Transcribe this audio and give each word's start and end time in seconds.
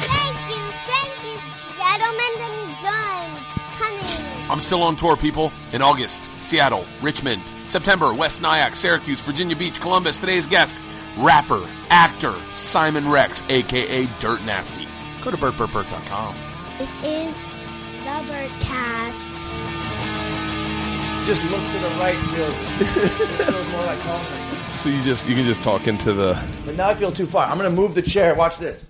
Thank 0.00 0.36
you, 0.48 0.64
thank 0.88 1.12
you, 1.24 1.36
gentlemen 1.76 2.32
and 2.40 2.58
guns. 2.82 3.44
Coming. 3.78 4.50
I'm 4.50 4.60
still 4.60 4.82
on 4.82 4.96
tour, 4.96 5.16
people. 5.16 5.52
In 5.72 5.82
August, 5.82 6.30
Seattle, 6.38 6.84
Richmond. 7.02 7.42
September, 7.66 8.12
West 8.12 8.40
Nyack, 8.42 8.76
Syracuse, 8.76 9.20
Virginia 9.20 9.56
Beach, 9.56 9.80
Columbus. 9.80 10.18
Today's 10.18 10.46
guest, 10.46 10.80
rapper, 11.18 11.66
actor, 11.90 12.34
Simon 12.52 13.10
Rex, 13.10 13.42
aka 13.48 14.06
Dirt 14.20 14.44
Nasty. 14.44 14.86
Go 15.22 15.30
to 15.30 15.36
bertbertbert.com. 15.36 16.34
This 16.78 16.92
is 17.04 17.34
the 18.04 18.20
Bertcast. 18.30 19.20
Just 21.24 21.42
look 21.50 21.62
to 21.72 21.78
the 21.78 21.88
right 21.98 22.18
feels 22.28 22.58
feels 23.38 23.68
more 23.68 23.84
like 23.86 23.98
home. 24.00 24.43
So 24.74 24.88
you 24.90 25.02
just 25.02 25.26
you 25.28 25.34
can 25.34 25.44
just 25.44 25.62
talk 25.62 25.86
into 25.86 26.12
the 26.12 26.40
But 26.66 26.76
now 26.76 26.88
I 26.88 26.94
feel 26.94 27.10
too 27.12 27.26
far. 27.26 27.46
I'm 27.48 27.56
gonna 27.56 27.70
move 27.70 27.94
the 27.94 28.02
chair. 28.02 28.34
Watch 28.34 28.58
this. 28.58 28.84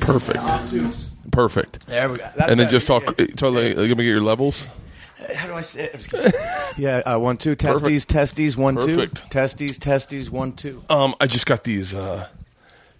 perfect, 0.00 0.38
Obtuse. 0.38 1.06
perfect, 1.30 1.86
There 1.86 2.10
we 2.10 2.18
go. 2.18 2.24
That's 2.36 2.50
and 2.50 2.58
then 2.60 2.66
better. 2.66 2.70
just 2.70 2.86
talk. 2.86 3.02
Yeah. 3.18 3.26
Totally, 3.36 3.74
let 3.74 3.88
me 3.88 3.94
get 4.04 4.04
your 4.10 4.20
levels. 4.20 4.66
How 5.34 5.46
do 5.46 5.54
I 5.54 5.60
say 5.60 5.84
it? 5.84 5.90
I'm 5.94 5.98
just 5.98 6.10
kidding. 6.10 6.32
yeah, 6.78 6.98
uh, 7.06 7.18
one, 7.18 7.36
two, 7.36 7.54
testes, 7.54 8.04
testes, 8.06 8.56
one, 8.56 8.74
two. 8.74 8.96
Perfect. 8.96 9.30
Testes, 9.30 9.78
testes, 9.78 10.30
one, 10.30 10.52
two. 10.52 10.82
Um, 10.90 11.14
I 11.20 11.26
just 11.26 11.46
got 11.46 11.62
these 11.64 11.94
uh, 11.94 12.26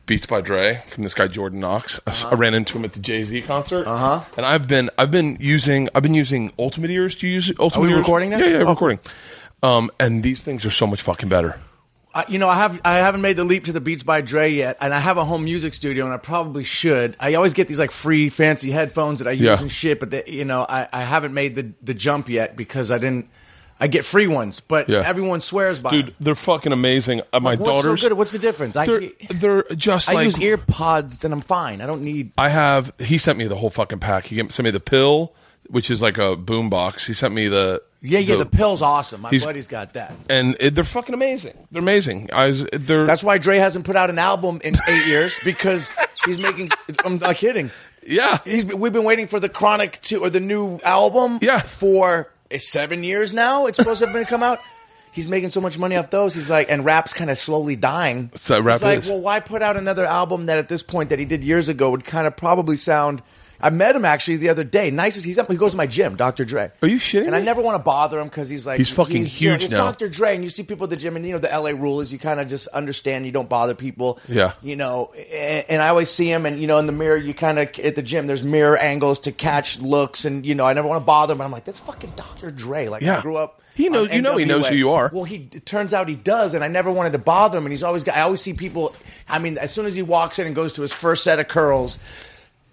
Beats 0.07 0.27
by 0.27 0.41
Dre 0.41 0.83
from 0.89 1.03
this 1.03 1.15
guy 1.15 1.27
Jordan 1.29 1.61
Knox. 1.61 1.99
I 2.07 2.35
ran 2.35 2.55
into 2.55 2.77
him 2.79 2.85
at 2.85 2.93
the 2.93 3.01
Jay 3.01 3.23
Z 3.23 3.43
concert. 3.43 3.87
Uh-huh. 3.87 4.23
And 4.37 4.47
I've 4.47 4.69
been 4.69 4.91
I've 4.97 5.11
been 5.11 5.37
using 5.41 5.89
I've 5.95 6.03
been 6.03 6.15
using 6.15 6.53
Ultimate 6.59 6.91
Ears. 6.91 7.17
Do 7.17 7.27
you 7.27 7.35
use 7.35 7.53
Ultimate 7.59 7.87
we 7.87 7.91
Ears? 7.93 7.99
recording 7.99 8.31
now? 8.31 8.39
Yeah, 8.39 8.47
yeah, 8.47 8.57
Oh, 8.59 8.71
recording. 8.71 9.01
Um, 9.63 9.91
and 10.01 10.23
these 10.23 10.43
things 10.43 10.65
are 10.65 10.71
so 10.71 10.87
much 10.87 11.03
fucking 11.03 11.29
better. 11.29 11.59
Uh, 12.13 12.25
you 12.29 12.39
know, 12.39 12.49
I 12.49 12.57
have 12.57 12.81
I 12.85 12.97
haven't 12.97 13.21
made 13.23 13.37
the 13.37 13.45
leap 13.45 13.67
to 13.67 13.73
the 13.73 13.81
Beats 13.81 14.03
by 14.03 14.21
Dre 14.21 14.51
yet, 14.51 14.77
and 14.81 14.93
I 14.93 14.99
have 14.99 15.17
a 15.17 15.25
home 15.25 15.45
music 15.45 15.75
studio, 15.75 16.05
and 16.07 16.13
I 16.13 16.17
probably 16.17 16.65
should. 16.65 17.15
I 17.21 17.35
always 17.35 17.55
get 17.55 17.69
these 17.69 17.79
like 17.79 17.93
free 17.93 18.29
fancy 18.31 18.71
headphones 18.73 19.21
that 19.21 19.29
I 19.29 19.33
use 19.33 19.43
Yeah. 19.43 19.61
and 19.61 19.71
shit, 19.71 20.01
but 20.01 20.11
they, 20.11 20.25
you 20.27 20.45
know, 20.45 20.67
I, 20.69 20.89
I 20.93 21.03
haven't 21.03 21.35
made 21.35 21.55
the 21.55 21.73
the 21.83 21.95
jump 21.95 22.29
yet 22.29 22.57
because 22.57 22.91
I 22.91 22.99
didn't. 22.99 23.29
I 23.83 23.87
get 23.87 24.05
free 24.05 24.27
ones, 24.27 24.61
but 24.61 24.89
Yeah. 24.91 25.05
everyone 25.07 25.41
swears 25.41 25.79
by 25.81 25.91
Dude, 25.93 26.07
them. 26.09 26.15
they're 26.21 26.35
fucking 26.35 26.73
amazing. 26.73 27.23
Uh, 27.33 27.41
my 27.41 27.51
Like, 27.53 27.61
what's 27.61 27.73
daughters 27.83 28.01
so 28.03 28.09
good? 28.09 28.19
What's 28.19 28.33
the 28.33 28.39
difference? 28.41 28.77
I, 28.77 28.87
they're 28.87 29.03
they're 29.31 29.65
just 29.77 30.11
I 30.11 30.15
like 30.15 30.25
use 30.25 30.39
ear 30.41 30.59
pods 30.59 31.25
and 31.25 31.33
I'm 31.33 31.41
fine. 31.41 31.81
I 31.81 31.87
don't 31.87 32.03
need. 32.03 32.33
I 32.37 32.49
have. 32.49 32.93
He 32.99 33.19
sent 33.19 33.39
me 33.39 33.47
the 33.47 33.57
whole 33.57 33.71
fucking 33.71 34.01
pack. 34.01 34.27
He 34.27 34.37
sent 34.37 34.65
me 34.65 34.71
the 34.73 34.81
pill, 34.81 35.33
which 35.69 35.91
is 35.91 36.03
like 36.03 36.19
a 36.19 36.35
boom 36.37 36.69
box. 36.71 37.07
He 37.07 37.15
sent 37.15 37.33
me 37.35 37.47
the 37.49 37.83
Yeah, 38.03 38.19
yeah. 38.21 38.37
The, 38.37 38.47
pill's 38.47 38.81
awesome. 38.83 39.21
My 39.21 39.31
buddy's 39.31 39.67
got 39.67 39.93
that. 39.93 40.15
and 40.31 40.57
it, 40.59 40.75
they're 40.75 40.85
fucking 40.85 41.15
amazing. 41.15 41.55
They're 41.71 41.83
amazing. 41.83 42.31
I 42.33 42.47
was, 42.47 42.65
they're 42.73 43.05
That's 43.05 43.23
why 43.23 43.37
Dre 43.39 43.59
hasn't 43.59 43.85
put 43.85 43.97
out 43.97 44.09
an 44.09 44.19
album 44.19 44.61
in 44.65 44.75
eight 44.89 45.07
years 45.07 45.37
because 45.45 45.93
he's 46.25 46.39
making. 46.39 46.71
I'm 47.05 47.19
not 47.19 47.37
kidding. 47.37 47.71
yeah. 48.07 48.39
He's 48.45 48.65
we've 48.67 48.93
been 48.93 49.05
waiting 49.05 49.27
for 49.27 49.39
the 49.39 49.49
Chronic 49.51 50.01
two 50.01 50.21
or 50.23 50.31
the 50.31 50.41
new 50.41 50.79
album. 50.85 51.39
Yeah. 51.43 51.59
for 51.61 52.33
eh, 52.51 52.59
seven 52.59 53.05
years 53.05 53.35
now. 53.35 53.67
It's 53.67 53.77
supposed 53.77 53.99
to 54.01 54.07
have 54.07 54.15
been 54.15 54.25
come 54.25 54.43
out. 54.43 54.61
He's 55.13 55.29
making 55.29 55.49
so 55.51 55.61
much 55.61 55.77
money 55.77 55.97
off 55.97 56.09
those. 56.11 56.35
He's 56.35 56.49
like, 56.49 56.71
and 56.71 56.85
rap's 56.85 57.13
kind 57.13 57.31
of 57.31 57.37
slowly 57.37 57.75
dying. 57.77 58.31
So 58.35 58.61
rap 58.61 58.77
He's 58.77 58.83
like, 58.83 58.99
is. 59.01 59.09
well, 59.09 59.21
why 59.21 59.41
put 59.41 59.61
out 59.61 59.77
another 59.77 60.07
album 60.07 60.47
that 60.47 60.59
at 60.59 60.69
this 60.69 60.85
point 60.85 61.11
that 61.11 61.19
he 61.19 61.25
did 61.25 61.43
years 61.43 61.69
ago 61.69 61.91
would 61.91 62.05
kind 62.05 62.27
of 62.27 62.37
probably 62.37 62.77
sound. 62.77 63.21
I 63.63 63.71
met 63.71 63.95
him 63.97 64.05
actually 64.05 64.37
the 64.39 64.49
other 64.49 64.65
day. 64.65 64.91
Nicest. 64.91 65.25
He's 65.25 65.39
up. 65.39 65.51
He 65.51 65.57
goes 65.57 65.73
to 65.73 65.77
my 65.77 65.87
gym, 65.87 66.17
Dr. 66.17 66.45
Dre. 66.45 66.71
Are 66.83 66.89
you 66.89 66.97
shitting 66.99 67.27
And 67.27 67.37
I 67.37 67.41
never 67.41 67.61
want 67.63 67.77
to 67.77 67.83
bother 67.83 68.19
him 68.19 68.29
because 68.29 68.49
he's 68.49 68.67
like 68.67 68.79
He's 68.79 68.93
fucking 68.93 69.17
you 69.17 69.23
know, 69.23 69.29
huge 69.29 69.65
it's 69.65 69.71
now. 69.73 69.85
Dr. 69.85 70.09
Dre, 70.09 70.35
and 70.35 70.43
you 70.45 70.51
see 70.51 70.63
people 70.63 70.85
at 70.85 70.91
the 70.91 70.97
gym, 70.97 71.17
and 71.17 71.25
you 71.27 71.33
know 71.33 71.39
the 71.39 71.49
LA 71.49 71.71
rule 71.71 72.01
is 72.01 72.13
you 72.13 72.19
kind 72.19 72.41
of 72.41 72.49
just 72.49 72.67
understand 72.69 73.27
you 73.27 73.33
don't 73.33 73.49
bother 73.49 73.75
people. 73.75 74.19
Yeah. 74.29 74.53
You 74.63 74.77
know, 74.77 75.13
and, 75.33 75.65
and 75.69 75.83
I 75.83 75.89
always 75.89 76.11
see 76.11 76.31
him, 76.31 76.47
and 76.47 76.59
you 76.61 76.67
know, 76.67 76.79
in 76.79 76.87
the 76.87 76.93
mirror, 76.93 77.17
you 77.17 77.35
kind 77.35 77.59
of 77.59 77.79
at 77.79 77.95
the 77.97 78.03
gym, 78.03 78.27
there's 78.27 78.43
mirror 78.45 78.77
angles 78.77 79.21
to 79.21 79.33
catch 79.33 79.79
looks, 79.81 80.25
and 80.25 80.45
you 80.47 80.55
know, 80.55 80.67
I 80.67 80.73
never 80.73 80.89
want 80.89 81.01
to 81.01 81.05
bother 81.07 81.33
him, 81.33 81.39
but 81.39 81.45
I'm 81.45 81.51
like, 81.53 81.65
that's 81.65 81.81
fucking 81.81 82.13
Dr. 82.17 82.51
Dre. 82.51 82.89
Like, 82.89 83.03
Yeah. 83.03 83.19
I 83.19 83.21
grew 83.21 83.37
up. 83.37 83.61
He 83.75 83.89
knows- 83.89 84.13
you 84.15 84.21
know 84.21 84.37
he 84.37 84.45
knows 84.45 84.67
who 84.69 84.75
you 84.75 84.91
are. 84.91 85.11
Well, 85.13 85.25
he 85.25 85.49
it 85.53 85.65
turns 85.65 85.95
out 85.95 86.09
he 86.09 86.17
does, 86.17 86.55
and 86.55 86.63
I 86.65 86.69
never 86.69 86.91
wanted 86.91 87.13
to 87.13 87.19
bother 87.19 87.57
him, 87.59 87.65
and 87.65 87.73
he's 87.73 87.83
always 87.83 88.05
got. 88.05 88.17
I 88.17 88.23
always 88.23 88.41
see 88.43 88.53
people. 88.53 88.95
I 89.29 89.39
mean, 89.39 89.57
as 89.59 89.73
soon 89.73 89.87
as 89.87 89.95
he 89.95 90.03
walks 90.03 90.39
in 90.39 90.47
and 90.47 90.55
goes 90.57 90.73
to 90.75 90.83
his 90.83 90.93
first 90.93 91.25
set 91.25 91.39
of 91.39 91.49
curls. 91.49 91.99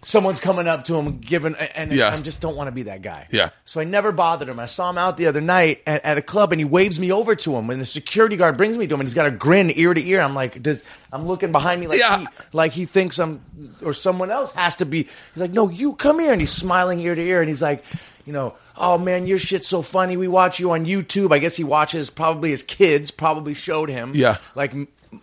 Someone's 0.03 0.39
coming 0.39 0.67
up 0.67 0.85
to 0.85 0.95
him, 0.95 1.17
giving, 1.19 1.55
and 1.55 1.91
Yeah. 1.91 2.13
I 2.13 2.21
just 2.21 2.39
don't 2.39 2.55
want 2.55 2.67
to 2.67 2.71
be 2.71 2.83
that 2.83 3.01
guy. 3.01 3.27
Yeah. 3.31 3.49
So 3.65 3.81
I 3.81 3.83
never 3.83 4.11
bothered 4.11 4.47
him. 4.47 4.59
I 4.59 4.67
saw 4.67 4.89
him 4.91 4.97
out 4.97 5.17
the 5.17 5.25
other 5.25 5.41
night 5.41 5.81
at, 5.87 6.05
at 6.05 6.17
a 6.19 6.21
club, 6.21 6.51
and 6.51 6.61
he 6.61 6.65
waves 6.65 6.99
me 6.99 7.11
over 7.11 7.35
to 7.35 7.55
him. 7.55 7.69
And 7.71 7.81
the 7.81 7.85
security 7.85 8.37
guard 8.37 8.57
brings 8.57 8.77
me 8.77 8.85
to 8.87 8.93
him, 8.93 8.99
and 9.01 9.07
he's 9.09 9.15
got 9.15 9.25
a 9.25 9.31
grin 9.31 9.71
ear 9.75 9.93
to 9.93 10.01
ear. 10.07 10.21
I'm 10.21 10.35
like, 10.35 10.61
does 10.61 10.83
I'm 11.11 11.25
looking 11.27 11.51
behind 11.51 11.81
me 11.81 11.87
like 11.87 11.99
Yeah. 11.99 12.19
he 12.19 12.27
like 12.53 12.73
he 12.73 12.85
thinks 12.85 13.17
I'm 13.17 13.41
or 13.83 13.91
someone 13.91 14.29
else 14.29 14.51
has 14.53 14.75
to 14.77 14.85
be. 14.85 15.03
He's 15.33 15.41
like, 15.41 15.51
no, 15.51 15.67
you 15.67 15.93
come 15.93 16.19
here, 16.19 16.31
and 16.31 16.39
he's 16.39 16.51
smiling 16.51 16.99
ear 16.99 17.15
to 17.15 17.21
ear, 17.21 17.41
and 17.41 17.49
he's 17.49 17.63
like, 17.63 17.83
you 18.25 18.33
know, 18.33 18.53
oh 18.77 18.99
man, 18.99 19.25
your 19.25 19.39
shit's 19.39 19.67
so 19.67 19.81
funny. 19.81 20.15
We 20.15 20.27
watch 20.27 20.59
you 20.59 20.71
on 20.71 20.85
YouTube. 20.85 21.33
I 21.33 21.39
guess 21.39 21.55
he 21.55 21.63
watches 21.63 22.11
probably 22.11 22.51
his 22.51 22.61
kids 22.61 23.09
probably 23.09 23.55
showed 23.55 23.89
him. 23.89 24.11
Yeah. 24.13 24.37
like 24.53 24.73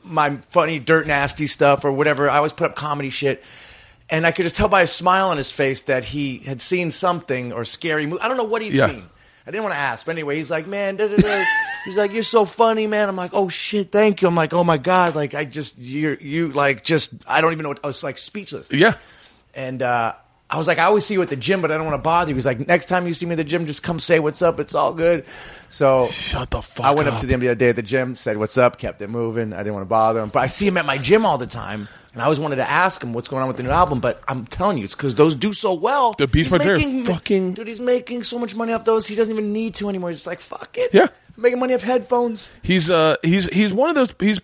my 0.03 0.31
funny 0.49 0.79
dirt 0.81 1.07
nasty 1.07 1.47
stuff 1.47 1.85
or 1.85 1.93
whatever. 1.93 2.29
I 2.29 2.39
always 2.39 2.53
put 2.53 2.71
up 2.71 2.77
comedy 2.77 3.11
shit. 3.11 3.43
And 4.15 4.27
I 4.27 4.31
could 4.31 4.45
just 4.45 4.55
tell 4.55 4.69
by 4.69 4.83
a 4.83 4.87
smile 4.87 5.29
on 5.29 5.37
his 5.37 5.51
face 5.51 5.81
that 5.83 6.05
he 6.05 6.39
had 6.39 6.61
seen 6.61 6.91
something 6.91 7.53
or 7.53 7.65
scary 7.65 8.07
movie. 8.07 8.21
I 8.21 8.29
don't 8.29 8.37
know 8.37 8.45
what 8.45 8.63
he'd 8.63 8.75
Yeah. 8.75 8.87
seen. 8.89 9.03
I 9.47 9.51
didn't 9.51 9.65
want 9.65 9.75
to 9.75 9.79
ask, 9.81 10.07
but 10.07 10.13
anyway, 10.13 10.37
he's 10.37 10.51
like, 10.51 10.67
"Man, 10.67 10.97
da, 10.97 11.07
da, 11.09 11.17
da." 11.17 11.45
he's 11.85 11.97
like, 11.99 12.13
you're 12.15 12.23
so 12.23 12.45
funny, 12.47 12.87
man." 12.87 13.09
I'm 13.11 13.17
like, 13.17 13.33
"Oh 13.35 13.49
shit, 13.49 13.91
thank 13.93 14.23
you." 14.23 14.29
I'm 14.29 14.35
like, 14.37 14.55
"Oh 14.55 14.65
my 14.65 14.79
god, 14.79 15.15
like 15.15 15.35
I 15.35 15.45
just 15.45 15.77
you 15.77 16.17
you 16.21 16.49
like 16.53 16.83
just 16.85 17.11
I 17.27 17.41
don't 17.43 17.53
even 17.53 17.65
know 17.65 17.69
what 17.71 17.81
I 17.85 17.87
was 17.89 18.03
like 18.03 18.17
speechless." 18.17 18.73
Yeah. 18.73 18.95
And 19.55 19.83
uh, 19.83 20.15
I 20.49 20.57
was 20.59 20.67
like, 20.67 20.79
I 20.79 20.85
always 20.85 21.05
see 21.05 21.15
you 21.15 21.23
at 21.23 21.29
the 21.29 21.37
gym, 21.37 21.61
but 21.61 21.71
I 21.71 21.77
don't 21.77 21.85
want 21.87 21.97
to 21.99 22.03
bother 22.03 22.31
you. 22.31 22.35
He's 22.37 22.47
like, 22.47 22.67
next 22.67 22.87
time 22.87 23.07
you 23.07 23.13
see 23.13 23.27
me 23.27 23.33
at 23.33 23.37
the 23.39 23.45
gym, 23.45 23.67
just 23.67 23.83
come 23.83 23.99
say 24.01 24.19
what's 24.21 24.41
up. 24.43 24.61
It's 24.61 24.75
all 24.75 24.95
good. 24.95 25.25
So 25.69 26.07
Shut 26.09 26.51
the 26.51 26.63
fuck 26.63 26.87
I 26.87 26.93
went 26.95 27.09
up 27.09 27.15
up. 27.15 27.21
to 27.21 27.27
them 27.27 27.41
the 27.41 27.49
other 27.49 27.55
day 27.55 27.69
at 27.71 27.77
the 27.77 27.83
gym, 27.83 28.15
said 28.17 28.37
what's 28.39 28.57
up, 28.59 28.79
kept 28.79 29.01
it 29.03 29.11
moving. 29.11 29.53
I 29.53 29.59
didn't 29.59 29.75
want 29.75 29.85
to 29.85 29.89
bother 29.91 30.21
him, 30.21 30.29
but 30.31 30.41
I 30.41 30.47
see 30.47 30.67
him 30.67 30.77
at 30.79 30.87
my 30.87 30.97
gym 30.99 31.27
all 31.27 31.37
the 31.39 31.47
time. 31.47 31.89
And 32.15 32.23
I 32.23 32.25
always 32.25 32.39
wanted 32.41 32.57
to 32.57 32.71
ask 32.71 33.03
him 33.03 33.13
what's 33.13 33.29
going 33.29 33.43
on 33.43 33.49
with 33.49 33.57
the 33.59 33.65
new 33.65 33.71
album, 33.71 33.99
but 34.01 34.23
I'm 34.29 34.47
telling 34.47 34.79
you, 34.79 34.85
it's 34.85 34.95
because 34.95 35.17
those 35.17 35.35
do 35.35 35.53
so 35.53 35.75
well. 35.75 36.15
The 36.17 36.27
Beats 36.29 36.49
He's 36.51 36.59
by 36.59 36.65
Dre 36.65 37.03
fucking- 37.05 37.55
dude. 37.55 37.67
He's 37.69 37.81
making 37.81 38.23
so 38.23 38.39
much 38.39 38.55
money 38.55 38.73
off 38.73 38.85
those. 38.85 39.07
He 39.09 39.17
doesn't 39.17 39.33
even 39.35 39.53
need 39.53 39.75
to 39.77 39.89
anymore. 39.89 40.11
He's 40.11 40.19
just 40.19 40.27
like 40.29 40.41
fuck 40.41 40.77
it. 40.79 40.95
Yeah. 40.95 41.09
making 41.37 41.59
money 41.59 41.75
off 41.75 41.83
headphones. 41.83 42.51
He's 42.63 42.89
uh 42.89 43.17
he's 43.23 43.47
he's 43.47 43.73
one 43.75 43.89
of 43.91 43.97
those 43.97 44.15
he's 44.21 44.41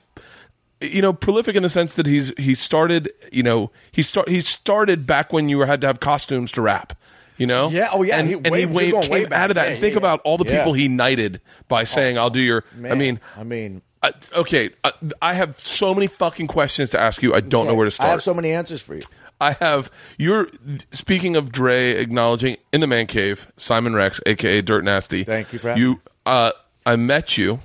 you 0.80 1.00
know 1.03 1.12
prolific 1.12 1.54
in 1.56 1.62
the 1.62 1.69
sense 1.69 1.94
that 1.94 2.06
he's 2.06 2.32
he 2.38 2.54
started 2.56 3.10
you 3.30 3.42
know 3.44 3.70
he 3.92 4.03
start 4.03 4.28
he 4.28 4.41
started 4.41 5.06
back 5.06 5.32
when 5.32 5.48
you 5.48 5.60
had 5.60 5.80
to 5.82 5.86
have 5.86 6.00
costumes 6.00 6.50
to 6.53 6.60
rap. 6.62 6.94
You 7.36 7.47
know, 7.47 7.70
Yeah, 7.70 7.88
oh, 7.92 8.03
yeah, 8.03 8.19
and 8.19 8.28
he- 8.28 8.34
and 8.34 8.50
way- 8.50 8.59
he 8.59 8.64
you're 8.66 8.75
wait, 8.75 8.91
going 8.91 9.10
way 9.10 9.20
came 9.20 9.28
back. 9.30 9.44
out 9.44 9.50
of 9.50 9.54
that. 9.54 9.66
Yeah, 9.69 9.72
and 9.72 9.80
think 9.80 9.92
yeah, 9.92 9.98
about 9.98 10.20
all 10.25 10.36
the 10.36 10.44
yeah. 10.44 10.59
people 10.59 10.75
he 10.75 10.88
knighted 10.88 11.41
by 11.69 11.84
saying, 11.84 12.19
"I'll 12.19 12.28
do 12.28 12.41
your." 12.42 12.64
I 12.84 12.94
mean, 12.94 13.19
I 13.34 13.44
mean, 13.44 13.80
uh, 14.03 14.12
okay, 14.34 14.71
uh, 14.84 14.91
I 15.21 15.34
have 15.34 15.59
so 15.59 15.94
many 15.94 16.06
fucking 16.06 16.47
questions 16.47 16.91
to 16.91 17.00
ask 17.00 17.22
you. 17.22 17.34
I 17.34 17.41
don't 17.41 17.66
know 17.66 17.75
where 17.75 17.84
to 17.84 17.91
start. 17.91 18.09
I 18.09 18.12
have 18.12 18.22
so 18.22 18.34
many 18.34 18.53
answers 18.53 18.83
for 18.83 18.94
you. 18.94 19.03
I 19.41 19.53
have 19.53 19.91
you're 20.19 20.49
speaking 20.93 21.34
of 21.37 21.50
Dre 21.50 21.93
acknowledging 21.93 22.56
in 22.72 22.81
the 22.81 22.87
man 22.87 23.06
cave 23.06 23.50
Simon 23.56 23.94
Rex, 23.94 24.21
aka 24.27 24.60
Dirt 24.60 24.84
Nasty. 24.84 25.25
Thank 25.25 25.53
you 25.53 25.59
for 25.59 25.69
having 25.69 25.83
you. 25.83 26.00
Uh, 26.27 26.53
I 26.84 26.97
met 26.97 27.39
you. 27.39 27.60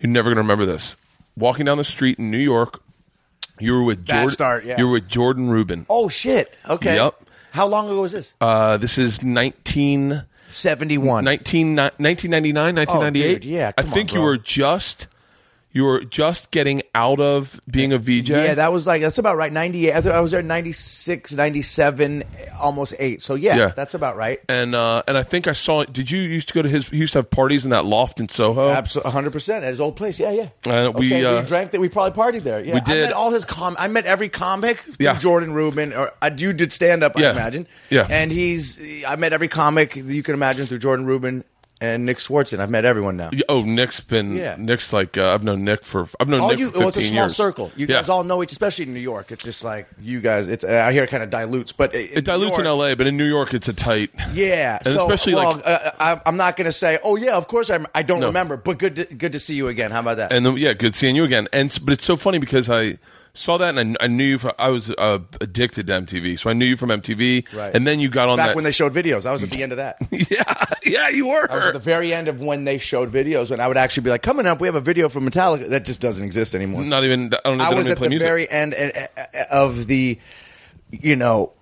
You're 0.00 0.10
never 0.10 0.30
gonna 0.30 0.42
remember 0.42 0.66
this. 0.66 0.96
Walking 1.36 1.66
down 1.66 1.78
the 1.78 1.84
street 1.84 2.18
in 2.18 2.30
New 2.30 2.38
York, 2.38 2.82
you 3.58 3.72
were 3.72 3.82
with 3.82 4.04
Jordan. 4.04 4.30
start, 4.30 4.64
yeah. 4.64 4.78
You 4.78 4.86
were 4.86 4.94
with 4.94 5.08
Jordan 5.08 5.50
Rubin. 5.50 5.86
Oh 5.90 6.08
shit. 6.08 6.54
Okay. 6.68 6.96
Yep. 6.96 7.22
How 7.50 7.66
long 7.66 7.86
ago 7.86 8.02
was 8.02 8.12
this? 8.12 8.34
Uh, 8.40 8.76
this 8.76 8.98
is 8.98 9.22
19, 9.22 10.24
71. 10.48 11.24
19 11.24 11.76
1999, 11.76 12.74
1998. 12.74 13.26
Oh, 13.26 13.34
dude, 13.34 13.44
yeah, 13.46 13.72
I 13.78 13.82
think 13.82 14.10
on, 14.10 14.16
you 14.16 14.22
were 14.22 14.36
just 14.36 15.08
you 15.76 15.84
were 15.84 16.00
just 16.04 16.50
getting 16.50 16.82
out 16.94 17.20
of 17.20 17.60
being 17.70 17.92
a 17.92 17.98
VJ. 17.98 18.30
Yeah, 18.30 18.54
that 18.54 18.72
was 18.72 18.86
like 18.86 19.02
that's 19.02 19.18
about 19.18 19.36
right. 19.36 19.52
Ninety 19.52 19.88
eight. 19.90 20.06
I, 20.06 20.16
I 20.16 20.20
was 20.20 20.32
there 20.32 20.42
96, 20.42 21.32
97, 21.34 22.24
almost 22.58 22.94
eight. 22.98 23.20
So 23.22 23.34
yeah, 23.34 23.56
Yeah. 23.56 23.66
that's 23.68 23.94
about 23.94 24.16
right. 24.16 24.40
and 24.48 24.74
uh, 24.74 25.02
and 25.06 25.16
I 25.18 25.22
think 25.22 25.46
I 25.48 25.52
saw. 25.52 25.84
Did 25.84 26.10
you 26.10 26.20
used 26.20 26.48
to 26.48 26.54
go 26.54 26.62
to 26.62 26.68
his? 26.68 26.88
He 26.88 26.96
used 26.96 27.12
to 27.12 27.18
have 27.18 27.30
parties 27.30 27.64
in 27.64 27.70
that 27.70 27.84
loft 27.84 28.20
in 28.20 28.28
Soho. 28.28 28.70
Absolutely, 28.70 29.12
hundred 29.12 29.32
percent 29.32 29.64
at 29.64 29.68
his 29.68 29.80
old 29.80 29.96
place. 29.96 30.18
Yeah, 30.18 30.30
yeah. 30.30 30.48
Uh, 30.66 30.90
we, 30.92 31.12
okay, 31.12 31.24
uh, 31.24 31.40
we 31.40 31.46
drank 31.46 31.70
that. 31.72 31.80
We 31.80 31.88
probably 31.88 32.16
partied 32.20 32.42
there. 32.42 32.64
Yeah, 32.64 32.74
we 32.74 32.80
I 32.80 32.84
did. 32.84 33.04
met 33.04 33.12
all 33.12 33.30
his 33.30 33.44
com. 33.44 33.76
I 33.78 33.88
met 33.88 34.06
every 34.06 34.28
comic. 34.30 34.78
through 34.78 34.94
Yeah. 34.98 35.18
Jordan 35.18 35.52
Rubin, 35.52 35.92
or 35.92 36.10
uh, 36.22 36.30
you 36.36 36.52
did 36.52 36.72
stand 36.72 37.04
up. 37.04 37.18
Yeah. 37.18 37.28
I 37.28 37.30
imagine. 37.32 37.66
Yeah. 37.90 38.06
and 38.10 38.32
he's. 38.32 39.04
I 39.04 39.16
met 39.16 39.32
every 39.32 39.48
comic 39.48 39.94
you 39.96 40.22
can 40.22 40.34
imagine 40.34 40.64
through 40.66 40.78
Jordan 40.78 41.04
Rubin. 41.06 41.44
And 41.78 42.06
Nick 42.06 42.16
Swardson. 42.16 42.58
I've 42.58 42.70
met 42.70 42.86
everyone 42.86 43.18
now. 43.18 43.30
Oh, 43.50 43.60
Nick's 43.60 44.00
been 44.00 44.34
Yeah. 44.34 44.56
Nick's 44.58 44.94
like 44.94 45.18
uh, 45.18 45.34
I've 45.34 45.44
known 45.44 45.62
Nick 45.62 45.84
for 45.84 46.08
I've 46.18 46.26
known 46.26 46.40
all 46.40 46.48
Nick 46.48 46.58
you, 46.58 46.70
for 46.70 46.78
well, 46.78 46.88
15 46.90 47.00
it's 47.02 47.06
a 47.06 47.10
small 47.10 47.22
years. 47.24 47.36
circle. 47.36 47.70
You 47.76 47.86
Yeah. 47.86 47.96
guys 47.96 48.08
all 48.08 48.24
know 48.24 48.42
each, 48.42 48.52
especially 48.52 48.86
in 48.86 48.94
New 48.94 49.00
York. 49.00 49.30
It's 49.30 49.44
just 49.44 49.62
like 49.62 49.86
you 50.00 50.20
guys. 50.22 50.48
It's 50.48 50.64
I 50.64 50.90
hear 50.92 51.02
it 51.04 51.10
kind 51.10 51.22
of 51.22 51.28
dilutes, 51.28 51.72
but 51.72 51.94
It 51.94 52.24
dilutes 52.24 52.58
in 52.58 52.66
L.A., 52.66 52.94
but 52.96 53.06
in 53.06 53.18
New 53.18 53.26
York, 53.28 53.52
it's 53.52 53.68
a 53.68 53.74
tight. 53.74 54.10
Yeah, 54.32 54.78
And 54.84 54.94
so, 54.94 55.02
especially, 55.02 55.34
well, 55.34 55.52
like- 55.56 55.66
uh, 55.66 55.90
I, 56.00 56.20
I'm 56.24 56.38
not 56.38 56.56
going 56.56 56.64
to 56.64 56.72
say, 56.72 56.98
oh 57.04 57.16
yeah, 57.16 57.36
of 57.36 57.46
course 57.46 57.68
I'm, 57.68 57.86
I 57.94 58.02
don't 58.02 58.20
No. 58.20 58.28
remember, 58.28 58.56
but 58.56 58.78
good, 58.78 58.96
to, 58.96 59.04
good 59.04 59.32
to 59.32 59.38
see 59.38 59.54
you 59.54 59.68
again. 59.68 59.90
How 59.90 60.00
about 60.00 60.16
that? 60.16 60.32
And 60.32 60.46
then, 60.46 60.56
yeah, 60.56 60.72
good 60.72 60.94
seeing 60.94 61.14
you 61.14 61.24
again. 61.24 61.46
And 61.52 61.76
but 61.84 61.92
it's 61.92 62.04
so 62.04 62.16
funny 62.16 62.38
because 62.38 62.70
I 62.70 62.96
saw 63.36 63.58
that 63.58 63.76
and 63.76 63.96
I, 64.00 64.04
I 64.04 64.06
knew 64.08 64.24
you. 64.24 64.38
For, 64.38 64.54
I 64.58 64.68
was 64.68 64.90
uh, 64.90 65.20
addicted 65.40 65.86
to 65.88 65.92
MTV, 65.92 66.38
so 66.38 66.50
I 66.50 66.52
knew 66.52 66.64
you 66.64 66.76
from 66.76 66.88
MTV. 66.88 67.54
Right. 67.54 67.74
And 67.74 67.86
then 67.86 68.00
you 68.00 68.08
got 68.08 68.28
on 68.28 68.38
Back 68.38 68.48
that 68.48 68.56
when 68.56 68.64
they 68.64 68.72
showed 68.72 68.92
videos, 68.92 69.26
I 69.26 69.32
was 69.32 69.44
at 69.44 69.50
the 69.50 69.62
end 69.62 69.72
of 69.72 69.78
that. 69.78 69.98
yeah, 70.10 70.64
yeah, 70.84 71.08
you 71.08 71.28
were. 71.28 71.50
I 71.50 71.56
was 71.56 71.66
at 71.66 71.72
the 71.74 71.78
very 71.78 72.12
end 72.12 72.28
of 72.28 72.40
when 72.40 72.64
they 72.64 72.78
showed 72.78 73.12
videos, 73.12 73.50
and 73.50 73.60
I 73.60 73.68
would 73.68 73.76
actually 73.76 74.04
be 74.04 74.10
like, 74.10 74.22
"Coming 74.22 74.46
up, 74.46 74.60
we 74.60 74.68
have 74.68 74.74
a 74.74 74.80
video 74.80 75.08
from 75.08 75.28
Metallica 75.28 75.68
that 75.70 75.84
just 75.84 76.00
doesn't 76.00 76.24
exist 76.24 76.54
anymore." 76.54 76.82
Not 76.82 77.04
even. 77.04 77.32
I 77.32 77.38
don't, 77.44 77.60
I 77.60 77.74
was 77.74 77.90
at 77.90 77.98
play 77.98 78.06
the 78.06 78.10
music. 78.10 78.26
very 78.26 78.50
end 78.50 78.74
uh, 78.74 79.06
uh, 79.16 79.44
of 79.50 79.86
the, 79.86 80.18
you 80.90 81.16
know, 81.16 81.52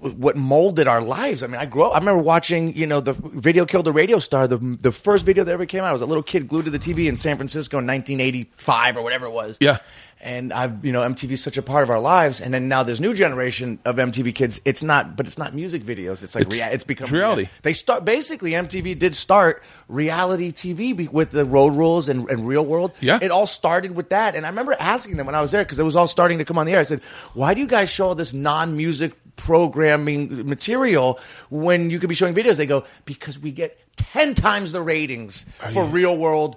what 0.00 0.36
molded 0.36 0.88
our 0.88 1.02
lives. 1.02 1.42
I 1.42 1.46
mean, 1.48 1.56
I 1.56 1.66
grew 1.66 1.82
up. 1.82 1.94
I 1.94 1.98
remember 1.98 2.22
watching, 2.22 2.74
you 2.76 2.86
know, 2.86 3.00
the 3.00 3.12
video 3.12 3.66
killed 3.66 3.84
the 3.84 3.92
radio 3.92 4.18
star. 4.18 4.48
The 4.48 4.58
the 4.58 4.92
first 4.92 5.26
video 5.26 5.44
that 5.44 5.52
ever 5.52 5.66
came 5.66 5.82
out. 5.82 5.88
I 5.88 5.92
was 5.92 6.00
a 6.00 6.06
little 6.06 6.22
kid 6.22 6.48
glued 6.48 6.66
to 6.66 6.70
the 6.70 6.78
TV 6.78 7.08
in 7.08 7.16
San 7.16 7.36
Francisco 7.36 7.78
in 7.78 7.86
1985 7.86 8.96
or 8.96 9.02
whatever 9.02 9.26
it 9.26 9.32
was. 9.32 9.58
Yeah. 9.60 9.78
And 10.20 10.50
I've, 10.52 10.84
you 10.84 10.92
know, 10.92 11.02
MTV 11.02 11.32
is 11.32 11.42
such 11.42 11.58
a 11.58 11.62
part 11.62 11.82
of 11.82 11.90
our 11.90 12.00
lives. 12.00 12.40
And 12.40 12.52
then 12.52 12.68
now 12.68 12.82
this 12.82 13.00
new 13.00 13.12
generation 13.12 13.78
of 13.84 13.96
MTV 13.96 14.34
kids, 14.34 14.60
it's 14.64 14.82
not, 14.82 15.14
but 15.14 15.26
it's 15.26 15.36
not 15.38 15.54
music 15.54 15.82
videos. 15.82 16.22
It's 16.22 16.34
like, 16.34 16.46
It's- 16.46 16.58
rea- 16.58 16.72
it's 16.74 16.84
become 16.84 17.10
reality. 17.10 17.48
They 17.62 17.74
start, 17.74 18.04
basically, 18.04 18.52
MTV 18.52 18.98
did 18.98 19.14
start 19.14 19.62
reality 19.88 20.52
TV 20.52 20.96
be- 20.96 21.08
with 21.08 21.30
the 21.32 21.44
road 21.44 21.74
rules 21.74 22.08
and, 22.08 22.28
and 22.30 22.48
real 22.48 22.64
world. 22.64 22.92
Yeah. 23.00 23.18
It 23.20 23.30
all 23.30 23.46
started 23.46 23.94
with 23.94 24.08
that. 24.08 24.34
And 24.34 24.46
I 24.46 24.48
remember 24.48 24.74
asking 24.80 25.16
them 25.18 25.26
when 25.26 25.34
I 25.34 25.42
was 25.42 25.50
there, 25.50 25.62
because 25.62 25.78
it 25.78 25.84
was 25.84 25.96
all 25.96 26.08
starting 26.08 26.38
to 26.38 26.44
come 26.46 26.56
on 26.58 26.64
the 26.66 26.72
air. 26.72 26.80
I 26.80 26.84
said, 26.84 27.02
why 27.34 27.52
do 27.54 27.60
you 27.60 27.66
guys 27.68 27.90
show 27.90 28.08
all 28.08 28.14
this 28.14 28.32
non 28.32 28.74
music 28.76 29.12
programming 29.36 30.46
material 30.48 31.18
when 31.50 31.90
you 31.90 31.98
could 31.98 32.08
be 32.08 32.14
showing 32.14 32.34
videos? 32.34 32.56
They 32.56 32.66
go, 32.66 32.84
because 33.04 33.38
we 33.38 33.52
get 33.52 33.78
10 33.96 34.34
times 34.34 34.72
the 34.72 34.80
ratings 34.82 35.44
for 35.72 35.84
real 35.84 36.16
world. 36.16 36.56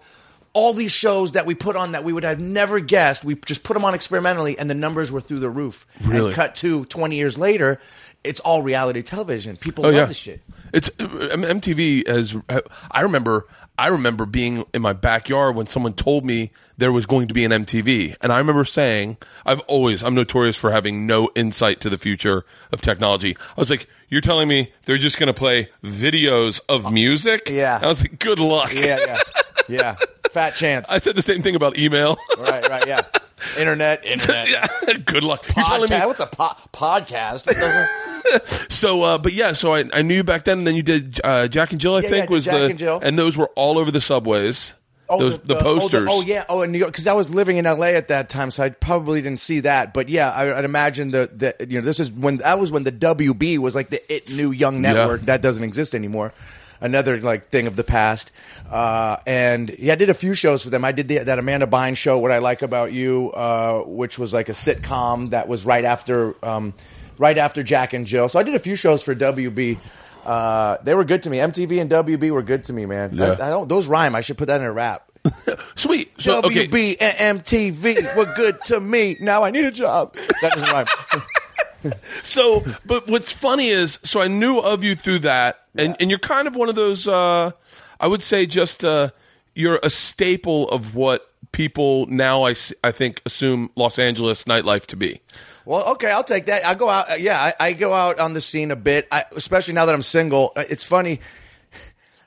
All 0.60 0.74
these 0.74 0.92
shows 0.92 1.32
that 1.32 1.46
we 1.46 1.56
put 1.56 1.78
on 1.78 1.94
that 1.94 2.04
we 2.04 2.12
would 2.12 2.26
have 2.26 2.40
never 2.40 2.82
guessed, 2.82 3.24
we 3.24 3.36
just 3.36 3.64
put 3.64 3.76
them 3.76 3.86
on 3.86 3.94
experimentally, 3.94 4.60
and 4.60 4.70
the 4.70 4.74
numbers 4.76 5.10
were 5.10 5.22
through 5.22 5.40
the 5.40 5.50
roof. 5.50 5.88
Really? 6.06 6.28
And 6.28 6.36
cut 6.36 6.56
to 6.56 6.84
20 6.84 7.16
years 7.16 7.38
later, 7.38 7.80
it's 8.26 8.42
all 8.42 8.62
reality 8.62 9.02
television. 9.02 9.56
People 9.56 9.86
Oh 9.86 9.88
love 9.88 9.96
yeah, 9.96 10.06
the 10.06 10.14
shit. 10.14 10.42
It's 10.74 10.90
MTV 10.90 12.08
has. 12.08 12.36
I 12.92 13.02
remember. 13.02 13.48
I 13.78 13.88
remember 13.88 14.26
being 14.26 14.66
in 14.74 14.82
my 14.82 14.92
backyard 14.92 15.56
when 15.56 15.66
someone 15.68 15.94
told 15.94 16.26
me 16.26 16.52
there 16.78 16.92
was 16.92 17.06
going 17.06 17.30
to 17.30 17.34
be 17.34 17.46
an 17.46 17.52
MTV, 17.52 18.18
and 18.20 18.34
I 18.34 18.38
remember 18.40 18.66
saying, 18.66 19.18
"I've 19.46 19.62
always. 19.62 20.04
I'm 20.04 20.14
notorious 20.16 20.58
for 20.58 20.72
having 20.72 21.08
no 21.08 21.30
insight 21.34 21.80
to 21.82 21.90
the 21.90 21.98
future 21.98 22.44
of 22.74 22.82
technology." 22.82 23.38
I 23.40 23.60
was 23.60 23.70
like, 23.70 23.88
"You're 24.10 24.20
telling 24.20 24.50
me 24.50 24.74
they're 24.84 24.98
just 24.98 25.18
going 25.18 25.28
to 25.28 25.34
play 25.34 25.70
videos 25.82 26.60
of 26.68 26.92
music?" 26.92 27.48
Yeah. 27.50 27.80
I 27.82 27.88
was 27.88 28.02
like, 28.02 28.20
"Good 28.20 28.40
luck." 28.40 28.72
Yeah, 28.74 29.00
yeah, 29.08 29.18
yeah. 29.70 29.96
Fat 30.32 30.52
chance. 30.56 30.90
I 30.90 30.98
said 31.00 31.16
the 31.16 31.22
same 31.22 31.42
thing 31.42 31.56
about 31.56 31.78
email. 31.78 32.18
right, 32.38 32.68
right, 32.70 32.88
yeah. 32.88 33.02
Internet, 33.58 34.06
internet. 34.06 34.50
yeah. 34.88 34.94
Good 35.06 35.24
luck. 35.24 35.44
You're 35.56 35.66
telling 35.66 35.90
me 35.90 35.96
Podcast. 35.96 36.06
What's 36.08 36.20
a 36.20 36.26
po- 36.28 36.56
podcast? 36.74 38.70
So, 38.70 39.04
uh, 39.04 39.18
but 39.18 39.34
yeah, 39.34 39.54
so 39.54 39.74
I, 39.74 39.86
I 39.94 40.02
knew 40.02 40.16
you 40.16 40.24
back 40.24 40.44
then, 40.44 40.60
and 40.60 40.68
then 40.68 40.76
you 40.76 40.84
did 40.84 41.20
uh, 41.24 41.48
Jack 41.48 41.72
and 41.72 41.82
Jill. 41.82 41.96
I 41.96 42.02
Yeah, 42.02 42.10
think 42.10 42.30
yeah, 42.30 42.34
was 42.34 42.46
Jack 42.46 42.54
the 42.56 42.66
and 42.66 42.80
Jill. 42.80 43.00
and 43.02 43.18
those 43.18 43.38
were 43.38 43.48
all 43.56 43.78
over 43.80 43.92
the 43.92 44.02
subways. 44.02 44.76
those 45.10 45.40
the, 45.40 45.56
posters. 45.56 46.08
Oh, 46.12 46.22
yeah. 46.22 46.46
Oh, 46.48 46.62
in 46.62 46.72
New 46.72 46.78
York, 46.78 46.92
because 46.92 47.08
I 47.08 47.14
was 47.14 47.34
living 47.34 47.58
in 47.58 47.66
L.A. 47.66 47.96
at 47.96 48.10
that 48.10 48.30
time, 48.30 48.52
so 48.52 48.62
I 48.64 48.70
probably 48.70 49.22
didn't 49.24 49.40
see 49.40 49.62
that. 49.62 49.94
But 49.94 50.10
yeah, 50.10 50.30
I, 50.32 50.56
I'd 50.60 50.66
imagine 50.66 51.12
that 51.12 51.40
the 51.40 51.56
you 51.68 51.80
know 51.80 51.86
this 51.86 52.00
is 52.00 52.12
when 52.12 52.38
that 52.38 52.60
was 52.60 52.72
when 52.72 52.84
the 52.84 52.92
WB 52.92 53.58
was 53.58 53.74
like 53.74 53.90
the 53.90 54.14
it 54.14 54.30
new 54.36 54.52
young 54.52 54.82
network 54.82 55.22
that 55.22 55.42
doesn't 55.42 55.64
exist 55.64 55.96
anymore. 55.96 56.32
Another 56.82 57.20
like 57.20 57.50
thing 57.50 57.68
of 57.68 57.76
the 57.76 57.84
past, 57.84 58.32
uh, 58.72 59.18
and 59.28 59.70
yeah, 59.78 59.94
I 59.94 59.96
did 59.98 60.10
a 60.10 60.14
few 60.14 60.34
shows 60.34 60.64
for 60.64 60.70
them. 60.70 60.86
I 60.86 60.94
did 60.94 61.10
the, 61.10 61.18
that 61.20 61.38
Amanda 61.38 61.68
Bynes 61.68 61.98
show, 61.98 62.18
"What 62.20 62.32
I 62.32 62.38
Like 62.38 62.62
About 62.62 62.94
You," 62.94 63.32
uh, 63.32 63.82
which 63.86 64.18
was 64.18 64.34
like 64.34 64.48
a 64.48 64.54
sitcom 64.54 65.32
that 65.32 65.50
was 65.50 65.66
right 65.66 65.84
after, 65.84 66.36
um, 66.42 66.74
right 67.18 67.38
after 67.38 67.64
Jack 67.64 67.92
and 67.92 68.06
Jill. 68.08 68.30
So 68.30 68.40
I 68.40 68.44
did 68.44 68.56
a 68.56 68.60
few 68.60 68.76
shows 68.76 69.04
for 69.04 69.14
WB. 69.14 69.78
Uh, 70.26 70.78
they 70.84 70.96
were 70.96 71.04
good 71.04 71.24
to 71.24 71.30
me. 71.30 71.38
MTV 71.38 71.82
and 71.82 71.90
WB 71.92 72.32
were 72.32 72.44
good 72.44 72.64
to 72.66 72.74
me, 72.74 72.86
man. 72.86 73.12
Yeah. 73.14 73.36
I, 73.40 73.48
I 73.48 73.50
don't. 73.50 73.68
Those 73.68 73.88
rhyme. 73.88 74.16
I 74.16 74.22
should 74.22 74.38
put 74.38 74.48
that 74.48 74.62
in 74.62 74.66
a 74.66 74.72
rap. 74.72 75.10
Sweet. 75.76 76.12
So, 76.20 76.40
okay. 76.40 76.68
WB 76.68 76.98
and 77.02 77.40
MTV 77.40 78.16
were 78.16 78.32
good 78.36 78.62
to 78.66 78.80
me. 78.80 79.18
Now 79.20 79.44
I 79.44 79.52
need 79.52 79.66
a 79.66 79.72
job. 79.72 80.16
That 80.42 80.54
doesn't 80.54 80.70
rhyme. 80.70 80.86
So, 82.24 82.64
but 82.86 83.08
what's 83.08 83.32
funny 83.32 83.68
is, 83.70 84.00
so 84.04 84.22
I 84.22 84.28
knew 84.28 84.60
of 84.60 84.84
you 84.84 84.96
through 84.96 85.20
that, 85.20 85.66
and, 85.78 85.96
and 86.00 86.10
you're 86.10 86.20
kind 86.20 86.48
of 86.48 86.56
one 86.56 86.70
of 86.70 86.76
those. 86.76 87.08
Uh, 87.08 87.52
I 88.00 88.08
would 88.08 88.22
say 88.22 88.46
just 88.46 88.84
uh, 88.84 89.10
you're 89.56 89.80
a 89.82 89.90
staple 89.90 90.68
of 90.70 90.96
what 90.96 91.32
people 91.52 92.06
now 92.08 92.46
I 92.46 92.56
I 92.84 92.92
think 92.92 93.22
assume 93.26 93.70
Los 93.76 93.98
Angeles 93.98 94.44
nightlife 94.44 94.86
to 94.88 94.96
be. 94.96 95.22
Well, 95.66 95.86
okay, 95.92 96.12
I'll 96.12 96.24
take 96.24 96.48
that. 96.48 96.66
I 96.66 96.74
go 96.76 96.90
out. 96.90 97.20
Yeah, 97.22 97.40
I, 97.40 97.68
I 97.68 97.74
go 97.74 97.94
out 97.94 98.20
on 98.20 98.34
the 98.34 98.42
scene 98.42 98.72
a 98.72 98.76
bit, 98.76 99.08
I, 99.12 99.26
especially 99.36 99.74
now 99.76 99.86
that 99.86 99.94
I'm 99.96 100.02
single. 100.02 100.52
Uh, 100.56 100.64
It's 100.70 100.84
funny. 100.84 101.20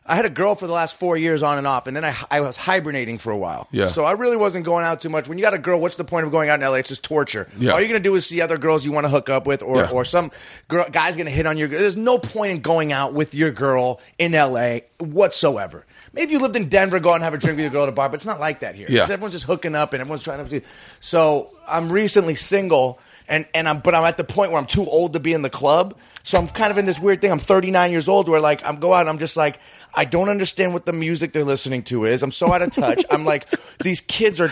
I 0.05 0.17
had 0.17 0.25
a 0.25 0.31
girl 0.31 0.57
for 0.57 0.67
the 0.67 0.73
last 0.73 0.97
four 0.99 1.17
years 1.17 1.45
on 1.45 1.59
and 1.59 1.67
off, 1.67 1.87
and 1.87 1.97
then 1.97 2.05
I, 2.05 2.17
I 2.31 2.41
was 2.41 2.57
hibernating 2.57 3.19
for 3.19 3.31
a 3.31 3.39
while. 3.39 3.69
Yeah. 3.71 3.87
So 3.87 4.05
I 4.05 4.13
really 4.13 4.37
wasn't 4.37 4.65
going 4.65 4.85
out 4.85 5.01
too 5.01 5.09
much. 5.09 5.29
When 5.29 5.39
you 5.39 5.43
got 5.43 5.55
a 5.55 5.59
girl, 5.59 5.81
what's 5.81 5.95
the 5.95 6.03
point 6.05 6.27
of 6.27 6.33
going 6.33 6.49
out 6.49 6.61
in 6.61 6.67
LA? 6.69 6.75
It's 6.77 6.89
just 6.89 7.05
torture. 7.05 7.49
Yeah. 7.57 7.71
All 7.71 7.79
you're 7.79 7.89
going 7.89 8.03
to 8.03 8.09
do 8.09 8.15
is 8.17 8.27
see 8.27 8.41
other 8.41 8.59
girls 8.59 8.85
you 8.85 8.91
want 8.91 9.05
to 9.05 9.09
hook 9.11 9.29
up 9.29 9.47
with, 9.47 9.63
or, 9.63 9.77
Yeah. 9.79 9.91
or 9.91 10.05
some 10.05 10.33
girl, 10.67 10.87
guy's 10.91 11.15
going 11.15 11.27
to 11.27 11.33
hit 11.33 11.47
on 11.47 11.57
your 11.57 11.69
girl. 11.69 11.79
There's 11.79 11.97
no 11.97 12.19
point 12.19 12.51
in 12.51 12.61
going 12.63 12.91
out 12.93 13.13
with 13.15 13.35
your 13.35 13.53
girl 13.53 14.01
in 14.19 14.33
LA 14.33 14.79
whatsoever. 14.99 15.87
Maybe 16.13 16.25
if 16.27 16.31
you 16.33 16.41
lived 16.41 16.57
in 16.57 16.69
Denver, 16.69 16.99
go 17.01 17.11
out 17.11 17.15
and 17.15 17.25
have 17.25 17.33
a 17.35 17.39
drink 17.39 17.57
with 17.57 17.65
your 17.65 17.71
girl 17.73 17.85
at 17.85 17.89
a 17.89 17.93
bar, 17.93 18.09
but 18.09 18.17
it's 18.17 18.27
not 18.27 18.41
like 18.41 18.61
that 18.61 18.75
here. 18.75 18.87
Yeah. 18.91 19.03
Everyone's 19.03 19.33
just 19.33 19.45
hooking 19.47 19.75
up 19.75 19.93
and 19.93 20.01
everyone's 20.01 20.23
trying 20.23 20.45
to. 20.45 20.51
See. 20.51 20.67
So 21.01 21.51
I'm 21.67 21.91
recently 21.91 22.35
single, 22.35 22.99
and 23.29 23.47
and 23.55 23.69
I'm 23.69 23.81
but 23.81 23.95
I'm 23.95 24.05
at 24.05 24.17
the 24.17 24.25
point 24.25 24.51
where 24.51 24.61
I'm 24.61 24.67
too 24.67 24.85
old 24.87 25.13
to 25.15 25.21
be 25.21 25.33
in 25.33 25.43
the 25.43 25.51
club. 25.51 25.99
So 26.25 26.39
I'm 26.39 26.47
kind 26.49 26.71
of 26.71 26.79
in 26.79 26.87
this 26.87 27.01
weird 27.01 27.21
thing. 27.21 27.33
I'm 27.33 27.39
39 27.39 27.91
years 27.91 28.09
old, 28.09 28.29
where 28.29 28.41
like 28.41 28.65
I'm 28.65 28.77
go 28.77 28.93
out 28.95 29.01
and 29.01 29.09
I'm 29.09 29.19
just 29.19 29.37
like 29.37 29.59
I 29.95 30.05
don't 30.05 30.29
understand 30.29 30.73
what 30.73 30.87
the 30.87 30.93
music 30.93 31.33
they're 31.33 31.45
listening 31.45 31.83
to 31.85 32.05
is. 32.05 32.23
I'm 32.23 32.33
so 32.33 32.53
out 32.53 32.63
of 32.63 32.71
touch. 32.71 33.05
I'm 33.11 33.25
like 33.25 33.49
these 33.83 34.01
kids 34.01 34.41
are 34.41 34.49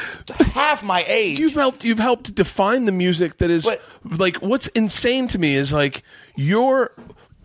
half 0.55 0.83
my 0.83 1.05
age. 1.07 1.39
You've 1.39 1.55
helped. 1.55 1.85
You've 1.85 1.99
helped 1.99 2.35
define 2.35 2.85
the 2.87 2.93
music 2.93 3.39
that 3.39 3.51
is 3.51 3.65
But- 3.65 3.81
like. 4.19 4.37
What's 4.39 4.67
insane 4.69 5.29
to 5.29 5.39
me 5.39 5.55
is 5.55 5.73
like 5.73 6.03
you're 6.37 6.93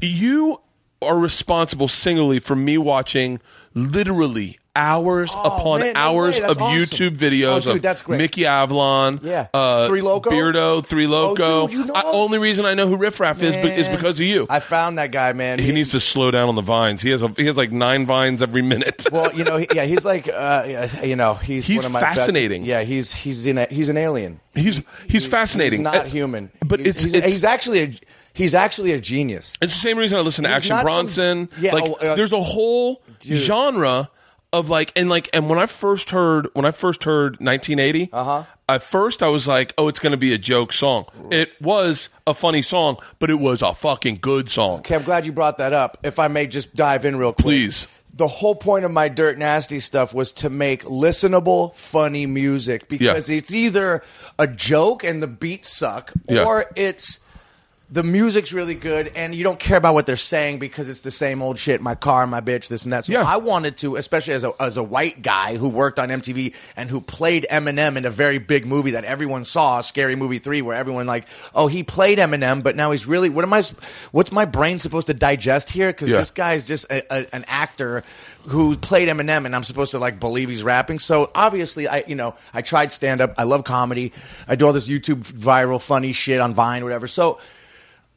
you 0.01 0.61
are 1.01 1.17
responsible 1.19 1.87
singly 1.87 2.39
for 2.39 2.55
me 2.55 2.77
watching 2.77 3.39
literally 3.73 4.57
hours 4.75 5.31
upon 5.31 5.81
Oh, 5.81 5.85
man, 5.85 5.95
hours 5.95 6.39
that's 6.39 6.51
of 6.51 6.61
awesome. 6.61 6.79
YouTube 6.81 7.17
videos 7.17 7.57
Oh, 7.57 7.59
dude, 7.61 7.75
of 7.77 7.81
that's 7.81 8.01
great. 8.01 8.17
Mickey 8.17 8.45
Avalon, 8.45 9.19
Yeah. 9.23 9.47
uh, 9.53 9.87
Three 9.87 10.01
Loco? 10.01 10.29
Beardo, 10.29 10.85
Three 10.85 11.07
Loco. 11.07 11.61
Oh, 11.63 11.67
dude, 11.67 11.77
you 11.79 11.85
know 11.85 11.93
I, 11.93 12.03
only 12.05 12.39
reason 12.39 12.65
I 12.65 12.73
know 12.73 12.87
who 12.87 12.97
Riff 12.97 13.19
Raff 13.19 13.41
is, 13.41 13.55
is 13.55 13.87
because 13.87 14.19
of 14.19 14.25
you. 14.25 14.47
I 14.49 14.59
found 14.59 14.97
that 14.97 15.11
guy, 15.11 15.33
man. 15.33 15.59
he 15.59 15.71
needs 15.71 15.91
to 15.91 15.99
slow 15.99 16.29
down 16.31 16.49
on 16.49 16.55
the 16.55 16.61
vines. 16.61 17.01
He 17.01 17.09
has 17.11 17.23
a, 17.23 17.27
he 17.29 17.45
has 17.45 17.55
like 17.57 17.71
nine 17.71 18.05
vines 18.05 18.41
every 18.43 18.61
minute. 18.61 19.05
Well, 19.15 19.33
you 19.33 19.45
know, 19.45 19.57
he, 19.57 19.67
yeah, 19.73 19.85
he's 19.85 20.03
like, 20.03 20.27
uh, 20.27 20.87
you 21.03 21.15
know, 21.15 21.35
he's 21.35 21.65
He's 21.67 21.77
one 21.77 21.85
of 21.85 21.91
my 21.93 22.01
best- 22.01 22.17
fascinating. 22.19 22.65
yeah, 22.65 22.81
he's 22.83 23.13
he's 23.13 23.45
in 23.45 23.57
a, 23.57 23.65
he's 23.69 23.87
an 23.87 23.95
alien. 23.97 24.41
he's 24.53 24.81
he's 25.07 25.25
fascinating. 25.25 25.79
He's 25.79 25.83
not 25.83 26.05
human, 26.07 26.51
but 26.65 26.79
he's, 26.81 26.89
it's, 26.95 27.03
he's, 27.03 27.13
it's 27.13 27.27
he's 27.27 27.43
actually 27.45 27.81
a, 27.83 27.93
he's 28.33 28.53
actually 28.53 28.91
a 28.91 28.99
genius. 28.99 29.57
It's 29.61 29.73
the 29.73 29.79
same 29.79 29.97
reason 29.97 30.17
I 30.17 30.21
listen 30.21 30.43
to 30.43 30.49
He's 30.49 30.55
Action 30.57 30.69
not 30.75 30.79
some- 30.79 30.85
Bronson. 30.85 31.49
Yeah, 31.59 31.73
like 31.75 31.83
oh, 31.85 31.93
uh, 31.93 32.15
there's 32.15 32.33
a 32.33 32.41
whole 32.41 33.01
genre 33.23 34.09
of 34.55 34.69
like 34.69 34.91
and 34.95 35.09
like 35.09 35.29
and 35.33 35.49
when 35.49 35.59
I 35.59 35.65
first 35.65 36.11
heard 36.11 36.47
when 36.53 36.65
I 36.65 36.71
first 36.71 37.03
heard 37.03 37.33
1980, 37.39 38.09
uh-huh. 38.11 38.43
at 38.69 38.81
first 38.81 39.21
I 39.21 39.27
was 39.27 39.47
like, 39.47 39.73
oh, 39.77 39.87
it's 39.87 39.99
going 39.99 40.11
to 40.11 40.17
be 40.17 40.33
a 40.33 40.37
joke 40.37 40.71
song. 40.73 41.05
It 41.31 41.51
was 41.61 42.09
a 42.25 42.33
funny 42.33 42.61
song, 42.61 42.97
but 43.19 43.29
it 43.29 43.39
was 43.39 43.61
a 43.61 43.73
fucking 43.73 44.19
good 44.21 44.49
song. 44.49 44.79
Okay, 44.79 44.95
I'm 44.95 45.03
glad 45.03 45.25
you 45.25 45.31
brought 45.31 45.57
that 45.57 45.73
up. 45.73 45.97
If 46.03 46.19
I 46.19 46.27
may 46.29 46.47
just 46.47 46.75
dive 46.75 47.05
in 47.05 47.17
real 47.17 47.33
quick. 47.33 47.43
Please. 47.45 47.87
The 48.13 48.27
whole 48.29 48.55
point 48.55 48.85
of 48.85 48.91
my 48.91 49.09
Dirt 49.09 49.37
Nasty 49.37 49.81
stuff 49.81 50.13
was 50.13 50.31
to 50.33 50.49
make 50.49 50.85
listenable, 50.85 51.75
funny 51.75 52.25
music 52.25 52.87
because 52.87 53.29
Yeah. 53.29 53.37
it's 53.37 53.53
either 53.53 54.03
a 54.39 54.47
joke 54.47 55.03
and 55.03 55.21
the 55.21 55.27
beats 55.27 55.75
suck 55.75 56.13
Yeah. 56.29 56.45
or 56.45 56.65
it's 56.77 57.19
the 57.95 58.03
music's 58.03 58.51
really 58.51 58.73
good, 58.73 59.09
and 59.15 59.33
you 59.33 59.41
don't 59.45 59.57
care 59.57 59.77
about 59.77 59.93
what 59.93 60.05
they're 60.05 60.17
saying 60.17 60.59
because 60.59 60.89
it's 60.89 60.99
the 60.99 61.11
same 61.11 61.41
old 61.41 61.57
shit. 61.57 61.79
My 61.79 61.95
car, 61.95 62.27
my 62.27 62.41
bitch, 62.41 62.67
this 62.67 62.83
and 62.83 62.91
that. 62.91 63.05
So 63.05 63.13
Yeah. 63.13 63.23
I 63.25 63.37
wanted 63.37 63.77
to, 63.77 63.95
especially 63.95 64.33
as 64.33 64.43
a 64.43 64.51
as 64.59 64.75
a 64.75 64.83
white 64.83 65.21
guy 65.21 65.55
who 65.55 65.69
worked 65.69 65.97
on 65.97 66.09
MTV 66.09 66.53
and 66.75 66.89
who 66.89 66.99
played 66.99 67.47
Eminem 67.49 67.95
in 67.95 68.03
a 68.03 68.09
very 68.09 68.37
big 68.37 68.65
movie 68.65 68.91
that 68.91 69.05
everyone 69.05 69.45
saw, 69.45 69.79
Scary 69.79 70.17
Movie 70.17 70.39
Three, 70.39 70.61
where 70.61 70.75
everyone 70.75 71.07
like, 71.07 71.25
oh, 71.55 71.67
he 71.67 71.83
played 71.83 72.17
Eminem, 72.17 72.63
but 72.63 72.75
now 72.75 72.91
he's 72.91 73.07
really. 73.07 73.29
What 73.29 73.45
am 73.45 73.53
i 73.53 73.63
What's 74.11 74.33
my 74.33 74.43
brain 74.43 74.77
supposed 74.77 75.07
to 75.07 75.13
digest 75.13 75.69
here? 75.69 75.87
Because 75.89 76.11
Yeah. 76.11 76.17
this 76.17 76.31
guy's 76.31 76.65
just 76.65 76.91
a, 76.91 77.01
a, 77.09 77.25
an 77.33 77.45
actor 77.47 78.03
who 78.47 78.75
played 78.75 79.07
Eminem, 79.07 79.45
and 79.45 79.55
I'm 79.55 79.63
supposed 79.63 79.91
to 79.91 79.99
like 79.99 80.19
believe 80.19 80.49
he's 80.49 80.63
rapping. 80.63 80.99
So 80.99 81.31
obviously, 81.33 81.87
I 81.87 82.03
you 82.07 82.15
know 82.15 82.35
I 82.53 82.61
tried 82.61 82.91
stand 82.91 83.21
up. 83.21 83.35
I 83.37 83.43
love 83.43 83.63
comedy. 83.63 84.11
I 84.49 84.57
do 84.57 84.65
all 84.65 84.73
this 84.73 84.85
YouTube 84.89 85.23
viral 85.23 85.81
funny 85.81 86.11
shit 86.11 86.41
on 86.41 86.53
Vine, 86.53 86.83
whatever. 86.83 87.07
So 87.07 87.39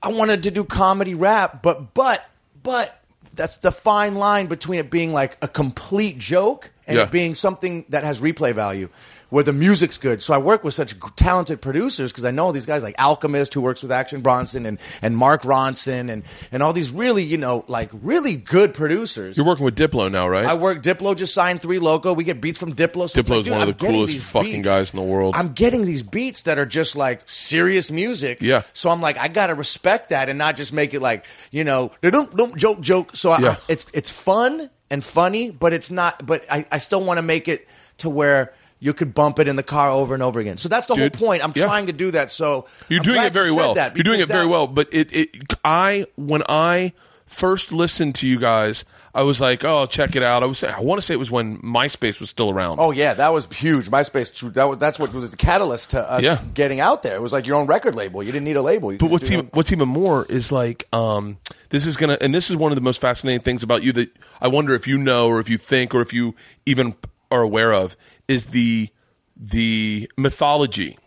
I 0.03 0.09
wanted 0.09 0.43
to 0.45 0.51
do 0.51 0.65
comedy 0.65 1.15
rap, 1.15 1.63
but 1.63 1.95
but 1.95 2.25
but 2.63 3.01
that's 3.35 3.59
the 3.59 3.73
fine 3.73 4.15
line 4.17 4.47
between 4.47 4.79
it 4.81 4.91
being 4.91 5.13
like 5.13 5.37
a 5.43 5.49
complete 5.49 6.19
joke 6.19 6.71
and 6.87 6.97
Yeah. 6.97 7.05
it 7.05 7.11
being 7.11 7.35
something 7.35 7.85
that 7.91 8.05
has 8.05 8.21
replay 8.21 8.53
value. 8.55 8.89
Where 9.31 9.45
the 9.45 9.53
music's 9.53 9.99
good, 9.99 10.23
so 10.23 10.33
I 10.33 10.39
work 10.39 10.65
with 10.65 10.73
such 10.73 10.95
talented 11.17 11.61
producers 11.61 12.11
because 12.11 12.25
I 12.25 12.31
know 12.31 12.51
these 12.51 12.65
guys 12.65 12.83
like 12.83 12.95
Alchemist, 12.99 13.53
who 13.53 13.61
works 13.61 13.83
with 13.83 13.93
Action 13.93 14.23
Bronson, 14.23 14.65
and 14.65 14.79
and 15.03 15.15
Mark 15.15 15.43
Ronson, 15.43 16.09
and 16.11 16.23
and 16.51 16.63
all 16.63 16.73
these 16.73 16.91
really 16.93 17.25
you 17.25 17.37
know 17.37 17.63
like 17.69 17.91
really 17.93 18.37
good 18.37 18.73
producers. 18.73 19.37
You're 19.37 19.45
working 19.45 19.67
with 19.67 19.77
Diplo 19.77 20.11
now, 20.11 20.27
right? 20.27 20.47
I 20.47 20.55
work. 20.55 20.83
Diplo 20.83 21.15
just 21.15 21.35
signed 21.35 21.61
Three 21.61 21.79
Loco. 21.79 22.15
We 22.15 22.25
get 22.25 22.41
beats 22.41 22.59
from 22.59 22.75
Diplo. 22.75 23.07
So 23.11 23.21
Diplo's 23.21 23.45
dude, 23.45 23.53
one 23.53 23.61
of 23.61 23.69
I'm 23.69 23.75
the 23.77 23.87
coolest 23.87 24.25
fucking 24.25 24.63
beats. 24.63 24.67
guys 24.67 24.95
in 24.95 24.97
the 24.99 25.05
world. 25.05 25.35
I'm 25.37 25.49
getting 25.53 25.85
these 25.85 26.03
beats 26.03 26.45
that 26.45 26.59
are 26.59 26.65
just 26.65 26.97
like 26.97 27.21
serious 27.27 27.91
music. 27.91 28.41
Yeah. 28.41 28.63
So 28.73 28.89
I'm 28.89 29.03
like, 29.03 29.19
I 29.19 29.29
gotta 29.29 29.55
respect 29.55 30.09
that 30.09 30.31
and 30.31 30.39
not 30.39 30.57
just 30.57 30.73
make 30.73 30.95
it 30.95 31.01
like 31.03 31.27
you 31.51 31.65
know, 31.65 31.93
don't 32.01 32.35
don't 32.35 32.57
joke 32.57 32.81
joke. 32.81 33.15
So 33.15 33.33
I, 33.33 33.41
Yeah. 33.41 33.57
it's 33.69 33.85
it's 33.93 34.11
fun 34.11 34.71
and 34.91 35.05
funny, 35.05 35.51
but 35.51 35.75
it's 35.75 35.91
not. 35.91 36.25
But 36.25 36.47
I, 36.51 36.65
I 36.73 36.79
still 36.79 37.05
want 37.05 37.19
to 37.19 37.23
make 37.23 37.47
it 37.47 37.69
to 37.99 38.09
where. 38.09 38.55
You 38.81 38.93
could 38.93 39.13
bump 39.15 39.39
it 39.41 39.49
in 39.49 39.57
the 39.57 39.63
car 39.63 39.91
over 39.91 40.15
and 40.15 40.23
over 40.23 40.39
again. 40.39 40.57
So 40.57 40.69
that's 40.69 40.87
the 40.87 40.95
Dude, 40.95 41.15
whole 41.17 41.29
point. 41.29 41.43
I'm 41.45 41.53
yeah. 41.57 41.65
trying 41.65 41.87
to 41.87 41.93
do 41.93 42.11
that. 42.13 42.31
So 42.31 42.67
You're 42.89 43.01
I'm 43.01 43.05
doing 43.05 43.23
it 43.23 43.33
very 43.33 43.49
you 43.49 43.57
well. 43.57 43.75
You're 43.77 44.05
doing 44.05 44.21
it 44.21 44.29
very 44.29 44.45
that- 44.45 44.49
well. 44.49 44.67
But 44.69 44.89
it, 44.93 45.13
it, 45.15 45.55
I, 45.65 46.07
when 46.17 46.43
I 46.49 46.93
first 47.27 47.73
listened 47.73 48.15
to 48.17 48.27
you 48.29 48.39
guys, 48.39 48.85
I 49.15 49.23
was 49.23 49.41
like, 49.41 49.65
oh, 49.65 49.87
check 49.87 50.15
it 50.15 50.23
out. 50.23 50.43
I 50.45 50.47
was, 50.47 50.63
I 50.63 50.79
want 50.81 50.99
to 50.99 51.03
say 51.03 51.13
it 51.13 51.19
was 51.19 51.31
when 51.31 51.59
MySpace 51.59 52.21
was 52.21 52.31
still 52.31 52.51
around. 52.51 52.79
Oh 52.79 52.93
yeah, 52.93 53.15
that 53.15 53.33
was 53.33 53.47
huge. 53.47 53.91
MySpace. 53.91 54.53
That 54.55 54.65
was, 54.67 54.79
that's 54.79 54.99
what 55.01 55.13
was 55.13 55.33
the 55.33 55.37
catalyst 55.37 55.91
to 55.91 56.01
us 56.11 56.23
Yeah. 56.23 56.41
getting 56.55 56.79
out 56.79 57.03
there. 57.03 57.17
It 57.17 57.21
was 57.23 57.33
like 57.33 57.47
your 57.47 57.57
own 57.57 57.67
record 57.67 57.97
label. 57.97 58.23
You 58.23 58.31
didn't 58.31 58.45
need 58.45 58.57
a 58.57 58.63
label. 58.63 58.93
You 58.93 58.99
But 58.99 59.11
what's 59.11 59.29
even 59.31 59.47
what's 59.55 59.73
even 59.73 59.89
more 59.89 60.25
is 60.27 60.53
like 60.53 60.87
um, 60.93 61.39
this 61.71 61.85
is 61.85 61.97
gonna 61.97 62.17
and 62.21 62.33
this 62.33 62.49
is 62.49 62.57
one 62.57 62.71
of 62.71 62.77
the 62.77 62.83
most 62.83 63.01
fascinating 63.01 63.41
things 63.43 63.65
about 63.65 63.83
you 63.83 63.91
that 63.93 64.11
I 64.41 64.47
wonder 64.49 64.73
if 64.75 64.87
you 64.87 64.99
know 64.99 65.27
or 65.27 65.41
if 65.41 65.49
you 65.49 65.59
think 65.59 65.95
or 65.97 66.01
if 66.01 66.13
you 66.13 66.37
even 66.65 66.95
are 67.31 67.43
aware 67.43 67.73
of 67.73 67.97
is 68.27 68.47
the 68.47 68.89
the 69.37 70.11
mythology 70.17 70.99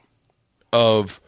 of 0.71 1.19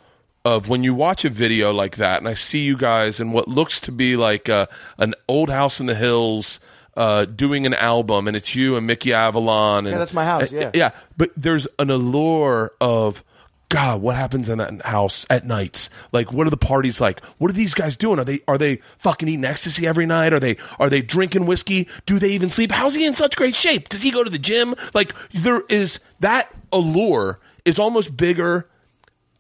of 0.46 0.68
when 0.70 0.84
you 0.84 0.94
watch 0.94 1.26
a 1.26 1.30
video 1.30 1.72
like 1.72 1.98
that 1.98 2.20
and 2.20 2.28
I 2.28 2.34
see 2.34 2.60
you 2.60 2.78
guys 2.78 3.20
in 3.20 3.32
what 3.32 3.48
looks 3.48 3.80
to 3.82 3.92
be 3.92 4.16
like 4.16 4.50
uh 4.50 4.68
an 4.98 5.14
old 5.28 5.50
house 5.50 5.80
in 5.80 5.86
the 5.86 5.96
hills 5.96 6.60
uh, 6.96 7.26
doing 7.26 7.66
an 7.66 7.74
album 7.74 8.28
and 8.28 8.38
it's 8.38 8.56
you 8.56 8.78
and 8.78 8.86
Mickey 8.86 9.14
Avalon 9.14 9.88
and 9.88 9.94
Yeah, 9.94 9.98
that's 9.98 10.14
my 10.14 10.26
house, 10.26 10.52
yeah. 10.52 10.70
yeah 10.76 10.92
but 11.18 11.32
there's 11.36 11.68
an 11.80 11.90
allure 11.90 12.72
of 12.80 13.24
God, 13.70 14.02
what 14.02 14.16
happens 14.16 14.50
in 14.50 14.60
that 14.60 14.86
house 14.86 15.26
at 15.32 15.46
nights? 15.46 15.90
Like, 16.12 16.32
what 16.32 16.46
are 16.46 16.52
the 16.52 16.58
parties 16.58 17.02
like? 17.02 17.24
What 17.40 17.50
are 17.50 17.56
these 17.56 17.74
guys 17.74 17.98
doing? 17.98 18.20
Are 18.20 18.24
they 18.24 18.42
are 18.48 18.58
they 18.58 18.78
fucking 19.00 19.28
eating 19.28 19.46
ecstasy 19.46 19.88
every 19.88 20.06
night? 20.06 20.32
Are 20.32 20.40
they 20.40 20.58
are 20.80 20.90
they 20.90 21.02
drinking 21.02 21.48
whiskey? 21.48 21.88
Do 22.06 22.20
they 22.20 22.30
even 22.30 22.52
sleep? 22.52 22.72
How's 22.72 22.94
he 22.96 23.06
in 23.06 23.16
such 23.16 23.36
great 23.36 23.56
shape? 23.56 23.90
Does 23.90 24.04
he 24.04 24.12
go 24.12 24.24
to 24.24 24.30
the 24.30 24.38
gym? 24.38 24.76
Like, 24.94 25.14
there 25.32 25.62
is 25.70 26.00
that 26.20 26.54
allure 26.72 27.40
is 27.66 27.80
almost 27.80 28.16
bigger, 28.16 28.70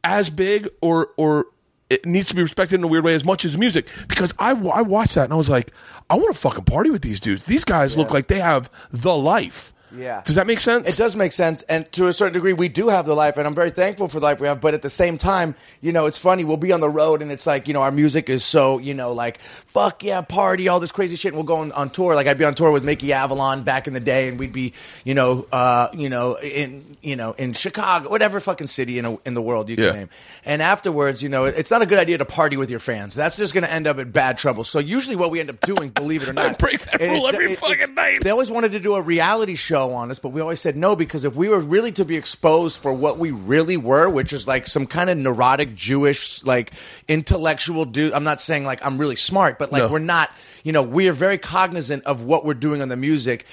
as 0.03 0.29
big, 0.29 0.67
or 0.81 1.09
or 1.17 1.45
it 1.89 2.05
needs 2.05 2.29
to 2.29 2.35
be 2.35 2.41
respected 2.41 2.79
in 2.79 2.83
a 2.83 2.87
weird 2.87 3.03
way 3.03 3.13
as 3.13 3.23
much 3.23 3.45
as 3.45 3.57
music. 3.57 3.87
Because 4.07 4.33
I 4.39 4.51
I 4.51 4.81
watched 4.81 5.15
that 5.15 5.25
and 5.25 5.33
I 5.33 5.37
was 5.37 5.49
like, 5.49 5.71
I 6.09 6.15
want 6.15 6.33
to 6.33 6.39
fucking 6.39 6.65
party 6.65 6.89
with 6.89 7.03
these 7.03 7.19
dudes. 7.19 7.45
These 7.45 7.65
guys 7.65 7.97
look 7.97 8.11
like 8.11 8.27
they 8.27 8.39
have 8.39 8.69
the 8.91 9.15
life. 9.15 9.72
Yeah. 9.95 10.21
Does 10.25 10.35
that 10.35 10.47
make 10.47 10.59
sense? 10.59 10.89
It 10.89 10.97
does 10.97 11.15
make 11.15 11.31
sense, 11.31 11.61
and 11.63 11.89
to 11.93 12.07
a 12.07 12.13
certain 12.13 12.33
degree, 12.33 12.53
we 12.53 12.67
do 12.69 12.89
have 12.89 13.05
the 13.05 13.13
life, 13.15 13.37
and 13.37 13.45
I'm 13.47 13.55
very 13.55 13.71
thankful 13.71 14.07
for 14.07 14.19
the 14.19 14.25
life 14.25 14.39
we 14.41 14.47
have. 14.47 14.59
But 14.61 14.73
at 14.73 14.81
the 14.81 14.89
same 14.89 15.17
time, 15.17 15.55
you 15.81 15.91
know, 15.91 16.05
it's 16.07 16.17
funny. 16.17 16.43
We'll 16.43 16.57
be 16.57 16.71
on 16.71 16.79
the 16.79 16.89
road, 16.89 17.21
and 17.21 17.31
it's 17.31 17.45
like, 17.45 17.67
you 17.67 17.73
know, 17.73 17.81
our 17.83 17.91
music 17.91 18.29
is 18.29 18.43
so, 18.43 18.79
you 18.79 18.93
know, 18.93 19.13
like 19.13 19.39
fuck 19.39 20.03
yeah, 20.03 20.21
party, 20.21 20.67
all 20.67 20.79
this 20.79 20.91
crazy 20.91 21.15
shit. 21.15 21.29
And 21.33 21.37
we'll 21.37 21.45
go 21.45 21.57
on, 21.57 21.71
on 21.73 21.89
tour. 21.89 22.15
Like 22.15 22.27
I'd 22.27 22.37
be 22.37 22.45
on 22.45 22.55
tour 22.55 22.71
with 22.71 22.83
Mickey 22.83 23.13
Avalon 23.13 23.63
back 23.63 23.87
in 23.87 23.93
the 23.93 23.99
day, 23.99 24.27
and 24.27 24.39
we'd 24.39 24.53
be, 24.53 24.73
you 25.03 25.13
know, 25.13 25.45
uh, 25.51 25.89
you 25.93 26.09
know, 26.09 26.35
in, 26.39 26.97
you 27.01 27.15
know, 27.15 27.33
in 27.33 27.53
Chicago, 27.53 28.09
whatever 28.09 28.39
fucking 28.39 28.67
city 28.67 28.97
in 28.99 29.05
a, 29.05 29.17
in 29.25 29.33
the 29.35 29.41
world 29.41 29.69
you 29.69 29.75
can 29.75 29.85
Yeah. 29.85 29.91
name. 29.91 30.09
And 30.45 30.61
afterwards, 30.61 31.21
you 31.21 31.29
know, 31.29 31.45
it's 31.45 31.71
not 31.71 31.81
a 31.81 31.85
good 31.85 31.99
idea 31.99 32.17
to 32.17 32.25
party 32.25 32.57
with 32.57 32.69
your 32.71 32.79
fans. 32.79 33.15
That's 33.15 33.37
just 33.37 33.53
going 33.53 33.63
to 33.63 33.71
end 33.71 33.87
up 33.87 33.97
in 33.99 34.11
bad 34.11 34.37
trouble. 34.37 34.63
So 34.63 34.79
usually, 34.79 35.15
what 35.15 35.29
we 35.31 35.39
end 35.39 35.49
up 35.49 35.59
doing, 35.61 35.89
believe 35.89 36.23
it 36.23 36.29
or 36.29 36.33
not, 36.43 36.57
break 36.57 36.79
that 36.81 36.99
rule 37.01 37.27
it- 37.27 37.35
every 37.35 37.51
it- 37.51 37.59
fucking 37.59 37.93
night. 37.93 38.21
They 38.23 38.29
always 38.31 38.49
wanted 38.51 38.71
to 38.73 38.79
do 38.79 38.95
a 38.95 39.01
reality 39.01 39.55
show 39.55 39.82
on 39.91 40.09
us, 40.11 40.19
but 40.19 40.29
we 40.29 40.41
always 40.41 40.59
said 40.61 40.77
no 40.77 40.95
because 40.95 41.25
if 41.25 41.35
we 41.35 41.49
were 41.49 41.59
really 41.59 41.91
to 41.93 42.05
be 42.05 42.15
exposed 42.15 42.81
for 42.81 42.93
what 42.93 43.17
we 43.17 43.31
really 43.31 43.77
were, 43.77 44.09
which 44.09 44.31
is 44.33 44.47
like 44.47 44.65
some 44.67 44.85
kind 44.87 45.09
of 45.09 45.17
neurotic 45.17 45.75
Jewish, 45.75 46.43
like 46.43 46.71
intellectual 47.07 47.85
dude. 47.85 48.13
I'm 48.13 48.23
not 48.23 48.41
saying 48.41 48.65
like 48.65 48.85
I'm 48.85 48.97
really 48.97 49.15
smart, 49.15 49.59
but 49.59 49.71
like 49.71 49.83
No. 49.83 49.89
we're 49.89 49.99
not. 49.99 50.29
You 50.63 50.71
know, 50.71 50.81
we 50.83 51.09
are 51.09 51.13
very 51.13 51.37
cognizant 51.37 52.05
of 52.05 52.23
what 52.23 52.45
we're 52.45 52.53
doing 52.53 52.81
on 52.81 52.87
the 52.89 52.95
music 52.97 53.45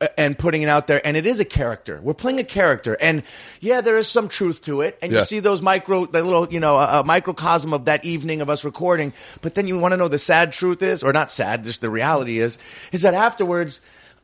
uh, 0.00 0.06
and 0.16 0.38
putting 0.38 0.62
it 0.62 0.68
out 0.68 0.86
there 0.86 1.04
and 1.04 1.16
it 1.16 1.26
is 1.26 1.40
a 1.40 1.44
character 1.44 1.98
we're 2.02 2.14
playing 2.14 2.38
a 2.38 2.44
character 2.44 2.96
and 3.00 3.24
yeah 3.60 3.80
there 3.80 3.98
is 3.98 4.06
some 4.06 4.28
truth 4.28 4.62
to 4.62 4.80
it 4.82 4.96
and 5.02 5.10
Yeah. 5.10 5.18
you 5.20 5.24
see 5.24 5.40
those 5.40 5.60
micro 5.60 6.06
the 6.06 6.22
little 6.22 6.46
you 6.52 6.60
know 6.60 6.76
a, 6.76 7.00
a 7.00 7.04
microcosm 7.04 7.72
of 7.72 7.86
that 7.86 8.04
evening 8.04 8.40
of 8.40 8.48
us 8.48 8.64
recording 8.64 9.12
but 9.42 9.56
then 9.56 9.66
you 9.66 9.76
want 9.76 9.90
to 9.92 9.96
know 9.96 10.06
the 10.06 10.18
sad 10.20 10.52
truth 10.52 10.82
is 10.82 11.02
or 11.02 11.12
not 11.12 11.32
sad 11.32 11.64
just 11.64 11.80
the 11.80 11.90
reality 11.90 12.38
is 12.38 12.58
is 12.92 13.02
that 13.02 13.14
afterwards 13.14 13.80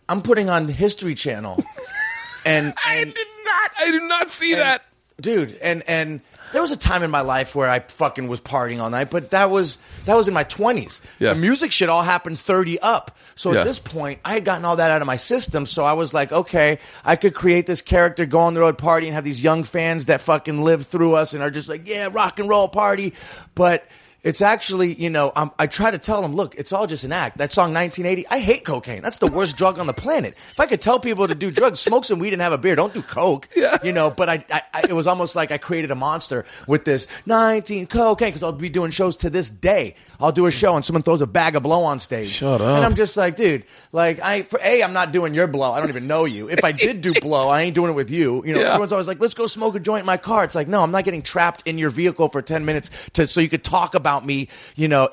i'm 0.08 0.22
putting 0.22 0.48
on 0.50 0.68
history 0.68 1.14
channel 1.14 1.62
and, 2.46 2.74
I 2.84 3.04
did 3.04 3.16
not. 3.44 3.70
I 3.78 3.90
did 3.90 4.02
not 4.02 4.30
see 4.30 4.52
and- 4.52 4.60
that. 4.60 4.84
dude. 5.20 5.54
And 5.62 5.82
and 5.88 6.20
there 6.52 6.60
was 6.62 6.70
a 6.70 6.76
time 6.76 7.02
in 7.02 7.10
my 7.10 7.22
life 7.22 7.54
where 7.56 7.68
I 7.68 7.80
fucking 7.80 8.28
was 8.28 8.40
partying 8.40 8.80
all 8.80 8.90
night, 8.90 9.10
but 9.10 9.30
that 9.30 9.50
was 9.50 9.78
that 10.04 10.14
was 10.14 10.28
in 10.28 10.34
my 10.34 10.44
twenties. 10.44 11.00
Yeah. 11.18 11.32
The 11.34 11.40
music 11.40 11.72
shit 11.72 11.88
all 11.88 12.02
happened 12.02 12.38
thirty 12.38 12.78
up. 12.80 13.16
So 13.34 13.52
Yeah. 13.52 13.60
at 13.60 13.64
this 13.66 13.78
point, 13.78 14.20
I 14.24 14.34
had 14.34 14.44
gotten 14.44 14.64
all 14.64 14.76
that 14.76 14.90
out 14.90 15.00
of 15.00 15.06
my 15.06 15.16
system. 15.16 15.66
So 15.66 15.84
I 15.84 15.94
was 15.94 16.12
like, 16.14 16.32
okay, 16.32 16.78
I 17.04 17.16
could 17.16 17.34
create 17.34 17.66
this 17.66 17.82
character, 17.82 18.26
go 18.26 18.40
on 18.40 18.54
the 18.54 18.60
road 18.60 18.78
party, 18.78 19.06
and 19.06 19.14
have 19.14 19.24
these 19.24 19.42
young 19.42 19.64
fans 19.64 20.06
that 20.06 20.20
fucking 20.20 20.62
live 20.62 20.86
through 20.86 21.14
us 21.14 21.32
and 21.32 21.42
are 21.42 21.50
just 21.50 21.68
like, 21.68 21.88
yeah, 21.88 22.08
rock 22.12 22.38
and 22.38 22.48
roll 22.48 22.68
party, 22.68 23.14
but. 23.54 23.86
It's 24.24 24.40
actually, 24.42 24.94
you 24.94 25.10
know, 25.10 25.30
i 25.36 25.50
I 25.58 25.66
try 25.66 25.90
to 25.90 25.98
tell 25.98 26.22
them, 26.22 26.34
look, 26.34 26.54
it's 26.56 26.72
all 26.72 26.86
just 26.86 27.04
an 27.04 27.12
act. 27.12 27.38
That 27.38 27.52
song 27.52 27.74
1980, 27.74 28.26
I 28.28 28.38
hate 28.38 28.64
cocaine. 28.64 29.02
That's 29.02 29.18
the 29.18 29.26
worst 29.30 29.56
drug 29.56 29.78
on 29.78 29.86
the 29.86 29.92
planet. 29.92 30.32
If 30.34 30.58
I 30.58 30.66
could 30.66 30.80
tell 30.80 30.98
people 30.98 31.28
to 31.28 31.34
do 31.34 31.50
drugs, 31.50 31.78
smoke 31.80 32.04
some 32.06 32.18
weed 32.18 32.32
and 32.32 32.40
have 32.42 32.52
a 32.52 32.58
beer, 32.58 32.74
don't 32.74 32.92
do 32.94 33.02
coke. 33.02 33.48
Yeah. 33.54 33.76
You 33.84 33.92
know, 33.92 34.10
but 34.10 34.28
I, 34.28 34.44
I, 34.50 34.62
I 34.72 34.80
it 34.88 34.92
was 34.94 35.06
almost 35.06 35.36
like 35.36 35.52
I 35.52 35.58
created 35.58 35.90
a 35.90 35.94
monster 35.94 36.44
with 36.66 36.84
this 36.86 37.06
19 37.26 37.86
cocaine 37.86 38.28
because 38.28 38.42
I'll 38.42 38.52
be 38.52 38.68
doing 38.70 38.90
shows 38.90 39.16
to 39.18 39.30
this 39.30 39.50
day. 39.50 39.94
I'll 40.18 40.32
do 40.32 40.46
a 40.46 40.50
show 40.50 40.74
and 40.76 40.84
someone 40.84 41.02
throws 41.02 41.20
a 41.20 41.26
bag 41.26 41.54
of 41.56 41.62
blow 41.62 41.82
on 41.84 41.98
stage. 42.00 42.28
Shut 42.28 42.60
up. 42.62 42.76
And 42.76 42.84
I'm 42.84 42.94
just 42.94 43.16
like, 43.18 43.36
dude, 43.36 43.64
like 43.92 44.20
I 44.20 44.42
for 44.42 44.58
a 44.62 44.82
I'm 44.82 44.94
not 44.94 45.12
doing 45.12 45.34
your 45.34 45.46
blow. 45.48 45.72
I 45.72 45.80
don't 45.80 45.88
even 45.90 46.06
know 46.06 46.24
you. 46.24 46.48
If 46.48 46.64
I 46.64 46.72
did 46.72 47.02
do 47.02 47.12
blow, 47.20 47.48
I 47.50 47.62
ain't 47.62 47.74
doing 47.74 47.90
it 47.90 47.94
with 47.94 48.10
you. 48.10 48.42
You 48.46 48.54
know, 48.54 48.60
Yeah. 48.60 48.68
everyone's 48.68 48.92
always 48.92 49.06
like, 49.08 49.20
let's 49.20 49.34
go 49.34 49.46
smoke 49.46 49.74
a 49.74 49.80
joint 49.80 50.00
in 50.00 50.06
my 50.06 50.16
car. 50.16 50.44
It's 50.44 50.54
like, 50.54 50.68
no, 50.68 50.82
I'm 50.82 50.90
not 50.92 51.04
getting 51.04 51.20
trapped 51.22 51.62
in 51.66 51.76
your 51.76 51.90
vehicle 51.90 52.28
for 52.28 52.40
10 52.40 52.64
minutes 52.64 52.90
to 53.14 53.26
so 53.26 53.40
you 53.40 53.48
could 53.50 53.64
talk 53.64 53.94
about 53.94 54.13
me. 54.22 54.48
You 54.76 54.88
know, 54.88 55.08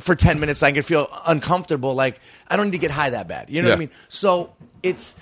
for 0.00 0.14
10 0.14 0.38
minutes, 0.38 0.62
I 0.62 0.72
can 0.72 0.82
feel 0.82 1.08
uncomfortable. 1.26 1.94
Like 1.94 2.20
I 2.46 2.56
don't 2.56 2.66
need 2.66 2.72
to 2.72 2.78
get 2.78 2.90
high 2.90 3.08
that 3.10 3.26
bad. 3.26 3.48
You 3.48 3.62
know 3.62 3.68
what 3.68 3.76
I 3.76 3.78
mean? 3.78 3.90
So 4.08 4.52
it's 4.82 5.16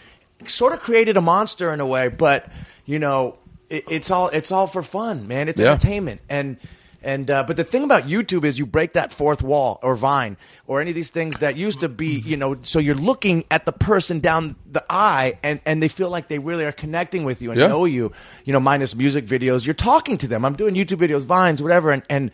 sort 0.45 0.73
of 0.73 0.81
created 0.81 1.17
a 1.17 1.21
monster 1.21 1.73
in 1.73 1.79
a 1.79 1.87
way, 1.87 2.09
but 2.09 2.51
you 2.85 2.99
know, 2.99 3.39
it, 3.71 3.85
it's 3.89 4.11
all 4.11 4.29
it's 4.29 4.51
all 4.51 4.67
for 4.67 4.83
fun, 4.83 5.29
man. 5.29 5.49
It's 5.49 5.61
Yeah. 5.61 5.71
entertainment 5.73 6.21
and. 6.29 6.57
And 7.05 7.29
uh, 7.33 7.43
but 7.45 7.57
the 7.57 7.65
thing 7.65 7.83
about 7.83 8.05
YouTube 8.05 8.45
is 8.45 8.61
you 8.61 8.65
break 8.65 8.93
that 8.93 9.11
fourth 9.11 9.43
wall 9.43 9.81
or 9.83 9.97
Vine 9.97 10.37
or 10.69 10.81
any 10.81 10.91
of 10.91 10.95
these 10.95 11.11
things 11.11 11.39
that 11.39 11.57
used 11.57 11.81
to 11.81 11.89
be 11.89 12.21
you 12.21 12.37
know 12.37 12.59
so 12.63 12.79
you're 12.79 12.95
looking 12.95 13.43
at 13.51 13.65
the 13.67 13.73
person 13.73 14.21
down 14.21 14.55
the 14.71 14.85
eye 14.89 15.37
and 15.43 15.61
and 15.67 15.83
they 15.83 15.89
feel 15.89 16.11
like 16.11 16.29
they 16.29 16.39
really 16.39 16.65
are 16.65 16.71
connecting 16.71 17.25
with 17.25 17.43
you 17.43 17.51
and 17.51 17.59
Yeah. 17.59 17.67
know 17.67 17.87
you 17.87 18.13
you 18.45 18.53
know 18.53 18.61
minus 18.61 18.95
music 18.95 19.27
videos 19.27 19.67
you're 19.67 19.75
talking 19.75 20.17
to 20.19 20.29
them 20.29 20.45
I'm 20.45 20.55
doing 20.55 20.77
YouTube 20.77 20.99
videos 21.05 21.23
Vines 21.25 21.61
whatever 21.61 21.91
and 21.91 22.05
and 22.09 22.31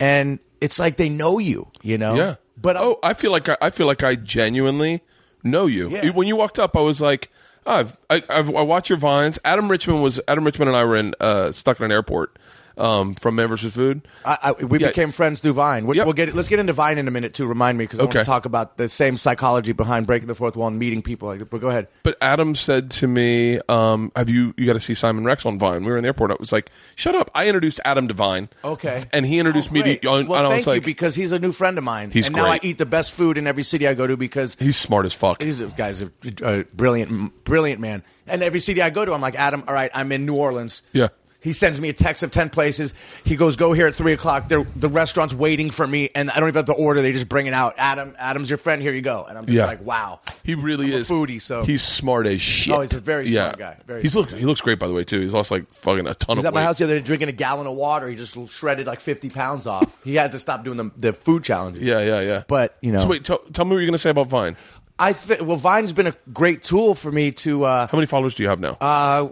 and 0.00 0.38
it's 0.60 0.78
like 0.78 0.96
they 0.96 1.08
know 1.08 1.38
you 1.38 1.68
you 1.82 1.98
know 1.98 2.14
Yeah. 2.14 2.34
but 2.60 2.76
I'm- 2.76 2.84
oh, 2.86 2.98
I 3.02 3.14
feel 3.14 3.30
like 3.30 3.48
I, 3.48 3.56
I 3.60 3.70
feel 3.70 3.86
like 3.86 4.02
I 4.02 4.14
genuinely 4.16 5.00
know 5.44 5.66
you. 5.66 5.88
Yeah. 5.90 6.10
When 6.10 6.26
you 6.26 6.36
walked 6.36 6.58
up, 6.58 6.76
I 6.76 6.80
was 6.80 7.00
like, 7.00 7.30
oh, 7.66 7.72
I've, 7.72 7.96
I, 8.10 8.22
I've 8.28 8.54
I 8.54 8.62
watch 8.62 8.88
your 8.90 8.98
vines. 8.98 9.38
Adam 9.44 9.70
Richman 9.70 10.02
was 10.02 10.20
Adam 10.26 10.44
Richman 10.44 10.68
and 10.68 10.76
I 10.76 10.84
were 10.84 10.96
in 10.96 11.14
uh, 11.20 11.52
stuck 11.52 11.78
in 11.78 11.84
an 11.84 11.92
airport 11.92 12.36
um, 12.78 13.14
from 13.14 13.34
Man 13.36 13.48
vs. 13.48 13.74
Food. 13.74 14.06
I, 14.24 14.38
I, 14.42 14.52
we 14.64 14.78
Yeah. 14.78 14.88
became 14.88 15.12
friends 15.12 15.40
through 15.40 15.54
Vine, 15.54 15.86
which 15.86 15.96
Yep. 15.96 16.06
we'll 16.06 16.12
get. 16.14 16.34
Let's 16.34 16.48
get 16.48 16.58
into 16.58 16.72
Vine 16.72 16.98
in 16.98 17.08
a 17.08 17.10
minute 17.10 17.34
too. 17.34 17.46
Remind 17.46 17.78
me 17.78 17.84
because 17.84 18.00
I 18.00 18.04
want 18.04 18.12
to 18.12 18.24
talk 18.24 18.44
about 18.44 18.76
the 18.76 18.88
same 18.88 19.16
psychology 19.16 19.72
behind 19.72 20.06
breaking 20.06 20.28
the 20.28 20.34
fourth 20.34 20.56
wall 20.56 20.68
and 20.68 20.78
meeting 20.78 21.02
people. 21.02 21.28
Like, 21.28 21.48
but 21.50 21.60
go 21.60 21.68
ahead. 21.68 21.88
But 22.02 22.16
Adam 22.20 22.54
said 22.54 22.90
to 22.92 23.06
me, 23.08 23.58
um, 23.68 24.12
"Have 24.16 24.28
you 24.28 24.54
you 24.56 24.66
got 24.66 24.74
to 24.74 24.80
see 24.80 24.94
Simon 24.94 25.24
Rex 25.24 25.44
on 25.46 25.58
Vine?" 25.58 25.84
We 25.84 25.90
were 25.90 25.96
in 25.96 26.02
the 26.02 26.08
airport. 26.08 26.30
I 26.30 26.36
was 26.38 26.52
like, 26.52 26.70
"Shut 26.96 27.14
up!" 27.14 27.30
I 27.34 27.46
introduced 27.46 27.80
Adam 27.84 28.08
to 28.08 28.14
Vine. 28.14 28.48
Okay. 28.64 29.04
and 29.12 29.24
he 29.26 29.38
introduced 29.38 29.72
me 29.72 29.82
Great. 29.82 30.02
to. 30.02 30.12
And 30.12 30.28
well, 30.28 30.44
I 30.46 30.48
thank 30.48 30.56
was 30.58 30.66
like, 30.66 30.76
you 30.82 30.86
because 30.86 31.14
he's 31.14 31.32
a 31.32 31.38
new 31.38 31.52
friend 31.52 31.78
of 31.78 31.84
mine. 31.84 32.10
He's 32.10 32.26
and 32.28 32.36
now 32.36 32.46
I 32.46 32.58
eat 32.62 32.78
the 32.78 32.86
best 32.86 33.12
food 33.12 33.38
in 33.38 33.46
every 33.46 33.62
city 33.62 33.86
I 33.88 33.94
go 33.94 34.06
to 34.06 34.16
because 34.16 34.56
he's 34.58 34.76
smart 34.76 35.06
as 35.06 35.14
fuck. 35.14 35.42
He's 35.42 35.60
a 35.60 35.66
guy's 35.66 36.02
a, 36.02 36.10
a 36.42 36.64
brilliant, 36.74 37.44
brilliant 37.44 37.80
man. 37.80 38.02
And 38.26 38.42
every 38.42 38.60
city 38.60 38.82
I 38.82 38.90
go 38.90 39.04
to, 39.06 39.12
I'm 39.14 39.22
like, 39.22 39.36
Adam, 39.36 39.64
all 39.66 39.72
right, 39.72 39.90
I'm 39.94 40.12
in 40.12 40.26
New 40.26 40.34
Orleans. 40.36 40.82
Yeah. 40.92 41.08
He 41.40 41.52
sends 41.52 41.80
me 41.80 41.88
a 41.88 41.92
text 41.92 42.22
of 42.24 42.30
10 42.32 42.50
places. 42.50 42.94
He 43.24 43.36
goes, 43.36 43.54
go 43.54 43.72
here 43.72 43.86
at 43.86 43.94
3 43.94 44.12
o'clock. 44.12 44.48
They're, 44.48 44.64
the 44.74 44.88
restaurant's 44.88 45.32
waiting 45.32 45.70
for 45.70 45.86
me, 45.86 46.10
and 46.14 46.30
I 46.30 46.40
don't 46.40 46.48
even 46.48 46.56
have 46.58 46.64
to 46.66 46.72
order. 46.72 47.00
They 47.00 47.12
just 47.12 47.28
bring 47.28 47.46
it 47.46 47.54
out. 47.54 47.74
Adam, 47.78 48.16
Adam's 48.18 48.50
your 48.50 48.56
friend. 48.56 48.82
Here 48.82 48.92
you 48.92 49.02
go. 49.02 49.24
And 49.28 49.38
I'm 49.38 49.46
just 49.46 49.56
Yeah. 49.56 49.66
like, 49.66 49.80
wow. 49.84 50.18
He 50.42 50.54
really 50.54 50.86
I'm 50.86 50.92
a 50.94 50.96
is 50.96 51.08
foodie, 51.08 51.40
so- 51.40 51.62
he's 51.64 51.82
smart 51.82 52.26
as 52.26 52.40
shit. 52.42 52.74
Oh, 52.74 52.80
he's 52.80 52.94
a 52.94 53.00
very 53.00 53.28
smart 53.28 53.56
guy. 53.58 53.76
Very 53.86 54.02
he's 54.02 54.14
looks 54.14 54.32
he 54.32 54.44
looks 54.46 54.60
great 54.60 54.78
by 54.78 54.88
the 54.88 54.94
way 54.94 55.04
too. 55.04 55.20
He's 55.20 55.32
lost 55.34 55.50
like 55.50 55.70
fucking 55.72 56.06
a 56.06 56.14
ton 56.14 56.36
He's 56.38 56.44
of 56.44 56.48
at 56.48 56.54
my 56.54 56.60
weight. 56.60 56.64
house 56.64 56.78
the 56.78 56.84
other 56.84 56.98
day 56.98 57.04
drinking 57.04 57.28
a 57.28 57.32
gallon 57.32 57.66
of 57.66 57.74
water. 57.76 58.08
He 58.08 58.16
just 58.16 58.36
shredded 58.50 58.86
like 58.86 58.98
50 59.00 59.28
pounds 59.30 59.66
off. 59.66 60.02
He 60.04 60.14
had 60.16 60.32
to 60.32 60.38
stop 60.38 60.64
doing 60.64 60.76
the, 60.78 60.90
the 60.96 61.12
food 61.12 61.44
challenges. 61.44 61.82
Yeah, 61.82 62.00
yeah, 62.00 62.20
yeah. 62.20 62.42
But, 62.48 62.76
you 62.80 62.92
know. 62.92 63.00
so 63.00 63.06
wait, 63.08 63.24
tell, 63.24 63.38
tell 63.52 63.64
me 63.64 63.72
what 63.72 63.76
you're 63.78 63.86
gonna 63.86 63.98
say 63.98 64.10
about 64.10 64.26
Vine. 64.28 64.56
I 65.00 65.12
th- 65.12 65.42
well, 65.42 65.56
Vine's 65.56 65.92
been 65.92 66.08
a 66.08 66.14
great 66.32 66.62
tool 66.64 66.94
for 66.96 67.12
me 67.12 67.30
to. 67.32 67.64
Uh, 67.64 67.86
How 67.86 67.96
many 67.96 68.06
followers 68.06 68.34
do 68.34 68.42
you 68.42 68.48
have 68.48 68.58
now? 68.58 68.76
Uh, 68.80 69.28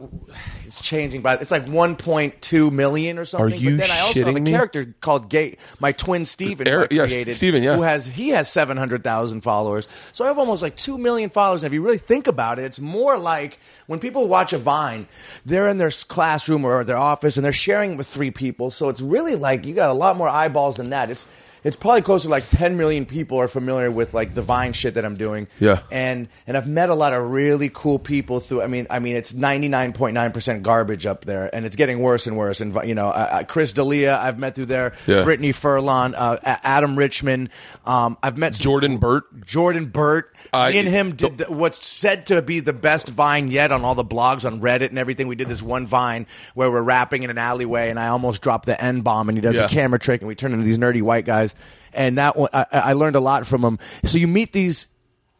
it's 0.65 0.81
changing, 0.81 1.23
but 1.23 1.43
it's 1.43 1.51
like 1.51 1.65
1.2 1.67 2.71
million 2.73 3.19
or 3.19 3.25
something. 3.25 3.53
Are 3.53 3.57
you 3.57 3.77
but 3.77 3.87
then 3.89 3.91
I 3.91 4.01
also 4.01 4.25
have 4.25 4.37
a 4.37 4.41
me? 4.41 4.51
character 4.51 4.95
called 5.01 5.29
Gate, 5.29 5.59
my 5.81 5.93
twin 5.93 6.25
Steven, 6.25 6.67
who 6.67 6.73
Eric- 6.73 6.93
I 6.93 6.95
yes, 6.97 7.13
created, 7.13 7.35
Steven, 7.35 7.63
yeah. 7.63 7.75
who 7.77 7.83
has 7.83 8.07
he 8.07 8.29
has 8.31 8.49
700,000 8.49 9.41
followers. 9.41 9.89
So 10.13 10.25
I 10.25 10.29
have 10.29 10.39
almost 10.39 10.63
like 10.63 10.77
2 10.77 10.99
million 10.99 11.31
followers. 11.31 11.65
And 11.65 11.71
if 11.71 11.75
you 11.75 11.83
really 11.83 11.99
think 11.99 12.27
about 12.27 12.59
it, 12.59 12.65
it's 12.65 12.79
more 12.81 13.19
like 13.19 13.59
when 13.87 13.99
people 13.99 14.29
watch 14.29 14.53
a 14.53 14.59
Vine, 14.59 15.07
they're 15.45 15.69
in 15.69 15.79
their 15.79 15.89
s- 15.89 16.05
classroom 16.05 16.65
or 16.65 16.85
their 16.85 16.97
office 16.97 17.37
and 17.37 17.45
they're 17.45 17.53
sharing 17.53 17.93
it 17.93 17.99
with 17.99 18.07
three 18.07 18.31
people. 18.31 18.71
So 18.71 18.89
it's 18.89 19.01
really 19.01 19.35
like 19.37 19.65
you 19.67 19.75
got 19.75 19.91
a 19.91 19.95
lot 19.95 20.17
more 20.17 20.29
eyeballs 20.29 20.77
than 20.77 20.91
that. 20.91 21.11
It's 21.11 21.27
it's 21.67 21.75
probably 21.75 22.03
closer 22.03 22.29
to 22.29 22.31
like 22.31 22.49
10 22.49 22.77
million 22.77 23.07
people 23.07 23.39
are 23.39 23.49
familiar 23.49 23.91
with 23.91 24.15
like 24.15 24.35
the 24.35 24.43
Vine 24.43 24.73
shit 24.73 24.95
that 24.95 25.05
I'm 25.05 25.17
doing. 25.17 25.49
Yeah. 25.59 25.81
And 25.91 26.29
and 26.47 26.57
I've 26.57 26.69
met 26.69 26.91
a 26.91 26.95
lot 26.95 27.13
of 27.13 27.29
really 27.29 27.69
cool 27.73 27.99
people 27.99 28.39
through. 28.39 28.63
I 28.63 28.69
mean, 28.69 28.87
I 28.89 29.01
mean, 29.01 29.17
it's 29.17 29.33
99.9 29.33 30.33
percent 30.33 30.63
garbage 30.63 31.07
up 31.07 31.25
there, 31.25 31.53
and 31.53 31.67
it's 31.67 31.75
getting 31.75 31.99
worse 31.99 32.29
and 32.29 32.37
worse. 32.37 32.61
And 32.61 32.73
you 32.85 32.95
know, 32.95 33.09
uh, 33.09 33.43
Chris 33.43 33.73
D'Elia, 33.73 34.17
I've 34.17 34.39
met 34.39 34.55
through 34.55 34.67
there. 34.67 34.95
Yeah. 35.09 35.25
Brittany 35.25 35.51
Furlan, 35.51 36.15
uh, 36.17 36.39
Adam 36.45 36.97
Richman. 36.97 37.51
Um, 37.85 38.17
I've 38.23 38.39
met 38.39 38.53
Jordan 38.53 38.99
Burt. 38.99 39.25
Jordan 39.45 39.87
Burt. 39.87 40.36
Uh, 40.53 40.71
Me 40.71 40.79
and 40.79 40.89
him 40.89 41.15
did 41.15 41.39
the, 41.39 41.45
what's 41.47 41.85
said 41.85 42.27
to 42.27 42.43
be 42.43 42.61
the 42.61 42.73
best 42.73 43.09
Vine 43.09 43.49
yet 43.49 43.73
on 43.73 43.85
all 43.85 43.95
the 43.95 44.05
blogs 44.05 44.45
on 44.45 44.61
Reddit 44.61 44.89
and 44.91 44.99
everything. 44.99 45.29
We 45.29 45.37
did 45.37 45.49
this 45.49 45.63
one 45.63 45.87
Vine 45.87 46.27
where 46.55 46.71
we're 46.71 46.83
rapping 46.83 47.23
in 47.23 47.31
an 47.31 47.39
alleyway, 47.39 47.91
and 47.91 47.99
I 47.99 48.09
almost 48.09 48.43
dropped 48.43 48.67
the 48.67 48.81
N 48.83 49.01
bomb, 49.03 49.29
and 49.29 49.37
he 49.39 49.43
does 49.43 49.57
Yeah. 49.57 49.65
a 49.65 49.69
camera 49.69 49.99
trick, 49.99 50.21
and 50.21 50.29
we 50.29 50.35
turn 50.35 50.53
into 50.53 50.65
these 50.65 50.79
nerdy 50.79 51.03
white 51.03 51.25
guys. 51.25 51.55
And 51.93 52.19
that 52.19 52.37
one, 52.37 52.51
I, 52.53 52.67
I 52.73 52.93
learned 52.93 53.17
a 53.17 53.21
lot 53.21 53.47
from 53.47 53.63
him. 53.65 53.79
So 54.05 54.19
you 54.19 54.27
meet 54.27 54.53
these 54.53 54.89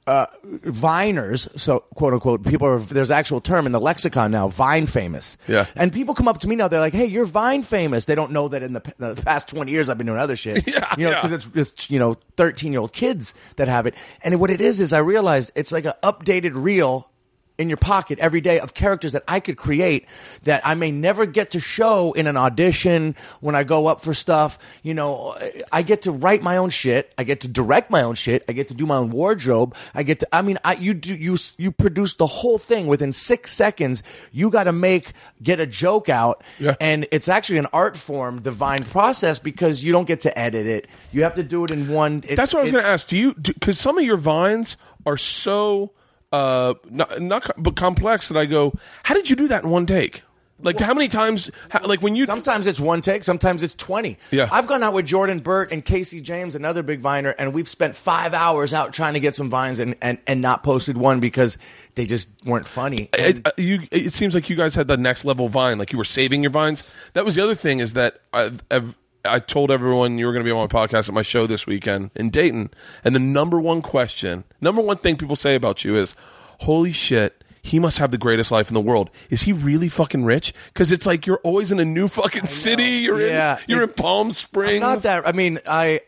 uh, 0.07 0.27
viners, 0.45 1.49
so 1.59 1.81
quote 1.95 2.13
unquote, 2.13 2.45
people 2.45 2.69
are 2.69 2.79
there's 2.79 3.11
actual 3.11 3.41
term 3.41 3.67
in 3.67 3.73
the 3.73 3.81
lexicon 3.81 4.31
now, 4.31 4.49
vine 4.49 4.87
famous. 4.87 5.37
Yeah. 5.49 5.67
And 5.75 5.93
people 5.93 6.15
come 6.15 6.29
up 6.29 6.39
to 6.39 6.49
me 6.49 6.55
now, 6.57 6.69
they're 6.69 6.81
like, 6.81 6.93
"Hey, 6.93 7.07
you're 7.07 7.27
vine 7.27 7.63
famous." 7.63 8.05
They 8.05 8.15
don't 8.15 8.31
know 8.31 8.49
that 8.49 8.63
in 8.63 8.73
the, 8.73 8.81
p- 8.81 8.93
the 8.99 9.15
past 9.17 9.49
twenty 9.49 9.73
years 9.73 9.89
I've 9.89 9.99
been 9.99 10.07
doing 10.07 10.19
other 10.19 10.37
shit. 10.37 10.65
Yeah, 10.77 10.95
you 10.99 11.05
know, 11.05 11.11
yeah. 11.11 11.23
because 11.23 11.33
it's 11.33 11.47
just 11.77 11.91
you 11.91 11.99
know 11.99 12.17
thirteen 12.37 12.73
year 12.73 12.81
old 12.81 12.93
kids 12.93 13.35
that 13.57 13.69
have 13.69 13.87
it. 13.87 13.95
And 14.23 14.39
what 14.41 14.51
it 14.51 14.61
is 14.61 14.81
is 14.81 14.93
I 14.93 14.99
realized 14.99 15.51
it's 15.55 15.73
like 15.73 15.85
an 15.85 15.95
updated 16.03 16.53
reel 16.55 17.11
in 17.59 17.69
your 17.69 17.77
pocket 17.77 18.19
every 18.19 18.41
day 18.41 18.61
of 18.61 18.75
characters 18.75 19.13
that 19.13 19.25
I 19.27 19.41
could 19.41 19.57
create 19.57 20.07
that 20.45 20.61
I 20.65 20.75
may 20.75 20.91
never 20.91 21.27
get 21.27 21.53
to 21.53 21.61
show 21.61 22.13
in 22.13 22.27
an 22.27 22.37
audition 22.37 23.17
when 23.41 23.55
I 23.55 23.65
go 23.65 23.87
up 23.87 24.01
for 24.03 24.15
stuff. 24.15 24.59
You 24.83 24.95
know, 24.95 25.37
I 25.73 25.83
get 25.83 26.03
to 26.03 26.13
write 26.13 26.43
my 26.43 26.57
own 26.57 26.71
shit. 26.71 27.13
I 27.17 27.25
get 27.25 27.41
to 27.43 27.49
direct 27.49 27.91
my 27.91 28.03
own 28.03 28.15
shit. 28.15 28.45
I 28.49 28.53
get 28.53 28.69
to 28.69 28.75
do 28.75 28.87
my 28.87 28.97
own 28.97 29.11
wardrobe. 29.11 29.75
I 29.95 30.03
get 30.03 30.21
to, 30.21 30.29
I 30.33 30.43
mean, 30.43 30.59
I, 30.65 30.75
you 30.75 30.95
do, 30.95 31.15
you, 31.15 31.37
you 31.57 31.73
produce 31.73 32.15
the 32.15 32.27
whole 32.27 32.59
thing 32.59 32.87
within 32.87 33.13
six 33.13 33.53
seconds. 33.53 34.03
You 34.33 34.51
got 34.51 34.65
to 34.65 34.73
make, 34.73 35.13
get 35.43 35.61
a 35.61 35.67
joke 35.67 36.09
out. 36.09 36.43
Yeah. 36.59 36.75
And 36.81 37.07
it's 37.11 37.29
actually 37.29 37.59
an 37.59 37.67
art 37.73 37.97
form, 37.97 38.43
divine 38.43 38.85
process, 38.85 39.39
because 39.39 39.83
you 39.83 39.93
don't 39.93 40.07
get 40.07 40.21
to 40.21 40.39
edit 40.39 40.67
it. 40.67 40.89
You 41.13 41.23
have 41.23 41.35
to 41.37 41.43
do 41.43 41.65
it 41.65 41.71
in 41.71 41.89
one. 41.89 42.23
It's, 42.27 42.37
That's 42.37 42.53
what 42.53 42.61
I 42.61 42.63
was 42.63 42.73
going 42.73 42.85
to 42.85 42.91
ask. 42.91 43.09
Do 43.09 43.17
you 43.17 43.35
because 43.35 43.79
some 43.79 43.99
of 43.99 44.05
your 44.05 44.17
vines 44.17 44.77
are 45.05 45.17
so 45.17 45.93
uh 46.33 46.75
not, 46.91 47.21
not 47.21 47.51
but 47.57 47.77
complex 47.77 48.29
that 48.29 48.37
I 48.39 48.47
go, 48.47 48.73
how 49.05 49.15
did 49.15 49.31
you 49.31 49.37
do 49.37 49.49
that 49.49 49.65
in 49.65 49.71
one 49.71 49.87
take? 49.87 50.23
Like 50.59 50.81
how 50.81 50.95
many 50.95 51.09
times? 51.09 51.51
How, 51.69 51.85
like 51.87 52.01
when 52.01 52.17
you 52.17 52.25
Sometimes 52.25 52.67
it's 52.67 52.81
one 52.81 53.03
take, 53.03 53.25
sometimes 53.25 53.63
it's 53.63 53.75
20. 53.75 54.17
Yeah. 54.31 54.49
I've 54.51 54.67
gone 54.67 54.83
out 54.83 54.95
with 54.95 55.05
Jordan 55.05 55.41
Burt 55.41 55.71
and 55.71 55.85
Casey 55.85 56.23
James, 56.23 56.55
another 56.55 56.83
big 56.83 57.01
viner, 57.01 57.29
and 57.39 57.53
we've 57.53 57.69
spent 57.69 57.95
five 57.95 58.33
hours 58.33 58.73
out 58.73 58.95
trying 58.95 59.13
to 59.13 59.21
get 59.21 59.35
some 59.35 59.51
vines 59.51 59.81
and, 59.81 59.97
and, 60.01 60.17
and 60.27 60.41
not 60.41 60.63
posted 60.63 60.97
one 60.97 61.21
because 61.21 61.59
they 61.95 62.07
just 62.07 62.31
weren't 62.47 62.67
funny. 62.67 63.11
it, 63.13 63.37
And- 63.37 63.47
uh, 63.47 63.51
you, 63.59 63.81
it 63.91 64.15
seems 64.15 64.35
like 64.35 64.49
you 64.49 64.57
guys 64.57 64.75
had 64.75 64.89
the 64.89 64.97
next 64.97 65.27
level 65.27 65.51
vine. 65.51 65.77
Like 65.77 65.93
you 65.93 65.99
were 65.99 66.05
saving 66.05 66.43
your 66.43 66.51
vines. 66.53 66.85
That 67.13 67.27
was 67.27 67.35
the 67.35 67.43
other 67.45 67.55
thing 67.55 67.81
is 67.81 67.93
that 67.93 68.21
I've, 68.33 68.63
I've 68.71 68.97
I 69.27 69.39
told 69.39 69.71
everyone 69.71 70.19
you 70.19 70.27
were 70.27 70.33
going 70.33 70.45
to 70.45 70.49
be 70.49 70.53
on 70.53 70.59
my 70.59 70.67
podcast 70.67 71.09
at 71.09 71.15
my 71.15 71.23
show 71.23 71.47
this 71.47 71.67
weekend 71.67 72.11
in 72.15 72.31
Dayton, 72.31 72.71
and 73.05 73.15
the 73.15 73.21
number 73.21 73.61
one 73.61 73.83
question, 73.83 74.45
number 74.61 74.81
one 74.83 74.97
thing 74.99 75.17
people 75.17 75.37
say 75.37 75.55
about 75.55 75.85
you 75.85 75.97
is, 75.97 76.15
"Holy 76.61 76.93
shit." 76.93 77.43
He 77.63 77.81
must 77.81 77.99
have 77.99 78.13
the 78.13 78.19
greatest 78.19 78.53
life 78.53 78.69
in 78.69 78.75
the 78.75 78.81
world. 78.81 79.11
Is 79.29 79.43
he 79.43 79.53
really 79.53 79.89
fucking 79.89 80.25
rich? 80.25 80.53
Because 80.73 80.93
it's 80.93 81.05
like 81.05 81.27
you're 81.27 81.41
always 81.43 81.73
in 81.73 81.81
a 81.81 81.85
new 81.85 82.07
fucking 82.07 82.47
city. 82.47 82.85
You're 82.85 83.21
Yeah. 83.21 83.57
in 83.57 83.65
you're 83.67 83.83
in 83.83 83.89
Palm 83.89 84.31
Springs. 84.31 84.79
not 84.81 85.03
that, 85.03 85.27
I 85.27 85.33
mean, 85.33 85.59
I, 85.67 86.01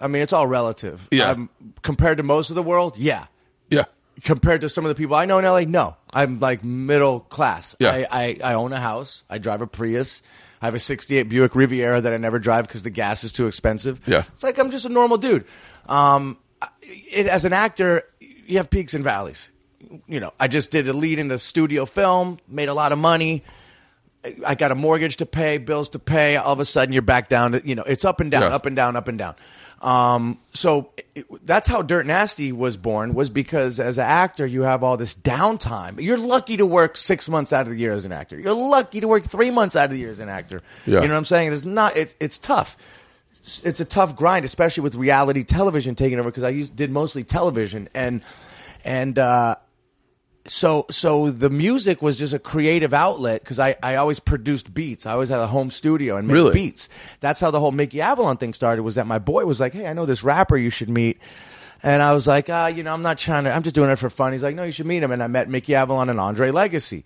I 0.00 0.06
mean, 0.06 0.22
it's 0.22 0.32
all 0.32 0.46
relative. 0.46 1.08
Yeah. 1.10 1.30
Um, 1.30 1.48
compared 1.82 2.18
to 2.18 2.22
most 2.22 2.50
of 2.50 2.56
the 2.56 2.62
world, 2.62 2.96
yeah. 2.98 3.26
Yeah, 3.68 3.86
compared 4.22 4.60
to 4.60 4.68
some 4.68 4.84
of 4.84 4.90
the 4.90 4.94
people 4.94 5.16
I 5.16 5.24
know 5.24 5.38
in 5.40 5.44
LA, 5.44 5.62
no. 5.62 5.96
I'm 6.12 6.38
like 6.38 6.62
middle 6.62 7.18
class. 7.18 7.74
Yeah. 7.80 7.90
I, 7.90 8.38
I, 8.44 8.52
I 8.52 8.54
own 8.54 8.72
a 8.72 8.78
house. 8.80 9.24
I 9.28 9.38
drive 9.38 9.62
a 9.62 9.66
Prius. 9.66 10.22
I 10.62 10.66
have 10.66 10.74
a 10.74 10.78
68 10.78 11.22
Buick 11.24 11.54
Riviera 11.54 12.00
that 12.00 12.12
I 12.12 12.16
never 12.18 12.38
drive 12.38 12.66
because 12.66 12.82
the 12.82 12.90
gas 12.90 13.24
is 13.24 13.32
too 13.32 13.46
expensive. 13.46 14.00
Yeah. 14.06 14.24
It's 14.34 14.42
like 14.42 14.58
I'm 14.58 14.70
just 14.70 14.84
a 14.84 14.90
normal 14.90 15.16
dude. 15.16 15.44
Um, 15.88 16.36
it, 16.82 17.26
as 17.26 17.44
an 17.44 17.52
actor, 17.52 18.02
you 18.20 18.58
have 18.58 18.68
peaks 18.68 18.92
and 18.94 19.02
valleys. 19.02 19.50
You 20.06 20.20
know, 20.20 20.32
I 20.38 20.48
just 20.48 20.70
did 20.70 20.86
a 20.88 20.92
lead 20.92 21.18
in 21.18 21.30
a 21.30 21.38
studio 21.38 21.86
film, 21.86 22.38
made 22.46 22.68
a 22.68 22.74
lot 22.74 22.92
of 22.92 22.98
money. 22.98 23.42
I 24.46 24.54
got 24.54 24.70
a 24.70 24.74
mortgage 24.74 25.16
to 25.16 25.26
pay, 25.26 25.56
bills 25.56 25.88
to 25.90 25.98
pay. 25.98 26.36
All 26.36 26.52
of 26.52 26.60
a 26.60 26.66
sudden, 26.66 26.92
you're 26.92 27.00
back 27.00 27.30
down 27.30 27.52
to 27.52 27.66
you 27.66 27.74
know 27.74 27.82
it's 27.84 28.04
up 28.04 28.20
and 28.20 28.30
down, 28.30 28.42
Yeah. 28.42 28.48
up 28.54 28.66
and 28.66 28.76
down, 28.76 28.94
up 28.96 29.08
and 29.08 29.16
down. 29.18 29.34
Um, 29.80 30.38
so 30.52 30.90
it, 31.14 31.24
that's 31.46 31.66
how 31.66 31.80
Dirt 31.82 32.04
Nasty 32.06 32.52
was 32.52 32.76
born. 32.76 33.14
Was 33.14 33.30
because 33.30 33.80
as 33.80 33.96
an 33.98 34.04
actor, 34.06 34.44
you 34.46 34.62
have 34.62 34.82
all 34.84 34.96
this 34.96 35.14
downtime. 35.14 36.00
You're 36.02 36.18
lucky 36.18 36.58
to 36.58 36.66
work 36.66 36.96
six 36.98 37.28
months 37.28 37.52
out 37.52 37.62
of 37.62 37.68
the 37.72 37.78
year 37.78 37.92
as 37.92 38.04
an 38.04 38.12
actor. 38.12 38.38
You're 38.38 38.52
lucky 38.54 39.00
to 39.00 39.08
work 39.08 39.24
three 39.24 39.50
months 39.50 39.76
out 39.76 39.84
of 39.86 39.90
the 39.92 39.98
year 39.98 40.10
as 40.10 40.18
an 40.18 40.28
actor. 40.28 40.62
Yeah. 40.86 41.00
You 41.00 41.08
know 41.08 41.14
what 41.14 41.18
I'm 41.18 41.24
saying? 41.24 41.48
There's 41.50 41.64
not. 41.64 41.96
It, 41.96 42.14
it's 42.20 42.36
tough. 42.38 42.76
It's- 43.32 43.62
It's 43.64 43.80
a 43.80 43.86
tough 43.86 44.14
grind, 44.16 44.44
especially 44.44 44.82
with 44.82 44.94
reality 44.96 45.44
television 45.44 45.94
taking 45.94 46.18
over. 46.18 46.28
Because 46.30 46.44
I 46.44 46.50
used 46.50 46.76
did 46.76 46.90
mostly 46.90 47.24
television 47.24 47.88
and 47.94 48.20
and. 48.84 49.18
uh 49.18 49.56
so 50.46 50.86
so 50.90 51.30
the 51.30 51.50
music 51.50 52.00
was 52.02 52.18
just 52.18 52.32
a 52.32 52.38
creative 52.38 52.92
outlet 52.94 53.42
because 53.42 53.58
I, 53.58 53.76
I 53.82 53.96
always 53.96 54.20
produced 54.20 54.72
beats. 54.72 55.06
I 55.06 55.12
always 55.12 55.28
had 55.28 55.40
a 55.40 55.46
home 55.46 55.70
studio 55.70 56.16
and 56.16 56.26
made 56.26 56.34
Really? 56.34 56.52
beats. 56.54 56.88
That's 57.20 57.40
how 57.40 57.50
the 57.50 57.60
whole 57.60 57.72
Mickey 57.72 58.00
Avalon 58.00 58.36
thing 58.38 58.54
started. 58.54 58.82
Was 58.82 58.94
that 58.94 59.06
my 59.06 59.18
boy 59.18 59.44
was 59.44 59.60
like, 59.60 59.72
hey, 59.72 59.86
I 59.86 59.92
know 59.92 60.06
this 60.06 60.24
rapper 60.24 60.56
you 60.56 60.70
should 60.70 60.88
meet. 60.90 61.18
And 61.82 62.02
I 62.02 62.12
was 62.12 62.26
like, 62.26 62.50
ah, 62.50 62.66
you 62.66 62.82
know, 62.82 62.92
I'm 62.92 63.02
not 63.02 63.16
trying 63.18 63.44
to. 63.44 63.52
I'm 63.52 63.62
just 63.62 63.74
doing 63.74 63.90
it 63.90 63.96
for 63.96 64.10
fun. 64.10 64.32
He's 64.32 64.42
like, 64.42 64.54
no, 64.54 64.64
you 64.64 64.72
should 64.72 64.86
meet 64.86 65.02
him. 65.02 65.12
And 65.12 65.22
I 65.22 65.28
met 65.28 65.48
Mickey 65.48 65.74
Avalon 65.74 66.10
and 66.10 66.20
Andre 66.20 66.50
Legacy, 66.50 67.04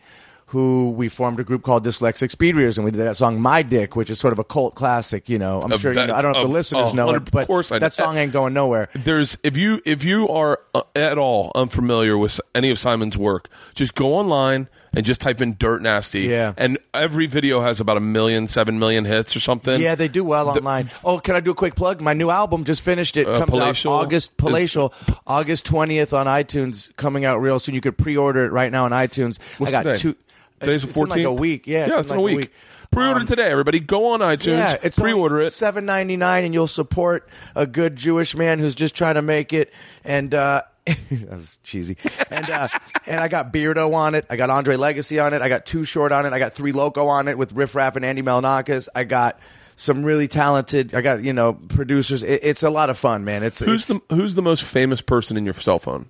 who 0.55 0.93
we 0.93 1.09
formed 1.09 1.41
a 1.41 1.45
group 1.45 1.63
called 1.65 1.85
Dyslexic 1.85 2.31
Speed 2.31 2.55
Readers, 2.55 2.79
and 2.79 2.85
we 2.85 2.93
did 2.93 3.01
that 3.01 3.17
song 3.17 3.41
"My 3.41 3.61
Dick," 3.63 3.97
which 3.97 4.09
is 4.09 4.19
sort 4.21 4.33
of 4.33 4.39
a 4.39 4.45
cult 4.45 4.75
classic. 4.77 5.29
You 5.29 5.39
know, 5.39 5.61
I'm 5.61 5.73
Of 5.73 5.81
sure 5.81 5.93
you 5.93 6.07
know, 6.07 6.15
I 6.15 6.23
don't 6.23 6.33
know 6.33 6.39
if 6.39 6.45
of- 6.45 6.49
the 6.51 6.55
listeners 6.55 6.91
oh, 6.93 6.95
know 6.95 7.11
it, 7.11 7.31
but 7.31 7.43
of 7.43 7.47
course 7.49 7.73
I 7.73 7.81
that 7.81 7.93
song 7.93 8.17
ain't 8.17 8.33
going 8.33 8.55
nowhere. 8.55 8.89
there's 8.95 9.37
if 9.43 9.57
you 9.57 9.83
if 9.85 10.05
you 10.05 10.29
are 10.29 10.61
uh, 10.75 10.83
at 10.95 11.19
all 11.19 11.51
unfamiliar 11.57 12.17
with 12.17 12.41
any 12.55 12.71
of 12.71 12.79
Simon's 12.79 13.19
work, 13.19 13.49
just 13.75 13.95
go 13.97 14.15
online 14.15 14.69
and 14.97 15.05
just 15.05 15.21
type 15.21 15.41
in 15.41 15.57
"dirt 15.59 15.83
nasty." 15.83 16.21
Yeah. 16.21 16.55
and 16.57 16.79
every 16.95 17.27
video 17.27 17.61
has 17.61 17.81
about 17.81 17.97
a 17.97 18.01
million, 18.01 18.47
seven 18.47 18.79
million 18.79 19.05
hits 19.05 19.35
or 19.35 19.41
something. 19.41 19.81
Yeah, 19.81 19.97
they 19.97 20.07
do 20.09 20.23
well 20.23 20.53
The- 20.53 20.61
online. 20.61 20.89
Oh, 21.05 21.19
can 21.19 21.35
I 21.35 21.41
do 21.41 21.51
a 21.51 21.55
quick 21.55 21.75
plug? 21.75 22.01
My 22.01 22.15
new 22.15 22.31
album 22.31 22.63
just 22.63 22.83
finished. 22.83 23.17
It 23.17 23.27
Uh, 23.27 23.39
comes 23.39 23.51
Palatial 23.51 23.93
out 23.93 24.03
August 24.07 24.29
is- 24.31 24.35
Palatial, 24.37 24.95
August 25.27 25.67
twentieth 25.67 26.13
on 26.15 26.27
iTunes. 26.27 26.95
Coming 26.97 27.25
out 27.25 27.41
real 27.41 27.59
soon. 27.59 27.75
You 27.75 27.81
could 27.81 27.99
pre-order 27.99 28.45
it 28.45 28.53
right 28.53 28.71
now 28.71 28.85
on 28.85 28.93
iTunes. 28.93 29.39
What's 29.59 29.73
I 29.75 29.83
got 29.83 29.83
today? 29.83 29.99
two. 29.99 30.17
Today's 30.61 30.83
It's- 30.83 30.83
the 30.83 30.89
it's 30.89 30.97
in 30.97 31.09
like 31.11 31.19
14th. 31.21 31.39
a 31.39 31.41
week. 31.41 31.67
Yeah, 31.67 31.79
yeah, 31.79 31.85
it's 31.87 31.97
it's 31.99 32.11
in 32.11 32.17
like 32.17 32.23
a 32.23 32.23
week. 32.25 32.37
week. 32.39 32.53
Pre-order 32.91 33.21
Um, 33.21 33.27
today, 33.27 33.51
everybody. 33.51 33.81
Go 33.81 34.07
on 34.13 34.21
iTunes. 34.21 34.47
Yeah, 34.59 34.77
it's 34.83 34.97
pre-order 34.99 35.41
it. 35.41 35.53
seven 35.53 35.85
ninety 35.85 36.17
nine, 36.17 36.45
and 36.45 36.55
you'll 36.55 36.69
support 36.69 37.29
a 37.57 37.67
good 37.67 37.97
Jewish 37.97 38.37
man 38.37 38.61
who's 38.61 38.75
just 38.77 38.95
trying 38.95 39.17
to 39.17 39.23
make 39.23 39.53
it. 39.53 39.73
And 40.05 40.33
uh, 40.33 40.63
that 40.87 41.31
was 41.31 41.59
cheesy. 41.65 41.97
And 42.31 42.49
uh, 42.49 42.69
and 43.07 43.19
I 43.19 43.27
got 43.27 43.53
Beardo 43.53 43.93
on 43.95 44.15
it. 44.15 44.27
I 44.31 44.37
got 44.37 44.49
Andre 44.51 44.77
Legacy 44.77 45.19
on 45.19 45.35
it. 45.35 45.43
I 45.43 45.49
got 45.49 45.67
Too 45.67 45.83
Short 45.85 46.13
on 46.13 46.25
it. 46.25 46.33
I 46.33 46.39
got 46.39 46.53
Three 46.53 46.71
Loco 46.73 47.09
on 47.09 47.27
it 47.27 47.37
with 47.37 47.53
Riff 47.53 47.75
Raff 47.75 47.97
and 47.97 48.05
Andy 48.05 48.23
Milonakis. 48.23 48.89
I 48.95 49.03
got 49.03 49.41
some 49.75 50.05
really 50.05 50.29
talented. 50.29 50.95
I 50.95 51.01
got 51.01 51.25
you 51.25 51.33
know 51.33 51.55
producers. 51.55 52.23
It, 52.23 52.41
it's 52.45 52.63
a 52.63 52.71
lot 52.71 52.91
of 52.91 52.99
fun, 52.99 53.25
man. 53.25 53.43
It's 53.43 53.59
Who's 53.59 53.91
it's, 53.91 54.01
the 54.09 54.15
Who's 54.15 54.37
the 54.37 54.43
most 54.43 54.63
famous 54.63 55.01
person 55.01 55.37
in 55.37 55.45
your 55.45 55.55
cell 55.55 55.81
phone? 55.81 56.07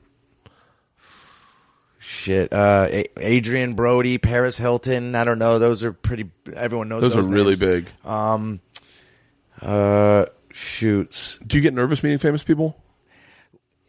Shit? 2.07 2.53
Uh, 2.53 2.87
A- 2.91 3.09
Adrien 3.19 3.73
Brody, 3.75 4.19
Paris 4.19 4.59
Hilton. 4.59 5.15
I 5.15 5.25
don't 5.25 5.39
know. 5.39 5.59
Those 5.59 5.83
are 5.85 5.93
pretty. 5.93 6.31
Everyone 6.55 6.89
knows 6.89 7.01
Those, 7.01 7.15
those. 7.15 7.27
are 7.27 7.31
really 7.31 7.57
names. 7.57 7.59
big. 7.61 7.87
Uh, 9.63 10.27
shoots. 10.51 11.39
Do 11.47 11.57
you 11.57 11.63
get 11.63 11.73
nervous 11.75 12.03
meeting 12.03 12.19
famous 12.19 12.43
people? 12.45 12.77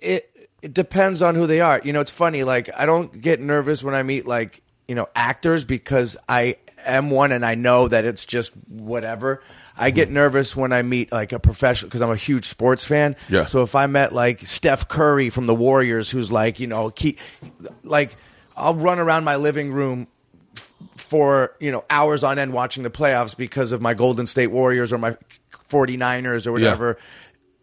it 0.01 0.29
it 0.61 0.73
depends 0.73 1.21
on 1.21 1.35
who 1.35 1.45
they 1.47 1.59
are. 1.61 1.81
You 1.83 1.93
know, 1.93 2.01
it's 2.01 2.11
funny. 2.11 2.43
Like 2.43 2.69
I 2.75 2.85
don't 2.85 3.19
get 3.21 3.39
nervous 3.41 3.83
when 3.83 3.93
I 3.95 4.03
meet 4.03 4.25
like 4.25 4.61
you 4.87 4.95
know 4.95 5.07
actors 5.15 5.65
because 5.65 6.15
I 6.29 6.55
am 6.85 7.09
one 7.09 7.31
and 7.31 7.45
I 7.45 7.55
know 7.55 7.87
that 7.87 8.05
it's 8.05 8.25
just 8.25 8.53
whatever. 8.67 9.41
I 9.77 9.91
get 9.91 10.07
mm-hmm. 10.07 10.15
nervous 10.15 10.55
when 10.55 10.71
I 10.71 10.81
meet 10.81 11.11
like 11.11 11.33
a 11.33 11.39
professional 11.39 11.89
because 11.89 12.01
I'm 12.01 12.11
a 12.11 12.15
huge 12.15 12.45
sports 12.45 12.85
fan. 12.85 13.15
Yeah. 13.29 13.43
So 13.43 13.61
if 13.63 13.75
I 13.75 13.87
met 13.87 14.13
like 14.13 14.45
Steph 14.47 14.87
Curry 14.87 15.29
from 15.29 15.45
the 15.45 15.55
Warriors, 15.55 16.09
who's 16.09 16.31
like 16.31 16.59
you 16.59 16.67
know, 16.67 16.89
key, 16.89 17.17
like 17.83 18.15
I'll 18.55 18.75
run 18.75 18.99
around 18.99 19.23
my 19.23 19.35
living 19.35 19.71
room 19.71 20.07
for 20.95 21.55
you 21.59 21.71
know 21.71 21.83
hours 21.89 22.23
on 22.23 22.39
end 22.39 22.53
watching 22.53 22.83
the 22.83 22.89
playoffs 22.89 23.35
because 23.35 23.71
of 23.71 23.81
my 23.81 23.93
Golden 23.93 24.25
State 24.25 24.47
Warriors 24.47 24.93
or 24.93 24.97
my 24.97 25.17
49ers 25.69 26.47
or 26.47 26.51
whatever. 26.51 26.97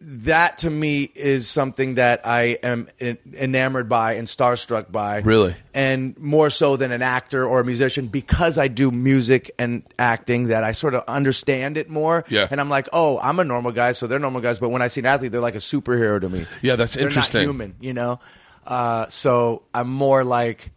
That 0.05 0.57
to 0.59 0.69
me 0.69 1.03
is 1.15 1.49
something 1.49 1.95
that 1.95 2.27
I 2.27 2.57
am 2.61 2.89
enamored 2.99 3.87
by 3.87 4.13
and 4.13 4.27
starstruck 4.27 4.91
by. 4.91 5.19
Really? 5.19 5.55
And 5.73 6.17
more 6.19 6.49
so 6.49 6.75
than 6.75 6.91
an 6.91 7.01
actor 7.01 7.45
or 7.47 7.61
a 7.61 7.65
musician 7.65 8.07
because 8.07 8.57
I 8.57 8.67
do 8.67 8.91
music 8.91 9.51
and 9.57 9.83
acting 9.97 10.47
that 10.47 10.65
I 10.65 10.73
sort 10.73 10.93
of 10.93 11.05
understand 11.07 11.77
it 11.77 11.89
more. 11.89 12.25
Yeah. 12.27 12.49
And 12.51 12.59
I'm 12.59 12.67
like, 12.67 12.89
oh, 12.91 13.17
I'm 13.19 13.39
a 13.39 13.45
normal 13.45 13.71
guy, 13.71 13.93
so 13.93 14.05
they're 14.05 14.19
normal 14.19 14.41
guys. 14.41 14.59
But 14.59 14.69
when 14.69 14.81
I 14.81 14.89
see 14.89 14.99
an 14.99 15.05
athlete, 15.05 15.31
they're 15.31 15.39
like 15.39 15.55
a 15.55 15.59
superhero 15.59 16.19
to 16.19 16.27
me. 16.27 16.45
Yeah, 16.61 16.75
that's 16.75 16.95
They're 16.95 17.07
interesting. 17.07 17.39
Not 17.39 17.47
human, 17.47 17.75
you 17.79 17.93
know. 17.93 18.19
Uh, 18.67 19.07
so 19.07 19.63
I'm 19.73 19.89
more 19.89 20.25
like, 20.25 20.71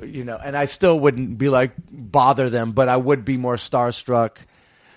you 0.00 0.24
know, 0.24 0.38
and 0.42 0.56
I 0.56 0.66
still 0.66 1.00
wouldn't 1.00 1.36
be 1.36 1.48
like 1.48 1.72
bother 1.90 2.48
them, 2.48 2.72
but 2.72 2.88
I 2.88 2.96
would 2.96 3.24
be 3.24 3.36
more 3.36 3.56
starstruck. 3.56 4.36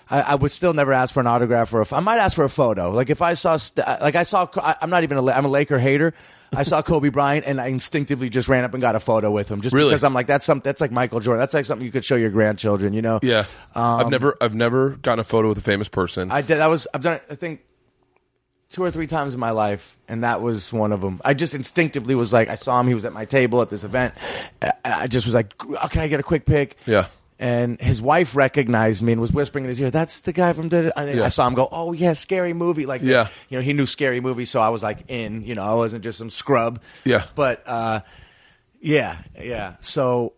I, 0.08 0.20
I 0.20 0.34
would 0.36 0.52
still 0.52 0.72
never 0.72 0.92
ask 0.92 1.12
for 1.14 1.20
an 1.20 1.26
autograph 1.26 1.72
or 1.74 1.80
a, 1.82 1.94
I 1.94 2.00
might 2.00 2.18
ask 2.18 2.36
for 2.36 2.44
a 2.44 2.48
photo. 2.48 2.90
Like 2.90 3.10
if 3.10 3.20
I 3.22 3.34
saw, 3.34 3.58
like 4.00 4.14
I 4.14 4.22
saw, 4.22 4.46
I, 4.56 4.76
I'm 4.80 4.90
not 4.90 5.02
even 5.02 5.18
a, 5.18 5.26
I'm 5.32 5.44
a 5.44 5.48
Laker 5.48 5.78
hater. 5.78 6.14
I 6.54 6.62
saw 6.62 6.80
Kobe 6.90 7.08
Bryant 7.08 7.44
and 7.44 7.60
I 7.60 7.66
instinctively 7.68 8.28
just 8.28 8.48
ran 8.48 8.62
up 8.62 8.72
and 8.72 8.80
got 8.80 8.94
a 8.94 9.00
photo 9.00 9.32
with 9.32 9.50
him, 9.50 9.62
just 9.62 9.74
Really? 9.74 9.90
because 9.90 10.04
I'm 10.04 10.14
like 10.14 10.28
that's 10.28 10.44
some 10.46 10.60
that's 10.60 10.80
like 10.80 10.92
Michael 10.92 11.18
Jordan. 11.20 11.40
That's 11.40 11.54
like 11.54 11.64
something 11.64 11.84
you 11.84 11.90
could 11.92 12.04
show 12.04 12.16
your 12.16 12.30
grandchildren, 12.30 12.92
you 12.92 13.02
know? 13.02 13.18
Yeah, 13.22 13.46
I've 13.74 14.10
never 14.10 14.36
I've 14.40 14.54
never 14.54 14.90
gotten 14.90 15.18
a 15.18 15.24
photo 15.24 15.48
with 15.48 15.58
a 15.58 15.62
famous 15.62 15.88
person. 15.88 16.30
Um, 16.30 16.36
I 16.36 16.40
did. 16.42 16.58
That 16.58 16.68
was 16.68 16.86
I've 16.94 17.02
done 17.02 17.14
it. 17.14 17.24
I 17.28 17.34
think 17.34 17.62
two 18.68 18.82
or 18.82 18.90
three 18.90 19.06
times 19.06 19.34
in 19.34 19.40
my 19.40 19.50
life, 19.50 19.96
and 20.08 20.22
that 20.22 20.40
was 20.40 20.72
one 20.72 20.92
of 20.92 21.00
them. 21.00 21.20
I 21.24 21.34
just 21.34 21.54
instinctively 21.54 22.14
was 22.14 22.32
like, 22.32 22.48
I 22.48 22.56
saw 22.56 22.78
him. 22.80 22.86
He 22.86 22.94
was 22.94 23.04
at 23.04 23.12
my 23.12 23.24
table 23.24 23.62
at 23.62 23.70
this 23.70 23.84
event. 23.84 24.14
I 24.84 25.06
just 25.08 25.26
was 25.26 25.34
like, 25.34 25.52
oh, 25.60 25.88
"Can 25.88 26.02
I 26.02 26.08
get 26.08 26.20
a 26.20 26.24
quick 26.24 26.46
pic?" 26.46 26.76
Yeah. 26.86 27.06
And 27.38 27.78
his 27.80 28.00
wife 28.00 28.34
recognized 28.34 29.02
me 29.02 29.12
and 29.12 29.20
was 29.20 29.30
whispering 29.32 29.64
in 29.64 29.68
his 29.68 29.78
ear, 29.80 29.90
"That's 29.90 30.20
the 30.20 30.32
guy 30.32 30.54
from." 30.54 30.68
Da-da-da." 30.68 30.92
And 30.96 31.18
Yeah. 31.18 31.24
I 31.24 31.28
saw 31.28 31.46
him 31.46 31.52
go, 31.54 31.68
"Oh 31.70 31.92
yeah, 31.92 32.14
scary 32.14 32.54
movie!" 32.54 32.86
Like, 32.86 33.02
Yeah. 33.02 33.28
you 33.50 33.58
know, 33.58 33.62
he 33.62 33.74
knew 33.74 33.84
scary 33.84 34.20
movie, 34.20 34.46
so 34.46 34.60
I 34.60 34.70
was 34.70 34.82
like 34.82 35.04
in. 35.08 35.42
You 35.42 35.54
know, 35.54 35.62
I 35.62 35.74
wasn't 35.74 36.02
just 36.02 36.16
some 36.16 36.30
scrub. 36.30 36.80
Yeah. 37.04 37.24
But 37.34 37.62
uh, 37.66 38.00
yeah, 38.80 39.18
yeah. 39.38 39.74
So 39.80 40.32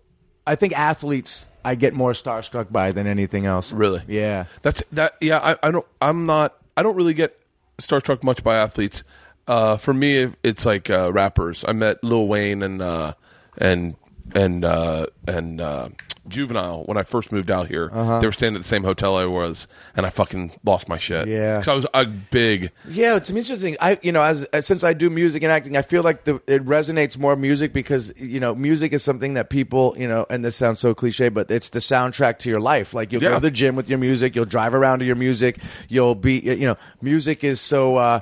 I 0.47 0.57
think 0.57 0.77
athletes 0.77 1.47
I 1.65 1.77
get 1.77 1.95
more 1.95 2.13
starstruck 2.13 2.73
by 2.73 2.91
than 2.93 3.07
anything 3.07 3.47
else. 3.47 3.73
Really? 3.73 4.03
Yeah. 4.09 4.47
That's 4.63 4.83
that. 4.93 5.15
Yeah, 5.21 5.39
I, 5.39 5.69
I 5.69 5.71
don't. 5.71 5.87
I'm 6.01 6.27
not. 6.27 6.57
I 6.77 6.83
don't 6.83 6.97
really 6.97 7.15
get 7.15 7.39
starstruck 7.81 8.25
much 8.25 8.43
by 8.43 8.57
athletes. 8.57 9.05
Uh, 9.47 9.77
for 9.77 9.95
me, 9.95 10.33
it's 10.43 10.67
like 10.67 10.91
uh, 10.91 11.13
rappers. 11.13 11.65
I 11.67 11.73
met 11.75 12.03
Lil 12.03 12.27
Wayne 12.27 12.63
and 12.63 12.83
uh, 12.83 13.13
and 13.57 13.95
and 14.35 14.65
uh, 14.65 15.07
and 15.27 15.61
uh, 15.61 15.89
Juvenile 16.29 16.85
when 16.85 16.97
I 16.99 17.03
first 17.03 17.33
moved 17.33 17.51
out 17.51 17.69
here. 17.69 17.89
They 17.89 18.27
were 18.27 18.33
staying 18.33 18.55
at 18.55 18.61
the 18.61 18.67
same 18.69 18.85
hotel 18.85 19.17
I 19.17 19.25
was, 19.25 19.67
and 19.97 20.05
I 20.05 20.11
fucking 20.11 20.53
lost 20.65 20.89
my 20.89 20.99
shit. 20.99 21.27
Yeah. 21.29 21.59
because 21.59 21.69
I 21.69 21.75
was 21.75 21.87
a 21.95 22.05
big. 22.07 22.71
Yeah, 22.89 23.17
it's 23.17 23.31
interesting. 23.31 23.77
I, 23.81 23.99
you 24.03 24.13
know, 24.13 24.23
as, 24.23 24.45
as 24.45 24.67
since 24.67 24.85
I 24.85 24.93
do 24.93 25.09
music 25.11 25.43
and 25.43 25.51
acting, 25.51 25.77
I 25.77 25.83
feel 25.83 26.03
like 26.03 26.25
the, 26.25 26.35
it 26.47 26.65
resonates 26.67 27.17
more 27.19 27.35
music 27.37 27.73
because 27.73 28.13
you 28.19 28.41
know, 28.41 28.55
music 28.55 28.93
is 28.93 29.03
something 29.03 29.35
that 29.35 29.49
people, 29.51 29.95
you 29.97 30.07
know, 30.09 30.27
and 30.29 30.45
this 30.45 30.57
sounds 30.57 30.81
so 30.81 30.95
cliche, 30.95 31.29
but 31.31 31.51
it's 31.51 31.71
the 31.71 31.79
soundtrack 31.79 32.39
to 32.41 32.51
your 32.51 32.61
life. 32.61 32.93
Like 32.93 33.11
you'll 33.13 33.21
go 33.23 33.29
Yeah. 33.31 33.35
to 33.37 33.41
the 33.41 33.51
gym 33.51 33.75
with 33.77 33.89
your 33.89 33.99
music, 33.99 34.37
you'll 34.37 34.45
drive 34.45 34.75
around 34.75 34.99
to 34.99 35.05
your 35.07 35.17
music, 35.17 35.59
you'll 35.89 36.15
be, 36.15 36.39
you 36.41 36.67
know, 36.67 36.77
music 37.01 37.43
is 37.45 37.61
so 37.61 37.97
uh, 37.97 38.21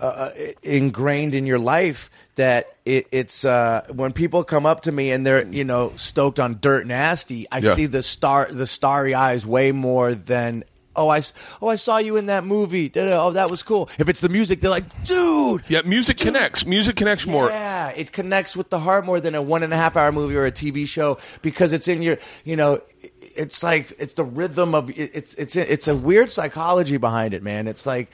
uh, 0.00 0.30
ingrained 0.62 1.34
in 1.34 1.46
your 1.46 1.58
life 1.58 2.10
that 2.36 2.76
it, 2.84 3.06
it's 3.10 3.44
uh, 3.44 3.84
when 3.92 4.12
people 4.12 4.44
come 4.44 4.64
up 4.66 4.82
to 4.82 4.92
me 4.92 5.10
and 5.10 5.26
they're, 5.26 5.44
you 5.46 5.64
know, 5.64 5.92
stoked 5.96 6.38
on 6.38 6.58
Dirt 6.60 6.86
Nasty, 6.86 7.46
I 7.50 7.58
Yeah. 7.58 7.74
see 7.74 7.86
the 7.86 8.02
star, 8.02 8.48
the 8.50 8.66
starry 8.66 9.14
eyes 9.14 9.46
way 9.46 9.72
more 9.72 10.14
than. 10.14 10.64
Oh, 10.96 11.08
I, 11.08 11.22
oh, 11.62 11.68
I 11.68 11.76
saw 11.76 11.98
you 11.98 12.16
in 12.16 12.26
that 12.26 12.44
movie. 12.44 12.90
Oh, 12.96 13.30
that 13.30 13.52
was 13.52 13.62
cool. 13.62 13.88
If 14.00 14.08
it's 14.08 14.18
the 14.18 14.28
music, 14.28 14.58
they're 14.58 14.70
like, 14.70 15.04
dude. 15.04 15.62
Yeah, 15.68 15.82
music 15.84 16.16
connects. 16.16 16.66
Music 16.66 16.96
connects 16.96 17.24
more. 17.24 17.48
Yeah, 17.50 17.90
it 17.90 18.10
connects 18.10 18.56
with 18.56 18.70
the 18.70 18.80
heart 18.80 19.06
more 19.06 19.20
than 19.20 19.36
a 19.36 19.42
one 19.42 19.62
and 19.62 19.72
a 19.72 19.76
half 19.76 19.96
hour 19.96 20.10
movie 20.10 20.34
or 20.34 20.44
a 20.44 20.50
TV 20.50 20.88
show 20.88 21.18
because 21.40 21.72
it's 21.72 21.86
in 21.86 22.02
your, 22.02 22.18
you 22.44 22.56
know, 22.56 22.80
it's 23.20 23.62
like 23.62 23.94
it's 24.00 24.14
the 24.14 24.24
rhythm 24.24 24.74
of 24.74 24.90
it's 24.90 25.34
it's 25.34 25.54
it's 25.54 25.86
a 25.86 25.94
weird 25.94 26.32
psychology 26.32 26.96
behind 26.96 27.32
it, 27.32 27.44
man. 27.44 27.68
It's 27.68 27.86
like 27.86 28.10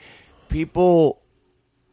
people 0.49 1.19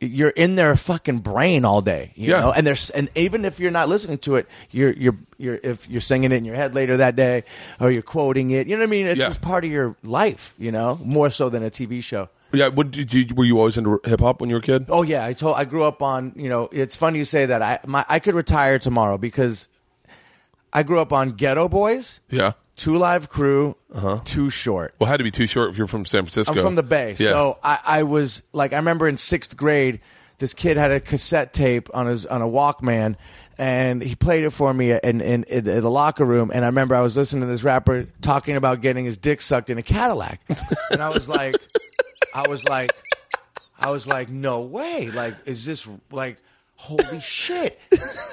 you're 0.02 0.30
in 0.30 0.56
their 0.56 0.74
fucking 0.76 1.18
brain 1.20 1.64
all 1.64 1.80
day, 1.80 2.12
you 2.16 2.30
Yeah. 2.32 2.40
know, 2.40 2.52
and 2.52 2.66
there's 2.66 2.90
and 2.90 3.08
even 3.14 3.44
if 3.44 3.60
you're 3.60 3.70
not 3.70 3.88
listening 3.88 4.18
to 4.18 4.36
it, 4.36 4.48
you're 4.70 4.92
you're 4.92 5.16
you're 5.38 5.60
if 5.62 5.88
you're 5.88 6.00
singing 6.00 6.32
it 6.32 6.36
in 6.36 6.44
your 6.44 6.56
head 6.56 6.74
later 6.74 6.96
that 6.98 7.16
day 7.16 7.44
or 7.80 7.90
you're 7.90 8.02
quoting 8.02 8.50
it, 8.50 8.66
you 8.66 8.76
know 8.76 8.80
what 8.82 8.88
I 8.88 8.90
mean? 8.90 9.06
It's 9.06 9.18
Yeah. 9.20 9.26
just 9.26 9.40
part 9.42 9.64
of 9.64 9.70
your 9.70 9.96
life, 10.02 10.54
you 10.58 10.72
know, 10.72 10.98
more 11.04 11.30
so 11.30 11.48
than 11.48 11.62
a 11.62 11.70
TV 11.70 12.02
show. 12.02 12.28
Yeah. 12.52 12.68
What 12.68 12.90
did 12.90 13.12
you? 13.14 13.26
Were 13.34 13.44
you 13.44 13.58
always 13.58 13.78
into 13.78 13.98
hip 14.04 14.20
hop 14.20 14.40
when 14.40 14.50
you 14.50 14.56
were 14.56 14.60
a 14.60 14.62
kid? 14.62 14.86
Oh 14.90 15.02
yeah, 15.02 15.24
I 15.24 15.32
told 15.32 15.56
I 15.56 15.64
grew 15.64 15.84
up 15.84 16.02
on 16.02 16.32
you 16.36 16.48
know 16.50 16.68
it's 16.72 16.96
funny 16.96 17.18
you 17.18 17.24
say 17.24 17.46
that 17.46 17.62
I 17.62 17.78
my 17.86 18.04
I 18.08 18.18
could 18.18 18.34
retire 18.34 18.78
tomorrow 18.78 19.16
because 19.18 19.68
I 20.72 20.82
grew 20.82 20.98
up 21.00 21.12
on 21.12 21.32
Geto 21.32 21.70
Boys, 21.70 22.20
Yeah. 22.30 22.52
Two 22.82 22.96
Live 22.96 23.28
Crew, 23.28 23.76
uh-huh. 23.94 24.22
Too 24.24 24.50
Short. 24.50 24.92
Well, 24.98 25.06
it 25.06 25.12
had 25.12 25.18
to 25.18 25.22
be 25.24 25.30
too 25.30 25.46
short 25.46 25.70
if 25.70 25.78
you're 25.78 25.86
from 25.86 26.04
San 26.04 26.22
Francisco. 26.24 26.52
I'm 26.52 26.60
from 26.62 26.74
the 26.74 26.82
Bay, 26.82 27.10
Yeah. 27.10 27.28
so 27.28 27.58
I, 27.62 27.78
I 27.84 28.02
was 28.02 28.42
like 28.52 28.72
I 28.72 28.76
remember 28.76 29.06
in 29.06 29.16
sixth 29.16 29.56
grade, 29.56 30.00
this 30.38 30.52
kid 30.52 30.76
had 30.76 30.90
a 30.90 30.98
cassette 30.98 31.52
tape 31.52 31.88
on 31.94 32.08
his 32.08 32.26
on 32.26 32.42
a 32.42 32.48
Walkman. 32.48 33.14
And 33.56 34.02
he 34.02 34.16
played 34.16 34.42
it 34.42 34.50
for 34.50 34.74
me 34.74 34.90
in, 34.90 35.20
in, 35.20 35.44
in 35.44 35.64
the 35.64 35.88
locker 35.90 36.24
room. 36.24 36.50
And 36.52 36.64
I 36.64 36.68
remember 36.68 36.96
I 36.96 37.02
was 37.02 37.16
listening 37.16 37.42
to 37.42 37.46
this 37.46 37.62
rapper 37.62 38.08
talking 38.20 38.56
about 38.56 38.80
getting 38.80 39.04
his 39.04 39.16
dick 39.16 39.42
sucked 39.42 39.70
in 39.70 39.78
a 39.78 39.82
Cadillac. 39.82 40.40
and 40.90 41.00
I 41.00 41.08
was 41.10 41.28
like, 41.28 41.54
I 42.34 42.48
was 42.48 42.64
like, 42.64 42.90
I 43.78 43.90
was 43.90 44.08
like, 44.08 44.28
no 44.28 44.62
way! 44.62 45.10
Like, 45.10 45.36
is 45.44 45.64
this 45.64 45.88
like? 46.10 46.38
Holy 46.82 47.20
shit! 47.20 47.80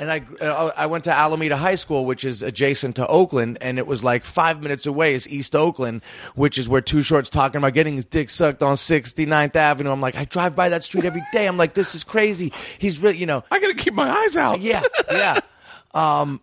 And 0.02 0.10
I 0.10 0.24
uh, 0.42 0.72
I 0.76 0.88
went 0.88 1.04
to 1.04 1.12
Alameda 1.12 1.56
High 1.56 1.76
School, 1.76 2.04
which 2.04 2.26
is 2.26 2.42
adjacent 2.42 2.96
to 2.96 3.06
Oakland, 3.06 3.60
and 3.62 3.78
it 3.78 3.86
was 3.86 4.04
like 4.04 4.24
five 4.24 4.64
minutes 4.64 4.88
away 4.88 5.14
is 5.14 5.30
East 5.30 5.56
Oakland, 5.56 6.02
which 6.34 6.58
is 6.58 6.68
where 6.68 6.82
Too 6.82 7.04
Short's 7.04 7.30
talking 7.30 7.60
about 7.60 7.76
getting 7.76 7.96
his 7.96 8.06
dick 8.06 8.28
sucked 8.32 8.64
on 8.64 8.76
69th 8.76 9.56
Avenue. 9.56 9.92
I'm 9.92 10.02
like, 10.02 10.16
I 10.16 10.26
drive 10.26 10.56
by 10.56 10.70
that 10.70 10.84
street 10.84 11.06
every 11.06 11.22
day. 11.32 11.48
I'm 11.48 11.58
like, 11.58 11.76
this 11.76 11.94
is 11.94 12.04
crazy. 12.04 12.52
He's 12.80 13.00
really, 13.00 13.18
you 13.18 13.28
know, 13.28 13.44
I 13.52 13.60
gotta 13.60 13.76
keep 13.76 13.94
my 13.94 14.10
eyes 14.10 14.36
out. 14.36 14.62
yeah, 14.62 14.82
yeah. 15.12 15.40
Um, 15.92 16.40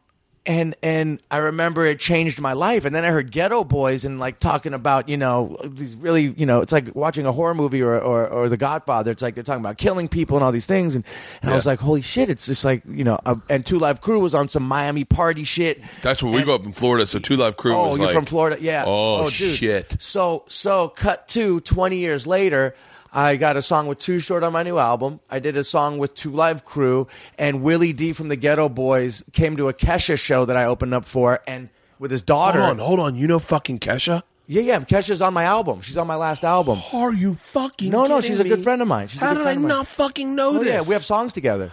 and 0.47 0.77
and 0.83 1.21
I 1.31 1.39
remember 1.39 1.85
it 1.85 1.99
changed 1.99 2.41
my 2.41 2.53
life. 2.53 2.85
And 2.85 2.95
then 2.95 3.05
I 3.05 3.09
heard 3.09 3.33
Geto 3.33 3.67
Boys 3.67 4.05
and 4.05 4.21
like 4.21 4.39
talking 4.39 4.73
about 4.73 5.09
you 5.09 5.17
know 5.17 5.57
these 5.65 5.97
really 5.97 6.35
you 6.37 6.47
know 6.47 6.61
it's 6.61 6.73
like 6.73 6.95
watching 6.95 7.27
a 7.27 7.33
horror 7.33 7.55
movie 7.55 7.83
or 7.83 7.99
or, 7.99 8.29
or 8.29 8.49
The 8.49 8.57
Godfather. 8.57 9.11
It's 9.11 9.23
like 9.23 9.35
they're 9.35 9.45
talking 9.45 9.63
about 9.63 9.79
killing 9.79 10.09
people 10.09 10.37
and 10.37 10.45
all 10.45 10.53
these 10.53 10.67
things. 10.67 10.95
And, 10.95 11.05
and 11.43 11.51
I 11.51 11.55
was 11.55 11.67
like, 11.67 11.81
holy 11.81 12.03
shit! 12.03 12.31
It's 12.31 12.47
just 12.47 12.65
like 12.65 12.83
you 12.87 13.05
know. 13.05 13.19
Uh, 13.27 13.37
and 13.51 13.67
Two 13.67 13.79
Live 13.79 14.01
Crew 14.01 14.21
was 14.21 14.35
on 14.35 14.49
some 14.49 14.63
Miami 14.63 15.05
party 15.05 15.45
shit. 15.45 15.83
That's 16.03 16.23
where 16.23 16.33
we 16.33 16.43
grew 16.43 16.55
up 16.55 16.65
in 16.65 16.73
Florida. 16.73 17.07
So 17.07 17.19
Two 17.19 17.37
Live 17.37 17.57
Crew. 17.57 17.75
Oh, 17.75 17.97
you're 17.97 18.07
like, 18.07 18.15
from 18.15 18.25
Florida, 18.25 18.57
yeah. 18.61 18.85
Oh, 18.87 19.29
dude. 19.31 19.57
shit. 19.57 19.97
So 19.99 20.45
so 20.49 20.89
cut 20.89 21.29
to 21.29 21.61
20 21.61 21.97
years 21.97 22.27
later. 22.27 22.75
I 23.13 23.37
got 23.37 23.57
a 23.57 23.63
song 23.63 23.87
with 23.87 23.99
Too 23.99 24.19
Short 24.19 24.43
on 24.43 24.53
my 24.53 24.63
new 24.63 24.79
album. 24.79 25.21
I 25.31 25.39
did 25.39 25.57
a 25.57 25.65
song 25.65 25.99
with 25.99 26.15
Two 26.15 26.31
Live 26.31 26.65
Crew, 26.65 27.07
and 27.39 27.63
Willie 27.63 27.93
D 27.93 28.13
from 28.13 28.29
the 28.29 28.37
Geto 28.37 28.73
Boys 28.73 29.23
came 29.33 29.57
to 29.57 29.69
a 29.69 29.75
Kesha 29.75 30.19
show 30.19 30.45
that 30.45 30.57
I 30.57 30.65
opened 30.65 30.93
up 30.95 31.05
for, 31.05 31.41
and 31.47 31.69
with 31.99 32.11
his 32.11 32.23
daughter. 32.23 32.61
Hold 32.61 32.81
on, 32.81 32.87
hold 32.87 33.01
on. 33.01 33.17
You 33.17 33.27
know 33.27 33.39
fucking 33.39 33.79
Kesha? 33.79 34.23
Yeah, 34.49 34.63
yeah. 34.63 34.81
Kesha's 34.81 35.21
on 35.23 35.35
my 35.35 35.45
album. 35.45 35.81
She's 35.81 35.97
on 35.97 36.07
my 36.07 36.15
last 36.15 36.45
album. 36.45 36.81
Are 36.93 37.13
you 37.13 37.35
fucking? 37.35 37.91
No, 37.91 38.07
no, 38.07 38.21
she's 38.21 38.39
a 38.39 38.45
good 38.45 38.59
me? 38.59 38.65
friend 38.65 38.81
of 38.83 38.87
mine. 38.89 39.09
She's 39.09 39.21
a 39.21 39.25
How 39.25 39.33
good 39.33 39.39
did 39.39 39.41
I 39.41 39.45
friend 39.45 39.59
of 39.59 39.63
mine. 39.63 39.69
not 39.71 39.87
fucking 39.89 40.35
know 40.37 40.51
Oh 40.51 40.59
this? 40.59 40.67
yeah, 40.69 40.83
we 40.83 40.93
have 40.95 41.05
songs 41.05 41.33
together. 41.33 41.71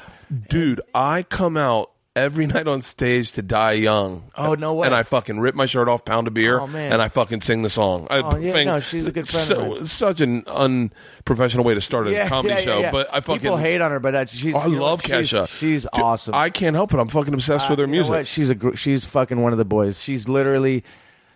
Dude, 0.50 0.82
I 0.96 1.22
come 1.24 1.58
out 1.58 1.92
every 2.16 2.46
night 2.46 2.68
on 2.68 2.82
stage 2.82 3.32
to 3.34 3.42
die 3.42 3.72
young. 3.72 4.24
Oh, 4.38 4.54
no 4.54 4.76
way. 4.76 4.86
And 4.86 4.96
I 4.96 5.02
fucking 5.04 5.40
rip 5.40 5.56
my 5.56 5.66
shirt 5.66 5.88
off, 5.90 6.06
pound 6.06 6.28
a 6.28 6.32
beer, 6.32 6.60
Oh, 6.60 6.68
man. 6.68 6.92
and 6.94 7.02
I 7.02 7.08
fucking 7.08 7.42
sing 7.42 7.64
the 7.64 7.70
song. 7.70 8.06
I 8.12 8.20
Oh, 8.22 8.38
yeah, 8.38 8.52
think- 8.52 8.68
no, 8.68 8.80
she's 8.80 9.08
a 9.08 9.12
good 9.12 9.28
friend 9.28 9.52
of 9.52 9.58
So, 9.58 9.70
mine. 9.76 9.86
such 9.86 10.22
an 10.22 10.44
unprofessional 10.48 11.66
way 11.66 11.74
to 11.74 11.82
start 11.82 12.08
a 12.08 12.12
Yeah, 12.12 12.28
comedy 12.30 12.50
yeah, 12.54 12.60
yeah, 12.60 12.64
show, 12.66 12.80
yeah. 12.82 12.92
but 12.92 13.08
I 13.12 13.20
fucking 13.22 13.42
people 13.42 13.58
hate 13.58 13.82
on 13.82 13.90
her, 13.92 14.00
but 14.00 14.14
uh, 14.14 14.26
she's. 14.28 14.54
Oh, 14.54 14.60
I 14.60 14.66
love? 14.68 15.02
She's- 15.02 15.32
Kesha. 15.34 15.48
She's, 15.48 15.88
Dude, 15.94 16.02
awesome. 16.04 16.36
I 16.36 16.50
can't 16.52 16.76
help 16.76 16.94
it. 16.94 17.00
I'm 17.00 17.08
fucking 17.08 17.34
obsessed 17.34 17.70
with 17.70 17.80
her 17.80 17.86
Uh, 17.86 17.90
music. 17.90 18.10
what? 18.12 18.28
She's 18.28 18.50
a 18.52 18.56
gr- 18.56 18.76
she's 18.76 19.06
fucking 19.06 19.42
one 19.42 19.52
of 19.52 19.58
the 19.58 19.66
boys. 19.66 20.00
She's 20.02 20.30
literally 20.30 20.84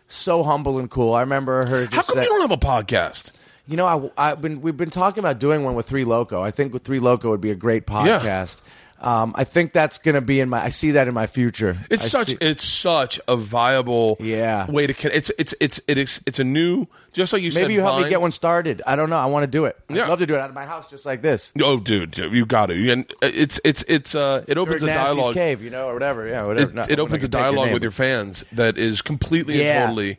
so 0.07 0.43
humble 0.43 0.77
and 0.77 0.89
cool. 0.91 1.13
I 1.15 1.21
remember 1.21 1.65
her. 1.65 1.85
Just 1.87 1.95
How 1.95 2.01
come 2.03 2.15
say- 2.17 2.23
you 2.23 2.29
don't 2.29 2.41
have 2.41 2.51
a 2.51 2.57
podcast? 2.57 3.31
You 3.69 3.75
know, 3.75 4.11
I, 4.17 4.29
have 4.29 4.41
been 4.41 4.61
we've 4.61 4.77
been 4.77 4.89
talking 4.91 5.19
about 5.19 5.39
doing 5.39 5.63
one 5.65 5.75
with 5.75 5.87
Three 5.87 6.05
Loco. 6.05 6.41
I 6.41 6.51
think 6.51 6.71
with 6.71 6.83
Three 6.83 6.99
Loco 6.99 7.29
would 7.31 7.41
be 7.41 7.51
a 7.51 7.55
great 7.55 7.85
podcast. 7.85 8.61
Um, 8.99 9.33
I 9.35 9.43
think 9.43 9.73
that's 9.73 9.99
going 9.99 10.15
to 10.15 10.21
be 10.21 10.39
in 10.39 10.49
my. 10.49 10.59
I 10.63 10.69
see 10.69 10.91
that 10.91 11.07
in 11.07 11.13
my 11.13 11.27
future. 11.27 11.77
It's 11.91 12.05
I 12.05 12.07
such 12.07 12.27
see- 12.29 12.37
it's 12.41 12.63
such 12.63 13.19
a 13.27 13.35
viable 13.37 14.17
Yeah. 14.19 14.65
way 14.71 14.87
to 14.87 14.93
con- 14.95 15.11
it's 15.13 15.29
it's 15.37 15.53
it's 15.59 15.79
it 15.87 15.99
is 15.99 16.19
it's 16.25 16.39
a 16.39 16.43
new 16.43 16.87
just 17.11 17.31
like 17.31 17.43
you 17.43 17.51
said 17.51 17.61
Maybe 17.63 17.75
you 17.75 17.81
help 17.81 18.01
me 18.01 18.09
get 18.09 18.21
one 18.21 18.31
started. 18.31 18.81
I 18.87 18.95
don't 18.95 19.11
know. 19.11 19.17
I 19.17 19.27
want 19.27 19.43
to 19.43 19.47
do 19.47 19.65
it. 19.65 19.77
Yeah. 19.89 20.03
I'd 20.05 20.09
love 20.09 20.19
to 20.19 20.25
do 20.25 20.33
it 20.33 20.39
out 20.39 20.49
of 20.49 20.55
my 20.55 20.65
house, 20.65 20.89
just 20.89 21.05
like 21.05 21.21
this. 21.21 21.51
Oh, 21.61 21.77
dude, 21.79 22.11
dude, 22.11 22.33
you 22.33 22.45
got 22.47 22.67
to. 22.67 22.91
And 22.91 23.11
it's 23.21 23.59
it's 23.63 23.83
it's 23.87 24.15
uh, 24.15 24.43
it 24.47 24.57
opens 24.57 24.81
a 24.81 24.87
dialogue. 24.87 25.33
cave, 25.35 25.61
you 25.61 25.69
know, 25.69 25.87
or 25.89 25.93
whatever. 25.93 26.27
Yeah, 26.27 26.41
It, 26.41 26.47
whatever. 26.47 26.85
It 26.89 26.99
opens 26.99 27.23
a 27.23 27.27
dialogue 27.27 27.65
name. 27.65 27.73
with 27.75 27.83
your 27.83 27.91
fans 27.91 28.45
that 28.51 28.77
is 28.79 29.03
completely 29.03 29.59
Yeah. 29.59 29.81
and 29.83 29.89
totally. 29.89 30.17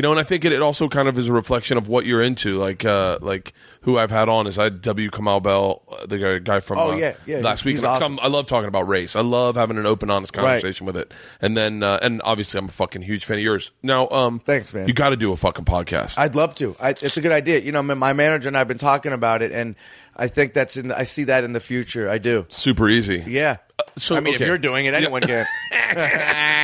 You 0.00 0.02
know, 0.02 0.12
and 0.12 0.18
I 0.18 0.22
think 0.22 0.46
it, 0.46 0.52
it 0.54 0.62
also 0.62 0.88
kind 0.88 1.08
of 1.08 1.18
is 1.18 1.28
a 1.28 1.32
reflection 1.34 1.76
of 1.76 1.86
what 1.86 2.06
you're 2.06 2.22
into. 2.22 2.56
Like, 2.56 2.86
uh, 2.86 3.18
like 3.20 3.52
who 3.82 3.98
I've 3.98 4.10
had 4.10 4.30
on 4.30 4.46
is 4.46 4.58
I 4.58 4.64
had 4.64 4.80
W. 4.80 5.10
Kamau 5.10 5.42
Bell, 5.42 5.82
uh, 5.92 6.06
the 6.06 6.16
guy, 6.16 6.38
guy 6.38 6.60
from 6.60 6.78
Oh, 6.78 6.92
uh, 6.92 6.96
yeah, 6.96 7.12
yeah, 7.26 7.40
last 7.40 7.66
week. 7.66 7.84
awesome. 7.84 8.18
I 8.22 8.28
love 8.28 8.46
talking 8.46 8.68
about 8.68 8.88
race. 8.88 9.14
I 9.14 9.20
love 9.20 9.56
having 9.56 9.76
an 9.76 9.84
open, 9.84 10.08
honest 10.08 10.34
Right. 10.34 10.42
conversation 10.44 10.86
with 10.86 10.96
it. 10.96 11.12
And 11.42 11.54
then, 11.54 11.82
uh, 11.82 11.98
and 12.00 12.22
obviously, 12.24 12.56
I'm 12.60 12.64
a 12.64 12.68
fucking 12.72 13.02
huge 13.02 13.26
fan 13.26 13.36
of 13.36 13.42
yours. 13.44 13.72
Now, 13.82 14.08
um, 14.08 14.38
Thanks, 14.38 14.72
man. 14.72 14.88
You 14.88 14.94
got 14.94 15.10
to 15.10 15.16
do 15.16 15.32
a 15.32 15.36
fucking 15.36 15.66
podcast. 15.66 16.16
I'd 16.16 16.34
love 16.34 16.54
to. 16.54 16.74
I, 16.80 16.92
it's 16.92 17.18
a 17.18 17.20
good 17.20 17.32
idea. 17.32 17.58
You 17.60 17.72
know, 17.72 17.82
my, 17.82 17.92
my 17.92 18.14
manager 18.14 18.48
and 18.48 18.56
I've 18.56 18.68
been 18.68 18.78
talking 18.78 19.12
about 19.12 19.42
it, 19.42 19.52
and 19.52 19.74
I 20.20 20.28
think 20.28 20.52
that's 20.52 20.76
in. 20.76 20.88
The, 20.88 20.98
I 20.98 21.04
see 21.04 21.24
that 21.24 21.44
in 21.44 21.54
the 21.54 21.60
future. 21.60 22.08
I 22.08 22.18
do. 22.18 22.44
Super 22.50 22.88
easy. 22.88 23.24
Yeah. 23.26 23.56
so, 23.96 24.14
I 24.14 24.20
mean, 24.20 24.34
okay. 24.34 24.44
if 24.44 24.48
you're 24.48 24.58
doing 24.58 24.84
it, 24.84 24.94
anyone 24.94 25.22
can. 25.22 25.46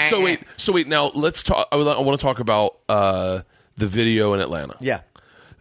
So 0.09 0.23
wait, 0.23 0.40
so 0.57 0.73
wait. 0.73 0.87
Now 0.87 1.11
let's 1.14 1.42
talk. 1.42 1.66
I, 1.73 1.77
I 1.77 2.01
want 2.01 2.21
to 2.21 2.25
talk 2.25 2.38
about 2.38 2.77
uh, 2.88 3.40
the 3.77 3.87
video 3.87 4.35
in 4.35 4.40
Atlanta. 4.40 4.77
Yeah. 4.79 5.01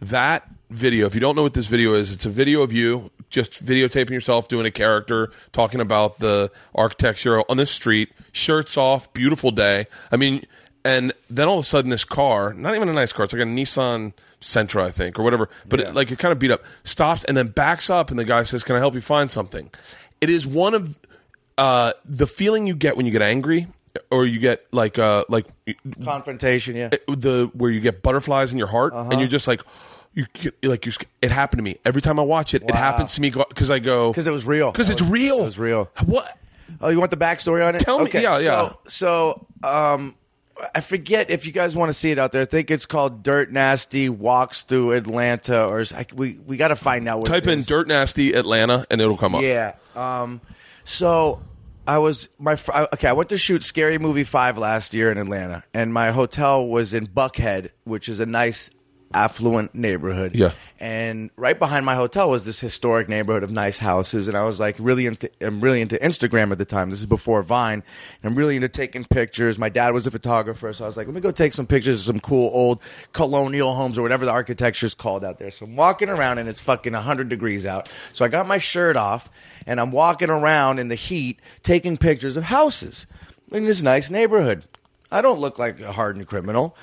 that 0.02 0.48
video. 0.70 1.06
If 1.06 1.14
you 1.14 1.20
don't 1.20 1.34
know 1.34 1.42
what 1.42 1.54
this 1.54 1.66
video 1.66 1.94
is, 1.94 2.12
it's 2.12 2.26
a 2.26 2.30
video 2.30 2.62
of 2.62 2.72
you 2.72 3.10
just 3.28 3.64
videotaping 3.64 4.10
yourself 4.10 4.46
doing 4.46 4.66
a 4.66 4.70
character, 4.70 5.32
talking 5.50 5.80
about 5.80 6.18
the 6.18 6.50
architecture 6.74 7.42
on 7.50 7.56
the 7.56 7.66
street, 7.66 8.12
shirts 8.30 8.76
off, 8.76 9.12
beautiful 9.12 9.50
day. 9.50 9.86
I 10.12 10.16
mean, 10.16 10.44
and 10.84 11.12
then 11.28 11.48
all 11.48 11.54
of 11.54 11.64
a 11.64 11.66
sudden, 11.66 11.90
this 11.90 12.04
car, 12.04 12.54
not 12.54 12.76
even 12.76 12.88
a 12.88 12.92
nice 12.92 13.12
car, 13.12 13.24
it's 13.24 13.32
like 13.32 13.42
a 13.42 13.46
Nissan 13.46 14.12
Sentra, 14.46 14.82
I 14.84 14.90
think, 14.90 15.18
or 15.18 15.22
whatever, 15.22 15.48
but 15.68 15.80
it, 15.80 15.94
like 15.94 16.10
it 16.10 16.18
kind 16.18 16.32
of 16.32 16.38
beat 16.38 16.50
up, 16.50 16.62
stops 16.84 17.24
and 17.24 17.36
then 17.36 17.48
backs 17.48 17.90
up, 17.90 18.10
and 18.10 18.18
the 18.18 18.24
guy 18.24 18.42
says, 18.44 18.62
"Can 18.64 18.76
I 18.76 18.78
help 18.78 18.94
you 18.94 19.00
find 19.00 19.30
something?" 19.30 19.70
It 20.20 20.30
is 20.30 20.46
one 20.46 20.74
of 20.74 20.96
uh, 21.58 21.92
the 22.04 22.26
feeling 22.26 22.66
you 22.66 22.74
get 22.76 22.96
when 22.96 23.06
you 23.06 23.12
get 23.12 23.22
angry. 23.22 23.66
Or 24.10 24.26
you 24.26 24.38
get 24.40 24.66
like 24.72 24.98
uh 24.98 25.24
like 25.30 25.46
Confrontation. 26.04 26.76
Yeah. 26.76 26.88
the 27.08 27.50
where 27.54 27.70
you 27.70 27.80
get 27.80 28.02
butterflies 28.02 28.52
in 28.52 28.58
your 28.58 28.66
heart 28.66 28.92
Uh-huh. 28.92 29.08
and 29.10 29.20
you're 29.20 29.28
just 29.28 29.48
like 29.48 29.62
you 30.12 30.26
like 30.62 30.84
you 30.84 30.92
it 31.22 31.30
happened 31.30 31.60
to 31.60 31.62
me 31.62 31.76
every 31.84 32.02
time 32.02 32.20
I 32.20 32.22
watch 32.22 32.52
it 32.52 32.62
it 32.62 32.74
happens 32.74 33.14
to 33.14 33.22
me 33.22 33.30
because 33.30 33.70
I 33.70 33.78
go 33.78 34.10
Because 34.12 34.26
it 34.26 34.32
was 34.32 34.44
real. 34.44 34.70
because 34.70 34.90
it's 34.90 35.00
was- 35.00 35.10
real 35.10 35.38
It 35.40 35.44
was 35.44 35.58
real. 35.58 35.90
what 36.04 36.36
Oh, 36.82 36.88
you 36.90 36.98
want 36.98 37.10
the 37.10 37.16
backstory 37.16 37.66
on 37.66 37.74
it? 37.74 37.78
Tell 37.80 37.98
me- 38.00 38.04
Okay, 38.06 38.22
yeah, 38.22 38.38
yeah. 38.38 38.68
So, 38.86 39.46
so 39.62 39.66
um, 39.66 40.14
I 40.74 40.80
forget 40.80 41.30
if 41.30 41.46
you 41.46 41.52
guys 41.52 41.76
want 41.76 41.90
to 41.90 41.92
see 41.92 42.10
it 42.10 42.18
out 42.18 42.32
there. 42.32 42.42
I 42.42 42.46
think 42.46 42.70
it's 42.70 42.86
called 42.86 43.22
Dirt 43.22 43.52
Nasty 43.52 44.08
Walks 44.08 44.62
Through 44.62 44.92
Atlanta, 44.92 45.66
or 45.66 45.84
I, 45.94 46.06
we 46.14 46.38
we 46.46 46.56
got 46.56 46.68
to 46.68 46.76
find 46.76 47.06
out. 47.08 47.18
What 47.18 47.26
type 47.26 47.46
in 47.46 47.62
dirt 47.62 47.88
nasty 47.88 48.32
Atlanta 48.32 48.86
and 48.90 49.00
it'll 49.00 49.16
come 49.16 49.34
up 49.34 49.42
Yeah. 49.42 49.74
Um, 49.94 50.40
so 50.84 51.40
I 51.86 51.98
was 51.98 52.28
my 52.38 52.56
fr- 52.56 52.72
okay. 52.94 53.08
I 53.08 53.12
went 53.12 53.28
to 53.30 53.38
shoot 53.38 53.62
Scary 53.62 53.98
Movie 53.98 54.24
Five 54.24 54.58
last 54.58 54.94
year 54.94 55.10
in 55.10 55.18
Atlanta, 55.18 55.62
and 55.74 55.92
my 55.92 56.10
hotel 56.10 56.66
was 56.66 56.94
in 56.94 57.06
Buckhead, 57.06 57.70
which 57.84 58.08
is 58.08 58.20
a 58.20 58.26
nice 58.26 58.70
affluent 59.16 59.74
neighborhood. 59.74 60.36
Yeah. 60.36 60.52
And 60.78 61.30
right 61.36 61.58
behind 61.58 61.86
my 61.86 61.94
hotel 61.94 62.28
was 62.28 62.44
this 62.44 62.60
historic 62.60 63.08
neighborhood 63.08 63.42
of 63.42 63.50
nice 63.50 63.78
houses, 63.78 64.28
and 64.28 64.36
I 64.36 64.44
was 64.44 64.60
like 64.60 64.76
really 64.78 65.06
into 65.06 65.30
I'm 65.40 65.60
really 65.62 65.80
into 65.80 65.96
Instagram 65.96 66.52
at 66.52 66.58
the 66.58 66.66
time. 66.66 66.90
This 66.90 67.00
is 67.00 67.06
before 67.06 67.42
Vine. 67.42 67.82
And 68.22 68.30
I'm 68.30 68.36
really 68.36 68.56
into 68.56 68.68
taking 68.68 69.04
pictures. 69.04 69.58
My 69.58 69.70
dad 69.70 69.94
was 69.94 70.06
a 70.06 70.10
photographer, 70.10 70.72
so 70.72 70.84
I 70.84 70.86
was 70.86 70.96
like, 70.96 71.06
let 71.06 71.14
me 71.14 71.22
go 71.22 71.30
take 71.30 71.54
some 71.54 71.66
pictures 71.66 71.96
of 72.00 72.02
some 72.02 72.20
cool 72.20 72.50
old 72.52 72.82
colonial 73.12 73.74
homes 73.74 73.96
or 73.96 74.02
whatever 74.02 74.26
the 74.26 74.32
architecture 74.32 74.86
is 74.86 74.94
called 74.94 75.24
out 75.24 75.38
there. 75.38 75.50
So 75.50 75.64
I'm 75.64 75.76
walking 75.76 76.10
around 76.10 76.38
and 76.38 76.48
it's 76.48 76.60
fucking 76.60 76.92
100 76.92 77.28
degrees 77.30 77.64
out. 77.64 77.90
So 78.12 78.24
I 78.24 78.28
got 78.28 78.46
my 78.46 78.58
shirt 78.58 78.96
off 78.96 79.30
and 79.66 79.80
I'm 79.80 79.92
walking 79.92 80.28
around 80.28 80.78
in 80.78 80.88
the 80.88 80.94
heat 80.94 81.40
taking 81.62 81.96
pictures 81.96 82.36
of 82.36 82.44
houses 82.44 83.06
in 83.50 83.64
this 83.64 83.82
nice 83.82 84.10
neighborhood. 84.10 84.64
I 85.10 85.22
don't 85.22 85.38
look 85.38 85.58
like 85.58 85.80
a 85.80 85.92
hardened 85.92 86.26
criminal. 86.26 86.76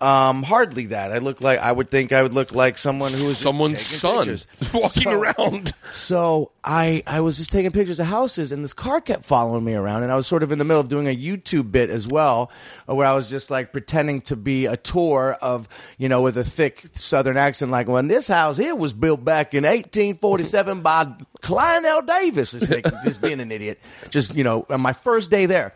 Um, 0.00 0.42
hardly 0.42 0.86
that. 0.86 1.12
I 1.12 1.18
look 1.18 1.40
like 1.40 1.58
I 1.58 1.70
would 1.70 1.90
think 1.90 2.12
I 2.12 2.22
would 2.22 2.32
look 2.32 2.54
like 2.54 2.78
someone 2.78 3.12
who 3.12 3.26
was 3.26 3.34
just 3.36 3.42
someone's 3.42 3.80
son 3.82 4.18
pictures. 4.26 4.46
walking 4.74 5.02
So- 5.04 5.20
around 5.20 5.72
So 5.92 6.52
I 6.64 7.02
I 7.06 7.20
was 7.20 7.36
just 7.36 7.50
taking 7.50 7.70
pictures 7.70 8.00
of 8.00 8.06
houses, 8.06 8.52
and 8.52 8.64
this 8.64 8.72
car 8.72 9.00
kept 9.00 9.24
following 9.24 9.64
me 9.64 9.74
around, 9.74 10.02
and 10.02 10.10
I 10.12 10.16
was 10.16 10.26
sort 10.26 10.42
of 10.42 10.50
in 10.52 10.58
the 10.58 10.64
middle 10.64 10.80
of 10.80 10.88
doing 10.88 11.06
a 11.08 11.16
YouTube 11.16 11.70
bit 11.70 11.90
as 11.90 12.08
well, 12.08 12.50
uh, 12.88 12.94
where 12.94 13.06
I 13.06 13.12
was 13.14 13.28
just 13.28 13.50
like 13.50 13.72
pretending 13.72 14.20
to 14.22 14.36
be 14.36 14.66
a 14.66 14.76
tour 14.76 15.36
of 15.42 15.68
you 15.98 16.08
know 16.08 16.22
with 16.22 16.36
a 16.38 16.44
thick 16.44 16.84
Southern 16.94 17.36
accent, 17.36 17.70
like 17.70 17.86
when 17.88 18.08
this 18.08 18.28
house 18.28 18.56
here 18.56 18.74
was 18.74 18.92
built 18.92 19.24
back 19.24 19.52
in 19.54 19.64
1847 19.64 20.80
by 20.80 21.06
Lionel 21.48 22.02
Davis, 22.02 22.52
just, 22.52 22.68
making, 22.70 22.92
just 23.04 23.20
being 23.20 23.40
an 23.40 23.52
idiot, 23.52 23.78
just 24.10 24.34
you 24.34 24.44
know 24.44 24.66
on 24.70 24.80
my 24.80 24.92
first 24.92 25.30
day 25.30 25.46
there. 25.46 25.74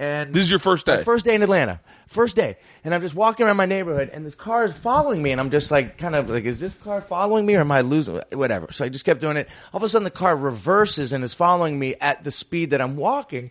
And 0.00 0.32
This 0.32 0.44
is 0.44 0.50
your 0.50 0.58
first 0.58 0.86
day? 0.86 1.04
First 1.04 1.26
day 1.26 1.34
in 1.34 1.42
Atlanta. 1.42 1.78
First 2.06 2.34
day. 2.34 2.56
And 2.84 2.94
I'm 2.94 3.02
just 3.02 3.14
walking 3.14 3.44
around 3.44 3.58
my 3.58 3.66
neighborhood 3.66 4.08
and 4.10 4.24
this 4.24 4.34
car 4.34 4.64
is 4.64 4.72
following 4.72 5.22
me 5.22 5.30
and 5.30 5.38
I'm 5.38 5.50
just 5.50 5.70
like 5.70 5.98
kind 5.98 6.16
of 6.16 6.30
like, 6.30 6.44
is 6.44 6.58
this 6.58 6.74
car 6.74 7.02
following 7.02 7.44
me 7.44 7.54
or 7.54 7.60
am 7.60 7.70
I 7.70 7.82
losing 7.82 8.18
whatever? 8.32 8.72
So 8.72 8.86
I 8.86 8.88
just 8.88 9.04
kept 9.04 9.20
doing 9.20 9.36
it. 9.36 9.46
All 9.74 9.76
of 9.76 9.82
a 9.82 9.90
sudden 9.90 10.04
the 10.04 10.10
car 10.10 10.34
reverses 10.34 11.12
and 11.12 11.22
is 11.22 11.34
following 11.34 11.78
me 11.78 11.96
at 12.00 12.24
the 12.24 12.30
speed 12.30 12.70
that 12.70 12.80
I'm 12.80 12.96
walking. 12.96 13.50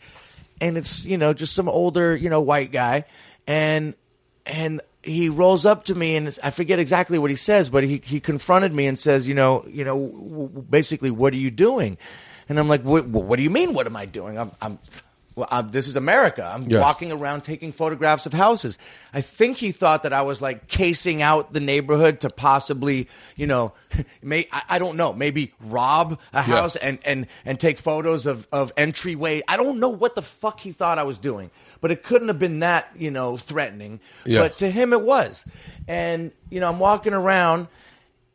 And 0.60 0.76
it's, 0.76 1.06
you 1.06 1.20
know, 1.20 1.34
just 1.34 1.54
some 1.54 1.70
older, 1.70 2.16
you 2.16 2.32
know, 2.32 2.42
white 2.42 2.72
guy. 2.72 3.06
And 3.46 3.94
and 4.48 4.82
he 5.04 5.30
rolls 5.30 5.68
up 5.68 5.86
to 5.86 5.94
me 5.94 6.16
and 6.16 6.36
I 6.44 6.50
forget 6.50 6.80
exactly 6.80 7.20
what 7.20 7.30
he 7.30 7.36
says, 7.36 7.70
but 7.70 7.84
he, 7.84 8.02
he 8.04 8.20
confronted 8.20 8.74
me 8.74 8.88
and 8.88 8.98
says, 8.98 9.30
you 9.30 9.36
know, 9.36 9.66
you 9.70 9.86
know, 9.86 10.50
basically, 10.68 11.12
what 11.12 11.32
are 11.34 11.38
you 11.38 11.52
doing? 11.52 12.00
And 12.50 12.60
I'm 12.60 12.68
like, 12.68 12.82
what, 12.82 13.06
what 13.06 13.38
do 13.38 13.44
you 13.44 13.52
mean? 13.52 13.76
What 13.76 13.86
am 13.86 13.96
I 13.96 14.08
doing? 14.08 14.40
I'm, 14.40 14.52
I'm, 14.60 14.80
well, 15.36 15.48
I'm 15.52 15.70
this 15.70 15.88
is 15.88 15.96
America. 15.96 16.50
I'm 16.54 16.64
Yeah. 16.64 16.82
walking 16.82 17.12
around 17.12 17.42
taking 17.42 17.72
photographs 17.72 18.26
of 18.26 18.34
houses. 18.34 18.78
I 19.14 19.22
think 19.22 19.58
he 19.58 19.72
thought 19.72 20.04
that 20.04 20.12
I 20.14 20.22
was 20.24 20.42
like 20.42 20.68
casing 20.68 21.22
out 21.22 21.54
the 21.54 21.60
neighborhood 21.60 22.20
to 22.22 22.30
possibly, 22.30 23.08
you 23.38 23.48
know, 23.48 23.74
may 24.22 24.48
I, 24.52 24.62
I 24.70 24.80
don't 24.80 24.98
know, 24.98 25.14
maybe 25.14 25.54
rob 25.62 26.20
a 26.34 26.42
house 26.42 26.76
and, 26.76 27.00
and, 27.06 27.28
and 27.46 27.60
take 27.60 27.78
photos 27.78 28.26
of, 28.26 28.48
of 28.52 28.74
entryway. 28.76 29.42
I 29.48 29.56
don't 29.58 29.80
know 29.80 29.90
what 29.90 30.16
the 30.16 30.22
fuck 30.22 30.60
he 30.60 30.72
thought 30.72 30.98
I 30.98 31.04
was 31.04 31.18
doing, 31.18 31.52
but 31.80 31.92
it 31.92 32.04
couldn't 32.04 32.28
have 32.28 32.40
been 32.40 32.60
that, 32.60 32.90
you 32.98 33.12
know, 33.12 33.38
threatening. 33.38 34.00
Yeah. 34.26 34.42
But 34.42 34.58
to 34.58 34.70
him 34.70 34.94
it 34.94 35.02
was. 35.02 35.46
And, 35.88 36.32
you 36.50 36.60
know, 36.60 36.70
I'm 36.70 36.80
walking 36.80 37.14
around, 37.14 37.68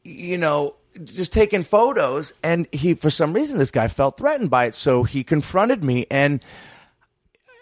you 0.05 0.39
know, 0.39 0.75
just 1.03 1.33
taking 1.33 1.65
photos 1.65 2.33
and 2.45 2.69
he 2.73 2.95
for 2.95 3.11
some 3.11 3.33
reason 3.33 3.59
this 3.59 3.73
guy 3.73 3.89
felt 3.89 4.17
threatened 4.17 4.49
by 4.49 4.67
it 4.67 4.77
so 4.77 5.03
he 5.03 5.25
confronted 5.25 5.83
me 5.83 6.07
and 6.09 6.41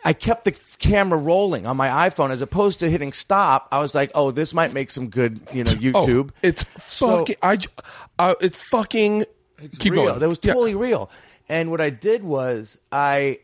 I 0.04 0.12
kept 0.12 0.44
the 0.44 0.52
camera 0.78 1.18
rolling 1.18 1.66
on 1.66 1.76
my 1.76 2.08
iPhone 2.08 2.30
as 2.30 2.42
opposed 2.42 2.80
to 2.80 2.90
hitting 2.90 3.12
stop. 3.12 3.68
I 3.70 3.78
was 3.80 3.94
like, 3.94 4.10
"Oh, 4.14 4.30
this 4.32 4.52
might 4.52 4.72
make 4.72 4.90
some 4.90 5.08
good, 5.08 5.40
you 5.52 5.64
know, 5.64 5.70
YouTube." 5.72 6.30
oh, 6.32 6.36
it's 6.42 6.64
So- 6.84 7.18
fucking 7.18 7.36
I 7.42 7.56
j- 7.56 7.68
uh, 8.18 8.34
it's 8.40 8.56
fucking 8.56 9.24
keep 9.78 9.92
real. 9.92 10.06
going 10.06 10.18
That 10.18 10.28
was 10.28 10.38
Yeah. 10.42 10.54
totally 10.54 10.74
real. 10.74 11.10
And 11.48 11.70
what 11.70 11.80
I 11.80 11.90
did 11.90 12.24
was 12.24 12.78
I 12.90 13.38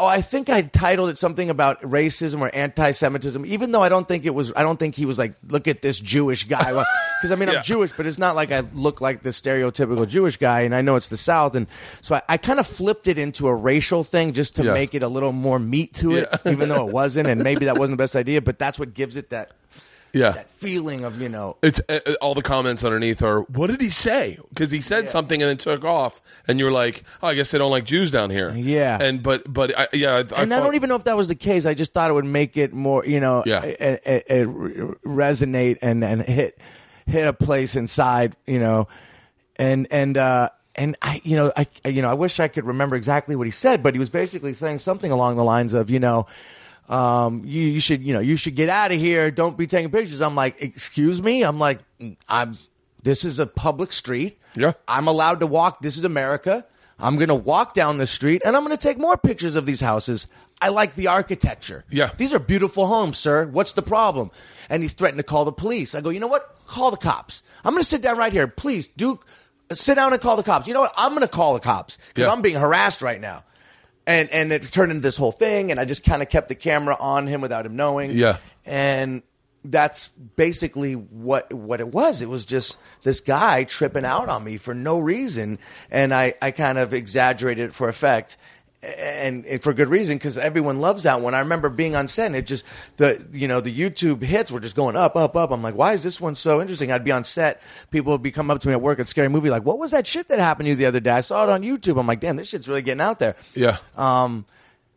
Oh, 0.00 0.06
I 0.06 0.22
think 0.22 0.48
I 0.48 0.62
titled 0.62 1.10
it 1.10 1.18
something 1.18 1.50
about 1.50 1.82
racism 1.82 2.40
or 2.40 2.50
anti-Semitism, 2.54 3.44
even 3.44 3.70
though 3.70 3.82
I 3.82 3.90
don't 3.90 4.08
think 4.08 4.24
it 4.24 4.34
was. 4.34 4.50
I 4.56 4.62
don't 4.62 4.78
think 4.78 4.94
he 4.94 5.04
was 5.04 5.18
like, 5.18 5.34
"Look 5.48 5.68
at 5.68 5.82
this 5.82 6.00
Jewish 6.00 6.44
guy." 6.44 6.72
Because 7.20 7.30
I 7.30 7.34
mean 7.36 7.50
Yeah. 7.50 7.56
I'm 7.56 7.62
Jewish, 7.62 7.92
but 7.94 8.06
it's 8.06 8.16
not 8.18 8.34
like 8.34 8.50
I 8.50 8.60
look 8.72 9.02
like 9.02 9.22
the 9.22 9.28
stereotypical 9.30 10.08
Jewish 10.08 10.38
guy, 10.38 10.62
and 10.62 10.74
I 10.74 10.80
know 10.80 10.96
it's 10.96 11.08
the 11.08 11.18
South, 11.18 11.54
and 11.54 11.66
so 12.00 12.14
I, 12.14 12.22
I 12.30 12.36
kind 12.38 12.58
of 12.58 12.66
flipped 12.66 13.08
it 13.08 13.18
into 13.18 13.46
a 13.46 13.54
racial 13.54 14.02
thing 14.02 14.32
just 14.32 14.56
to 14.56 14.64
Yeah. 14.64 14.72
make 14.72 14.94
it 14.94 15.02
a 15.02 15.08
little 15.08 15.32
more 15.32 15.58
meat 15.58 15.92
to 15.96 16.12
it, 16.16 16.28
Yeah. 16.46 16.52
even 16.52 16.70
though 16.70 16.86
it 16.88 16.92
wasn't, 16.94 17.28
and 17.28 17.42
maybe 17.42 17.66
that 17.66 17.76
wasn't 17.78 17.98
the 17.98 18.02
best 18.02 18.16
idea, 18.16 18.40
but 18.40 18.58
that's 18.58 18.78
what 18.78 18.94
gives 18.94 19.18
it 19.18 19.28
that 19.30 19.52
Yeah. 20.12 20.30
that 20.32 20.50
feeling 20.50 21.04
of 21.04 21.20
you 21.20 21.28
know. 21.28 21.56
It's 21.62 21.80
uh, 21.88 22.00
uh, 22.06 22.14
all 22.20 22.34
the 22.34 22.42
comments 22.42 22.84
underneath 22.84 23.22
are, 23.22 23.42
"What 23.42 23.68
did 23.68 23.80
he 23.80 23.90
say?" 23.90 24.38
Because 24.48 24.70
he 24.70 24.80
said 24.80 25.08
something 25.08 25.40
and 25.42 25.48
then 25.48 25.56
took 25.56 25.84
off, 25.84 26.20
and 26.48 26.58
you're 26.58 26.72
like, 26.72 27.04
"Oh, 27.22 27.28
I 27.28 27.34
guess 27.34 27.50
they 27.50 27.58
don't 27.58 27.70
like 27.70 27.84
Jews 27.84 28.10
down 28.10 28.30
here." 28.30 28.52
Yeah. 28.54 28.98
and 29.00 29.22
but 29.22 29.50
but 29.52 29.76
I, 29.78 29.88
yeah, 29.92 30.14
I, 30.14 30.20
and 30.20 30.32
I, 30.32 30.44
thought- 30.46 30.64
don't 30.64 30.74
even 30.74 30.88
know 30.88 30.96
if 30.96 31.04
that 31.04 31.16
was 31.16 31.28
the 31.28 31.34
case. 31.34 31.66
I 31.66 31.74
just 31.74 31.92
thought 31.92 32.10
it 32.10 32.14
would 32.14 32.24
make 32.24 32.56
it 32.56 32.72
more, 32.72 33.04
you 33.04 33.20
know, 33.20 33.42
Yeah. 33.46 33.60
eh, 33.64 34.44
resonate 34.44 35.78
and 35.82 36.04
and 36.04 36.22
hit 36.22 36.58
hit 37.06 37.26
a 37.26 37.32
place 37.32 37.76
inside, 37.76 38.36
you 38.46 38.58
know, 38.58 38.88
and 39.56 39.86
and 39.90 40.16
uh, 40.16 40.48
and 40.76 40.96
I, 41.02 41.20
you 41.24 41.36
know, 41.36 41.52
I 41.56 41.66
you 41.86 42.02
know, 42.02 42.10
I 42.10 42.14
wish 42.14 42.40
I 42.40 42.48
could 42.48 42.64
remember 42.64 42.96
exactly 42.96 43.36
what 43.36 43.46
he 43.46 43.50
said, 43.50 43.82
but 43.82 43.94
he 43.94 43.98
was 43.98 44.10
basically 44.10 44.54
saying 44.54 44.78
something 44.78 45.10
along 45.10 45.36
the 45.36 45.44
lines 45.44 45.74
of, 45.74 45.90
you 45.90 46.00
know. 46.00 46.26
Um, 46.90 47.42
you, 47.46 47.62
you 47.62 47.80
should, 47.80 48.02
you 48.02 48.12
know, 48.12 48.20
you 48.20 48.36
should 48.36 48.56
get 48.56 48.68
out 48.68 48.90
of 48.92 48.98
here. 48.98 49.30
Don't 49.30 49.56
be 49.56 49.66
taking 49.66 49.90
pictures. 49.90 50.20
I'm 50.20 50.34
like, 50.34 50.60
excuse 50.60 51.22
me. 51.22 51.42
I'm 51.42 51.58
like, 51.58 51.78
I'm. 52.28 52.58
This 53.02 53.24
is 53.24 53.40
a 53.40 53.46
public 53.46 53.92
street. 53.94 54.38
Yeah. 54.56 54.72
I'm 54.86 55.08
allowed 55.08 55.40
to 55.40 55.46
walk. 55.46 55.80
This 55.80 55.96
is 55.96 56.04
America. 56.04 56.66
I'm 56.98 57.16
going 57.16 57.28
to 57.28 57.34
walk 57.34 57.72
down 57.72 57.96
the 57.96 58.06
street 58.06 58.42
and 58.44 58.54
I'm 58.54 58.62
going 58.62 58.76
to 58.76 58.82
take 58.82 58.98
more 58.98 59.16
pictures 59.16 59.56
of 59.56 59.64
these 59.64 59.80
houses. 59.80 60.26
I 60.60 60.68
like 60.68 60.96
the 60.96 61.06
architecture. 61.06 61.82
Yeah. 61.88 62.10
These 62.18 62.34
are 62.34 62.38
beautiful 62.38 62.86
homes, 62.86 63.16
sir. 63.16 63.46
What's 63.46 63.72
the 63.72 63.80
problem? 63.80 64.30
And 64.68 64.82
he's 64.82 64.92
threatened 64.92 65.16
to 65.16 65.22
call 65.22 65.46
the 65.46 65.52
police. 65.52 65.94
I 65.94 66.02
go, 66.02 66.10
you 66.10 66.20
know 66.20 66.26
what? 66.26 66.54
Call 66.66 66.90
the 66.90 66.98
cops. 66.98 67.42
I'm 67.64 67.72
going 67.72 67.80
to 67.82 67.88
sit 67.88 68.02
down 68.02 68.18
right 68.18 68.32
here. 68.34 68.46
Please, 68.46 68.86
Duke, 68.88 69.24
sit 69.72 69.94
down 69.94 70.12
and 70.12 70.20
call 70.20 70.36
the 70.36 70.42
cops. 70.42 70.66
You 70.68 70.74
know 70.74 70.80
what? 70.80 70.92
I'm 70.94 71.12
going 71.12 71.22
to 71.22 71.28
call 71.28 71.54
the 71.54 71.60
cops 71.60 71.96
because 72.08 72.26
Yeah. 72.26 72.32
I'm 72.32 72.42
being 72.42 72.56
harassed 72.60 73.00
right 73.00 73.20
now. 73.20 73.44
And, 74.06 74.30
and 74.30 74.50
it 74.52 74.62
turned 74.72 74.90
into 74.90 75.02
this 75.02 75.16
whole 75.16 75.32
thing. 75.32 75.70
And 75.70 75.78
I 75.78 75.84
just 75.84 76.04
kind 76.04 76.22
of 76.22 76.28
kept 76.28 76.48
the 76.48 76.54
camera 76.54 76.96
on 76.98 77.26
him 77.26 77.40
without 77.40 77.66
him 77.66 77.76
knowing. 77.76 78.12
Yeah. 78.12 78.38
And 78.66 79.22
that's 79.64 80.08
basically 80.08 80.94
what 80.94 81.52
what 81.52 81.80
it 81.80 81.88
was. 81.88 82.22
It 82.22 82.28
was 82.28 82.44
just 82.44 82.78
this 83.02 83.20
guy 83.20 83.64
tripping 83.64 84.04
out 84.04 84.28
on 84.28 84.44
me 84.44 84.56
for 84.56 84.74
no 84.74 84.98
reason, 84.98 85.58
and 85.90 86.14
I, 86.14 86.34
I 86.40 86.50
kind 86.50 86.78
of 86.78 86.94
exaggerated 86.94 87.66
it 87.66 87.72
for 87.72 87.88
effect, 87.88 88.36
and, 88.82 89.44
and 89.44 89.62
for 89.62 89.74
good 89.74 89.88
reason 89.88 90.16
because 90.16 90.38
everyone 90.38 90.80
loves 90.80 91.02
that 91.02 91.20
one. 91.20 91.34
I 91.34 91.40
remember 91.40 91.68
being 91.68 91.94
on 91.94 92.08
set, 92.08 92.26
and 92.26 92.36
it 92.36 92.46
just 92.46 92.64
the 92.96 93.24
you 93.32 93.46
know 93.46 93.60
the 93.60 93.74
YouTube 93.74 94.22
hits 94.22 94.50
were 94.50 94.60
just 94.60 94.74
going 94.74 94.96
up, 94.96 95.16
up, 95.16 95.36
up. 95.36 95.50
I'm 95.50 95.62
like, 95.62 95.74
why 95.74 95.92
is 95.92 96.02
this 96.02 96.20
one 96.20 96.34
so 96.34 96.60
interesting? 96.60 96.90
I'd 96.90 97.04
be 97.04 97.12
on 97.12 97.24
set, 97.24 97.60
people 97.90 98.12
would 98.12 98.22
be 98.22 98.30
coming 98.30 98.54
up 98.54 98.60
to 98.62 98.68
me 98.68 98.72
at 98.74 98.80
work 98.80 98.98
at 98.98 99.06
Scary 99.08 99.28
Movie, 99.28 99.50
like, 99.50 99.64
what 99.64 99.78
was 99.78 99.90
that 99.90 100.06
shit 100.06 100.28
that 100.28 100.38
happened 100.38 100.64
to 100.66 100.70
you 100.70 100.76
the 100.76 100.86
other 100.86 101.00
day? 101.00 101.10
I 101.10 101.20
saw 101.20 101.42
it 101.44 101.50
on 101.50 101.62
YouTube. 101.62 102.00
I'm 102.00 102.06
like, 102.06 102.20
damn, 102.20 102.36
this 102.36 102.48
shit's 102.48 102.68
really 102.68 102.82
getting 102.82 103.02
out 103.02 103.18
there. 103.18 103.36
yeah, 103.54 103.76
Um, 103.96 104.46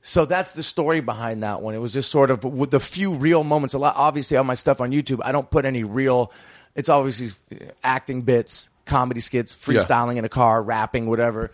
so 0.02 0.26
that's 0.26 0.52
the 0.52 0.64
story 0.64 1.00
behind 1.00 1.44
that 1.44 1.62
one. 1.62 1.76
It 1.76 1.80
was 1.80 1.94
just 1.94 2.12
sort 2.12 2.30
of 2.30 2.44
with 2.44 2.72
the 2.72 2.80
few 2.80 3.14
real 3.14 3.44
moments. 3.46 3.74
A 3.74 3.80
lot, 3.80 3.96
obviously, 3.98 4.36
on 4.38 4.46
my 4.46 4.56
stuff 4.56 4.82
on 4.82 4.92
YouTube, 4.92 5.20
I 5.24 5.32
don't 5.32 5.50
put 5.50 5.64
any 5.66 5.84
real. 5.86 6.32
It's 6.76 6.90
obviously 6.90 7.30
acting 7.84 8.24
bits, 8.24 8.70
comedy 8.86 9.22
skits, 9.22 9.56
freestyling 9.56 10.18
in 10.18 10.26
a 10.26 10.30
car, 10.30 10.62
rapping, 10.62 11.08
whatever. 11.08 11.52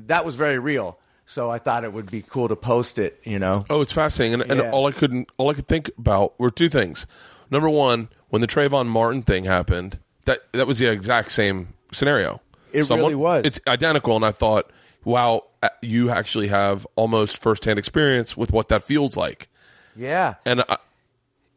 That 0.00 0.24
was 0.26 0.36
very 0.36 0.58
real. 0.58 0.98
So 1.30 1.50
I 1.50 1.58
thought 1.58 1.84
it 1.84 1.92
would 1.92 2.10
be 2.10 2.22
cool 2.22 2.48
to 2.48 2.56
post 2.56 2.98
it. 2.98 3.20
You 3.22 3.38
know, 3.38 3.66
Oh, 3.68 3.82
it's 3.82 3.92
fascinating, 3.92 4.40
and, 4.40 4.46
Yeah. 4.50 4.64
and 4.64 4.72
all 4.74 4.86
I 4.86 4.92
couldn't, 4.92 5.28
all 5.36 5.50
I 5.50 5.54
could 5.54 5.68
think 5.68 5.90
about 5.98 6.32
were 6.40 6.50
two 6.50 6.70
things. 6.70 7.06
Number 7.50 7.68
one, 7.68 8.08
when 8.30 8.40
the 8.40 8.46
Trayvon 8.48 8.86
Martin 8.86 9.20
thing 9.22 9.44
happened, 9.44 9.98
that 10.24 10.40
that 10.52 10.66
was 10.66 10.78
the 10.78 10.86
exact 10.90 11.32
same 11.32 11.74
scenario. 11.92 12.40
It 12.72 12.88
really 12.88 13.14
was. 13.14 13.44
It's 13.44 13.60
identical, 13.66 14.16
and 14.16 14.24
I 14.24 14.32
thought, 14.32 14.70
wow, 15.04 15.44
uh, 15.62 15.68
you 15.82 16.08
actually 16.10 16.48
have 16.48 16.86
almost 16.96 17.42
firsthand 17.42 17.78
experience 17.78 18.34
with 18.36 18.50
what 18.52 18.68
that 18.68 18.82
feels 18.82 19.14
like. 19.16 19.48
yeah. 19.96 20.34
And 20.46 20.62
I, 20.62 20.76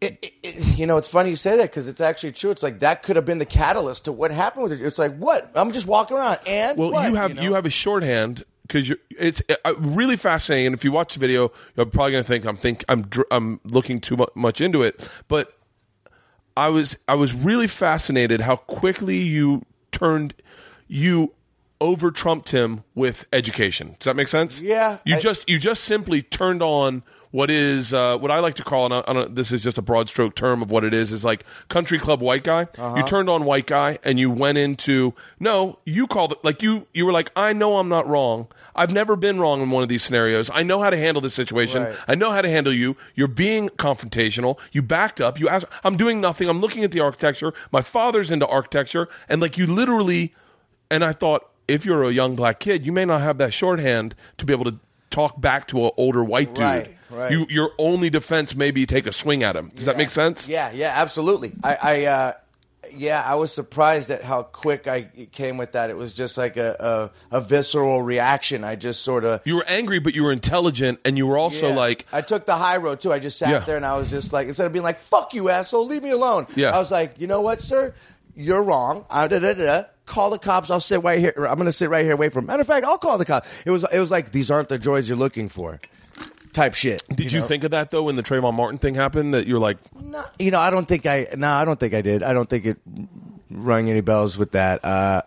It, 0.02 0.18
it, 0.22 0.34
it- 0.44 0.78
you 0.80 0.86
know, 0.88 0.98
it's 0.98 1.08
funny 1.10 1.30
you 1.30 1.36
say 1.36 1.56
that 1.58 1.64
because 1.70 1.88
it's 1.88 2.02
actually 2.02 2.32
true. 2.34 2.50
It's 2.52 2.64
like 2.64 2.80
that 2.80 3.04
could 3.04 3.16
have 3.18 3.26
been 3.26 3.38
the 3.38 3.46
catalyst 3.46 4.06
to 4.06 4.12
what 4.12 4.32
happened 4.32 4.64
with 4.64 4.74
it. 4.74 4.82
It's 4.86 4.98
like 5.00 5.16
what 5.18 5.50
I'm 5.56 5.72
just 5.74 5.86
walking 5.88 6.18
around 6.18 6.40
and 6.48 6.78
Well, 6.78 6.92
what, 6.92 7.10
you 7.10 7.16
have 7.16 7.36
you, 7.42 7.50
know? 7.50 7.56
have 7.56 7.66
a 7.66 7.70
shorthand 7.70 8.44
because 8.72 8.94
it's 9.18 9.42
uh, 9.66 9.74
really 9.78 10.16
fascinating. 10.18 10.68
And 10.68 10.76
if 10.76 10.84
you 10.84 10.92
watch 10.92 11.14
the 11.14 11.20
video, 11.20 11.52
you're 11.76 11.86
probably 11.86 12.12
going 12.14 12.24
to 12.24 12.28
think 12.28 12.46
I'm 12.46 12.58
think 12.58 12.84
I'm 12.88 13.02
dr- 13.04 13.28
I'm 13.32 13.60
looking 13.64 14.00
too 14.00 14.18
mu- 14.18 14.26
much 14.36 14.62
into 14.62 14.82
it. 14.84 15.10
But 15.28 15.58
I 16.56 16.70
was 16.70 16.98
I 17.08 17.16
was 17.16 17.34
really 17.34 17.68
fascinated 17.68 18.42
how 18.42 18.56
quickly 18.56 19.18
you 19.18 19.64
turned 19.92 20.34
you 20.88 21.34
over 21.80 22.12
trumped 22.12 22.52
him 22.52 22.84
with 22.96 23.26
education. 23.34 23.96
Does 24.00 24.06
that 24.06 24.16
make 24.16 24.28
sense? 24.28 24.62
Yeah, 24.62 25.00
You 25.06 25.16
I- 25.16 25.20
just 25.20 25.50
you 25.50 25.58
just 25.60 25.84
simply 25.84 26.22
turned 26.22 26.62
on 26.62 27.04
what 27.32 27.50
is 27.50 27.94
uh, 27.94 28.18
what 28.18 28.30
I 28.30 28.40
like 28.40 28.56
to 28.56 28.64
call, 28.64 28.86
and 28.86 28.94
I, 28.94 29.22
I 29.22 29.26
this 29.26 29.52
is 29.52 29.62
just 29.62 29.78
a 29.78 29.82
broad 29.82 30.10
stroke 30.10 30.36
term 30.36 30.62
of 30.62 30.70
what 30.70 30.84
it 30.84 30.94
is, 30.94 31.12
is 31.12 31.24
like 31.24 31.44
country 31.70 31.98
club 31.98 32.22
white 32.22 32.44
guy. 32.44 32.64
Uh-huh. 32.78 32.96
You 32.98 33.04
turned 33.04 33.30
on 33.30 33.46
white 33.46 33.66
guy, 33.66 34.00
and 34.04 34.20
you 34.20 34.30
went 34.30 34.58
into 34.58 35.14
no. 35.40 35.80
You 35.86 36.08
called 36.08 36.34
it 36.34 36.44
like 36.44 36.62
you 36.62 36.88
you 36.94 37.06
were 37.06 37.12
like, 37.12 37.32
I 37.36 37.54
know 37.54 37.78
I'm 37.78 37.90
not 37.90 38.08
wrong. 38.08 38.48
I've 38.76 38.92
never 38.92 39.16
been 39.16 39.40
wrong 39.40 39.62
in 39.62 39.70
one 39.72 39.84
of 39.84 39.90
these 39.90 40.04
scenarios. 40.04 40.50
I 40.54 40.64
know 40.64 40.80
how 40.82 40.90
to 40.90 40.98
handle 40.98 41.22
this 41.22 41.34
situation. 41.34 41.84
Right. 41.84 41.96
I 42.08 42.16
know 42.16 42.32
how 42.32 42.42
to 42.42 42.50
handle 42.50 42.74
you. 42.74 42.96
You're 43.16 43.28
being 43.28 43.70
confrontational. 43.70 44.60
You 44.72 44.82
backed 44.82 45.20
up. 45.20 45.40
You 45.40 45.50
asked, 45.50 45.66
I'm 45.84 45.98
doing 45.98 46.22
nothing. 46.22 46.48
I'm 46.50 46.62
looking 46.62 46.84
at 46.84 46.92
the 46.92 47.00
architecture. 47.00 47.54
My 47.72 47.82
father's 47.82 48.32
into 48.32 48.48
architecture, 48.48 49.08
and 49.28 49.42
like 49.42 49.58
you 49.58 49.68
literally. 49.68 50.34
And 50.90 51.06
I 51.06 51.14
thought, 51.14 51.50
if 51.70 51.86
you're 51.86 52.04
a 52.04 52.12
young 52.12 52.36
black 52.36 52.60
kid, 52.60 52.86
you 52.86 52.92
may 52.92 53.06
not 53.06 53.22
have 53.22 53.38
that 53.38 53.54
shorthand 53.54 54.14
to 54.38 54.46
be 54.46 54.52
able 54.52 54.66
to 54.66 54.78
talk 55.10 55.40
back 55.40 55.68
to 55.68 55.86
an 55.86 55.92
older 55.96 56.24
white 56.24 56.54
dude. 56.54 56.64
Right, 56.64 56.98
right. 57.12 57.32
You, 57.32 57.46
your 57.50 57.72
only 57.78 58.10
defense 58.10 58.56
maybe 58.56 58.86
take 58.86 59.06
a 59.08 59.12
swing 59.12 59.44
at 59.44 59.56
him. 59.56 59.72
Does 59.76 59.86
that 59.86 59.98
make 59.98 60.10
sense? 60.12 60.48
Yeah, 60.48 60.72
yeah, 60.72 60.94
absolutely. 60.96 61.54
I, 61.64 61.78
I 61.82 62.06
uh, 62.06 62.34
yeah, 62.94 63.22
I 63.26 63.36
was 63.36 63.54
surprised 63.54 64.12
at 64.12 64.22
how 64.24 64.44
quick 64.44 64.88
I 64.88 65.04
came 65.32 65.58
with 65.58 65.74
that. 65.74 65.90
It 65.90 65.96
was 65.96 66.14
just 66.14 66.38
like 66.38 66.58
a 66.58 67.12
a, 67.32 67.38
a 67.38 67.42
visceral 67.42 68.02
reaction. 68.02 68.64
I 68.64 68.76
just 68.76 69.02
sort 69.02 69.24
of. 69.24 69.42
You 69.46 69.56
were 69.56 69.66
angry, 69.68 70.00
but 70.00 70.14
you 70.14 70.24
were 70.24 70.32
intelligent, 70.32 71.00
and 71.06 71.18
you 71.18 71.26
were 71.28 71.38
also 71.38 71.70
Yeah. 71.70 71.76
like, 71.76 72.06
I 72.12 72.22
took 72.22 72.46
the 72.46 72.56
high 72.56 72.78
road 72.78 73.00
too. 73.00 73.14
I 73.14 73.20
just 73.20 73.38
sat 73.38 73.50
Yeah. 73.50 73.60
there 73.60 73.78
and 73.78 73.86
I 73.86 73.98
was 73.98 74.10
just 74.10 74.34
like, 74.34 74.48
instead 74.48 74.66
of 74.68 74.74
being 74.74 74.84
like, 74.84 75.00
"Fuck 75.00 75.34
you, 75.34 75.50
asshole, 75.50 75.86
leave 75.88 76.04
me 76.04 76.10
alone." 76.12 76.48
Yeah. 76.56 76.72
I 76.76 76.80
was 76.80 76.92
like, 76.92 77.16
you 77.20 77.28
know 77.28 77.42
what, 77.42 77.62
sir, 77.62 77.94
you're 78.36 78.64
wrong. 78.64 79.06
Uh, 79.10 79.28
da, 79.28 79.40
da, 79.40 79.54
da. 79.54 79.84
Call 80.06 80.30
the 80.32 80.40
cops. 80.40 80.70
I'll 80.70 80.82
sit 80.82 81.02
right 81.04 81.20
here. 81.20 81.34
I'm 81.38 81.56
going 81.56 81.66
to 81.68 81.72
sit 81.72 81.90
right 81.90 82.04
here, 82.04 82.18
wait 82.18 82.34
for. 82.34 82.42
Matter 82.42 82.60
of 82.62 82.68
fact, 82.68 82.86
I'll 82.86 82.98
call 82.98 83.18
the 83.18 83.24
cops. 83.24 83.48
It 83.66 83.72
was 83.72 83.86
it 83.94 84.00
was 84.00 84.12
like 84.12 84.32
these 84.34 84.52
aren't 84.52 84.68
the 84.68 84.78
droids 84.78 85.08
you're 85.08 85.16
looking 85.16 85.48
for, 85.48 85.80
type 86.54 86.74
shit. 86.74 87.04
did 87.10 87.32
you, 87.32 87.40
know? 87.40 87.46
think 87.46 87.64
of 87.64 87.72
that 87.72 87.92
though 87.92 88.04
when 88.04 88.16
the 88.16 88.24
Trayvon 88.24 88.54
Martin 88.54 88.78
thing 88.78 88.96
happened? 88.96 89.34
That 89.34 89.48
you're 89.48 89.60
like, 89.60 89.78
No, 90.02 90.24
you 90.40 90.52
know, 90.52 90.60
I 90.60 90.70
don't 90.70 90.88
think 90.88 91.06
I. 91.06 91.28
No, 91.36 91.50
I 91.50 91.66
don't 91.66 91.80
think 91.80 91.94
I 91.94 92.02
did. 92.02 92.24
I 92.24 92.34
don't 92.34 92.50
think 92.50 92.66
it 92.66 92.78
rang 93.50 93.90
any 93.90 94.02
bells 94.02 94.38
with 94.38 94.52
that. 94.52 94.84
Uh, 94.84 95.22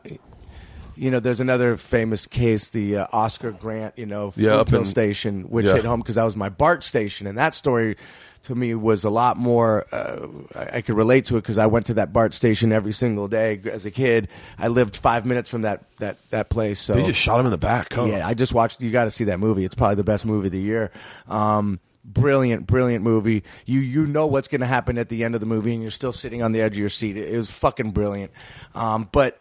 you 0.97 1.11
know, 1.11 1.21
there's 1.21 1.41
another 1.41 1.77
famous 1.77 2.27
case, 2.27 2.69
the 2.71 2.99
uh, 2.99 3.07
Oscar 3.13 3.51
Grant, 3.53 3.99
you 3.99 4.07
know, 4.07 4.33
Yeah, 4.37 4.57
up 4.57 4.73
in- 4.73 4.85
station, 4.85 5.45
which 5.45 5.67
yeah. 5.67 5.75
hit 5.75 5.85
home 5.85 6.01
because 6.01 6.15
that 6.17 6.25
was 6.25 6.37
my 6.37 6.49
BART 6.49 6.85
station, 6.85 7.27
and 7.27 7.37
that 7.39 7.55
story 7.55 7.97
to 8.45 8.55
me 8.55 8.75
was 8.75 9.05
a 9.05 9.11
lot 9.11 9.37
more. 9.39 9.87
Uh, 9.91 10.27
I, 10.55 10.77
I 10.77 10.81
could 10.83 10.97
relate 10.97 11.25
to 11.27 11.37
it 11.37 11.41
because 11.41 11.57
I 11.59 11.67
went 11.67 11.87
to 11.87 11.95
that 11.95 12.13
BART 12.13 12.35
station 12.35 12.73
every 12.73 12.93
single 12.93 13.27
day 13.27 13.59
as 13.71 13.87
a 13.87 13.91
kid. 13.91 14.29
I 14.59 14.69
lived 14.69 14.97
five 14.97 15.25
minutes 15.25 15.49
from 15.51 15.63
that 15.63 15.83
that 15.99 16.19
that 16.31 16.51
place. 16.51 16.79
So 16.81 16.93
they 16.95 17.05
just 17.05 17.21
shot 17.21 17.41
him 17.41 17.47
in 17.47 17.53
the 17.53 17.59
back. 17.59 17.93
Huh? 17.93 18.05
yeah, 18.05 18.27
I 18.27 18.35
just 18.35 18.53
watched. 18.53 18.81
You 18.83 18.91
got 18.91 19.05
to 19.05 19.11
see 19.11 19.25
that 19.25 19.41
movie. 19.41 19.65
It's 19.65 19.75
probably 19.75 19.95
the 19.97 20.05
best 20.05 20.27
movie 20.27 20.49
of 20.49 20.53
the 20.53 20.61
year. 20.61 20.91
Um, 21.27 21.81
brilliant, 22.05 22.67
brilliant 22.67 23.03
movie. 23.03 23.45
You 23.65 23.81
you 23.81 24.07
know 24.07 24.27
what's 24.27 24.49
going 24.49 24.61
to 24.61 24.67
happen 24.67 24.99
at 24.99 25.09
the 25.09 25.25
end 25.25 25.35
of 25.35 25.41
the 25.41 25.47
movie, 25.47 25.73
and 25.73 25.81
you're 25.81 25.91
still 25.91 26.13
sitting 26.13 26.43
on 26.43 26.53
the 26.53 26.61
edge 26.61 26.73
of 26.75 26.79
your 26.81 26.91
seat. 26.91 27.17
It, 27.17 27.33
it 27.33 27.37
was 27.39 27.51
fucking 27.51 27.93
brilliant. 27.93 28.31
Um, 28.75 29.09
but 29.11 29.41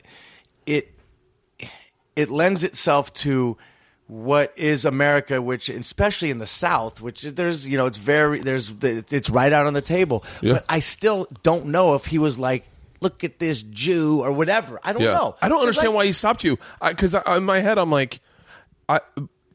it 0.66 0.93
it 2.16 2.30
lends 2.30 2.64
itself 2.64 3.14
to 3.16 3.58
what 4.08 4.54
is 4.56 4.86
America, 4.86 5.42
which 5.42 5.70
especially 5.70 6.30
in 6.30 6.38
the 6.38 6.46
South, 6.48 7.02
which 7.02 7.22
there's 7.22 7.68
you 7.68 7.78
know 7.78 7.86
it's 7.86 7.98
very 7.98 8.40
there's 8.40 8.74
it's 8.82 9.30
right 9.30 9.52
out 9.54 9.66
on 9.66 9.74
the 9.74 9.82
table. 9.82 10.24
Yeah. 10.42 10.54
But 10.54 10.66
I 10.70 10.80
still 10.80 11.28
don't 11.44 11.68
know 11.68 11.96
if 11.96 12.06
he 12.06 12.18
was 12.20 12.38
like. 12.38 12.66
Look 13.02 13.26
at 13.26 13.38
this 13.38 13.62
Jew 13.64 14.22
or 14.22 14.32
whatever. 14.32 14.80
I 14.82 14.94
don't 14.94 15.02
Yeah. 15.02 15.12
know. 15.16 15.36
I 15.42 15.50
don't 15.50 15.60
understand 15.60 15.90
like- 15.90 15.96
why 15.98 16.06
he 16.06 16.14
stopped 16.14 16.46
you. 16.46 16.58
Because 16.82 17.14
in 17.14 17.44
my 17.44 17.60
head, 17.60 17.78
I'm 17.78 17.92
like, 17.92 18.22
I, 18.88 19.02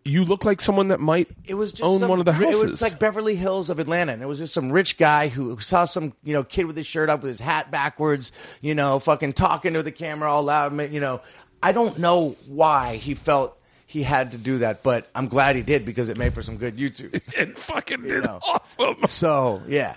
you 0.05 0.27
look 0.27 0.45
like 0.45 0.61
someone 0.61 0.89
that 0.89 1.01
might 1.01 1.29
It 1.47 1.55
was 1.55 1.73
just 1.73 1.83
own 1.83 2.01
some, 2.01 2.11
one 2.11 2.19
of 2.19 2.27
the 2.27 2.35
houses. 2.35 2.63
It 2.63 2.67
was 2.67 2.83
like 2.83 2.99
Beverly 2.99 3.37
Hills 3.37 3.71
of 3.71 3.79
Atlanta, 3.79 4.13
and 4.13 4.21
it 4.23 4.27
was 4.27 4.37
just 4.37 4.53
some 4.53 4.71
rich 4.71 4.99
guy 4.99 5.29
who 5.29 5.59
saw 5.61 5.87
some 5.87 6.13
you 6.23 6.35
know 6.35 6.45
kid 6.45 6.67
with 6.67 6.77
his 6.77 6.87
shirt 6.87 7.09
up 7.09 7.23
with 7.23 7.31
his 7.31 7.41
hat 7.41 7.71
backwards, 7.71 8.33
you 8.61 8.75
know, 8.75 8.99
fucking 8.99 9.33
talking 9.33 9.73
to 9.73 9.83
the 9.83 9.93
camera 9.93 10.31
all 10.31 10.43
loud. 10.43 10.79
You 10.93 11.01
know, 11.01 11.23
I 11.63 11.73
don't 11.73 11.99
know 11.99 12.31
why 12.47 12.97
he 12.97 13.15
felt 13.15 13.59
he 13.87 14.03
had 14.03 14.33
to 14.33 14.39
do 14.39 14.59
that, 14.59 14.83
but 14.83 15.09
I'm 15.15 15.29
glad 15.29 15.57
he 15.57 15.63
did 15.63 15.85
because 15.85 16.09
it 16.09 16.19
made 16.19 16.35
for 16.35 16.43
some 16.43 16.57
good 16.57 16.77
YouTube. 16.77 17.15
it 17.39 17.57
fucking 17.59 18.03
did 18.03 18.25
know. 18.25 18.39
awesome. 18.47 19.07
so 19.07 19.63
yeah, 19.67 19.97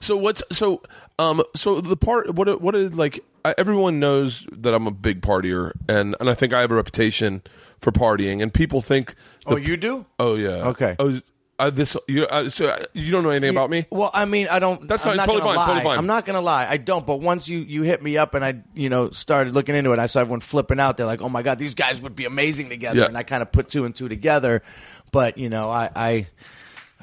So 0.00 0.16
what's 0.16 0.42
so 0.52 0.82
um 1.18 1.42
so 1.54 1.80
the 1.80 1.96
part 1.96 2.32
what 2.34 2.60
what 2.60 2.74
is 2.74 2.94
like 2.94 3.20
I, 3.44 3.54
everyone 3.58 4.00
knows 4.00 4.46
that 4.52 4.72
I'm 4.74 4.86
a 4.86 4.90
big 4.90 5.20
partier 5.20 5.72
and 5.88 6.16
and 6.20 6.30
I 6.30 6.34
think 6.34 6.52
I 6.52 6.60
have 6.60 6.70
a 6.70 6.74
reputation 6.76 7.42
for 7.80 7.90
partying 7.92 8.40
and 8.42 8.52
people 8.54 8.80
think 8.80 9.14
Oh, 9.46 9.56
you 9.56 9.76
do? 9.76 10.06
oh 10.18 10.36
yeah 10.36 10.68
Okay. 10.68 10.96
oh 10.98 11.20
uh, 11.58 11.70
this 11.70 11.96
you 12.08 12.26
uh, 12.26 12.48
so 12.48 12.66
uh, 12.66 12.84
you 12.92 13.12
don't 13.12 13.22
know 13.22 13.30
anything 13.30 13.50
about 13.50 13.70
me 13.70 13.86
Well, 13.90 14.10
I 14.12 14.24
mean, 14.24 14.48
I 14.50 14.58
don't. 14.58 14.86
That's 14.88 15.06
I'm 15.06 15.16
not 15.16 15.26
totally 15.26 15.42
gonna 15.42 15.54
fine, 15.54 15.56
lie. 15.56 15.66
totally 15.66 15.84
fine. 15.84 15.98
I'm 15.98 16.06
not 16.06 16.24
gonna 16.24 16.40
lie. 16.40 16.66
I 16.68 16.76
don't. 16.76 17.06
But 17.06 17.20
once 17.20 17.48
you 17.48 17.58
you 17.58 17.82
hit 17.82 18.02
me 18.02 18.16
up 18.16 18.34
and 18.34 18.44
I 18.44 18.62
you 18.74 18.88
know 18.88 19.10
started 19.10 19.54
looking 19.54 19.74
into 19.74 19.92
it, 19.92 19.98
I 19.98 20.06
saw 20.06 20.20
everyone 20.20 20.40
flipping 20.40 20.80
out. 20.80 20.96
They're 20.96 21.06
like, 21.06 21.22
"Oh 21.22 21.28
my 21.28 21.42
god, 21.42 21.58
these 21.58 21.74
guys 21.74 22.02
would 22.02 22.16
be 22.16 22.24
amazing 22.24 22.68
together." 22.68 23.00
Yeah. 23.00 23.06
And 23.06 23.16
I 23.16 23.22
kind 23.22 23.42
of 23.42 23.52
put 23.52 23.68
two 23.68 23.84
and 23.84 23.94
two 23.94 24.08
together. 24.08 24.62
But 25.12 25.38
you 25.38 25.48
know, 25.48 25.70
I 25.70 25.90
I. 25.94 26.26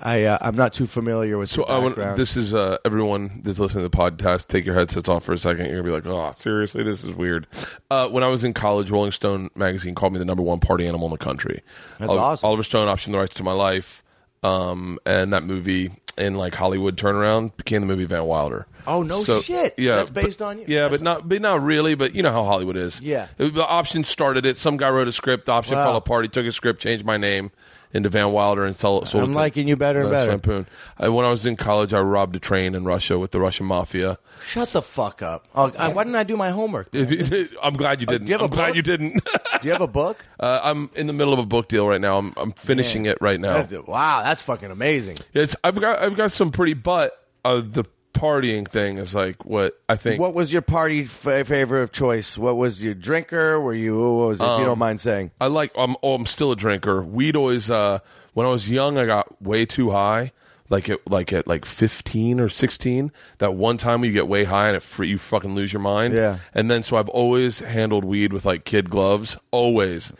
I 0.04 0.24
uh, 0.24 0.38
I'm 0.42 0.56
not 0.56 0.74
too 0.74 0.88
familiar 0.88 1.38
with 1.38 1.52
So 1.52 1.64
I 1.66 1.78
want, 1.78 1.96
this 2.16 2.36
is 2.36 2.56
uh, 2.56 2.78
everyone 2.84 3.42
that's 3.44 3.60
listening 3.60 3.84
to 3.84 3.90
the 3.90 3.96
podcast. 3.96 4.48
Take 4.48 4.66
your 4.66 4.74
headsets 4.74 5.08
off 5.08 5.24
for 5.24 5.34
a 5.34 5.38
second. 5.38 5.68
You're 5.68 5.84
gonna 5.84 5.84
be 5.84 5.92
like, 5.92 6.08
"Oh, 6.08 6.32
seriously, 6.32 6.82
this 6.82 7.04
is 7.04 7.14
weird." 7.14 7.46
Uh, 7.92 8.10
when 8.10 8.24
I 8.24 8.28
was 8.28 8.44
in 8.44 8.54
college, 8.54 8.90
Rolling 8.90 9.12
Stone 9.12 9.52
magazine 9.54 9.94
called 9.94 10.14
me 10.14 10.20
the 10.20 10.26
number 10.26 10.42
one 10.42 10.60
party 10.60 10.88
animal 10.88 11.06
in 11.06 11.12
the 11.12 11.20
country. 11.20 11.62
That's 12.00 12.10
Oliver, 12.10 12.24
awesome. 12.26 12.48
Oliver 12.48 12.64
Stone 12.64 12.88
optioned 12.88 13.12
the 13.12 13.20
rights 13.20 13.36
to 13.36 13.44
my 13.44 13.52
life, 13.52 14.04
um, 14.44 15.00
and 15.06 15.34
that 15.34 15.44
movie 15.44 15.92
in 16.18 16.36
like 16.36 16.56
Hollywood 16.56 16.98
turnaround 16.98 17.56
became 17.58 17.82
the 17.82 17.88
movie 17.88 18.06
Van 18.06 18.26
Wilder. 18.26 18.68
Oh, 18.88 19.04
no 19.04 19.16
So, 19.24 19.42
shit. 19.42 19.76
Yeah, 19.78 19.96
That's 19.98 20.10
but- 20.10 20.24
based 20.24 20.42
on 20.42 20.60
you? 20.60 20.66
Yeah, 20.68 20.84
That's- 20.84 21.02
but 21.02 21.04
not, 21.04 21.30
but 21.30 21.42
not 21.42 21.62
really. 21.64 21.96
But 21.96 22.16
you 22.16 22.24
know 22.24 22.32
how 22.32 22.44
Hollywood 22.44 22.78
is. 22.78 23.02
Yeah. 23.02 23.28
It- 23.38 23.54
the 23.54 23.66
option 23.68 24.04
started 24.04 24.46
it. 24.46 24.58
Some 24.58 24.78
guy 24.78 24.90
wrote 24.90 25.08
a 25.08 25.12
script. 25.12 25.46
The 25.46 25.52
option 25.54 25.78
Wow. 25.78 25.86
fell 25.86 25.96
apart. 25.98 26.26
He 26.26 26.30
took 26.30 26.46
a 26.46 26.52
script, 26.52 26.82
changed 26.82 27.06
my 27.06 27.18
name 27.18 27.52
into 27.94 28.08
Van 28.08 28.32
Wilder, 28.32 28.64
and 28.64 28.74
sold, 28.74 29.06
sold 29.10 29.26
I'm 29.26 29.32
it 29.32 29.34
to- 29.34 29.40
liking 29.40 29.68
you 29.68 29.76
better 29.76 30.00
and 30.00 30.08
uh, 30.08 30.12
better. 30.12 30.32
Lampoon. 30.32 30.66
I, 30.98 31.10
when 31.10 31.26
I 31.26 31.30
was 31.30 31.46
in 31.46 31.58
college, 31.58 31.94
I 31.94 32.00
robbed 32.00 32.36
a 32.38 32.40
train 32.40 32.74
in 32.74 32.86
Russia 32.86 33.20
with 33.20 33.32
the 33.32 33.40
Russian 33.42 33.66
mafia. 33.66 34.18
Shut 34.46 34.70
the 34.70 34.82
fuck 34.82 35.22
up. 35.22 35.46
Oh, 35.54 35.74
I, 35.78 35.92
why 35.92 36.06
didn't 36.06 36.16
I 36.16 36.24
do 36.24 36.38
my 36.38 36.52
homework? 36.52 36.88
I'm 36.94 37.74
glad 37.74 38.00
you 38.00 38.08
didn't. 38.08 38.28
do 38.28 38.32
you 38.32 38.38
have 38.38 38.42
a 38.42 38.44
I'm 38.46 38.50
glad 38.50 38.68
book? 38.68 38.76
you 38.78 38.82
didn't. 38.82 39.22
Do 39.62 39.68
you 39.68 39.74
have 39.74 39.82
a 39.82 39.88
book? 39.88 40.26
uh, 40.40 40.60
I'm 40.64 40.90
in 40.96 41.06
the 41.06 41.14
middle 41.14 41.34
of 41.34 41.40
a 41.40 41.46
book 41.46 41.68
deal 41.68 41.88
right 41.88 42.02
now. 42.02 42.18
I'm, 42.18 42.34
I'm 42.38 42.52
finishing 42.54 43.06
it 43.06 43.18
right 43.22 43.40
now. 43.40 43.68
Wow, 43.86 44.24
that's 44.24 44.42
fucking 44.42 44.72
amazing. 44.72 45.18
It's 45.36 45.56
I've 45.64 45.80
got 45.80 46.00
I've 46.00 46.16
got 46.16 46.32
some 46.32 46.50
pretty, 46.50 46.74
but 46.74 47.12
uh, 47.46 47.62
the 47.64 47.84
partying 48.22 48.68
thing 48.68 48.98
is 48.98 49.16
like 49.16 49.44
what 49.46 49.74
I 49.90 49.96
think. 49.96 50.20
What 50.22 50.34
was 50.36 50.54
your 50.54 50.62
party 50.62 51.06
fa- 51.06 51.44
favor 51.46 51.82
of 51.82 51.92
choice? 51.92 52.38
What 52.38 52.56
was 52.58 52.84
your 52.84 52.94
drinker? 52.94 53.60
Were 53.60 53.74
you? 53.74 53.98
What 54.00 54.28
was 54.28 54.40
it, 54.40 54.44
if 54.44 54.50
Um, 54.50 54.60
you 54.60 54.66
don't 54.66 54.80
mind 54.80 55.02
saying? 55.02 55.32
I 55.42 55.48
like. 55.48 55.72
I'm. 55.78 55.96
Oh, 56.04 56.14
I'm 56.14 56.26
still 56.26 56.52
a 56.52 56.56
drinker. 56.56 57.02
Weed 57.04 57.36
always. 57.36 57.72
Uh, 57.72 58.00
when 58.34 58.46
I 58.46 58.50
was 58.50 58.70
young, 58.70 58.98
I 58.98 59.06
got 59.06 59.42
way 59.42 59.66
too 59.66 59.90
high. 59.92 60.32
Like 60.70 60.88
at 60.90 61.00
like 61.10 61.34
at 61.34 61.48
like 61.48 61.66
15 61.66 62.40
or 62.40 62.48
16. 62.48 63.12
That 63.40 63.56
one 63.56 63.76
time 63.76 64.06
you 64.06 64.12
get 64.14 64.30
way 64.30 64.46
high 64.46 64.68
and 64.68 64.78
it 64.78 64.82
free, 64.84 65.10
you 65.10 65.18
fucking 65.18 65.54
lose 65.54 65.74
your 65.74 65.82
mind. 65.82 66.14
Yeah. 66.14 66.38
And 66.54 66.72
then 66.72 66.84
so 66.84 66.96
I've 66.96 67.10
always 67.10 67.60
handled 67.60 68.06
weed 68.06 68.32
with 68.32 68.46
like 68.46 68.64
kid 68.64 68.90
gloves. 68.90 69.38
Always. 69.52 70.14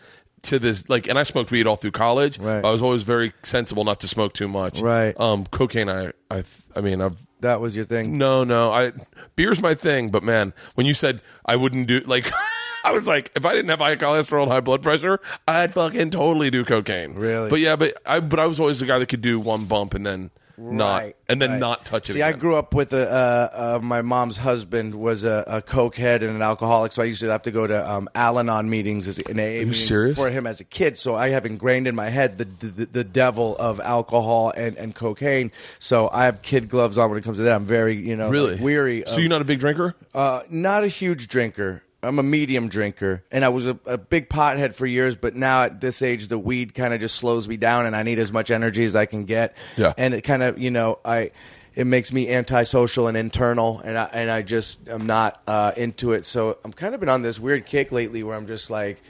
To 0.46 0.58
this 0.58 0.88
like, 0.88 1.08
and 1.08 1.18
I 1.18 1.22
smoked 1.22 1.52
weed 1.52 1.66
all 1.68 1.76
through 1.76 1.92
college. 1.92 2.38
Right. 2.38 2.64
I 2.64 2.70
was 2.70 2.82
always 2.82 3.02
very 3.04 3.32
sensible 3.42 3.84
not 3.84 4.00
to 4.00 4.08
smoke 4.08 4.32
too 4.34 4.48
much. 4.48 4.80
Right. 4.80 5.18
Um, 5.20 5.46
cocaine. 5.46 5.88
I. 5.88 6.12
I. 6.30 6.42
I 6.74 6.80
mean, 6.80 7.00
I've 7.00 7.24
That 7.40 7.60
was 7.60 7.76
your 7.76 7.84
thing. 7.84 8.18
no, 8.18 8.42
no. 8.42 8.72
I 8.72 8.92
beer's 9.36 9.62
my 9.62 9.74
thing, 9.74 10.10
but 10.10 10.22
man, 10.24 10.52
when 10.74 10.86
you 10.86 10.94
said 10.94 11.22
I 11.46 11.54
wouldn't 11.56 11.86
do 11.86 12.00
like 12.00 12.30
I 12.84 12.90
was 12.90 13.06
like, 13.06 13.30
if 13.36 13.46
I 13.46 13.52
didn't 13.52 13.68
have 13.68 13.78
high 13.78 13.94
cholesterol 13.94 14.42
and 14.42 14.50
high 14.50 14.60
blood 14.60 14.82
pressure, 14.82 15.20
I'd 15.46 15.72
fucking 15.74 16.10
totally 16.10 16.50
do 16.50 16.64
cocaine. 16.64 17.14
Really? 17.14 17.48
But 17.48 17.60
yeah, 17.60 17.76
but 17.76 17.96
I 18.04 18.18
but 18.18 18.40
I 18.40 18.46
was 18.46 18.58
always 18.58 18.80
the 18.80 18.86
guy 18.86 18.98
that 18.98 19.06
could 19.06 19.22
do 19.22 19.38
one 19.38 19.66
bump 19.66 19.94
and 19.94 20.04
then 20.04 20.30
not 20.58 21.02
Right, 21.02 21.16
and 21.28 21.40
then 21.40 21.52
right. 21.52 21.60
not 21.60 21.84
touch 21.84 22.10
it. 22.10 22.14
See, 22.14 22.22
I 22.22 22.32
grew 22.32 22.56
up 22.56 22.74
with 22.74 22.92
a, 22.92 23.10
uh, 23.10 23.76
uh, 23.76 23.78
my 23.82 24.02
mom's 24.02 24.36
husband 24.36 24.94
was 24.94 25.24
a, 25.24 25.44
a 25.46 25.62
coke 25.62 25.96
head 25.96 26.22
and 26.22 26.34
an 26.34 26.42
alcoholic, 26.42 26.92
so 26.92 27.02
I 27.02 27.06
used 27.06 27.20
to 27.20 27.28
have 27.28 27.42
to 27.42 27.50
go 27.50 27.66
to 27.66 27.90
um, 27.90 28.08
Al-Anon 28.14 28.68
meetings 28.68 29.08
as 29.08 29.18
in 29.18 29.38
AA 29.38 29.64
meetings 29.66 30.16
for 30.16 30.30
him 30.30 30.46
as 30.46 30.60
a 30.60 30.64
kid. 30.64 30.96
So 30.96 31.14
I 31.14 31.30
have 31.30 31.46
ingrained 31.46 31.86
in 31.86 31.94
my 31.94 32.08
head 32.08 32.38
the 32.38 32.44
the, 32.44 32.86
the 32.86 33.04
devil 33.04 33.56
of 33.56 33.80
alcohol 33.80 34.52
and, 34.56 34.76
and 34.76 34.94
cocaine. 34.94 35.52
So 35.78 36.08
I 36.12 36.26
have 36.26 36.42
kid 36.42 36.68
gloves 36.68 36.98
on 36.98 37.10
when 37.10 37.18
it 37.18 37.22
comes 37.24 37.38
to 37.38 37.44
that. 37.44 37.54
I'm 37.54 37.64
very 37.64 37.94
you 37.94 38.16
know 38.16 38.30
really 38.30 38.56
weary. 38.56 39.04
So 39.06 39.14
of- 39.14 39.18
you're 39.20 39.28
not 39.28 39.42
a 39.42 39.46
big 39.46 39.60
drinker? 39.60 39.94
Uh, 40.14 40.42
not 40.50 40.84
a 40.84 40.88
huge 40.88 41.28
drinker. 41.28 41.82
I'm 42.02 42.18
a 42.18 42.22
medium 42.22 42.68
drinker, 42.68 43.22
and 43.30 43.44
I 43.44 43.48
was 43.50 43.66
a, 43.66 43.78
a 43.86 43.96
big 43.96 44.28
pothead 44.28 44.74
for 44.74 44.86
years. 44.86 45.14
But 45.14 45.36
now 45.36 45.62
at 45.64 45.80
this 45.80 46.02
age, 46.02 46.28
the 46.28 46.38
weed 46.38 46.74
kind 46.74 46.92
of 46.92 47.00
just 47.00 47.14
slows 47.16 47.46
me 47.46 47.56
down, 47.56 47.86
and 47.86 47.94
I 47.94 48.02
need 48.02 48.18
as 48.18 48.32
much 48.32 48.50
energy 48.50 48.84
as 48.84 48.96
I 48.96 49.06
can 49.06 49.24
get. 49.24 49.56
Yeah. 49.76 49.92
and 49.96 50.12
it 50.12 50.22
kind 50.22 50.42
of 50.42 50.58
you 50.58 50.70
know 50.70 50.98
I 51.04 51.30
it 51.74 51.86
makes 51.86 52.12
me 52.12 52.28
antisocial 52.28 53.06
and 53.06 53.16
internal, 53.16 53.80
and 53.80 53.96
I 53.96 54.04
and 54.12 54.30
I 54.30 54.42
just 54.42 54.88
I'm 54.88 55.06
not 55.06 55.40
uh, 55.46 55.72
into 55.76 56.12
it. 56.12 56.26
So 56.26 56.58
I'm 56.64 56.72
kind 56.72 56.94
of 56.94 57.00
been 57.00 57.08
on 57.08 57.22
this 57.22 57.38
weird 57.38 57.66
kick 57.66 57.92
lately 57.92 58.22
where 58.22 58.36
I'm 58.36 58.46
just 58.46 58.70
like. 58.70 59.00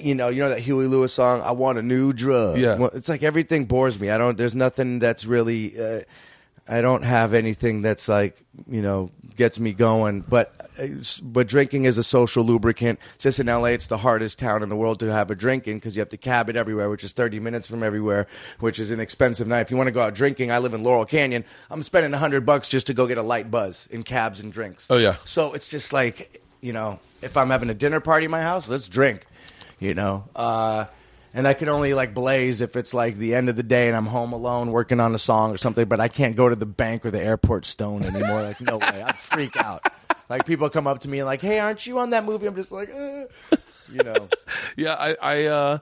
You 0.00 0.14
know, 0.14 0.28
you 0.28 0.40
know 0.40 0.48
that 0.48 0.60
Huey 0.60 0.86
Lewis 0.86 1.12
song. 1.12 1.42
I 1.42 1.52
want 1.52 1.76
a 1.76 1.82
new 1.82 2.14
drug. 2.14 2.56
Yeah. 2.56 2.76
well, 2.76 2.90
it's 2.94 3.10
like 3.10 3.22
everything 3.22 3.66
bores 3.66 4.00
me. 4.00 4.08
I 4.08 4.16
don't. 4.16 4.38
There's 4.38 4.54
nothing 4.54 4.98
that's 4.98 5.26
really. 5.26 5.78
Uh, 5.78 6.00
I 6.66 6.80
don't 6.80 7.02
have 7.02 7.34
anything 7.34 7.82
that's 7.82 8.08
like 8.08 8.42
you 8.66 8.80
know 8.80 9.10
gets 9.36 9.60
me 9.60 9.74
going. 9.74 10.22
But 10.22 10.63
but 11.22 11.46
drinking 11.46 11.84
is 11.84 11.98
a 11.98 12.04
social 12.04 12.44
lubricant. 12.44 12.98
Just 13.18 13.40
in 13.40 13.46
LA, 13.46 13.66
it's 13.66 13.86
the 13.86 13.98
hardest 13.98 14.38
town 14.38 14.62
in 14.62 14.68
the 14.68 14.76
world 14.76 15.00
to 15.00 15.12
have 15.12 15.30
a 15.30 15.34
drinking 15.34 15.78
because 15.78 15.96
you 15.96 16.00
have 16.00 16.08
to 16.10 16.16
cab 16.16 16.48
it 16.48 16.56
everywhere, 16.56 16.90
which 16.90 17.04
is 17.04 17.12
30 17.12 17.40
minutes 17.40 17.66
from 17.66 17.82
everywhere, 17.82 18.26
which 18.60 18.78
is 18.78 18.90
an 18.90 19.00
expensive 19.00 19.46
night. 19.46 19.60
If 19.60 19.70
you 19.70 19.76
want 19.76 19.88
to 19.88 19.92
go 19.92 20.02
out 20.02 20.14
drinking, 20.14 20.50
I 20.50 20.58
live 20.58 20.74
in 20.74 20.82
Laurel 20.82 21.04
Canyon. 21.04 21.44
I'm 21.70 21.82
spending 21.82 22.12
100 22.12 22.44
bucks 22.44 22.68
just 22.68 22.86
to 22.88 22.94
go 22.94 23.06
get 23.06 23.18
a 23.18 23.22
light 23.22 23.50
buzz 23.50 23.88
in 23.90 24.02
cabs 24.02 24.40
and 24.40 24.52
drinks. 24.52 24.86
Oh, 24.90 24.96
yeah. 24.96 25.16
So 25.24 25.52
it's 25.54 25.68
just 25.68 25.92
like 25.92 26.42
you 26.64 26.72
know, 26.72 26.98
if 27.20 27.36
I'm 27.36 27.50
having 27.50 27.68
a 27.68 27.74
dinner 27.74 28.00
party 28.00 28.24
in 28.24 28.30
my 28.30 28.40
house, 28.40 28.70
let's 28.70 28.88
drink. 28.88 29.26
You 29.78 29.92
know. 29.92 30.24
Uh, 30.34 30.86
and 31.34 31.46
I 31.46 31.52
can 31.52 31.68
only 31.68 31.92
like 31.92 32.14
blaze 32.14 32.62
if 32.62 32.74
it's 32.74 32.94
like 32.94 33.16
the 33.16 33.34
end 33.34 33.50
of 33.50 33.56
the 33.56 33.62
day 33.62 33.88
and 33.88 33.96
I'm 33.96 34.06
home 34.06 34.32
alone 34.32 34.72
working 34.72 34.98
on 34.98 35.14
a 35.14 35.18
song 35.18 35.52
or 35.52 35.58
something. 35.58 35.86
But 35.86 36.00
I 36.00 36.08
can't 36.08 36.34
go 36.34 36.48
to 36.48 36.56
the 36.56 36.64
bank 36.64 37.04
or 37.04 37.10
the 37.10 37.22
airport 37.22 37.66
stone 37.66 38.02
anymore. 38.02 38.42
Like 38.42 38.62
no 38.62 38.78
way, 38.78 39.02
I'd 39.02 39.18
freak 39.18 39.58
out. 39.58 39.84
Like 40.28 40.46
people 40.46 40.68
come 40.70 40.86
up 40.86 41.00
to 41.00 41.08
me 41.08 41.18
and 41.18 41.26
like, 41.26 41.42
"Hey, 41.42 41.58
aren't 41.58 41.86
you 41.86 41.98
on 41.98 42.10
that 42.10 42.24
movie?" 42.24 42.46
I'm 42.46 42.54
just 42.54 42.72
like, 42.72 42.90
eh. 42.90 43.26
you 43.92 44.02
know. 44.02 44.28
Yeah, 44.76 44.94
I, 44.94 45.16
I 45.20 45.44
uh, 45.46 45.78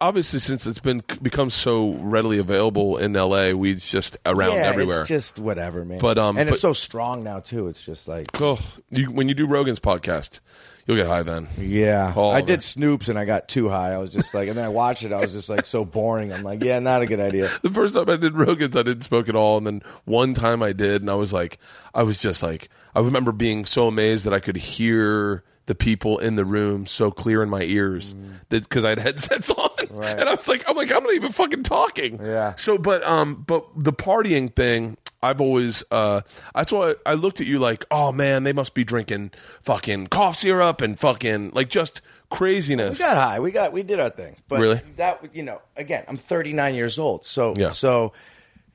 obviously 0.00 0.40
since 0.40 0.66
it's 0.66 0.78
been 0.78 1.02
become 1.22 1.50
so 1.50 1.92
readily 1.94 2.38
available 2.38 2.96
in 2.96 3.12
LA, 3.12 3.50
weed's 3.50 3.90
just 3.90 4.16
around 4.24 4.54
yeah, 4.54 4.66
everywhere. 4.66 5.00
It's 5.00 5.08
just 5.08 5.38
whatever, 5.38 5.84
man. 5.84 5.98
But, 5.98 6.18
um, 6.18 6.36
and 6.38 6.48
but- 6.48 6.54
it's 6.54 6.62
so 6.62 6.72
strong 6.72 7.22
now 7.22 7.40
too. 7.40 7.66
It's 7.68 7.82
just 7.82 8.08
like, 8.08 8.26
oh, 8.40 8.58
you, 8.90 9.10
when 9.10 9.28
you 9.28 9.34
do 9.34 9.46
Rogan's 9.46 9.80
podcast, 9.80 10.40
you'll 10.86 10.96
get 10.96 11.06
high 11.06 11.22
then. 11.22 11.48
yeah. 11.58 12.12
Oh, 12.16 12.30
I 12.30 12.40
did 12.40 12.60
Snoops 12.60 13.08
and 13.08 13.18
I 13.18 13.24
got 13.24 13.48
too 13.48 13.68
high. 13.68 13.92
I 13.92 13.98
was 13.98 14.12
just 14.12 14.32
like, 14.34 14.48
and 14.48 14.56
then 14.56 14.64
I 14.64 14.68
watched 14.68 15.02
it. 15.02 15.12
I 15.12 15.20
was 15.20 15.32
just 15.32 15.48
like 15.48 15.66
so 15.66 15.84
boring. 15.84 16.32
I'm 16.32 16.42
like, 16.42 16.62
yeah, 16.62 16.78
not 16.78 17.02
a 17.02 17.06
good 17.06 17.20
idea. 17.20 17.50
The 17.62 17.70
first 17.70 17.94
time 17.94 18.08
I 18.08 18.16
did 18.16 18.34
Rogan's, 18.34 18.76
I 18.76 18.82
didn't 18.82 19.02
smoke 19.02 19.28
at 19.28 19.34
all, 19.36 19.58
and 19.58 19.66
then 19.66 19.82
one 20.04 20.34
time 20.34 20.62
I 20.62 20.72
did, 20.72 21.02
and 21.02 21.10
I 21.10 21.14
was 21.14 21.32
like, 21.32 21.58
I 21.94 22.02
was 22.04 22.18
just 22.18 22.42
like, 22.42 22.68
I 22.94 23.00
remember 23.00 23.32
being 23.32 23.64
so 23.66 23.88
amazed 23.88 24.24
that 24.24 24.32
I 24.32 24.38
could 24.40 24.56
hear 24.56 25.42
the 25.66 25.74
people 25.74 26.18
in 26.18 26.36
the 26.36 26.44
room 26.44 26.86
so 26.86 27.10
clear 27.10 27.42
in 27.42 27.48
my 27.50 27.62
ears 27.62 28.14
that 28.50 28.62
because 28.62 28.84
I 28.84 28.90
had 28.90 28.98
headsets 29.06 29.50
on, 29.50 29.66
Mm. 29.86 29.98
Right. 30.00 30.18
and 30.18 30.28
I 30.28 30.34
was 30.34 30.48
like, 30.48 30.64
I'm 30.68 30.76
like, 30.76 30.90
I'm 30.92 31.02
not 31.04 31.14
even 31.14 31.32
fucking 31.32 31.62
talking. 31.62 32.18
Yeah. 32.22 32.54
So, 32.56 32.76
but 32.78 33.02
um, 33.04 33.44
but 33.46 33.64
the 33.76 33.92
partying 33.92 34.54
thing. 34.54 34.96
I've 35.22 35.40
always 35.40 35.82
uh 35.90 36.20
that's 36.54 36.72
why 36.72 36.94
I 37.04 37.14
looked 37.14 37.40
at 37.40 37.46
you 37.46 37.58
like, 37.58 37.84
oh 37.90 38.12
man, 38.12 38.44
they 38.44 38.52
must 38.52 38.74
be 38.74 38.84
drinking 38.84 39.32
fucking 39.62 40.08
cough 40.08 40.36
syrup 40.36 40.80
and 40.80 40.98
fucking 40.98 41.50
like 41.52 41.68
just 41.68 42.00
craziness. 42.30 42.98
We 42.98 43.04
got 43.04 43.16
high. 43.16 43.40
We 43.40 43.50
got 43.50 43.72
we 43.72 43.82
did 43.82 44.00
our 44.00 44.10
thing. 44.10 44.36
But 44.48 44.60
Really? 44.60 44.80
that 44.96 45.34
you 45.34 45.42
know, 45.42 45.60
again, 45.76 46.04
I'm 46.08 46.16
39 46.16 46.74
years 46.74 46.98
old. 46.98 47.24
So 47.24 47.54
Yeah. 47.56 47.70
so 47.70 48.12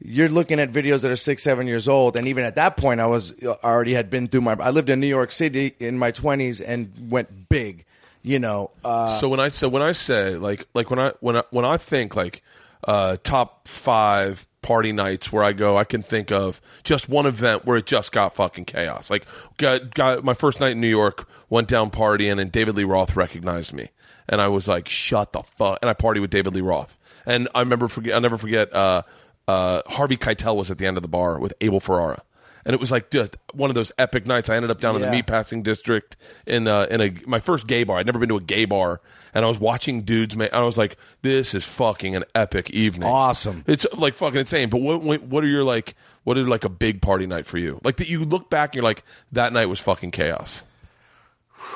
you're 0.03 0.29
looking 0.29 0.59
at 0.59 0.71
videos 0.71 1.01
that 1.03 1.11
are 1.11 1.15
six, 1.15 1.43
seven 1.43 1.67
years 1.67 1.87
old, 1.87 2.17
and 2.17 2.27
even 2.27 2.43
at 2.43 2.55
that 2.55 2.75
point, 2.75 2.99
I 2.99 3.05
was 3.05 3.35
I 3.43 3.55
already 3.63 3.93
had 3.93 4.09
been 4.09 4.27
through 4.27 4.41
my. 4.41 4.53
I 4.59 4.71
lived 4.71 4.89
in 4.89 4.99
New 4.99 5.05
York 5.07 5.31
City 5.31 5.75
in 5.79 5.99
my 5.99 6.11
20s 6.11 6.59
and 6.65 6.91
went 7.11 7.49
big. 7.49 7.85
You 8.23 8.39
know, 8.39 8.71
uh, 8.83 9.15
so 9.19 9.27
when 9.29 9.39
I 9.39 9.49
so 9.49 9.69
when 9.69 9.81
I 9.83 9.91
say 9.93 10.37
like 10.37 10.65
like 10.73 10.89
when 10.89 10.99
I 10.99 11.13
when 11.19 11.37
I 11.37 11.43
when 11.51 11.65
I 11.65 11.77
think 11.77 12.15
like 12.15 12.41
uh, 12.87 13.17
top 13.23 13.67
five 13.67 14.47
party 14.61 14.91
nights 14.91 15.31
where 15.31 15.43
I 15.43 15.53
go, 15.53 15.77
I 15.77 15.83
can 15.83 16.01
think 16.01 16.31
of 16.31 16.61
just 16.83 17.09
one 17.09 17.25
event 17.25 17.65
where 17.65 17.77
it 17.77 17.85
just 17.85 18.11
got 18.11 18.33
fucking 18.33 18.65
chaos. 18.65 19.09
Like 19.09 19.25
got 19.57 19.93
got 19.93 20.23
my 20.23 20.33
first 20.33 20.59
night 20.59 20.71
in 20.71 20.81
New 20.81 20.87
York, 20.87 21.27
went 21.49 21.67
down 21.67 21.91
partying, 21.91 22.39
and 22.39 22.51
David 22.51 22.75
Lee 22.75 22.83
Roth 22.83 23.15
recognized 23.15 23.73
me, 23.73 23.89
and 24.29 24.41
I 24.41 24.47
was 24.47 24.67
like, 24.67 24.87
"Shut 24.87 25.31
the 25.33 25.43
fuck!" 25.43 25.79
And 25.81 25.89
I 25.89 25.93
party 25.93 26.19
with 26.19 26.29
David 26.31 26.53
Lee 26.55 26.61
Roth, 26.61 26.97
and 27.25 27.47
I 27.55 27.59
remember 27.59 27.87
forget 27.87 28.13
I'll 28.13 28.21
never 28.21 28.37
forget. 28.37 28.73
Uh, 28.73 29.03
uh, 29.47 29.81
Harvey 29.87 30.17
Keitel 30.17 30.55
was 30.55 30.71
at 30.71 30.77
the 30.77 30.85
end 30.85 30.97
of 30.97 31.03
the 31.03 31.09
bar 31.09 31.39
with 31.39 31.53
Abel 31.61 31.79
Ferrara. 31.79 32.21
And 32.65 32.73
it 32.73 32.79
was 32.79 32.91
like 32.91 33.09
just 33.09 33.37
one 33.53 33.69
of 33.69 33.75
those 33.75 33.91
epic 33.97 34.25
nights. 34.27 34.49
I 34.49 34.55
ended 34.55 34.71
up 34.71 34.79
down 34.79 34.95
in 34.95 35.01
Yeah. 35.01 35.09
the 35.11 35.23
meatpacking 35.23 35.63
district 35.63 36.17
in 36.45 36.67
uh, 36.67 36.87
in 36.89 37.01
a 37.01 37.13
my 37.25 37.39
first 37.39 37.67
gay 37.67 37.83
bar. 37.83 37.97
I'd 37.97 38.05
never 38.05 38.19
been 38.19 38.29
to 38.29 38.37
a 38.37 38.41
gay 38.41 38.65
bar, 38.65 39.01
and 39.33 39.43
I 39.43 39.47
was 39.47 39.59
watching 39.59 40.03
dudes. 40.03 40.35
Make, 40.35 40.53
I 40.53 40.61
was 40.63 40.77
like, 40.77 40.97
"This 41.21 41.55
is 41.55 41.65
fucking 41.65 42.15
an 42.15 42.23
epic 42.35 42.69
evening." 42.69 43.09
Awesome. 43.09 43.63
It's 43.67 43.85
like 43.97 44.15
fucking 44.15 44.39
insane. 44.41 44.69
But 44.69 44.81
what 44.81 45.01
what, 45.01 45.23
what 45.23 45.43
are 45.43 45.47
your 45.47 45.63
like? 45.63 45.95
What 46.23 46.37
is 46.37 46.47
like 46.47 46.63
a 46.63 46.69
big 46.69 47.01
party 47.01 47.25
night 47.25 47.47
for 47.47 47.57
you? 47.57 47.79
Like 47.83 47.97
that 47.97 48.07
you 48.09 48.23
look 48.25 48.49
back 48.51 48.69
and 48.69 48.75
you're 48.75 48.83
like, 48.83 49.03
that 49.31 49.53
night 49.53 49.65
was 49.65 49.79
fucking 49.79 50.11
chaos. 50.11 50.63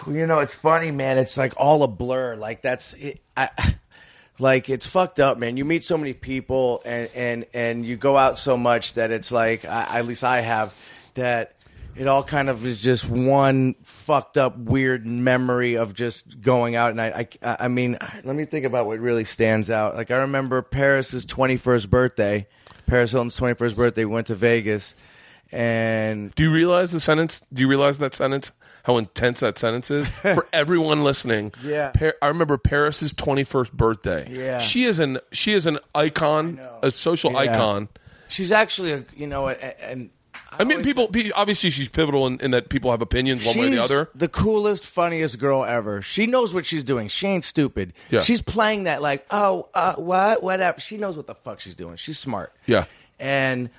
You 0.07 0.27
know, 0.27 0.39
it's 0.39 0.53
funny, 0.53 0.91
man. 0.91 1.17
It's 1.17 1.37
like 1.37 1.53
all 1.57 1.81
a 1.83 1.87
blur. 1.87 2.35
Like 2.35 2.61
that's 2.61 2.93
it. 2.93 3.21
I, 3.37 3.49
like 4.39 4.69
it's 4.69 4.87
fucked 4.87 5.19
up, 5.19 5.37
man. 5.37 5.57
You 5.57 5.65
meet 5.65 5.83
so 5.83 5.97
many 5.97 6.13
people, 6.13 6.81
and 6.85 7.09
and 7.15 7.45
and 7.53 7.85
you 7.85 7.95
go 7.95 8.17
out 8.17 8.37
so 8.37 8.57
much 8.57 8.93
that 8.93 9.11
it's 9.11 9.31
like, 9.31 9.65
I, 9.65 9.99
at 9.99 10.05
least 10.05 10.23
I 10.23 10.41
have, 10.41 10.73
that 11.15 11.55
it 11.95 12.07
all 12.07 12.23
kind 12.23 12.49
of 12.49 12.65
is 12.65 12.81
just 12.81 13.07
one 13.09 13.75
fucked 13.83 14.37
up, 14.37 14.57
weird 14.57 15.05
memory 15.05 15.77
of 15.77 15.93
just 15.93 16.41
going 16.41 16.75
out. 16.75 16.91
And 16.91 16.99
I, 16.99 17.27
I, 17.41 17.57
I 17.61 17.67
mean, 17.69 17.97
let 18.23 18.35
me 18.35 18.43
think 18.43 18.65
about 18.65 18.85
what 18.85 18.99
really 18.99 19.23
stands 19.23 19.71
out. 19.71 19.95
Like 19.95 20.11
I 20.11 20.17
remember 20.17 20.61
Paris's 20.61 21.25
twenty 21.25 21.57
first 21.57 21.89
birthday, 21.89 22.47
Paris 22.87 23.11
Hilton's 23.11 23.35
twenty 23.35 23.55
first 23.55 23.77
birthday. 23.77 24.03
We 24.03 24.13
went 24.13 24.27
to 24.27 24.35
Vegas, 24.35 24.95
and 25.51 26.35
Do 26.35 26.43
you 26.43 26.51
realize 26.51 26.91
the 26.91 26.99
sentence? 26.99 27.41
Do 27.53 27.61
you 27.61 27.69
realize 27.69 27.97
that 27.99 28.13
sentence? 28.13 28.51
How 28.85 28.97
intense 28.97 29.39
that 29.41 29.57
sentence 29.57 29.89
is 29.91 30.09
for 30.35 30.47
everyone 30.53 31.03
listening. 31.03 31.53
Yeah. 31.63 31.91
Par- 31.91 32.15
I 32.21 32.27
remember 32.27 32.57
Paris's 32.57 33.13
twenty 33.13 33.43
first 33.43 33.73
birthday. 33.73 34.27
Yeah. 34.29 34.59
she 34.59 34.83
is 34.85 34.99
an 34.99 35.19
she 35.31 35.53
is 35.53 35.65
an 35.65 35.79
icon, 35.93 36.59
a 36.83 36.91
social 36.91 37.31
Yeah. 37.31 37.39
icon. 37.39 37.89
she's 38.27 38.51
actually, 38.51 38.91
a, 38.93 39.05
you 39.15 39.27
know, 39.27 39.47
and. 39.47 39.73
and 39.81 40.09
I 40.57 40.63
mean, 40.63 40.83
people. 40.83 41.09
pe- 41.09 41.31
Obviously, 41.31 41.69
she's 41.69 41.89
pivotal 41.89 42.27
in, 42.27 42.39
in 42.39 42.51
that 42.51 42.69
people 42.69 42.89
have 42.91 43.01
opinions 43.01 43.45
one 43.45 43.57
way 43.57 43.67
or 43.67 43.69
the 43.71 43.83
other. 43.83 44.09
The 44.15 44.29
coolest, 44.29 44.85
funniest 44.87 45.37
girl 45.37 45.65
ever. 45.65 46.01
She 46.01 46.27
knows 46.27 46.53
what 46.53 46.65
she's 46.65 46.83
doing. 46.83 47.09
She 47.09 47.27
ain't 47.27 47.43
stupid. 47.43 47.91
Yeah. 48.09 48.21
She's 48.21 48.41
playing 48.41 48.83
that 48.85 49.01
like, 49.01 49.25
oh, 49.31 49.67
uh, 49.73 49.95
what, 49.95 50.41
whatever. 50.41 50.79
She 50.79 50.95
knows 50.95 51.17
what 51.17 51.27
the 51.27 51.35
fuck 51.35 51.59
she's 51.59 51.75
doing. 51.75 51.97
She's 51.97 52.17
smart. 52.17 52.53
Yeah. 52.67 52.85
And 53.19 53.69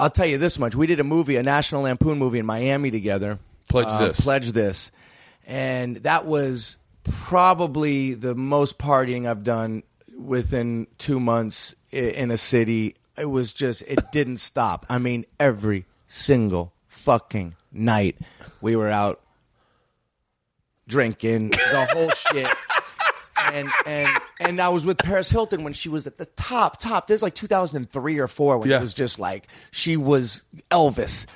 I'll 0.00 0.10
tell 0.10 0.26
you 0.26 0.36
this 0.38 0.58
much: 0.58 0.74
we 0.74 0.88
did 0.88 0.98
a 0.98 1.04
movie, 1.04 1.36
a 1.36 1.44
National 1.44 1.82
Lampoon 1.82 2.18
movie 2.18 2.40
in 2.40 2.46
Miami 2.46 2.90
together. 2.90 3.38
Pledge 3.68 3.86
Uh, 3.88 4.06
This. 4.08 4.20
Pledge 4.20 4.52
this, 4.52 4.90
and 5.46 5.96
that 5.98 6.26
was 6.26 6.78
probably 7.04 8.14
the 8.14 8.34
most 8.34 8.78
partying 8.78 9.28
I've 9.28 9.42
done 9.44 9.82
within 10.16 10.86
two 10.98 11.18
months 11.20 11.74
in 11.90 12.30
a 12.30 12.36
city. 12.36 12.94
It 13.18 13.26
was 13.26 13.52
just 13.52 13.82
it 13.82 13.98
didn't 14.12 14.38
stop. 14.38 14.86
I 14.88 14.98
mean, 14.98 15.24
every 15.40 15.84
single 16.06 16.72
fucking 16.88 17.54
night 17.72 18.16
we 18.60 18.76
were 18.76 18.88
out 18.88 19.20
drinking 20.88 21.50
the 21.50 21.88
whole 21.92 22.10
shit. 22.32 22.48
And 23.52 23.68
and 23.86 24.08
and 24.40 24.60
I 24.60 24.68
was 24.68 24.86
with 24.86 24.98
Paris 24.98 25.28
Hilton 25.30 25.64
when 25.64 25.72
she 25.72 25.88
was 25.88 26.06
at 26.06 26.16
the 26.18 26.26
top, 26.26 26.78
top. 26.78 27.06
This 27.08 27.16
is 27.16 27.22
like 27.22 27.34
2003 27.34 28.18
or 28.18 28.28
four 28.28 28.58
when 28.58 28.70
Yeah. 28.70 28.78
it 28.78 28.80
was 28.80 28.94
just 28.94 29.18
like 29.18 29.48
she 29.72 29.96
was 29.96 30.44
Elvis, 30.70 31.26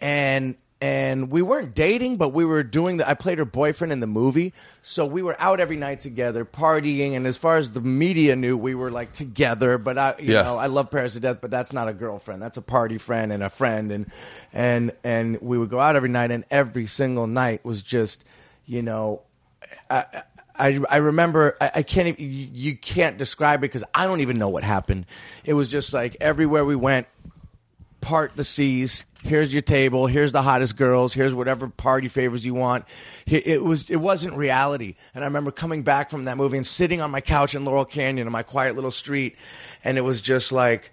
and 0.00 0.56
and 0.84 1.30
we 1.30 1.40
weren't 1.40 1.74
dating, 1.74 2.18
but 2.18 2.34
we 2.34 2.44
were 2.44 2.62
doing 2.62 2.98
the. 2.98 3.08
I 3.08 3.14
played 3.14 3.38
her 3.38 3.46
boyfriend 3.46 3.90
in 3.90 4.00
the 4.00 4.06
movie, 4.06 4.52
so 4.82 5.06
we 5.06 5.22
were 5.22 5.34
out 5.38 5.58
every 5.58 5.76
night 5.76 6.00
together, 6.00 6.44
partying. 6.44 7.12
And 7.16 7.26
as 7.26 7.38
far 7.38 7.56
as 7.56 7.70
the 7.70 7.80
media 7.80 8.36
knew, 8.36 8.58
we 8.58 8.74
were 8.74 8.90
like 8.90 9.10
together. 9.12 9.78
But 9.78 9.96
I, 9.96 10.14
you 10.18 10.34
Yeah. 10.34 10.42
know, 10.42 10.58
I 10.58 10.66
love 10.66 10.90
Paris 10.90 11.14
to 11.14 11.20
death, 11.20 11.38
but 11.40 11.50
that's 11.50 11.72
not 11.72 11.88
a 11.88 11.94
girlfriend. 11.94 12.42
That's 12.42 12.58
a 12.58 12.62
party 12.62 12.98
friend 12.98 13.32
and 13.32 13.42
a 13.42 13.48
friend, 13.48 13.90
and 13.90 14.12
and 14.52 14.92
and 15.02 15.40
we 15.40 15.56
would 15.56 15.70
go 15.70 15.80
out 15.80 15.96
every 15.96 16.10
night, 16.10 16.30
and 16.30 16.44
every 16.50 16.86
single 16.86 17.26
night 17.26 17.64
was 17.64 17.82
just, 17.82 18.22
you 18.66 18.82
know, 18.82 19.22
I, 19.88 20.04
I, 20.54 20.80
I 20.90 20.96
remember 20.98 21.56
I, 21.62 21.70
I 21.76 21.82
can't 21.82 22.08
even, 22.08 22.30
you, 22.30 22.48
you 22.52 22.76
can't 22.76 23.16
describe 23.16 23.60
it 23.60 23.72
because 23.72 23.84
I 23.94 24.06
don't 24.06 24.20
even 24.20 24.36
know 24.36 24.50
what 24.50 24.64
happened. 24.64 25.06
It 25.46 25.54
was 25.54 25.70
just 25.70 25.94
like 25.94 26.18
everywhere 26.20 26.62
we 26.66 26.76
went, 26.76 27.06
part 28.02 28.36
the 28.36 28.44
seas. 28.44 29.06
Here's 29.24 29.54
your 29.54 29.62
table. 29.62 30.06
Here's 30.06 30.32
the 30.32 30.42
hottest 30.42 30.76
girls. 30.76 31.14
Here's 31.14 31.34
whatever 31.34 31.68
party 31.68 32.08
favors 32.08 32.44
you 32.44 32.52
want. 32.52 32.84
It, 33.26 33.62
was 33.62 33.88
it 33.88 33.96
wasn't 33.96 34.36
reality. 34.36 34.96
And 35.14 35.24
I 35.24 35.26
remember 35.26 35.50
coming 35.50 35.82
back 35.82 36.10
from 36.10 36.26
that 36.26 36.36
movie 36.36 36.58
and 36.58 36.66
sitting 36.66 37.00
on 37.00 37.10
my 37.10 37.22
couch 37.22 37.54
in 37.54 37.64
Laurel 37.64 37.86
Canyon 37.86 38.26
in 38.26 38.32
my 38.32 38.42
quiet 38.42 38.74
little 38.74 38.90
street, 38.90 39.36
and 39.82 39.96
it 39.96 40.02
was 40.02 40.20
just 40.20 40.52
like 40.52 40.92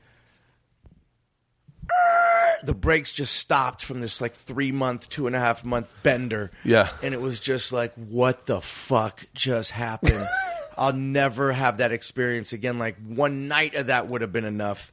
the 2.64 2.74
brakes 2.74 3.12
just 3.12 3.36
stopped 3.36 3.84
from 3.84 4.00
this 4.00 4.22
like 4.22 4.34
three 4.34 4.72
month, 4.72 5.10
two 5.10 5.28
and 5.28 5.36
a 5.36 5.40
half 5.40 5.66
month 5.66 5.92
bender. 6.02 6.52
Yeah. 6.64 6.88
And 7.04 7.14
it 7.14 7.22
was 7.22 7.40
just 7.40 7.74
like, 7.74 7.94
what 7.96 8.46
the 8.46 8.62
fuck 8.62 9.26
just 9.34 9.72
happened? 9.72 10.26
I'll 10.78 10.94
never 10.94 11.52
have 11.52 11.78
that 11.78 11.92
experience 11.92 12.54
again. 12.54 12.78
Like 12.78 12.96
one 13.06 13.50
night 13.50 13.76
of 13.76 13.88
that 13.88 14.08
would 14.08 14.22
have 14.22 14.32
been 14.32 14.46
enough. 14.46 14.92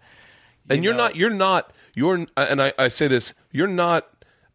And 0.71 0.85
you're 0.85 0.93
know? 0.95 0.99
not 1.05 1.17
you're 1.17 1.31
not 1.31 1.73
you're 1.95 2.27
and 2.37 2.63
I, 2.63 2.73
I 2.79 2.89
say 2.89 3.09
this 3.09 3.35
you're 3.53 3.67
not 3.69 4.09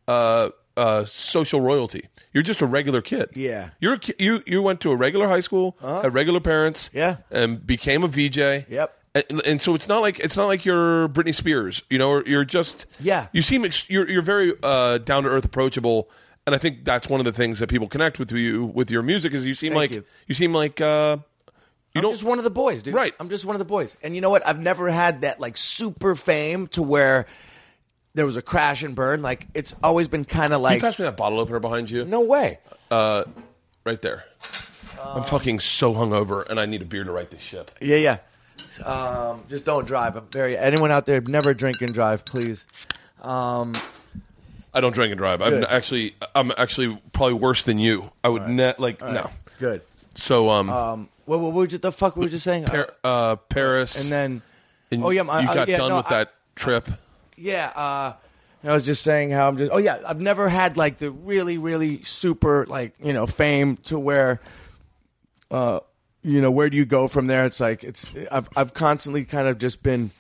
uh 0.08 0.50
uh 0.76 1.06
social 1.06 1.62
royalty 1.62 2.06
you're 2.34 2.44
just 2.44 2.62
a 2.62 2.66
regular 2.66 3.02
kid 3.02 3.30
Yeah. 3.36 3.70
you're 3.80 3.94
a, 3.94 4.00
ki- 4.00 4.16
you 4.20 4.42
you 4.46 4.62
went 4.62 4.82
to 4.82 4.92
a 4.92 4.96
regular 4.96 5.28
high 5.28 5.40
school 5.42 5.78
had 5.82 6.14
regular 6.14 6.40
parents 6.40 6.90
Yeah. 6.94 7.18
and 7.32 7.66
became 7.66 8.04
a 8.04 8.08
vj 8.08 8.66
Yep. 8.70 8.98
and, 9.16 9.42
and 9.46 9.62
so 9.62 9.76
it's 9.76 9.88
not 9.88 10.02
like 10.02 10.20
it's 10.20 10.36
not 10.36 10.48
like 10.48 10.66
you're 10.66 11.08
Britney 11.10 11.36
Spears 11.36 11.84
you 11.90 11.98
know 12.00 12.10
or 12.10 12.24
you're 12.26 12.46
just 12.46 12.88
Yeah. 13.00 13.28
you 13.34 13.42
seem 13.42 13.66
ex- 13.66 13.90
you're 13.90 14.10
you're 14.10 14.24
very 14.24 14.54
uh 14.64 14.98
down 14.98 15.24
to 15.24 15.30
earth 15.30 15.46
approachable 15.46 16.10
and 16.46 16.54
I 16.54 16.58
think 16.58 16.84
that's 16.84 17.08
one 17.08 17.22
of 17.22 17.26
the 17.26 17.32
things 17.32 17.60
that 17.60 17.70
people 17.70 17.88
connect 17.88 18.20
with 18.20 18.32
you 18.32 18.66
with 18.66 18.90
your 18.92 19.02
music 19.04 19.32
is 19.34 19.46
you 19.46 19.54
seem 19.54 19.74
like 19.74 19.92
you. 19.92 20.04
seem 20.34 20.54
like 20.54 20.82
uh 20.82 21.18
you 21.96 22.02
I'm 22.02 22.12
just 22.12 22.24
one 22.24 22.38
of 22.38 22.44
the 22.44 22.50
boys, 22.50 22.84
dude. 22.84 22.94
Right. 22.94 23.14
I'm 23.20 23.30
just 23.30 23.46
one 23.46 23.56
of 23.56 23.60
the 23.60 23.66
boys. 23.66 23.98
And 24.02 24.16
you 24.16 24.22
know 24.22 24.30
what? 24.30 24.46
I've 24.48 24.60
never 24.60 24.90
had 24.90 25.22
that 25.22 25.40
like 25.40 25.58
super 25.58 26.16
fame 26.16 26.68
to 26.68 26.82
where 26.82 27.28
there 28.16 28.26
was 28.26 28.38
a 28.38 28.42
crash 28.42 28.84
and 28.84 28.96
burn. 28.96 29.22
Like 29.22 29.48
it's 29.54 29.76
always 29.84 30.08
been 30.08 30.26
kind 30.26 30.54
of 30.54 30.58
Can 30.58 30.64
like 30.64 30.76
you 30.76 30.82
pass 30.82 30.98
me 30.98 31.06
that 31.06 31.18
bottle 31.18 31.40
opener 31.40 31.60
behind 31.60 31.92
you 31.92 32.06
no 32.06 32.22
way. 32.22 32.60
Uh, 32.90 33.24
right 33.84 34.02
there. 34.02 34.24
I'm 35.04 35.24
fucking 35.24 35.60
so 35.60 35.94
hungover, 35.94 36.48
and 36.50 36.60
I 36.60 36.66
need 36.66 36.82
a 36.82 36.86
beer 36.86 37.04
to 37.04 37.12
right 37.12 37.30
this 37.30 37.42
ship. 37.42 37.72
Yeah, 37.82 37.98
yeah. 37.98 38.18
Um, 38.86 39.44
just 39.50 39.66
don't 39.66 39.86
drive. 39.86 40.16
I'm 40.16 40.28
very. 40.28 40.58
Anyone 40.58 40.92
out 40.92 41.06
there 41.06 41.20
never 41.22 41.54
drink 41.54 41.82
and 41.82 41.94
drive, 41.94 42.24
please. 42.26 42.66
Um, 43.22 43.74
I 44.74 44.82
don't 44.82 44.94
drink 44.94 45.12
and 45.12 45.18
drive. 45.18 45.42
I'm 45.42 45.50
Good. 45.50 45.66
actually, 45.66 46.16
I'm 46.34 46.52
actually 46.58 46.98
probably 47.12 47.34
worse 47.36 47.64
than 47.64 47.80
you. 47.80 48.12
I 48.24 48.30
would 48.30 48.48
net 48.48 48.80
like 48.80 49.02
no. 49.02 49.30
good. 49.60 49.82
So 50.16 50.50
um, 50.50 50.70
Um, 50.70 51.10
what, 51.26 51.40
what, 51.40 51.72
you, 51.72 51.78
the 51.78 51.92
fuck 51.92 52.16
were 52.16 52.24
you 52.24 52.30
just 52.30 52.44
saying? 52.44 52.66
Par- 52.66 52.94
uh, 53.04 53.36
Paris, 53.36 54.04
and 54.04 54.12
then, 54.12 54.42
and 54.92 55.04
oh 55.04 55.10
yeah, 55.10 55.22
you 55.22 55.28
my- 55.28 55.46
uh, 55.46 55.54
got 55.54 55.68
yeah, 55.68 55.78
done 55.78 55.90
no, 55.90 55.98
with 55.98 56.08
I- 56.08 56.18
that 56.18 56.34
trip. 56.56 56.90
yeah. 57.38 57.72
Uh, 57.76 58.14
I 58.66 58.74
was 58.74 58.84
just 58.84 59.04
saying 59.04 59.32
how 59.32 59.50
I'm 59.50 59.58
just. 59.58 59.72
Oh 59.74 59.78
yeah, 59.78 60.00
I've 60.08 60.22
never 60.22 60.48
had 60.48 60.78
like 60.78 60.98
the 60.98 61.12
really, 61.12 61.58
really 61.58 62.02
super 62.04 62.66
like 62.66 62.94
you 63.04 63.12
know 63.12 63.28
fame 63.28 63.76
to 63.84 64.00
where, 64.00 64.40
uh, 65.52 65.82
you 66.22 66.40
know, 66.40 66.50
where 66.50 66.70
do 66.70 66.78
you 66.78 66.86
go 66.86 67.10
from 67.10 67.28
there? 67.28 67.44
It's 67.44 67.60
like 67.60 67.84
it's. 67.84 68.12
I've 68.32 68.48
I've 68.56 68.74
constantly 68.74 69.26
kind 69.26 69.50
of 69.50 69.58
just 69.58 69.84
been, 69.84 70.12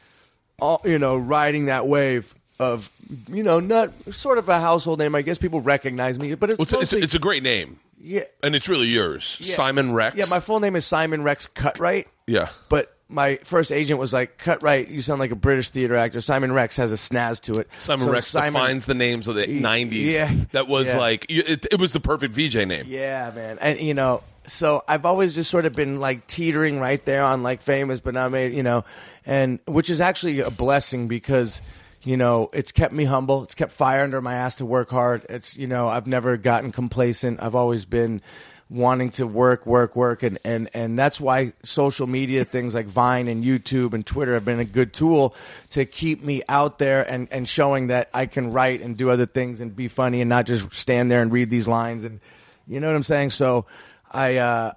all 0.59 0.81
you 0.83 0.99
know, 0.99 1.15
riding 1.15 1.67
that 1.67 1.87
wave 1.87 2.35
of 2.59 2.91
you 3.31 3.43
know 3.43 3.59
not 3.59 3.91
sort 4.13 4.37
of 4.37 4.47
a 4.49 4.59
household 4.59 4.99
name. 4.99 5.15
I 5.15 5.21
guess 5.21 5.37
people 5.37 5.61
recognize 5.61 6.19
me, 6.19 6.35
but 6.35 6.49
it's 6.51 6.57
Well, 6.59 6.63
it's, 6.63 6.73
it's, 6.73 6.81
mostly, 6.93 7.01
it's 7.01 7.15
a 7.15 7.19
great 7.19 7.43
name, 7.43 7.79
yeah. 7.99 8.21
and 8.43 8.55
it's 8.55 8.69
really 8.69 8.87
yours, 8.87 9.37
Yeah. 9.41 9.55
Simon 9.55 9.93
Rex. 9.93 10.15
Yeah, 10.15 10.25
my 10.29 10.39
full 10.39 10.59
name 10.59 10.75
is 10.75 10.85
Simon 10.85 11.23
Rex 11.23 11.47
Cutright. 11.47 12.05
Yeah. 12.27 12.49
But 12.69 12.95
my 13.09 13.35
first 13.43 13.71
agent 13.71 13.99
was 13.99 14.13
like, 14.13 14.37
Cutright, 14.41 14.89
you 14.89 15.01
sound 15.01 15.19
like 15.19 15.31
a 15.31 15.35
British 15.35 15.69
theater 15.69 15.95
actor. 15.95 16.21
Simon 16.21 16.51
Rex 16.53 16.77
has 16.77 16.91
a 16.91 16.95
snaz 16.95 17.39
to 17.41 17.59
it. 17.59 17.69
Simon 17.77 18.05
So 18.05 18.11
Rex 18.11 18.31
defines 18.31 18.85
the 18.85 18.93
names 18.93 19.27
of 19.27 19.35
the 19.35 19.45
'90s. 19.45 19.91
yeah. 20.11 20.31
that 20.51 20.67
was 20.67 20.87
Yeah. 20.87 20.97
like 20.97 21.25
you- 21.29 21.43
it, 21.45 21.65
it 21.71 21.79
was 21.79 21.91
the 21.93 21.99
perfect 21.99 22.33
VJ 22.33 22.65
name. 22.65 22.85
Yeah, 22.87 23.31
man. 23.35 23.57
And, 23.61 23.79
you 23.79 23.93
know, 23.93 24.23
so 24.47 24.83
I've 24.87 25.05
always 25.05 25.35
just 25.35 25.49
sort 25.49 25.65
of 25.65 25.73
been 25.73 25.99
like 25.99 26.27
teetering 26.27 26.79
right 26.79 27.03
there 27.05 27.23
on 27.23 27.43
like 27.43 27.61
famous, 27.61 27.99
but 27.99 28.13
not 28.13 28.31
made, 28.31 28.53
you 28.53 28.63
know, 28.63 28.83
and 29.25 29.59
which 29.67 29.89
is 29.89 29.99
actually 30.01 30.39
a 30.39 30.51
blessing 30.51 31.07
because. 31.07 31.61
You 32.03 32.17
know, 32.17 32.49
it's 32.53 32.71
kept 32.71 32.93
me 32.93 33.05
humble. 33.05 33.43
It's 33.43 33.55
kept 33.55 33.71
fire 33.71 34.03
under 34.03 34.21
my 34.21 34.35
ass 34.35 34.55
to 34.55 34.65
work 34.65 34.89
hard. 34.89 35.25
It's, 35.29 35.57
you 35.57 35.67
know, 35.67 35.87
I've 35.87 36.07
never 36.07 36.35
gotten 36.37 36.71
complacent. 36.71 37.41
I've 37.41 37.55
always 37.55 37.85
been 37.85 38.21
wanting 38.69 39.11
to 39.11 39.27
work, 39.27 39.65
work, 39.65 39.95
work, 39.95 40.23
and 40.23 40.39
and 40.43 40.69
and 40.73 40.97
that's 40.97 41.21
why 41.21 41.53
social 41.61 42.07
media 42.07 42.43
things 42.43 42.73
like 42.73 42.87
Vine 42.87 43.27
and 43.27 43.43
YouTube 43.43 43.93
and 43.93 44.05
Twitter 44.05 44.33
have 44.33 44.45
been 44.45 44.59
a 44.59 44.65
good 44.65 44.93
tool 44.93 45.35
to 45.71 45.85
keep 45.85 46.23
me 46.23 46.41
out 46.49 46.79
there 46.79 47.09
and 47.09 47.27
and 47.31 47.47
showing 47.47 47.87
that 47.87 48.09
I 48.13 48.25
can 48.25 48.51
write 48.51 48.81
and 48.81 48.97
do 48.97 49.09
other 49.09 49.25
things 49.25 49.61
and 49.61 49.75
be 49.75 49.87
funny 49.87 50.21
and 50.21 50.29
not 50.29 50.45
just 50.45 50.73
stand 50.73 51.11
there 51.11 51.21
and 51.21 51.31
read 51.31 51.49
these 51.49 51.67
lines 51.67 52.03
and 52.03 52.19
you 52.67 52.79
know 52.79 52.87
what 52.87 52.95
I'm 52.95 53.03
saying. 53.03 53.29
So 53.29 53.65
I 54.11 54.37
uh, 54.37 54.73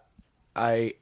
I 0.54 0.94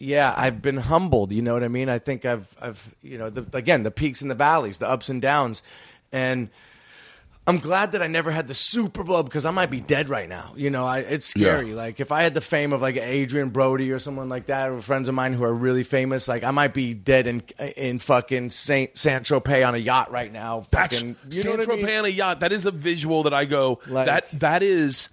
yeah, 0.00 0.34
I've 0.36 0.60
been 0.62 0.78
humbled. 0.78 1.30
You 1.30 1.42
know 1.42 1.52
what 1.52 1.62
I 1.62 1.68
mean? 1.68 1.88
I 1.88 1.98
think 1.98 2.24
I've, 2.24 2.52
I've, 2.60 2.94
you 3.02 3.18
know, 3.18 3.30
the, 3.30 3.46
again, 3.56 3.82
the 3.84 3.90
peaks 3.90 4.22
and 4.22 4.30
the 4.30 4.34
valleys, 4.34 4.78
the 4.78 4.88
ups 4.88 5.10
and 5.10 5.20
downs, 5.22 5.62
and 6.10 6.48
I'm 7.46 7.58
glad 7.58 7.92
that 7.92 8.02
I 8.02 8.06
never 8.06 8.30
had 8.30 8.48
the 8.48 8.54
super 8.54 9.02
blow 9.02 9.22
because 9.22 9.44
I 9.44 9.50
might 9.50 9.70
be 9.70 9.80
dead 9.80 10.08
right 10.08 10.28
now. 10.28 10.52
You 10.56 10.70
know, 10.70 10.86
I, 10.86 11.00
it's 11.00 11.26
scary. 11.26 11.70
Yeah. 11.70 11.74
Like 11.74 11.98
if 12.00 12.12
I 12.12 12.22
had 12.22 12.32
the 12.32 12.40
fame 12.40 12.72
of 12.72 12.80
like 12.80 12.96
Adrien 12.96 13.50
Brody 13.50 13.90
or 13.92 13.98
someone 13.98 14.28
like 14.28 14.46
that, 14.46 14.70
or 14.70 14.80
friends 14.80 15.08
of 15.08 15.14
mine 15.14 15.32
who 15.32 15.44
are 15.44 15.54
really 15.54 15.82
famous, 15.82 16.28
like 16.28 16.44
I 16.44 16.50
might 16.50 16.74
be 16.74 16.94
dead 16.94 17.26
in 17.26 17.42
in 17.76 17.98
fucking 17.98 18.50
Saint 18.50 18.96
Saint 18.96 19.24
Tropez 19.24 19.66
on 19.66 19.74
a 19.74 19.78
yacht 19.78 20.10
right 20.10 20.32
now. 20.32 20.64
That's 20.70 21.02
you 21.02 21.08
know 21.08 21.16
San 21.30 21.58
what 21.58 21.68
I 21.68 21.74
mean? 21.74 21.86
Tropez 21.86 21.98
on 21.98 22.04
a 22.04 22.08
yacht. 22.08 22.40
That 22.40 22.52
is 22.52 22.66
a 22.66 22.70
visual 22.70 23.24
that 23.24 23.34
I 23.34 23.44
go. 23.44 23.80
Like- 23.86 24.06
that 24.06 24.30
that 24.40 24.62
is. 24.62 25.08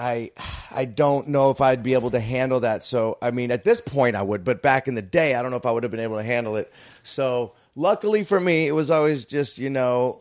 I 0.00 0.30
I 0.70 0.86
don't 0.86 1.28
know 1.28 1.50
if 1.50 1.60
I'd 1.60 1.82
be 1.82 1.94
able 1.94 2.10
to 2.12 2.20
handle 2.20 2.60
that. 2.60 2.82
So 2.82 3.18
I 3.20 3.30
mean, 3.30 3.50
at 3.50 3.64
this 3.64 3.80
point 3.80 4.16
I 4.16 4.22
would, 4.22 4.44
but 4.44 4.62
back 4.62 4.88
in 4.88 4.94
the 4.94 5.02
day, 5.02 5.34
I 5.34 5.42
don't 5.42 5.50
know 5.50 5.58
if 5.58 5.66
I 5.66 5.70
would 5.70 5.82
have 5.82 5.92
been 5.92 6.00
able 6.00 6.16
to 6.16 6.22
handle 6.22 6.56
it. 6.56 6.72
So 7.02 7.52
luckily 7.76 8.24
for 8.24 8.40
me, 8.40 8.66
it 8.66 8.72
was 8.72 8.90
always 8.90 9.24
just 9.26 9.58
you 9.58 9.68
know, 9.68 10.20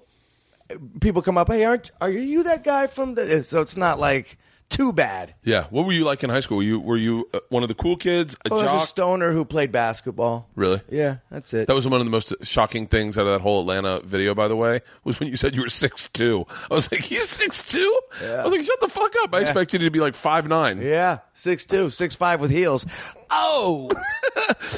people 0.99 1.21
come 1.21 1.37
up, 1.37 1.47
hey, 1.49 1.63
aren't 1.63 1.91
are 2.01 2.09
you 2.09 2.43
that 2.43 2.63
guy 2.63 2.87
from 2.87 3.15
the? 3.15 3.43
So 3.43 3.61
it's 3.61 3.77
not 3.77 3.99
like 3.99 4.37
too 4.69 4.93
bad. 4.93 5.33
Yeah. 5.43 5.65
What 5.71 5.85
were 5.85 5.91
you 5.91 6.03
like 6.05 6.23
in 6.23 6.29
high 6.29 6.39
school? 6.41 6.57
Were 6.57 6.63
you 6.63 6.79
were 6.79 6.95
you 6.97 7.27
uh, 7.33 7.39
one 7.49 7.63
of 7.63 7.69
the 7.69 7.75
cool 7.75 7.95
kids? 7.95 8.35
A 8.45 8.51
I 8.51 8.53
was 8.53 8.63
a 8.63 8.65
jock? 8.65 8.87
stoner 8.87 9.31
who 9.31 9.43
played 9.45 9.71
basketball. 9.71 10.47
Really? 10.55 10.79
Yeah, 10.89 11.17
that's 11.31 11.53
it. 11.53 11.67
That 11.67 11.73
was 11.73 11.87
one 11.87 11.99
of 11.99 12.05
the 12.05 12.11
most 12.11 12.33
shocking 12.43 12.87
things 12.87 13.17
out 13.17 13.25
of 13.25 13.33
that 13.33 13.41
whole 13.41 13.61
Atlanta 13.61 13.99
video, 14.01 14.35
by 14.35 14.47
the 14.47 14.55
way, 14.55 14.81
was 15.03 15.19
when 15.19 15.27
you 15.27 15.35
said 15.35 15.55
you 15.55 15.61
were 15.63 15.69
six 15.69 16.07
two. 16.09 16.45
I 16.69 16.73
was 16.73 16.91
like, 16.91 17.01
he's 17.01 17.27
six 17.27 17.67
two. 17.67 18.01
I 18.23 18.43
was 18.43 18.53
like, 18.53 18.63
shut 18.63 18.79
the 18.79 18.89
fuck 18.89 19.13
up. 19.23 19.33
I 19.33 19.41
expected 19.41 19.81
you 19.81 19.87
to 19.87 19.91
be 19.91 19.99
like 19.99 20.13
five 20.13 20.47
nine. 20.47 20.81
yeah, 20.81 21.19
six 21.33 21.65
two, 21.65 21.89
six 21.89 22.15
five 22.15 22.39
with 22.39 22.51
heels. 22.51 22.85
Oh, 23.31 23.89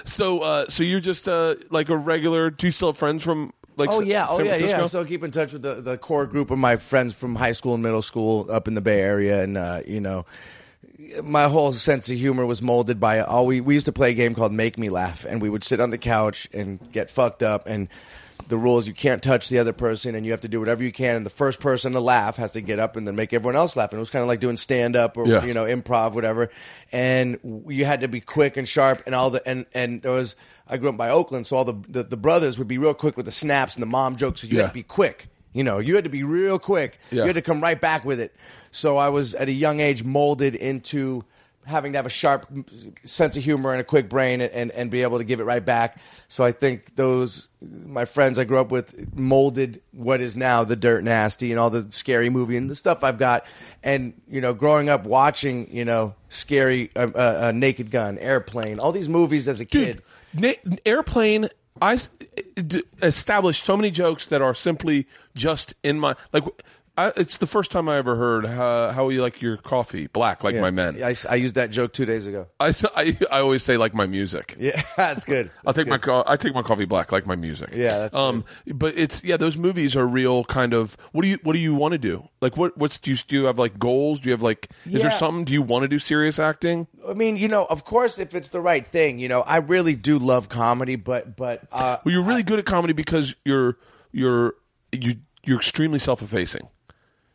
So, 0.05 0.39
uh, 0.39 0.65
so 0.69 0.83
you're 0.83 0.99
just 0.99 1.27
uh, 1.27 1.55
like 1.69 1.89
a 1.89 1.97
regular. 1.97 2.49
Do 2.49 2.67
you 2.67 2.71
still 2.71 2.89
have 2.89 2.97
friends 2.97 3.23
from 3.23 3.53
like? 3.81 3.89
oh 3.91 4.01
yeah, 4.01 4.25
oh 4.29 4.37
San 4.37 4.45
yeah, 4.45 4.51
Francisco? 4.57 4.81
yeah. 4.81 4.87
So 4.87 5.05
keep 5.05 5.23
in 5.23 5.31
touch 5.31 5.53
with 5.53 5.61
the, 5.61 5.75
the 5.75 5.97
core 5.97 6.25
group 6.25 6.51
of 6.51 6.57
my 6.57 6.75
friends 6.75 7.13
from 7.13 7.35
high 7.35 7.51
school 7.51 7.73
and 7.73 7.83
middle 7.83 8.01
school 8.01 8.47
up 8.49 8.67
in 8.67 8.75
the 8.75 8.81
Bay 8.81 9.01
Area, 9.01 9.43
and 9.43 9.57
uh, 9.57 9.81
you 9.85 9.99
know, 9.99 10.25
my 11.23 11.43
whole 11.43 11.73
sense 11.73 12.09
of 12.09 12.17
humor 12.17 12.45
was 12.45 12.61
molded 12.61 12.99
by 12.99 13.19
all 13.19 13.45
we 13.45 13.61
we 13.61 13.73
used 13.73 13.87
to 13.87 13.91
play 13.91 14.11
a 14.11 14.13
game 14.13 14.35
called 14.35 14.51
Make 14.51 14.77
Me 14.77 14.89
Laugh, 14.89 15.25
and 15.25 15.41
we 15.41 15.49
would 15.49 15.63
sit 15.63 15.79
on 15.79 15.89
the 15.89 15.97
couch 15.97 16.47
and 16.53 16.79
get 16.91 17.09
fucked 17.09 17.43
up 17.43 17.67
and. 17.67 17.87
The 18.47 18.57
rule 18.57 18.77
is 18.77 18.87
you 18.87 18.93
can't 18.93 19.21
touch 19.23 19.49
the 19.49 19.59
other 19.59 19.73
person, 19.73 20.15
and 20.15 20.25
you 20.25 20.31
have 20.31 20.41
to 20.41 20.47
do 20.47 20.59
whatever 20.59 20.83
you 20.83 20.91
can. 20.91 21.15
And 21.15 21.25
the 21.25 21.29
first 21.29 21.59
person 21.59 21.93
to 21.93 21.99
laugh 21.99 22.37
has 22.37 22.51
to 22.51 22.61
get 22.61 22.79
up 22.79 22.95
and 22.95 23.07
then 23.07 23.15
make 23.15 23.33
everyone 23.33 23.55
else 23.55 23.75
laugh. 23.75 23.91
And 23.91 23.97
it 23.97 24.01
was 24.01 24.09
kind 24.09 24.21
of 24.23 24.27
like 24.27 24.39
doing 24.39 24.57
stand 24.57 24.95
up 24.95 25.17
or 25.17 25.25
Yeah. 25.27 25.45
you 25.45 25.53
know 25.53 25.65
improv, 25.65 26.13
whatever. 26.13 26.49
And 26.91 27.39
you 27.67 27.85
had 27.85 28.01
to 28.01 28.07
be 28.07 28.21
quick 28.21 28.57
and 28.57 28.67
sharp, 28.67 29.03
and 29.05 29.15
all 29.15 29.29
the 29.29 29.47
and 29.47 29.65
and 29.73 30.01
there 30.01 30.11
was. 30.11 30.35
I 30.67 30.77
grew 30.77 30.89
up 30.89 30.97
by 30.97 31.09
Oakland, 31.09 31.47
so 31.47 31.57
all 31.57 31.65
the 31.65 31.75
the, 31.89 32.03
the 32.03 32.17
brothers 32.17 32.57
would 32.57 32.67
be 32.67 32.77
real 32.77 32.93
quick 32.93 33.17
with 33.17 33.25
the 33.25 33.31
snaps 33.31 33.75
and 33.75 33.81
the 33.81 33.87
mom 33.87 34.15
jokes. 34.15 34.41
So 34.41 34.47
you 34.47 34.55
Yeah. 34.57 34.63
had 34.63 34.67
to 34.69 34.73
be 34.73 34.83
quick. 34.83 35.27
You 35.53 35.63
know, 35.65 35.79
you 35.79 35.95
had 35.95 36.05
to 36.05 36.09
be 36.09 36.23
real 36.23 36.59
quick. 36.59 36.97
Yeah. 37.11 37.23
You 37.23 37.27
had 37.27 37.35
to 37.35 37.41
come 37.41 37.59
right 37.61 37.79
back 37.79 38.05
with 38.05 38.21
it. 38.21 38.33
So 38.71 38.95
I 38.95 39.09
was 39.09 39.33
at 39.33 39.49
a 39.49 39.51
young 39.51 39.81
age 39.81 40.01
molded 40.03 40.55
into 40.55 41.23
having 41.65 41.93
to 41.93 41.97
have 41.97 42.05
a 42.05 42.09
sharp 42.09 42.47
sense 43.03 43.37
of 43.37 43.43
humor 43.43 43.71
and 43.71 43.81
a 43.81 43.83
quick 43.83 44.09
brain 44.09 44.41
and, 44.41 44.51
and, 44.51 44.71
and 44.71 44.91
be 44.91 45.03
able 45.03 45.17
to 45.17 45.23
give 45.23 45.39
it 45.39 45.43
right 45.43 45.63
back. 45.63 45.97
So 46.27 46.43
I 46.43 46.51
think 46.51 46.95
those 46.95 47.49
my 47.61 48.05
friends 48.05 48.39
I 48.39 48.43
grew 48.43 48.57
up 48.57 48.71
with 48.71 49.15
molded 49.15 49.81
what 49.91 50.21
is 50.21 50.35
now 50.35 50.63
the 50.63 50.75
Dirt 50.75 51.03
Nasty 51.03 51.51
and 51.51 51.59
all 51.59 51.69
the 51.69 51.91
scary 51.91 52.29
movie 52.29 52.57
and 52.57 52.69
the 52.69 52.75
stuff 52.75 53.03
I've 53.03 53.17
got. 53.19 53.45
And 53.83 54.13
you 54.27 54.41
know, 54.41 54.53
growing 54.53 54.89
up 54.89 55.05
watching 55.05 55.73
you 55.73 55.85
know 55.85 56.15
scary 56.29 56.89
uh, 56.95 57.09
uh, 57.13 57.39
uh, 57.47 57.51
Naked 57.53 57.91
Gun, 57.91 58.17
Airplane, 58.17 58.79
all 58.79 58.91
these 58.91 59.09
movies 59.09 59.47
as 59.47 59.61
a 59.61 59.65
kid. 59.65 60.01
Dude, 60.35 60.57
Na- 60.65 60.75
airplane. 60.85 61.49
I 61.81 61.97
established 63.01 63.63
so 63.63 63.75
many 63.75 63.89
jokes 63.91 64.27
that 64.27 64.41
are 64.41 64.53
simply 64.53 65.07
just 65.35 65.73
in 65.83 65.99
my 65.99 66.15
like. 66.33 66.43
I, 67.07 67.11
it's 67.17 67.37
the 67.37 67.47
first 67.47 67.71
time 67.71 67.87
I 67.89 67.97
ever 67.97 68.15
heard 68.15 68.45
how, 68.45 68.91
how 68.91 69.09
you 69.09 69.21
like 69.21 69.41
your 69.41 69.57
coffee 69.57 70.07
black 70.07 70.43
like 70.43 70.55
Yeah. 70.55 70.61
my 70.61 70.71
men. 70.71 71.01
i 71.03 71.35
used 71.35 71.55
that 71.55 71.71
joke 71.71 71.93
two 71.93 72.05
days 72.05 72.25
ago. 72.25 72.47
I 72.59 72.73
I 73.31 73.39
always 73.39 73.63
say 73.63 73.77
like 73.77 73.93
my 73.93 74.05
music. 74.05 74.55
Yeah, 74.59 74.79
that's 74.95 75.25
good. 75.25 75.49
I'll 75.65 75.73
take 75.73 75.87
my 75.87 75.97
co- 75.97 76.23
I 76.27 76.35
take 76.37 76.53
my 76.53 76.61
coffee 76.61 76.85
black 76.85 77.11
like 77.11 77.25
my 77.25 77.35
music. 77.35 77.69
Yeah, 77.73 77.97
that's 77.97 78.13
um. 78.13 78.45
But 78.67 78.97
it's 78.97 79.23
yeah, 79.23 79.37
those 79.37 79.57
movies 79.57 79.95
are 79.95 80.07
real. 80.07 80.43
Kind 80.43 80.73
of. 80.73 80.95
What 81.13 81.23
do 81.23 81.27
you 81.29 81.37
What 81.43 81.53
do 81.53 81.59
you 81.59 81.73
want 81.73 81.93
to 81.93 81.97
do? 81.97 82.27
Like 82.41 82.57
what 82.57 82.77
What's 82.77 82.97
do 82.99 83.11
you 83.11 83.17
do? 83.17 83.35
You 83.37 83.45
have 83.45 83.57
like 83.57 83.79
goals? 83.79 84.19
Do 84.21 84.29
you 84.29 84.33
have 84.33 84.43
like? 84.43 84.69
Is 84.85 85.01
there 85.01 85.11
something? 85.11 85.45
Do 85.45 85.53
you 85.53 85.61
want 85.63 85.83
to 85.83 85.87
do 85.87 85.97
serious 85.99 86.37
acting? 86.37 86.87
I 87.07 87.13
mean, 87.13 87.37
you 87.37 87.47
know, 87.47 87.65
of 87.65 87.83
course, 87.85 88.19
if 88.19 88.35
it's 88.35 88.49
the 88.49 88.61
right 88.61 88.85
thing, 88.85 89.17
you 89.19 89.27
know, 89.27 89.41
I 89.41 89.57
really 89.57 89.95
do 89.95 90.19
love 90.19 90.47
comedy, 90.49 90.95
but 90.95 91.35
but 91.35 91.63
uh, 91.71 91.97
Well, 92.05 92.13
you're 92.13 92.23
really 92.23 92.43
good 92.43 92.59
at 92.59 92.65
comedy 92.65 92.93
because 92.93 93.35
you're 93.45 93.77
you're 94.11 94.53
you 94.91 95.15
you're 95.43 95.57
extremely 95.57 95.97
self 95.99 96.21
effacing. 96.21 96.67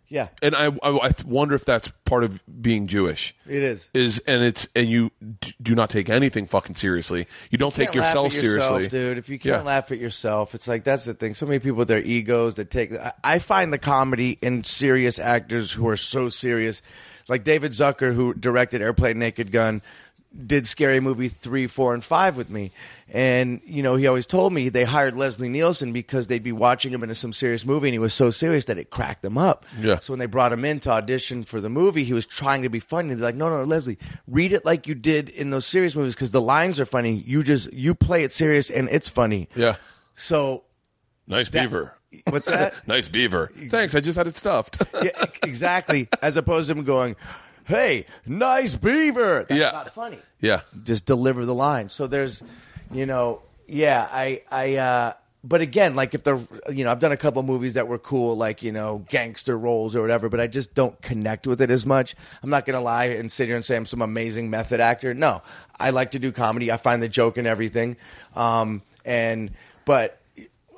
Yeah, 0.08 0.28
and 0.42 0.54
I, 0.54 0.66
I 0.82 0.90
I 1.08 1.10
wonder 1.24 1.54
if 1.54 1.64
that's 1.64 1.88
part 2.04 2.22
of 2.24 2.42
being 2.62 2.86
Jewish. 2.86 3.34
It 3.46 3.62
is. 3.62 3.88
Is 3.94 4.18
and 4.26 4.42
it's 4.44 4.68
and 4.76 4.88
you 4.88 5.10
d- 5.40 5.54
do 5.60 5.74
not 5.74 5.90
take 5.90 6.08
anything 6.08 6.46
fucking 6.46 6.76
seriously. 6.76 7.26
You 7.50 7.58
don't 7.58 7.74
take 7.74 7.94
yourself 7.94 8.32
yourself, 8.34 8.60
seriously, 8.80 8.88
dude. 8.88 9.18
If 9.18 9.28
you 9.28 9.38
can't 9.38 9.56
Yeah. 9.56 9.62
laugh 9.62 9.90
at 9.92 9.98
yourself, 9.98 10.54
it's 10.54 10.68
like 10.68 10.84
that's 10.84 11.04
the 11.04 11.14
thing. 11.14 11.34
So 11.34 11.46
many 11.46 11.58
people 11.58 11.78
with 11.78 11.88
their 11.88 12.02
egos 12.02 12.54
that 12.56 12.70
take. 12.70 12.92
I, 12.92 13.12
I 13.24 13.38
find 13.38 13.72
the 13.72 13.78
comedy 13.78 14.38
in 14.40 14.64
serious 14.64 15.18
actors 15.18 15.72
who 15.72 15.88
are 15.88 15.96
so 15.96 16.28
serious, 16.28 16.82
like 17.28 17.42
David 17.44 17.72
Zucker, 17.72 18.14
who 18.14 18.32
directed 18.34 18.82
Airplane, 18.82 19.18
Naked 19.18 19.50
Gun. 19.52 19.82
Did 20.46 20.66
scary 20.66 21.00
movie 21.00 21.28
three, 21.28 21.66
four, 21.66 21.94
and 21.94 22.04
five 22.04 22.36
with 22.36 22.50
me, 22.50 22.70
and 23.08 23.62
you 23.64 23.82
know 23.82 23.96
he 23.96 24.06
always 24.06 24.26
told 24.26 24.52
me 24.52 24.68
they 24.68 24.84
hired 24.84 25.16
Leslie 25.16 25.48
Nielsen 25.48 25.92
because 25.94 26.26
they'd 26.26 26.42
be 26.42 26.52
watching 26.52 26.92
him 26.92 27.02
in 27.02 27.14
some 27.14 27.32
serious 27.32 27.64
movie, 27.64 27.88
and 27.88 27.94
he 27.94 27.98
was 27.98 28.12
so 28.12 28.30
serious 28.30 28.66
that 28.66 28.76
it 28.76 28.90
cracked 28.90 29.22
them 29.22 29.38
up. 29.38 29.64
Yeah. 29.80 29.98
So 30.00 30.12
when 30.12 30.18
they 30.18 30.26
brought 30.26 30.52
him 30.52 30.64
in 30.66 30.78
to 30.80 30.90
audition 30.90 31.44
for 31.44 31.58
the 31.62 31.70
movie, 31.70 32.04
he 32.04 32.12
was 32.12 32.26
trying 32.26 32.60
to 32.62 32.68
be 32.68 32.80
funny. 32.80 33.14
They're 33.14 33.24
like, 33.24 33.34
"No, 33.34 33.48
no, 33.48 33.64
Leslie, 33.64 33.96
read 34.26 34.52
it 34.52 34.64
like 34.66 34.86
you 34.86 34.94
did 34.94 35.30
in 35.30 35.48
those 35.50 35.64
serious 35.64 35.96
movies 35.96 36.14
because 36.14 36.32
the 36.32 36.42
lines 36.42 36.78
are 36.80 36.86
funny. 36.86 37.24
You 37.26 37.42
just 37.42 37.72
you 37.72 37.94
play 37.94 38.22
it 38.22 38.30
serious 38.30 38.68
and 38.68 38.90
it's 38.90 39.08
funny." 39.08 39.48
Yeah, 39.56 39.76
So 40.16 40.64
nice 41.26 41.48
that- 41.48 41.62
beaver. 41.62 41.94
What's 42.28 42.48
that? 42.48 42.74
nice 42.86 43.08
beaver. 43.08 43.50
Thanks. 43.68 43.94
I 43.94 44.00
just 44.00 44.16
had 44.18 44.26
it 44.26 44.34
stuffed. 44.36 44.82
yeah, 45.02 45.24
exactly. 45.42 46.08
As 46.22 46.36
opposed 46.36 46.68
to 46.70 46.76
him 46.76 46.84
going, 46.84 47.16
"Hey, 47.66 48.06
nice 48.26 48.74
beaver." 48.74 49.44
That's 49.48 49.58
Yeah. 49.60 49.70
not 49.72 49.92
funny. 49.92 50.18
yeah. 50.40 50.60
Just 50.84 51.04
deliver 51.06 51.44
the 51.44 51.54
line. 51.54 51.88
So 51.88 52.06
there's, 52.06 52.42
you 52.92 53.06
know, 53.06 53.42
yeah, 53.68 54.08
I, 54.12 54.42
I, 54.50 54.76
uh, 54.76 55.12
but 55.44 55.60
again, 55.60 55.94
like 55.94 56.14
if 56.14 56.24
the, 56.24 56.44
you 56.72 56.82
know, 56.84 56.90
I've 56.90 56.98
done 56.98 57.12
a 57.12 57.16
couple 57.16 57.42
movies 57.44 57.74
that 57.74 57.86
were 57.86 57.98
cool, 57.98 58.36
like 58.36 58.62
you 58.64 58.72
know, 58.72 59.04
gangster 59.08 59.56
roles 59.56 59.94
or 59.94 60.00
whatever, 60.02 60.28
but 60.28 60.40
I 60.40 60.46
just 60.48 60.74
don't 60.74 61.00
connect 61.02 61.46
with 61.46 61.60
it 61.60 61.70
as 61.70 61.86
much. 61.86 62.16
I'm 62.42 62.50
not 62.50 62.64
gonna 62.66 62.80
lie 62.80 63.04
and 63.06 63.30
sit 63.30 63.46
here 63.46 63.54
and 63.54 63.64
say 63.64 63.76
I'm 63.76 63.86
some 63.86 64.02
amazing 64.02 64.50
method 64.50 64.80
actor. 64.80 65.14
No, 65.14 65.42
I 65.78 65.90
like 65.90 66.12
to 66.12 66.18
do 66.18 66.32
comedy. 66.32 66.72
I 66.72 66.76
find 66.78 67.00
the 67.02 67.08
joke 67.08 67.38
in 67.38 67.46
everything, 67.46 67.96
um, 68.34 68.82
and 69.04 69.50
but. 69.84 70.18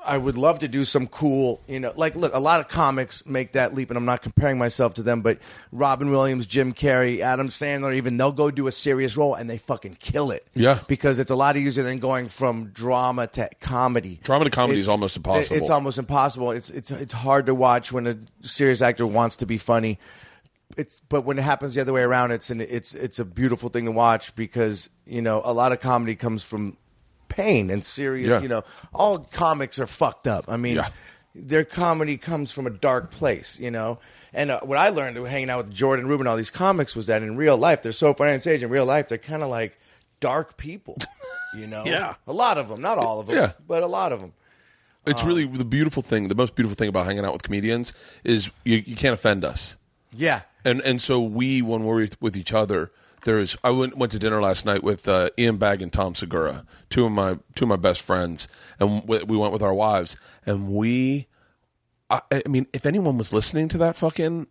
I 0.07 0.16
would 0.16 0.36
love 0.36 0.61
to 0.61 0.68
do 0.68 0.84
some 0.84 1.07
cool, 1.07 1.61
you 1.68 1.80
know, 1.80 1.92
like 1.96 2.14
look, 2.14 2.34
a 2.34 2.38
lot 2.38 2.61
of 2.61 2.68
comics 2.68 3.26
make 3.26 3.53
that 3.53 3.74
leap, 3.74 3.90
and 3.90 3.96
I'm 3.96 4.05
not 4.05 4.22
comparing 4.22 4.57
myself 4.59 4.94
to 4.94 5.03
them, 5.03 5.22
but 5.22 5.38
Robin 5.72 6.11
Williams, 6.11 6.46
Jim 6.46 6.72
Carrey, 6.72 7.20
Adam 7.20 7.49
Sandler, 7.49 7.94
even 7.94 8.16
they'll 8.16 8.32
go 8.32 8.51
do 8.51 8.66
a 8.68 8.72
serious 8.72 9.16
role 9.16 9.34
and 9.34 9.51
they 9.51 9.59
fucking 9.59 9.96
kill 10.01 10.30
it. 10.30 10.46
Yeah. 10.55 10.78
because 10.86 11.18
it's 11.18 11.30
a 11.30 11.36
lot 11.36 11.57
easier 11.57 11.84
than 11.84 11.99
going 11.99 12.28
from 12.28 12.66
drama 12.70 13.26
to 13.28 13.49
comedy. 13.61 14.20
Drama 14.22 14.44
to 14.44 14.51
comedy 14.51 14.78
is 14.80 14.88
almost 14.88 15.16
impossible. 15.16 15.57
It's 15.57 15.70
almost 15.70 15.99
impossible. 15.99 16.53
It's 16.53 16.70
it's 16.70 16.90
it's 16.90 17.12
hard 17.12 17.46
to 17.46 17.55
watch 17.55 17.92
when 17.92 18.07
a 18.07 18.16
serious 18.42 18.82
actor 18.82 19.07
wants 19.07 19.36
to 19.36 19.46
be 19.46 19.59
funny. 19.59 19.99
It's 20.76 21.01
but 21.09 21.24
when 21.24 21.38
it 21.38 21.42
happens 21.42 21.74
the 21.74 21.80
other 21.80 21.92
way 21.92 22.03
around, 22.03 22.30
it's 22.30 22.51
an 22.51 22.61
it's 22.61 22.94
it's 22.94 23.18
a 23.18 23.24
beautiful 23.24 23.68
thing 23.68 23.86
to 23.86 23.90
watch 23.92 24.34
because 24.36 24.90
you 25.07 25.22
know 25.22 25.42
a 25.44 25.53
lot 25.53 25.72
of 25.72 25.80
comedy 25.80 26.14
comes 26.14 26.44
from 26.44 26.76
pain 27.29 27.70
and 27.70 27.85
serious. 27.85 28.29
Yeah. 28.29 28.41
You 28.41 28.49
know, 28.49 28.64
all 28.93 29.18
comics 29.18 29.79
are 29.79 29.87
fucked 29.87 30.26
up. 30.26 30.45
I 30.49 30.57
mean. 30.57 30.76
Yeah. 30.76 30.89
Their 31.35 31.62
comedy 31.64 32.16
comes 32.16 32.51
from 32.51 32.66
a 32.66 32.70
dark 32.70 33.12
place, 33.12 33.61
you 33.61 33.70
know. 33.70 34.01
And 34.33 34.51
uh, 34.51 34.61
what 34.62 34.76
I 34.76 34.89
learned 34.89 35.16
hanging 35.29 35.51
out 35.51 35.66
with 35.66 35.72
Jordan 35.72 36.09
Rubin, 36.09 36.26
all 36.26 36.37
these 36.37 36.51
comics, 36.51 36.97
was 36.97 37.07
that 37.07 37.22
in 37.22 37.37
real 37.37 37.57
life 37.57 37.81
they're 37.83 37.93
so 37.93 38.12
funny 38.12 38.33
on 38.33 38.41
stage. 38.41 38.64
In 38.64 38.70
real 38.70 38.87
life, 38.87 39.09
they're 39.09 39.18
kind 39.18 39.45
of 39.45 39.49
like 39.49 39.79
dark 40.18 40.57
people, 40.57 40.97
you 41.57 41.68
know. 41.68 41.85
Yeah. 41.85 42.14
a 42.26 42.33
lot 42.33 42.59
of 42.59 42.68
them, 42.68 42.81
not 42.81 42.99
all 42.99 43.20
of 43.20 43.29
them, 43.29 43.37
Yeah. 43.37 43.53
but 43.68 43.85
a 43.85 43.87
lot 43.87 44.11
of 44.12 44.20
them. 44.20 44.33
It's 45.07 45.22
really 45.22 45.47
the 45.47 45.64
beautiful 45.64 46.03
thing. 46.03 46.26
The 46.26 46.35
most 46.35 46.57
beautiful 46.57 46.74
thing 46.74 46.89
about 46.89 47.07
hanging 47.07 47.24
out 47.24 47.35
with 47.35 47.43
comedians 47.43 47.95
is 48.24 48.51
you, 48.64 48.83
you 48.85 48.97
can't 48.97 49.14
offend 49.14 49.45
us. 49.45 49.76
Yeah, 50.12 50.41
and 50.64 50.81
and 50.81 51.01
so 51.01 51.20
we 51.20 51.62
when 51.62 51.85
we're 51.85 52.09
with 52.20 52.37
each 52.37 52.53
other 52.53 52.91
there's 53.25 53.57
i 53.64 53.71
went 53.71 53.97
went 53.97 54.12
to 54.12 54.19
dinner 54.19 54.41
last 54.41 54.64
night 54.64 54.83
with 54.83 55.09
uh, 55.09 55.29
ian 55.39 55.57
bagg 55.57 55.83
and 55.83 55.93
tom 55.93 56.14
segura 56.14 56.64
two 56.91 57.05
of 57.05 57.12
my 57.12 57.39
two 57.55 57.64
of 57.64 57.69
my 57.69 57.77
best 57.77 58.03
friends 58.03 58.49
and 58.79 59.07
we, 59.07 59.23
we 59.25 59.37
went 59.37 59.53
with 59.53 59.62
our 59.62 59.75
wives 59.75 60.16
and 60.47 60.73
we 60.73 61.27
I, 62.11 62.21
I 62.31 62.43
mean 62.49 62.66
if 62.73 62.87
anyone 62.87 63.19
was 63.19 63.33
listening 63.33 63.69
to 63.69 63.79
that 63.79 63.97
fucking 63.97 64.47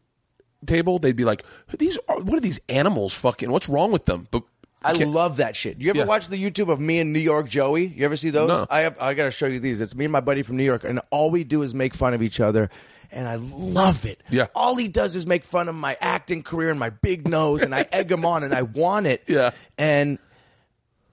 table 0.66 1.00
they'd 1.00 1.16
be 1.16 1.26
like 1.26 1.44
these 1.78 1.98
are 2.08 2.20
what 2.22 2.38
are 2.38 2.42
these 2.42 2.60
animals 2.70 3.14
fucking 3.14 3.52
what's 3.52 3.70
wrong 3.70 3.92
with 3.92 4.06
them? 4.06 4.28
But 4.32 4.44
I 4.88 4.98
can't- 4.98 5.12
love 5.12 5.38
that 5.38 5.56
shit. 5.56 5.80
You 5.80 5.90
ever 5.92 6.00
Yeah. 6.00 6.06
watch 6.06 6.28
the 6.28 6.38
YouTube 6.38 6.70
of 6.72 6.80
me 6.80 7.00
and 7.00 7.14
New 7.14 7.20
York 7.20 7.48
Joey? 7.50 7.88
You 7.88 8.06
ever 8.06 8.16
see 8.16 8.30
those? 8.30 8.48
No. 8.48 8.66
I 8.70 8.80
have. 8.82 8.96
I 9.00 9.14
gotta 9.14 9.32
show 9.32 9.46
you 9.48 9.60
these. 9.60 9.82
It's 9.82 9.96
me 9.96 10.06
and 10.06 10.12
my 10.12 10.20
buddy 10.22 10.42
from 10.42 10.58
New 10.58 10.64
York, 10.64 10.84
and 10.84 11.00
all 11.12 11.30
we 11.32 11.44
do 11.44 11.62
is 11.62 11.74
make 11.76 11.94
fun 11.94 12.14
of 12.14 12.22
each 12.22 12.40
other, 12.40 12.70
and 13.12 13.28
I 13.28 13.36
love 13.36 14.06
it. 14.06 14.22
Yeah. 14.30 14.48
All 14.56 14.76
he 14.76 14.88
does 14.88 15.16
is 15.16 15.26
make 15.26 15.46
fun 15.46 15.68
of 15.70 15.76
my 15.76 15.98
acting 16.02 16.44
career 16.44 16.70
and 16.70 16.80
my 16.80 16.90
big 16.90 17.28
nose, 17.28 17.62
and 17.62 17.74
I 17.76 17.86
egg 17.92 18.12
him 18.12 18.26
on, 18.26 18.44
and 18.44 18.54
I 18.54 18.64
want 18.64 19.06
it. 19.08 19.24
Yeah. 19.28 19.52
And 19.78 20.20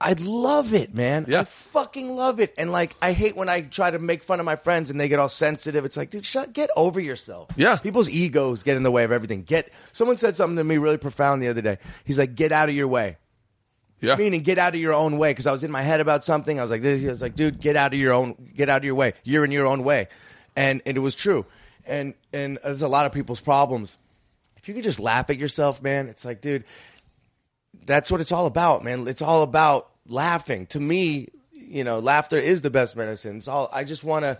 I 0.01 0.13
love 0.19 0.73
it, 0.73 0.93
man. 0.93 1.25
Yeah. 1.27 1.39
I 1.39 1.43
fucking 1.45 2.17
love 2.17 2.41
it. 2.41 2.53
And 2.57 2.69
like, 2.69 2.93
I 3.01 3.13
hate 3.13 3.37
when 3.37 3.47
I 3.47 3.61
try 3.61 3.89
to 3.89 3.97
make 3.97 4.23
fun 4.23 4.41
of 4.41 4.45
my 4.45 4.57
friends 4.57 4.91
and 4.91 4.99
they 4.99 5.07
get 5.07 5.19
all 5.19 5.29
sensitive. 5.29 5.85
It's 5.85 5.95
like, 5.95 6.09
dude, 6.09 6.25
shut, 6.25 6.51
get 6.51 6.69
over 6.75 6.99
yourself. 6.99 7.47
Yeah. 7.55 7.77
People's 7.77 8.09
egos 8.09 8.61
get 8.61 8.75
in 8.75 8.83
the 8.83 8.91
way 8.91 9.05
of 9.05 9.13
everything. 9.13 9.43
Get. 9.43 9.71
Someone 9.93 10.17
said 10.17 10.35
something 10.35 10.57
to 10.57 10.65
me 10.65 10.77
really 10.77 10.97
profound 10.97 11.41
the 11.41 11.47
other 11.47 11.61
day. 11.61 11.77
He's 12.03 12.19
like, 12.19 12.35
get 12.35 12.51
out 12.51 12.67
of 12.67 12.75
your 12.75 12.89
way 12.89 13.15
Yeah. 14.05 14.15
meaning 14.15 14.41
get 14.41 14.57
out 14.57 14.73
of 14.73 14.79
your 14.79 14.93
own 14.93 15.17
way 15.17 15.31
because 15.31 15.47
I 15.47 15.51
was 15.51 15.63
in 15.63 15.71
my 15.71 15.81
head 15.81 15.99
about 15.99 16.23
something. 16.23 16.59
I 16.59 16.61
was 16.61 16.71
like, 16.71 16.81
this. 16.81 17.03
I 17.03 17.09
was 17.09 17.21
like, 17.21 17.35
dude, 17.35 17.59
get 17.59 17.75
out 17.75 17.93
of 17.93 17.99
your 17.99 18.13
own, 18.13 18.51
get 18.55 18.69
out 18.69 18.77
of 18.77 18.83
your 18.85 18.95
way. 18.95 19.13
You're 19.23 19.45
in 19.45 19.51
your 19.51 19.65
own 19.67 19.83
way, 19.83 20.07
and 20.55 20.81
and 20.85 20.97
it 20.97 21.01
was 21.01 21.15
true. 21.15 21.45
And 21.85 22.13
and 22.33 22.57
there's 22.63 22.81
a 22.81 22.87
lot 22.87 23.05
of 23.05 23.11
people's 23.11 23.41
problems. 23.41 23.97
If 24.57 24.67
you 24.67 24.73
could 24.73 24.83
just 24.83 24.99
laugh 24.99 25.29
at 25.29 25.37
yourself, 25.37 25.81
man, 25.83 26.07
it's 26.07 26.25
like, 26.25 26.41
dude, 26.41 26.63
that's 27.85 28.11
what 28.11 28.21
it's 28.21 28.31
all 28.31 28.47
about, 28.47 28.83
man. 28.83 29.07
It's 29.07 29.21
all 29.21 29.43
about 29.43 29.89
laughing. 30.07 30.65
To 30.67 30.79
me, 30.79 31.29
you 31.51 31.83
know, 31.83 31.99
laughter 31.99 32.37
is 32.37 32.61
the 32.61 32.69
best 32.69 32.95
medicine. 32.95 33.37
It's 33.37 33.47
all. 33.47 33.69
I 33.71 33.83
just 33.83 34.03
want 34.03 34.25
to. 34.25 34.39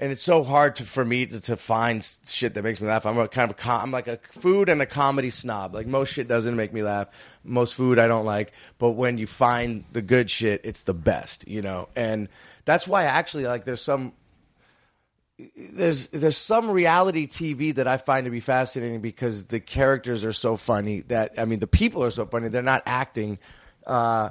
And 0.00 0.10
it's 0.10 0.22
so 0.22 0.42
hard 0.42 0.76
to, 0.76 0.84
for 0.84 1.04
me 1.04 1.26
to, 1.26 1.40
to 1.42 1.56
find 1.56 2.04
shit 2.26 2.54
that 2.54 2.64
makes 2.64 2.80
me 2.80 2.88
laugh. 2.88 3.06
I'm 3.06 3.16
a 3.16 3.28
kind 3.28 3.50
of 3.50 3.56
a 3.56 3.60
com- 3.60 3.80
I'm 3.80 3.90
like 3.92 4.08
a 4.08 4.16
food 4.16 4.68
and 4.68 4.82
a 4.82 4.86
comedy 4.86 5.30
snob. 5.30 5.72
Like 5.72 5.86
most 5.86 6.12
shit 6.12 6.26
doesn't 6.26 6.56
make 6.56 6.72
me 6.72 6.82
laugh. 6.82 7.08
Most 7.44 7.76
food 7.76 7.98
I 8.00 8.08
don't 8.08 8.24
like. 8.24 8.52
But 8.78 8.90
when 8.90 9.18
you 9.18 9.28
find 9.28 9.84
the 9.92 10.02
good 10.02 10.30
shit, 10.30 10.62
it's 10.64 10.82
the 10.82 10.94
best, 10.94 11.46
you 11.46 11.62
know. 11.62 11.88
And 11.94 12.28
that's 12.64 12.88
why 12.88 13.04
actually 13.04 13.44
like 13.44 13.64
there's 13.64 13.82
some 13.82 14.12
there's 15.72 16.08
there's 16.08 16.36
some 16.36 16.70
reality 16.70 17.26
TV 17.26 17.74
that 17.74 17.88
I 17.88 17.96
find 17.96 18.24
to 18.24 18.30
be 18.30 18.40
fascinating 18.40 19.00
because 19.00 19.46
the 19.46 19.58
characters 19.58 20.24
are 20.24 20.32
so 20.32 20.56
funny 20.56 21.00
that 21.08 21.34
I 21.38 21.44
mean 21.44 21.58
the 21.58 21.66
people 21.66 22.04
are 22.04 22.10
so 22.10 22.26
funny 22.26 22.48
they're 22.48 22.62
not 22.62 22.82
acting 22.86 23.38
uh, 23.86 24.30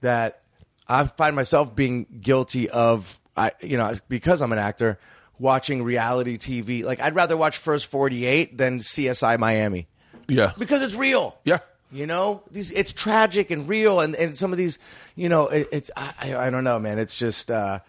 that 0.00 0.42
I 0.88 1.04
find 1.06 1.36
myself 1.36 1.76
being 1.76 2.06
guilty 2.20 2.70
of 2.70 3.19
I 3.36 3.52
you 3.60 3.76
know 3.76 3.94
because 4.08 4.42
I'm 4.42 4.52
an 4.52 4.58
actor 4.58 4.98
watching 5.38 5.82
reality 5.82 6.36
TV 6.36 6.84
like 6.84 7.00
I'd 7.00 7.14
rather 7.14 7.36
watch 7.36 7.58
First 7.58 7.90
48 7.90 8.56
than 8.58 8.78
CSI 8.80 9.38
Miami 9.38 9.88
yeah. 10.30 10.52
because 10.58 10.82
it's 10.82 10.94
real. 10.94 11.38
Yeah. 11.44 11.58
You 11.92 12.06
know, 12.06 12.42
these 12.50 12.70
it's 12.70 12.92
tragic 12.92 13.50
and 13.50 13.68
real, 13.68 13.98
and, 13.98 14.14
and 14.14 14.38
some 14.38 14.52
of 14.52 14.58
these, 14.58 14.78
you 15.16 15.28
know, 15.28 15.48
it, 15.48 15.68
it's 15.72 15.90
I, 15.96 16.34
I 16.36 16.50
don't 16.50 16.62
know, 16.62 16.78
man. 16.78 17.00
It's 17.00 17.18
just, 17.18 17.50
uh, 17.50 17.80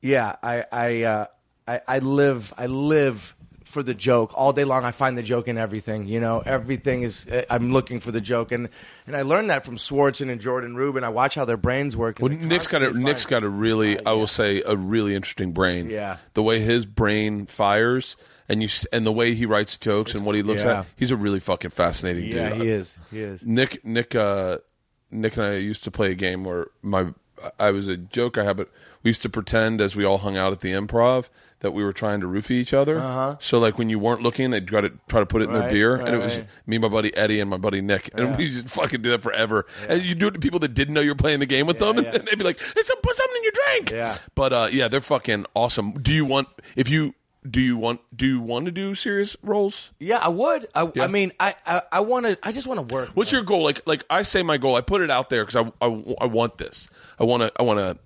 yeah, 0.00 0.36
I 0.42 0.64
I, 0.72 1.02
uh, 1.02 1.26
I 1.66 1.80
I 1.86 1.98
live 1.98 2.54
I 2.56 2.66
live 2.66 3.36
for 3.68 3.82
the 3.82 3.94
joke 3.94 4.32
all 4.34 4.52
day 4.52 4.64
long. 4.64 4.84
I 4.84 4.90
find 4.90 5.16
the 5.16 5.22
joke 5.22 5.46
in 5.46 5.58
everything. 5.58 6.06
You 6.06 6.20
know, 6.20 6.42
everything 6.44 7.02
is 7.02 7.26
uh, 7.28 7.44
I'm 7.50 7.72
looking 7.72 8.00
for 8.00 8.10
the 8.10 8.20
joke, 8.20 8.50
and 8.52 8.68
and 9.06 9.14
I 9.14 9.22
learned 9.22 9.50
that 9.50 9.64
from 9.64 9.76
Swardson 9.76 10.30
and 10.30 10.40
Jordan 10.40 10.74
Rubin. 10.74 11.04
I 11.04 11.10
watch 11.10 11.34
how 11.34 11.44
their 11.44 11.56
brains 11.56 11.96
work. 11.96 12.16
Well, 12.20 12.32
Nick's 12.32 12.66
got 12.66 12.82
a 12.82 12.90
Nick's 12.98 13.26
got 13.26 13.42
a 13.44 13.48
really, 13.48 14.04
I 14.04 14.12
will 14.12 14.26
say, 14.26 14.62
a 14.66 14.74
really 14.76 15.14
interesting 15.14 15.52
brain. 15.52 15.90
Yeah. 15.90 16.16
the 16.34 16.42
way 16.42 16.60
his 16.60 16.86
brain 16.86 17.46
fires, 17.46 18.16
and 18.48 18.62
you 18.62 18.68
and 18.92 19.06
the 19.06 19.12
way 19.12 19.34
he 19.34 19.46
writes 19.46 19.76
jokes 19.78 20.14
and 20.14 20.24
what 20.24 20.34
he 20.34 20.42
looks 20.42 20.64
Yeah. 20.64 20.80
at, 20.80 20.86
he's 20.96 21.10
a 21.10 21.16
really 21.16 21.38
fucking 21.40 21.70
fascinating 21.70 22.24
Yeah, 22.24 22.48
dude. 22.50 22.58
Yeah, 22.58 22.64
he 22.64 22.70
is. 22.70 22.98
He 23.10 23.20
is. 23.20 23.44
Nick 23.44 23.84
Nick 23.84 24.14
uh, 24.14 24.58
Nick 25.10 25.36
and 25.36 25.46
I 25.46 25.52
used 25.56 25.84
to 25.84 25.90
play 25.90 26.10
a 26.10 26.14
game 26.14 26.44
where 26.44 26.68
my 26.82 27.12
I 27.58 27.70
was 27.70 27.88
a 27.88 27.96
joke 27.96 28.38
I 28.38 28.44
had, 28.44 28.56
but 28.56 28.68
we 29.02 29.10
used 29.10 29.22
to 29.22 29.28
pretend 29.28 29.80
as 29.80 29.94
we 29.96 30.04
all 30.04 30.18
hung 30.18 30.36
out 30.36 30.52
at 30.52 30.60
the 30.60 30.72
improv 30.72 31.28
that 31.60 31.72
we 31.72 31.82
were 31.82 31.92
trying 31.92 32.20
to 32.20 32.26
roofie 32.26 32.52
each 32.52 32.72
other. 32.72 32.98
Uh-huh. 32.98 33.36
So 33.40 33.58
like 33.58 33.78
when 33.78 33.90
you 33.90 33.98
weren't 33.98 34.22
looking, 34.22 34.50
they'd 34.50 34.66
try 34.66 34.80
to 34.80 34.90
try 35.08 35.20
to 35.20 35.26
put 35.26 35.42
it 35.42 35.46
in 35.46 35.52
their 35.52 35.62
Right, 35.62 35.72
beer, 35.72 35.96
and 35.96 36.14
it 36.14 36.18
was 36.22 36.38
right. 36.38 36.46
me, 36.66 36.78
my 36.78 36.88
buddy 36.88 37.16
Eddie, 37.16 37.40
and 37.40 37.50
my 37.50 37.56
buddy 37.56 37.80
Nick, 37.80 38.10
and 38.14 38.36
we 38.38 38.48
just 38.48 38.68
fucking 38.68 39.02
do 39.02 39.10
that 39.10 39.22
forever. 39.22 39.66
And 39.88 40.02
you 40.04 40.14
do 40.14 40.28
it 40.28 40.34
to 40.34 40.40
people 40.40 40.60
that 40.60 40.74
didn't 40.74 40.94
know 40.94 41.00
you 41.00 41.10
were 41.10 41.14
playing 41.16 41.40
the 41.40 41.46
game 41.46 41.66
with 41.66 41.78
them, 41.80 41.96
yeah. 42.02 42.14
and 42.14 42.24
they'd 42.26 42.38
be 42.38 42.44
like, 42.44 42.60
"It's 42.76 42.90
a, 42.90 42.96
put 42.96 43.16
something 43.16 43.36
in 43.36 43.42
your 43.42 43.52
drink." 43.52 43.90
Yeah. 43.90 44.16
but 44.34 44.52
uh, 44.52 44.68
yeah, 44.70 44.86
they're 44.88 45.00
fucking 45.00 45.46
awesome. 45.54 45.92
Do 45.92 46.12
you 46.12 46.24
want 46.24 46.48
if 46.76 46.88
you 46.88 47.14
do 47.48 47.60
you 47.60 47.76
want 47.76 48.00
do 48.14 48.26
you 48.26 48.40
want 48.40 48.66
to 48.66 48.70
do 48.70 48.94
serious 48.94 49.36
roles? 49.42 49.92
Yeah, 49.98 50.18
I 50.18 50.28
would. 50.28 50.66
I, 50.74 50.90
Yeah. 50.94 51.04
I 51.04 51.06
mean, 51.06 51.32
I 51.38 51.54
I, 51.66 51.82
I 51.92 52.00
want 52.00 52.26
to. 52.26 52.38
I 52.42 52.52
just 52.52 52.66
want 52.66 52.88
to 52.88 52.94
work. 52.94 53.10
What's 53.14 53.32
your 53.32 53.42
goal? 53.42 53.62
Like, 53.62 53.82
like 53.86 54.04
I 54.10 54.22
say, 54.22 54.42
my 54.42 54.56
goal. 54.56 54.76
I 54.76 54.80
put 54.80 55.00
it 55.00 55.10
out 55.10 55.30
there 55.30 55.44
because 55.44 55.56
I, 55.56 55.86
I, 55.86 56.16
I 56.22 56.26
want 56.26 56.58
this. 56.58 56.88
I 57.18 57.24
want 57.24 57.42
to. 57.42 57.52
I 57.58 57.62
want 57.62 57.80
a 57.80 57.98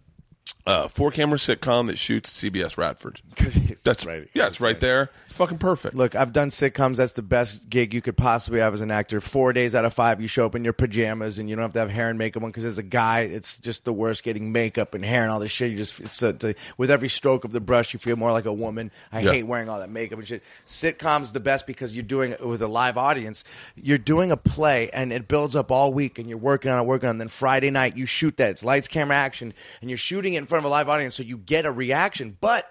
uh, 0.66 0.86
four 0.86 1.10
camera 1.10 1.38
sitcom 1.38 1.88
that 1.88 1.98
shoots 1.98 2.42
CBS 2.42 2.76
Radford. 2.76 3.20
That's 3.84 4.06
right. 4.06 4.28
Yeah, 4.34 4.46
it's 4.46 4.60
right 4.60 4.78
there. 4.78 5.10
It's 5.32 5.38
fucking 5.38 5.56
perfect. 5.56 5.94
Look, 5.94 6.14
I've 6.14 6.34
done 6.34 6.50
sitcoms. 6.50 6.96
That's 6.96 7.14
the 7.14 7.22
best 7.22 7.70
gig 7.70 7.94
you 7.94 8.02
could 8.02 8.18
possibly 8.18 8.60
have 8.60 8.74
as 8.74 8.82
an 8.82 8.90
actor. 8.90 9.18
Four 9.18 9.54
days 9.54 9.74
out 9.74 9.86
of 9.86 9.94
five, 9.94 10.20
you 10.20 10.28
show 10.28 10.44
up 10.44 10.54
in 10.54 10.62
your 10.62 10.74
pajamas 10.74 11.38
and 11.38 11.48
you 11.48 11.56
don't 11.56 11.62
have 11.62 11.72
to 11.72 11.78
have 11.78 11.88
hair 11.88 12.10
and 12.10 12.18
makeup 12.18 12.42
on 12.42 12.50
because 12.50 12.66
as 12.66 12.76
a 12.76 12.82
guy, 12.82 13.20
it's 13.20 13.56
just 13.56 13.86
the 13.86 13.94
worst 13.94 14.24
getting 14.24 14.52
makeup 14.52 14.92
and 14.92 15.02
hair 15.02 15.22
and 15.22 15.30
all 15.32 15.40
this 15.40 15.50
shit. 15.50 15.70
You 15.70 15.78
just, 15.78 16.00
it's 16.00 16.22
a, 16.22 16.34
the, 16.34 16.54
with 16.76 16.90
every 16.90 17.08
stroke 17.08 17.44
of 17.44 17.52
the 17.52 17.62
brush, 17.62 17.94
you 17.94 17.98
feel 17.98 18.16
more 18.16 18.30
like 18.30 18.44
a 18.44 18.52
woman. 18.52 18.90
I 19.10 19.20
Yeah. 19.20 19.32
hate 19.32 19.44
wearing 19.44 19.70
all 19.70 19.78
that 19.78 19.88
makeup 19.88 20.18
and 20.18 20.28
shit. 20.28 20.42
Sitcoms 20.66 21.32
the 21.32 21.40
best 21.40 21.66
because 21.66 21.94
you're 21.96 22.02
doing 22.02 22.32
it 22.32 22.46
with 22.46 22.60
a 22.60 22.68
live 22.68 22.98
audience. 22.98 23.42
You're 23.74 23.96
doing 23.96 24.32
a 24.32 24.36
play 24.36 24.90
and 24.90 25.14
it 25.14 25.28
builds 25.28 25.56
up 25.56 25.72
all 25.72 25.94
week 25.94 26.18
and 26.18 26.28
you're 26.28 26.36
working 26.36 26.70
on 26.70 26.78
it, 26.78 26.82
working 26.84 27.08
on 27.08 27.12
it. 27.12 27.14
And 27.14 27.20
then 27.22 27.28
Friday 27.28 27.70
night, 27.70 27.96
you 27.96 28.04
shoot 28.04 28.36
that. 28.36 28.50
It's 28.50 28.64
lights, 28.66 28.86
camera, 28.86 29.16
action. 29.16 29.54
And 29.80 29.88
you're 29.88 29.96
shooting 29.96 30.34
it 30.34 30.38
in 30.40 30.44
front 30.44 30.62
of 30.62 30.70
a 30.70 30.74
live 30.74 30.90
audience 30.90 31.14
so 31.14 31.22
you 31.22 31.38
get 31.38 31.64
a 31.64 31.72
reaction, 31.72 32.36
but 32.42 32.70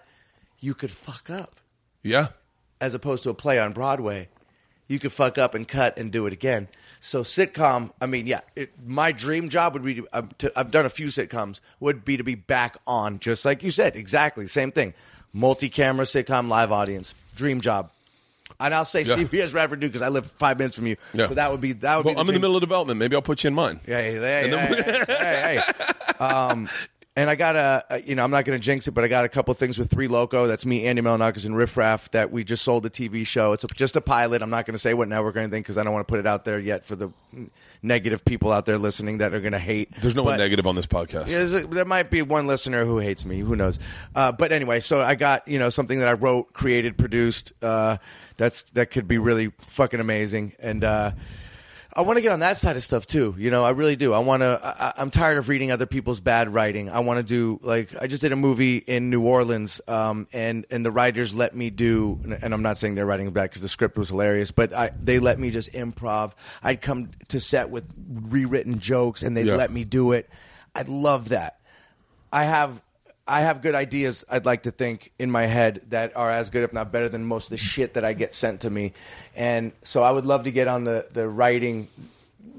you 0.59 0.76
could 0.76 0.91
fuck 0.91 1.28
up 1.32 1.55
Yeah, 2.03 2.28
as 2.82 2.94
opposed 2.96 3.24
to 3.24 3.30
a 3.30 3.34
play 3.34 3.60
on 3.60 3.72
Broadway, 3.72 4.28
you 4.88 5.00
could 5.00 5.14
fuck 5.14 5.38
up 5.38 5.54
and 5.56 5.66
cut 5.68 5.98
and 5.98 6.12
do 6.12 6.26
it 6.26 6.34
again. 6.34 6.68
So 7.00 7.22
sitcom, 7.24 7.92
I 8.02 8.08
mean, 8.08 8.28
yeah, 8.28 8.42
it, 8.56 8.72
my 8.86 9.12
dream 9.12 9.50
job 9.50 9.74
would 9.74 9.84
be 9.84 9.96
to, 9.96 10.08
um, 10.14 10.30
to. 10.40 10.52
I've 10.56 10.70
done 10.72 10.86
a 10.86 10.90
few 10.90 11.08
sitcoms. 11.08 11.62
Would 11.80 12.04
be 12.04 12.18
to 12.18 12.24
be 12.24 12.36
back 12.36 12.78
on, 12.86 13.20
just 13.20 13.46
like 13.46 13.64
you 13.64 13.72
said, 13.72 13.96
exactly 13.96 14.46
same 14.48 14.72
thing. 14.72 14.94
Multi-camera 15.34 16.06
sitcom, 16.06 16.50
live 16.50 16.72
audience, 16.72 17.16
dream 17.36 17.62
job. 17.62 17.92
And 18.60 18.74
I'll 18.76 18.86
say 18.86 19.02
Yeah. 19.04 19.16
CBS 19.16 19.54
Radford 19.54 19.80
Duke 19.80 19.92
because 19.92 20.04
I 20.04 20.10
live 20.10 20.30
five 20.38 20.60
minutes 20.60 20.76
from 20.76 20.86
you. 20.86 20.98
Yeah. 21.14 21.28
So 21.28 21.34
that 21.36 21.50
would 21.50 21.62
be 21.62 21.72
that 21.74 21.98
would 21.98 22.06
well, 22.06 22.16
be. 22.16 22.20
I'm 22.20 22.28
in 22.28 22.34
the 22.36 22.40
middle 22.40 22.58
of 22.58 22.62
development. 22.62 23.00
Maybe 23.00 23.16
I'll 23.16 23.22
put 23.24 23.44
you 23.44 23.48
in 23.48 23.56
mine. 23.56 23.80
Hey, 23.86 24.14
hey, 24.14 24.50
hey, 24.50 24.50
hey, 24.50 25.06
hey, 25.08 25.62
hey. 25.64 26.24
Um, 26.24 26.70
and 27.22 27.30
I 27.30 27.36
got 27.36 27.56
a, 27.56 27.86
a- 27.90 28.02
you 28.02 28.16
know, 28.16 28.24
I'm 28.24 28.32
not 28.32 28.46
going 28.46 28.60
to 28.60 28.64
jinx 28.64 28.88
it, 28.88 28.92
but 28.92 29.04
I 29.04 29.08
got 29.08 29.26
a 29.26 29.30
couple 29.30 29.54
things 29.54 29.78
with 29.78 29.90
Three 29.92 30.08
Loco. 30.08 30.48
That's 30.48 30.66
me, 30.66 30.86
Andy 30.86 31.02
Milonakis, 31.02 31.46
and 31.46 31.56
Riff 31.56 31.78
Raff 31.78 32.10
that 32.12 32.32
we 32.32 32.44
just 32.44 32.64
sold 32.64 32.84
the 32.84 32.90
TV 32.90 33.26
show. 33.28 33.54
It's 33.54 33.64
a, 33.64 33.68
just 33.68 33.96
a 33.96 34.02
pilot. 34.02 34.42
I'm 34.42 34.50
not 34.50 34.66
going 34.66 34.74
to 34.74 34.80
say 34.80 34.94
what 34.94 35.08
network 35.08 35.36
or 35.36 35.40
anything 35.40 35.62
because 35.62 35.78
I 35.78 35.84
don't 35.84 35.94
want 35.94 36.08
to 36.08 36.12
put 36.12 36.20
it 36.20 36.26
out 36.28 36.46
there 36.46 36.60
yet 36.60 36.86
for 36.86 36.96
the 36.96 37.10
negative 37.84 38.26
people 38.26 38.52
out 38.52 38.66
there 38.66 38.78
listening 38.78 39.20
that 39.20 39.34
are 39.34 39.40
going 39.40 39.54
to 39.54 39.60
hate. 39.60 39.90
There's 40.02 40.16
no 40.16 40.24
one 40.24 40.38
negative 40.38 40.66
on 40.68 40.76
this 40.76 40.88
podcast. 40.88 41.30
yeah, 41.30 41.60
a- 41.60 41.68
there 41.68 41.86
might 41.86 42.10
be 42.10 42.22
one 42.22 42.48
listener 42.48 42.86
who 42.86 42.98
hates 43.00 43.24
me. 43.26 43.40
Who 43.40 43.56
knows? 43.56 43.80
Uh, 44.16 44.32
but 44.32 44.52
anyway, 44.52 44.80
so 44.80 45.02
I 45.02 45.16
got 45.16 45.48
you 45.48 45.60
know 45.60 45.70
something 45.70 46.00
that 46.00 46.08
I 46.08 46.14
wrote, 46.14 46.54
created, 46.54 46.98
produced. 46.98 47.54
Uh, 47.62 47.98
that's 48.38 48.64
that 48.72 48.92
could 48.92 49.08
be 49.08 49.18
really 49.18 49.52
fucking 49.68 50.00
amazing, 50.00 50.54
and 50.60 50.84
uh, 50.84 51.12
I 51.94 52.02
want 52.02 52.18
to 52.18 52.22
get 52.22 52.32
on 52.32 52.39
that 52.39 52.56
side 52.58 52.78
of 52.78 52.84
stuff 52.84 53.06
too. 53.06 53.36
You 53.38 53.52
know, 53.52 53.66
I 53.66 53.72
really 53.72 53.96
do. 53.98 54.14
I 54.14 54.20
want 54.20 54.42
to. 54.42 54.60
I, 54.64 54.94
I'm 54.96 55.10
tired 55.12 55.38
of 55.38 55.50
reading 55.50 55.72
other 55.72 55.86
people's 55.86 56.20
bad 56.22 56.54
writing. 56.54 56.89
I 56.89 57.00
want 57.02 57.18
to 57.18 57.24
do 57.24 57.60
like 57.64 57.89
I 58.02 58.08
just 58.08 58.22
did 58.22 58.32
a 58.32 58.36
movie 58.38 58.78
in 58.78 59.10
New 59.10 59.26
Orleans, 59.26 59.82
um, 59.88 60.28
and 60.32 60.66
and 60.70 60.86
the 60.86 60.92
writers 60.92 61.34
let 61.34 61.56
me 61.56 61.70
do. 61.70 62.20
And 62.42 62.54
I'm 62.54 62.62
not 62.62 62.78
saying 62.78 62.96
they're 62.96 63.06
writing 63.06 63.30
bad 63.32 63.44
because 63.50 63.62
the 63.62 63.68
script 63.68 63.98
was 63.98 64.10
hilarious, 64.10 64.52
but 64.52 64.74
I, 64.74 64.92
they 65.04 65.20
let 65.20 65.38
me 65.38 65.50
just 65.52 65.74
improv. 65.74 66.32
I'd 66.64 66.82
come 66.82 67.10
to 67.28 67.39
set 67.39 67.70
with 67.70 67.86
rewritten 68.30 68.80
jokes, 68.80 69.22
and 69.24 69.36
they'd 69.36 69.48
Yeah. 69.48 69.56
let 69.58 69.72
me 69.72 69.84
do 69.84 70.14
it. 70.14 70.30
I'd 70.74 70.88
love 70.89 71.30
that. 71.30 71.60
I 72.32 72.46
have 72.46 72.82
I 73.32 73.40
have 73.42 73.62
good 73.62 73.76
ideas 73.76 74.26
I'd 74.30 74.46
like 74.46 74.64
to 74.64 74.72
think 74.72 75.14
in 75.18 75.32
my 75.32 75.46
head 75.46 75.86
that 75.88 76.18
are 76.18 76.30
as 76.30 76.50
good 76.50 76.64
if 76.64 76.74
not 76.74 76.92
better 76.92 77.08
than 77.08 77.24
most 77.24 77.46
of 77.46 77.52
the 77.52 77.58
shit 77.58 77.94
that 77.94 78.04
I 78.04 78.12
get 78.12 78.36
sent 78.36 78.62
to 78.62 78.70
me. 78.70 78.92
And 79.38 79.72
so 79.84 80.04
I 80.04 80.12
would 80.12 80.26
love 80.26 80.44
to 80.44 80.52
get 80.52 80.68
on 80.68 80.84
the 80.84 81.08
the 81.14 81.30
writing 81.30 81.88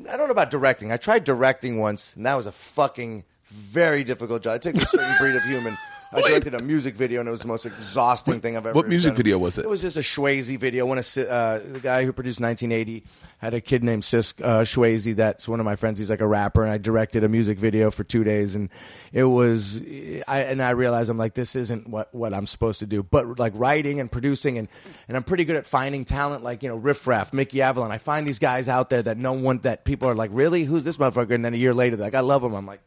I 0.09 0.17
don't 0.17 0.29
know 0.29 0.33
about 0.33 0.51
directing. 0.51 0.91
I 0.91 0.97
tried 0.97 1.25
directing 1.25 1.79
once 1.79 2.17
and 2.17 2.25
that 2.25 2.37
was 2.37 2.47
a 2.47 2.53
fucking 2.53 3.25
very 3.45 4.03
difficult 4.03 4.43
job. 4.43 4.57
It 4.57 4.63
takes 4.63 4.83
a 4.83 4.87
certain 4.87 5.15
breed 5.19 5.37
of 5.37 5.45
human 5.45 5.77
I 6.13 6.21
directed 6.21 6.55
a 6.55 6.63
music 6.63 6.95
video, 6.95 7.21
and 7.21 7.29
it 7.29 7.33
was 7.33 7.43
the 7.43 7.49
most 7.49 7.67
exhausting 7.67 8.41
thing 8.41 8.57
I've 8.57 8.67
ever. 8.67 8.75
what 8.75 8.89
music 8.89 9.11
done. 9.11 9.17
video 9.17 9.39
was 9.39 9.59
it? 9.59 9.65
It 9.65 9.69
was 9.69 9.81
just 9.81 9.97
a 9.97 10.01
Swayze 10.01 10.59
video. 10.59 10.87
When 10.87 10.99
a 10.99 11.01
uh, 11.01 11.61
the 11.65 11.81
guy 11.81 12.05
who 12.05 12.13
produced 12.13 12.41
1980 12.41 13.05
had 13.43 13.55
a 13.55 13.61
kid 13.61 13.83
named 13.83 14.05
Sis 14.05 14.35
uh, 14.41 14.61
Swayze. 14.61 15.17
That's 15.17 15.49
one 15.49 15.59
of 15.59 15.65
my 15.65 15.75
friends. 15.75 15.99
He's 15.99 16.11
like 16.11 16.21
a 16.21 16.27
rapper, 16.27 16.63
and 16.63 16.71
I 16.71 16.79
directed 16.79 17.25
a 17.25 17.29
music 17.29 17.59
video 17.59 17.91
for 17.91 18.05
two 18.05 18.23
days, 18.23 18.55
and 18.55 18.69
it 19.13 19.25
was. 19.25 19.81
I 19.81 20.45
and 20.49 20.63
I 20.63 20.71
realized 20.71 21.11
I'm 21.11 21.19
like, 21.19 21.35
this 21.35 21.57
isn't 21.57 21.89
what 21.89 22.15
what 22.15 22.33
I'm 22.33 22.47
supposed 22.47 22.79
to 22.79 22.87
do. 22.87 23.03
But 23.03 23.41
like 23.41 23.53
writing 23.57 23.99
and 23.99 24.11
producing, 24.11 24.59
and 24.59 24.69
and 25.09 25.17
I'm 25.17 25.25
pretty 25.25 25.45
good 25.45 25.57
at 25.57 25.67
finding 25.67 26.05
talent. 26.05 26.45
Like 26.45 26.63
you 26.63 26.69
know, 26.69 26.77
Riff 26.77 27.07
Raff, 27.07 27.33
Mickey 27.33 27.63
Avalon. 27.63 27.91
I 27.91 27.99
find 27.99 28.27
these 28.27 28.39
guys 28.39 28.69
out 28.69 28.91
there 28.91 29.03
that 29.03 29.19
no 29.19 29.33
one 29.33 29.59
that 29.59 29.85
people 29.85 30.09
are 30.09 30.15
like, 30.15 30.31
really, 30.33 30.63
who's 30.65 30.85
this 30.85 30.97
motherfucker? 30.97 31.33
And 31.33 31.45
then 31.45 31.53
a 31.53 31.59
year 31.59 31.75
later, 31.75 31.97
they're 31.97 32.07
like, 32.07 32.15
I 32.15 32.21
love 32.21 32.45
him. 32.45 32.55
I'm 32.55 32.67
like, 32.67 32.81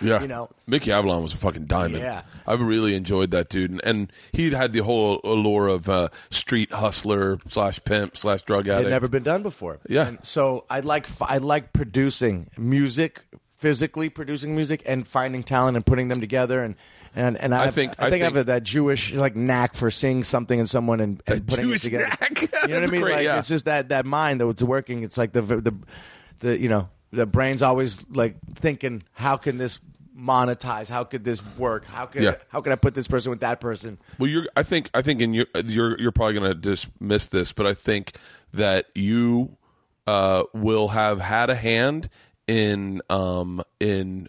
Yeah, 0.00 0.20
you 0.22 0.28
know. 0.28 0.48
Mickey 0.66 0.92
Avalon 0.92 1.22
was 1.22 1.34
a 1.34 1.36
fucking 1.36 1.66
diamond. 1.66 2.02
Yeah. 2.02 2.22
I've 2.46 2.60
really 2.60 2.94
enjoyed 2.94 3.30
that 3.32 3.48
dude, 3.48 3.70
and, 3.70 3.80
and 3.84 4.12
he 4.32 4.50
had 4.50 4.72
the 4.72 4.80
whole 4.80 5.20
allure 5.24 5.68
of 5.68 5.88
uh, 5.88 6.08
street 6.30 6.72
hustler 6.72 7.38
slash 7.48 7.82
pimp 7.84 8.16
slash 8.16 8.42
drug 8.42 8.68
addict. 8.68 8.80
It 8.80 8.84
had 8.84 8.90
never 8.90 9.08
been 9.08 9.22
done 9.22 9.42
before. 9.42 9.78
Yeah. 9.88 10.08
And 10.08 10.24
so 10.24 10.64
I 10.70 10.80
like 10.80 11.06
I 11.20 11.38
like 11.38 11.72
producing 11.72 12.48
music, 12.56 13.22
physically 13.56 14.08
producing 14.08 14.54
music, 14.54 14.82
and 14.86 15.06
finding 15.06 15.42
talent 15.42 15.76
and 15.76 15.84
putting 15.84 16.08
them 16.08 16.20
together. 16.20 16.62
And 16.62 16.74
and 17.14 17.36
and 17.36 17.54
I, 17.54 17.64
I 17.66 17.70
think- 17.70 17.94
I 17.98 18.06
I 18.06 18.10
think 18.10 18.22
I, 18.22 18.30
have 18.30 18.46
that 18.46 18.62
Jewish 18.62 19.12
like 19.12 19.34
knack 19.34 19.74
for 19.74 19.90
seeing 19.90 20.22
something 20.22 20.58
in 20.58 20.66
someone 20.66 21.00
and, 21.00 21.22
and 21.26 21.46
putting 21.46 21.64
Jewish 21.66 21.82
it 21.82 21.90
together. 21.90 22.06
knack. 22.20 22.40
You 22.68 22.74
know 22.74 22.80
what 22.80 22.88
I 22.88 22.92
mean? 22.92 23.00
great, 23.02 23.12
like 23.14 23.24
yeah. 23.24 23.38
it's 23.38 23.48
just 23.48 23.64
that 23.64 23.88
that 23.90 24.04
mind 24.04 24.40
that 24.40 24.48
it's 24.48 24.62
working. 24.62 25.02
It's 25.02 25.16
like 25.16 25.32
the 25.32 25.42
the 25.42 25.74
the 26.40 26.58
you 26.58 26.68
know 26.68 26.88
the 27.10 27.26
brain's 27.26 27.62
always 27.62 28.04
like 28.10 28.36
thinking, 28.54 29.02
how 29.12 29.36
can 29.36 29.58
this 29.58 29.78
monetize? 30.16 30.88
How 30.88 31.04
could 31.04 31.24
this 31.24 31.40
work? 31.56 31.84
How 31.86 32.06
could 32.06 32.22
Yeah. 32.22 32.34
how 32.48 32.60
could 32.60 32.72
I 32.72 32.76
put 32.76 32.94
this 32.94 33.08
person 33.08 33.30
with 33.30 33.40
that 33.40 33.60
person? 33.60 33.98
Well, 34.18 34.28
you're. 34.28 34.46
I 34.56 34.62
think. 34.62 34.90
I 34.94 35.02
think 35.02 35.20
in 35.20 35.32
your. 35.34 35.46
You're. 35.64 35.98
You're 36.00 36.12
probably 36.12 36.34
going 36.38 36.50
to 36.50 36.54
dismiss 36.58 37.28
this, 37.28 37.52
but 37.52 37.66
I 37.66 37.74
think 37.74 38.12
that 38.52 38.86
you 38.94 39.56
uh, 40.06 40.42
will 40.52 40.88
have 40.88 41.20
had 41.20 41.50
a 41.50 41.54
hand 41.54 42.08
in 42.46 43.00
um, 43.10 43.62
in 43.78 44.28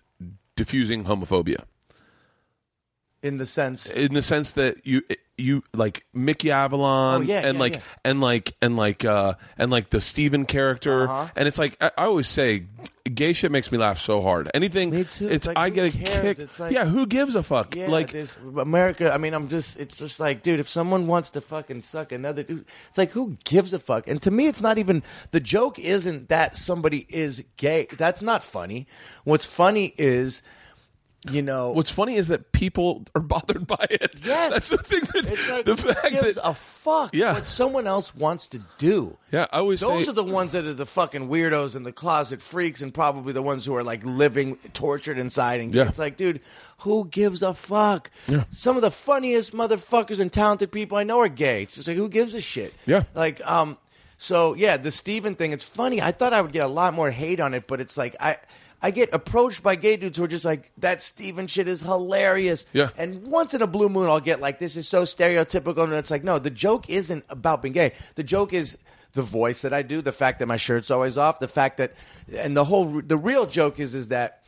diffusing 0.56 1.06
homophobia. 1.06 1.64
In 3.22 3.38
the 3.38 3.46
sense, 3.46 3.92
in 3.92 4.14
the 4.14 4.22
sense 4.22 4.54
that 4.54 4.88
you 4.88 5.02
you 5.38 5.64
like 5.74 6.06
Mickey 6.14 6.52
Avalon 6.52 7.22
Oh, 7.22 7.24
yeah, 7.24 7.46
and 7.46 7.56
yeah, 7.56 7.60
like 7.60 7.74
yeah. 7.76 7.82
and 8.06 8.22
like 8.22 8.54
and 8.62 8.76
like 8.78 9.04
uh 9.06 9.34
and 9.58 9.70
like 9.72 9.90
the 9.90 10.00
Steven 10.02 10.46
character 10.46 11.04
Uh-huh. 11.04 11.28
and 11.36 11.48
it's 11.48 11.58
like 11.58 11.76
I, 11.82 11.92
I 11.98 12.06
always 12.06 12.28
say 12.30 12.66
gay 13.14 13.32
shit 13.34 13.52
makes 13.52 13.72
me 13.72 13.78
laugh 13.78 13.98
so 14.00 14.22
hard 14.22 14.50
anything 14.54 14.90
Me 14.92 15.04
too. 15.06 15.28
it's 15.30 15.48
like, 15.48 15.58
I 15.58 15.70
get 15.70 15.94
a 15.94 15.98
cares? 15.98 16.38
kick 16.38 16.60
like- 16.60 16.72
yeah 16.74 16.86
who 16.86 17.06
gives 17.08 17.36
a 17.36 17.44
fuck 17.44 17.76
like 17.76 18.12
this 18.12 18.38
America. 18.58 19.12
I 19.14 19.18
mean, 19.18 19.34
I'm 19.34 19.48
just. 19.48 19.78
It's 19.80 19.98
just 19.98 20.20
like, 20.20 20.44
dude, 20.44 20.60
if 20.60 20.68
someone 20.70 21.08
wants 21.08 21.30
to 21.32 21.42
fucking 21.42 21.82
suck 21.84 22.12
another 22.12 22.44
dude, 22.44 22.66
it's 22.90 22.98
like, 22.98 23.12
who 23.12 23.38
gives 23.46 23.74
a 23.74 23.80
fuck? 23.80 24.08
And 24.08 24.22
to 24.24 24.32
me, 24.32 24.48
it's 24.48 24.62
not 24.62 24.78
even 24.78 25.04
the 25.32 25.40
joke. 25.40 25.80
Isn't 25.80 26.30
that 26.30 26.58
somebody 26.58 27.06
is 27.10 27.44
gay? 27.58 27.88
That's 27.98 28.22
not 28.22 28.44
funny. 28.44 28.88
What's 29.24 29.46
funny 29.46 29.94
is, 29.98 30.42
you 31.30 31.42
know, 31.42 31.72
what's 31.72 31.92
funny 31.92 32.16
is 32.16 32.30
that 32.30 32.54
people 32.54 33.04
are 33.14 33.20
bothered 33.36 33.68
by 33.68 33.86
it 33.90 34.22
Yes. 34.24 34.52
that's 34.54 34.70
the 34.70 34.78
thing 34.78 35.02
that 35.14 35.26
it's 35.34 35.50
like 35.50 35.66
the 35.66 35.76
who 35.76 35.94
fact 35.94 36.12
gives 36.12 36.36
that 36.36 36.48
a 36.48 36.54
fuck 36.54 37.14
Yeah. 37.14 37.34
what 37.34 37.46
someone 37.46 37.88
else 37.88 38.16
wants 38.16 38.48
to 38.50 38.62
do. 38.78 39.18
yeah 39.30 39.46
I 39.52 39.58
always 39.60 39.82
Those 39.82 40.06
say 40.06 40.12
are 40.12 40.14
the 40.14 40.24
ones 40.24 40.54
that 40.54 40.66
are 40.66 40.74
the 40.74 40.86
fucking 40.86 41.28
weirdos 41.28 41.76
and 41.76 41.86
the 41.86 41.92
closet 41.92 42.42
freaks, 42.42 42.82
and 42.82 42.94
probably 42.94 43.34
the 43.34 43.42
ones 43.42 43.66
who 43.66 43.76
are 43.76 43.84
like 43.84 44.02
living 44.06 44.56
tortured 44.74 45.18
inside. 45.20 45.60
And 45.60 45.76
Yeah. 45.76 45.90
it's 45.90 46.00
like, 46.00 46.16
dude, 46.16 46.40
who 46.80 47.06
gives 47.12 47.44
a 47.44 47.54
fuck? 47.54 48.10
yeah. 48.28 48.46
Some 48.50 48.78
of 48.78 48.82
the 48.82 48.92
funniest 48.92 49.52
motherfuckers 49.52 50.22
and 50.22 50.32
talented 50.32 50.72
people 50.72 50.98
I 50.98 51.04
know 51.04 51.20
are 51.20 51.28
gay. 51.28 51.64
It's 51.64 51.76
just 51.76 51.88
like, 51.90 51.98
who 51.98 52.08
gives 52.08 52.34
a 52.34 52.40
shit? 52.42 52.74
Yeah. 52.86 53.04
Like, 53.14 53.42
um, 53.46 53.78
so 54.18 54.54
yeah, 54.54 54.78
the 54.78 54.92
Steven 54.92 55.36
thing. 55.36 55.52
It's 55.52 55.64
funny. 55.66 56.02
I 56.02 56.12
thought 56.12 56.32
I 56.34 56.40
would 56.42 56.54
get 56.54 56.64
a 56.64 56.68
lot 56.70 56.94
more 56.94 57.12
hate 57.12 57.40
on 57.42 57.54
it, 57.54 57.68
but 57.68 57.82
it's 57.82 57.98
like 57.98 58.16
I. 58.22 58.38
I 58.82 58.92
get 58.92 59.14
approached 59.14 59.62
by 59.62 59.76
gay 59.76 59.98
dudes 59.98 60.18
who 60.18 60.24
are 60.24 60.28
just 60.28 60.46
like, 60.46 60.72
that 60.78 61.02
Steven 61.02 61.48
shit 61.48 61.68
is 61.68 61.82
hilarious. 61.82 62.66
Yeah. 62.72 62.90
And 62.98 63.24
once 63.28 63.54
in 63.54 63.62
a 63.62 63.68
blue 63.68 63.90
moon, 63.90 64.08
I'll 64.08 64.20
get 64.20 64.40
like, 64.40 64.60
this 64.60 64.76
is 64.78 64.88
so 64.88 65.04
stereotypical. 65.04 65.84
And 65.84 65.94
it's 65.94 66.12
like, 66.12 66.24
no, 66.24 66.40
the 66.40 66.50
joke 66.50 66.90
isn't 66.90 67.26
about 67.30 67.62
being 67.62 67.74
gay. 67.74 67.92
The 68.16 68.24
joke 68.24 68.54
is 68.54 68.78
the 69.14 69.22
voice 69.22 69.64
that 69.64 69.74
I 69.74 69.82
do, 69.82 70.02
the 70.02 70.12
fact 70.12 70.40
that 70.40 70.46
my 70.48 70.58
shirt's 70.58 70.92
always 70.92 71.18
off, 71.18 71.40
the 71.40 71.48
fact 71.48 71.78
that, 71.78 71.94
and 72.38 72.56
the 72.56 72.64
whole, 72.64 72.86
the 73.02 73.18
real 73.18 73.46
joke 73.46 73.80
is, 73.80 73.96
is 73.96 74.10
that 74.10 74.44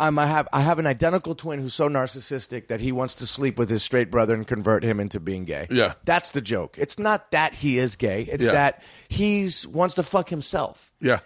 I'm, 0.00 0.18
I 0.18 0.26
have, 0.26 0.48
I 0.52 0.60
have 0.60 0.78
an 0.78 0.86
identical 0.86 1.34
twin 1.34 1.60
who's 1.60 1.74
so 1.74 1.88
narcissistic 1.88 2.68
that 2.68 2.80
he 2.80 2.92
wants 2.92 3.16
to 3.16 3.26
sleep 3.26 3.58
with 3.58 3.70
his 3.70 3.82
straight 3.82 4.10
brother 4.10 4.34
and 4.34 4.46
convert 4.46 4.82
him 4.84 5.00
into 5.00 5.20
being 5.20 5.44
gay. 5.44 5.66
Yeah. 5.70 5.94
That's 6.04 6.30
the 6.30 6.40
joke. 6.40 6.78
It's 6.78 6.98
not 6.98 7.30
that 7.32 7.52
he 7.54 7.78
is 7.78 7.96
gay. 7.96 8.22
It's 8.22 8.46
Yeah. 8.46 8.52
that 8.52 8.82
he's 9.08 9.66
wants 9.66 9.96
to 9.96 10.02
fuck 10.02 10.28
himself 10.30 10.90
yeah 11.00 11.20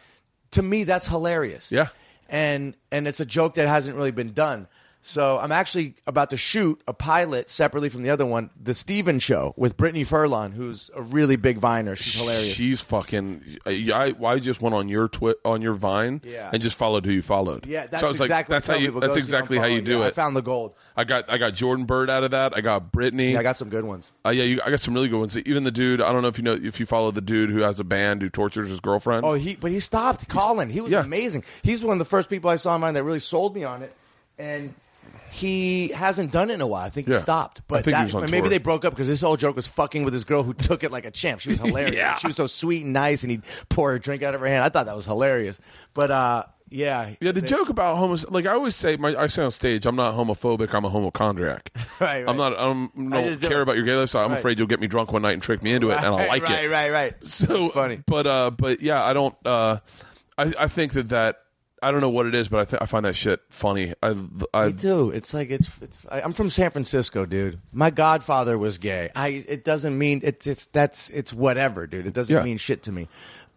to 0.51 0.63
me 0.63 0.85
that's 0.85 1.07
hilarious 1.07 1.71
Yeah. 1.73 1.89
And 2.29 2.77
and 2.91 3.09
it's 3.09 3.21
a 3.21 3.27
joke 3.27 3.55
that 3.55 3.69
hasn't 3.69 3.97
really 3.97 4.11
been 4.11 4.33
done 4.33 4.67
so 5.09 5.39
i'm 5.39 5.53
actually 5.53 5.95
about 6.07 6.29
to 6.31 6.37
shoot 6.37 6.81
a 6.87 6.93
pilot 6.93 7.49
separately 7.49 7.89
from 7.89 8.03
the 8.03 8.11
other 8.11 8.27
one 8.27 8.51
the 8.63 8.75
steven 8.75 9.19
show 9.19 9.55
with 9.57 9.77
brittany 9.77 10.05
furlan 10.05 10.53
who's 10.53 10.91
a 10.95 11.01
really 11.03 11.37
big 11.37 11.57
viner 11.59 11.97
she's 11.97 12.21
hilarious 12.21 12.53
she's 12.53 12.83
fucking 12.83 13.43
I, 13.65 14.15
I, 14.23 14.27
I 14.27 14.39
just 14.39 14.61
went 14.61 14.75
on 14.75 14.89
your 14.89 15.09
twi- 15.09 15.35
on 15.45 15.63
your 15.63 15.73
Vine 15.75 16.21
Yeah. 16.25 16.51
and 16.53 16.61
just 16.63 16.77
followed 16.77 17.07
who 17.07 17.13
you 17.13 17.23
followed 17.23 17.65
yeah 17.67 17.87
that's 17.87 18.03
so 18.03 18.11
exactly 18.11 18.29
like 18.35 18.47
that's 18.49 18.67
how 18.67 18.75
you 18.77 19.01
that's 19.01 19.17
exactly 19.17 19.57
how 19.57 19.65
you 19.67 19.81
do 19.81 19.99
Yeah, 19.99 20.05
it 20.05 20.09
i 20.09 20.11
found 20.11 20.37
the 20.37 20.43
gold 20.43 20.75
I 20.97 21.05
got 21.05 21.31
I 21.31 21.39
got 21.39 21.55
Jordan 21.55 21.85
Burt 21.85 22.11
out 22.11 22.25
of 22.25 22.33
that. 22.33 22.57
I 22.57 22.61
got 22.61 22.91
Brittany. 22.91 23.31
yeah, 23.33 23.39
i 23.39 23.43
got 23.45 23.57
some 23.57 23.69
good 23.69 23.85
ones 23.85 24.11
Uh, 24.27 24.31
yeah, 24.31 24.43
you, 24.43 24.61
I 24.67 24.71
got 24.71 24.81
some 24.81 24.95
really 24.95 25.07
good 25.09 25.21
ones. 25.21 25.39
Even 25.39 25.63
the 25.63 25.71
dude. 25.71 26.01
I 26.01 26.11
don't 26.13 26.23
know 26.23 26.29
if 26.29 26.39
you 26.39 26.43
know 26.43 26.55
if 26.61 26.81
you 26.81 26.87
follow 26.87 27.13
the 27.13 27.21
dude 27.21 27.51
who 27.51 27.61
has 27.61 27.79
a 27.79 27.85
band 27.85 28.21
who 28.21 28.29
tortures 28.29 28.69
his 28.69 28.81
girlfriend. 28.81 29.25
oh 29.25 29.35
he 29.35 29.55
but 29.55 29.71
he 29.71 29.79
stopped 29.79 30.29
colin 30.29 30.69
he 30.71 30.81
was 30.81 30.91
Yeah. 30.91 31.05
amazing 31.05 31.45
he's 31.63 31.85
one 31.85 31.93
of 31.93 31.99
the 32.01 32.05
first 32.05 32.29
people 32.29 32.51
i 32.51 32.57
saw 32.57 32.75
online 32.75 32.95
that 32.95 33.05
really 33.05 33.21
sold 33.21 33.55
me 33.55 33.63
on 33.63 33.83
it 33.85 33.95
and 34.41 34.75
he 35.39 35.89
hasn't 35.89 36.33
done 36.33 36.51
it 36.51 36.55
in 36.55 36.61
a 36.61 36.67
while. 36.67 36.85
I 36.85 36.89
think 36.91 37.07
Yeah. 37.09 37.15
he 37.15 37.21
stopped. 37.21 37.63
But 37.69 37.77
I 37.81 37.83
think 37.83 37.97
he 37.97 38.01
that- 38.03 38.05
was 38.07 38.15
on 38.15 38.31
maybe 38.31 38.41
tour. 38.43 38.49
they 38.51 38.59
broke 38.59 38.85
up 38.85 38.93
because 38.93 39.09
this 39.09 39.21
whole 39.21 39.37
joke 39.37 39.57
was 39.57 39.67
fucking 39.67 40.05
with 40.05 40.13
this 40.13 40.25
girl 40.25 40.43
who 40.43 40.53
took 40.69 40.85
it 40.85 40.91
like 40.91 41.05
a 41.07 41.11
champ. 41.11 41.41
She 41.41 41.49
was 41.51 41.59
hilarious. 41.65 41.95
Yeah. 41.95 42.17
She 42.17 42.27
was 42.27 42.37
so 42.37 42.47
sweet 42.47 42.85
and 42.85 42.93
nice, 42.93 43.23
and 43.23 43.31
he'd 43.31 43.43
pour 43.69 43.95
a 43.95 44.01
drink 44.01 44.23
out 44.23 44.35
of 44.35 44.41
her 44.41 44.47
hand. 44.47 44.63
I 44.65 44.69
thought 44.69 44.87
that 44.87 44.97
was 44.97 45.05
hilarious. 45.07 45.61
But 45.95 46.11
uh, 46.11 46.43
yeah, 46.71 47.15
yeah, 47.21 47.33
the 47.33 47.41
joke 47.41 47.71
about 47.71 47.97
homos. 47.97 48.29
Like 48.29 48.45
I 48.47 48.53
always 48.53 48.77
say, 48.77 48.97
my, 48.99 49.17
I 49.17 49.27
say 49.29 49.43
on 49.43 49.51
stage, 49.53 49.87
I'm 49.87 49.97
not 49.97 50.15
homophobic. 50.15 50.75
I'm 50.75 50.85
a 50.85 50.91
homochondriac. 50.91 51.61
Right, 51.99 52.01
right. 52.01 52.29
I'm 52.29 52.37
not. 52.37 52.53
I 52.59 52.65
don't, 52.67 52.91
I 53.13 53.23
don't 53.23 53.39
just 53.39 53.41
care 53.43 53.63
about 53.63 53.77
your 53.77 53.87
gay 53.87 53.95
lifestyle. 53.97 54.25
I'm 54.27 54.33
Right. 54.33 54.39
afraid 54.39 54.59
you'll 54.59 54.67
get 54.69 54.79
me 54.81 54.87
drunk 54.87 55.11
one 55.13 55.23
night 55.23 55.33
and 55.33 55.43
trick 55.43 55.63
me 55.63 55.73
into 55.73 55.89
it, 55.91 55.97
and 55.97 56.05
I'll 56.07 56.13
like 56.15 56.43
right, 56.43 56.65
it. 56.65 56.71
Right, 56.71 56.91
right, 56.91 56.93
right, 56.93 57.25
So 57.25 57.47
That's 57.47 57.73
funny. 57.75 58.03
But 58.07 58.27
uh, 58.27 58.51
but 58.51 58.83
yeah, 58.83 59.03
I 59.03 59.13
don't. 59.15 59.35
Uh, 59.47 59.79
I 60.37 60.53
I 60.59 60.69
think 60.69 60.93
that 60.93 61.09
that 61.09 61.41
I 61.83 61.91
don't 61.91 62.01
know 62.01 62.09
what 62.11 62.27
it 62.27 62.35
is, 62.35 62.49
but 62.49 62.61
I 62.61 62.65
th- 62.65 62.83
I 62.83 62.87
find 62.87 63.05
that 63.05 63.15
shit 63.17 63.41
funny. 63.51 63.95
I 64.03 64.15
I 64.55 64.67
Me 64.69 64.73
too. 64.73 65.11
It's 65.11 65.33
like 65.35 65.51
it's. 65.51 65.71
it's 65.81 66.07
I, 66.11 66.21
I'm 66.23 66.33
from 66.33 66.51
San 66.51 66.71
Francisco, 66.71 67.25
dude. 67.27 67.61
My 67.73 67.91
godfather 67.91 68.59
was 68.59 68.79
gay. 68.79 69.11
I. 69.15 69.45
It 69.49 69.65
doesn't 69.65 69.97
mean 69.97 70.21
it's. 70.25 70.47
It's 70.47 70.67
that's. 70.67 71.11
It's 71.11 71.33
whatever, 71.33 71.87
dude. 71.87 72.07
It 72.07 72.15
doesn't 72.15 72.35
Yeah. 72.35 72.43
mean 72.43 72.57
shit 72.59 72.83
to 72.85 72.93
me. 72.93 73.09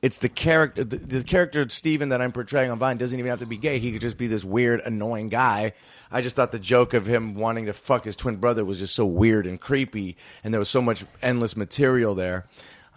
It's 0.02 0.18
the 0.18 0.30
character. 0.30 0.84
The, 0.84 0.98
the 0.98 1.24
character 1.24 1.68
Steven 1.70 2.10
that 2.10 2.22
I'm 2.22 2.32
portraying 2.32 2.72
on 2.72 2.80
Vine 2.80 2.98
doesn't 2.98 3.18
even 3.20 3.30
have 3.30 3.40
to 3.40 3.46
be 3.46 3.58
gay. 3.58 3.78
He 3.80 3.92
could 3.92 4.02
just 4.02 4.18
be 4.18 4.26
this 4.28 4.44
weird, 4.44 4.82
annoying 4.82 5.30
guy. 5.30 5.74
I 6.12 6.22
just 6.22 6.36
thought 6.36 6.52
the 6.52 6.60
joke 6.60 6.94
of 6.96 7.06
him 7.06 7.36
wanting 7.36 7.68
to 7.68 7.74
fuck 7.74 8.04
his 8.06 8.16
twin 8.16 8.38
brother 8.38 8.66
was 8.66 8.80
just 8.80 8.96
so 8.96 9.06
weird 9.06 9.46
and 9.46 9.62
creepy, 9.62 10.18
and 10.44 10.54
there 10.54 10.60
was 10.60 10.70
so 10.70 10.82
much 10.82 11.06
endless 11.22 11.56
material 11.56 12.16
there. 12.16 12.48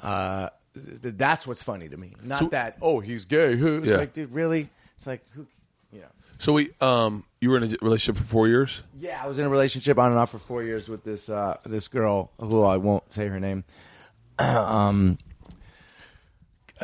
Uh, 0.02 0.48
th- 0.74 1.14
that's 1.16 1.46
what's 1.46 1.62
funny 1.62 1.88
to 1.88 1.96
me. 1.96 2.14
Not 2.22 2.50
that 2.50 2.76
oh 2.82 3.00
he's 3.00 3.24
gay. 3.26 3.54
Who? 3.56 3.78
It's 3.78 3.86
Yeah. 3.88 3.96
like 3.96 4.12
dude, 4.14 4.32
really? 4.32 4.70
It's 4.96 5.06
like 5.06 5.24
who? 5.34 5.46
You 5.92 6.00
know. 6.00 6.06
So 6.38 6.52
we 6.52 6.70
um 6.80 7.24
you 7.40 7.50
were 7.50 7.58
in 7.58 7.64
a 7.64 7.76
relationship 7.82 8.16
for 8.22 8.28
four 8.28 8.48
years. 8.48 8.82
Yeah, 8.98 9.20
I 9.22 9.26
was 9.26 9.38
in 9.38 9.44
a 9.44 9.48
relationship 9.48 9.98
on 9.98 10.10
and 10.10 10.18
off 10.18 10.30
for 10.30 10.38
four 10.38 10.62
years 10.62 10.88
with 10.88 11.04
this 11.04 11.28
uh, 11.28 11.58
this 11.64 11.88
girl 11.88 12.30
who 12.38 12.62
I 12.62 12.78
won't 12.78 13.12
say 13.12 13.28
her 13.28 13.38
name. 13.38 13.64
um, 14.38 15.18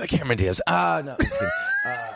Cameron 0.06 0.38
Diaz. 0.38 0.60
Ah, 0.66 1.02
no. 1.04 1.16
just 1.20 1.32
kidding. 1.32 1.48
uh, 1.86 2.12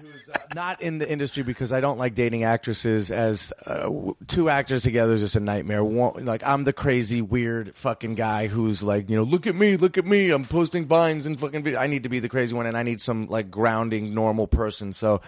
who's 0.00 0.28
uh, 0.28 0.38
not 0.54 0.82
in 0.82 0.98
the 0.98 1.10
industry 1.10 1.42
because 1.42 1.72
I 1.72 1.80
don't 1.80 1.98
like 1.98 2.14
dating 2.14 2.44
actresses. 2.44 3.10
As 3.10 3.52
uh, 3.66 3.90
two 4.26 4.48
actors 4.48 4.82
together 4.82 5.14
is 5.14 5.20
just 5.20 5.36
a 5.36 5.40
nightmare. 5.40 5.84
One, 5.84 6.24
like 6.24 6.42
I'm 6.44 6.64
the 6.64 6.72
crazy, 6.72 7.22
weird, 7.22 7.74
fucking 7.74 8.14
guy 8.14 8.46
who's 8.46 8.82
like, 8.82 9.08
you 9.08 9.16
know, 9.16 9.22
look 9.22 9.46
at 9.46 9.54
me, 9.54 9.76
look 9.76 9.98
at 9.98 10.06
me. 10.06 10.30
I'm 10.30 10.44
posting 10.44 10.86
vines 10.86 11.26
and 11.26 11.38
fucking. 11.38 11.62
Video. 11.62 11.78
I 11.78 11.86
need 11.86 12.04
to 12.04 12.08
be 12.08 12.20
the 12.20 12.28
crazy 12.28 12.54
one, 12.54 12.66
and 12.66 12.76
I 12.76 12.82
need 12.82 13.00
some 13.00 13.26
like 13.28 13.50
grounding, 13.50 14.14
normal 14.14 14.46
person. 14.46 14.92
So. 14.92 15.20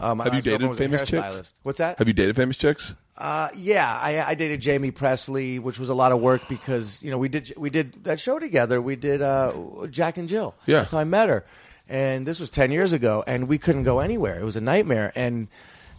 My 0.00 0.22
Have 0.22 0.34
you 0.34 0.42
dated 0.42 0.76
famous 0.76 1.02
chicks? 1.10 1.54
What's 1.64 1.78
that? 1.78 1.98
Have 1.98 2.06
you 2.06 2.14
dated 2.14 2.36
famous 2.36 2.56
chicks? 2.56 2.94
Uh, 3.18 3.48
yeah, 3.56 3.98
I, 4.00 4.22
I 4.22 4.34
dated 4.36 4.64
Jaime 4.64 4.92
Pressly, 4.92 5.60
which 5.60 5.80
was 5.80 5.88
a 5.88 5.94
lot 5.94 6.12
of 6.12 6.20
work 6.20 6.42
because 6.48 7.02
you 7.02 7.10
know 7.10 7.18
we 7.18 7.28
did 7.28 7.52
we 7.56 7.68
did 7.68 8.04
that 8.04 8.20
show 8.20 8.38
together. 8.38 8.80
We 8.80 8.94
did 8.94 9.22
uh, 9.22 9.52
Jack 9.90 10.18
and 10.18 10.28
Jill. 10.28 10.54
Yeah. 10.66 10.78
that's 10.78 10.92
how 10.92 10.98
I 10.98 11.04
met 11.04 11.28
her, 11.28 11.44
and 11.88 12.26
this 12.26 12.40
was 12.40 12.50
ten 12.50 12.70
years 12.70 12.92
ago, 12.92 13.24
and 13.26 13.48
we 13.48 13.58
couldn't 13.58 13.82
go 13.84 13.98
anywhere. 14.00 14.38
It 14.38 14.44
was 14.44 14.56
a 14.56 14.60
nightmare, 14.60 15.12
and 15.14 15.48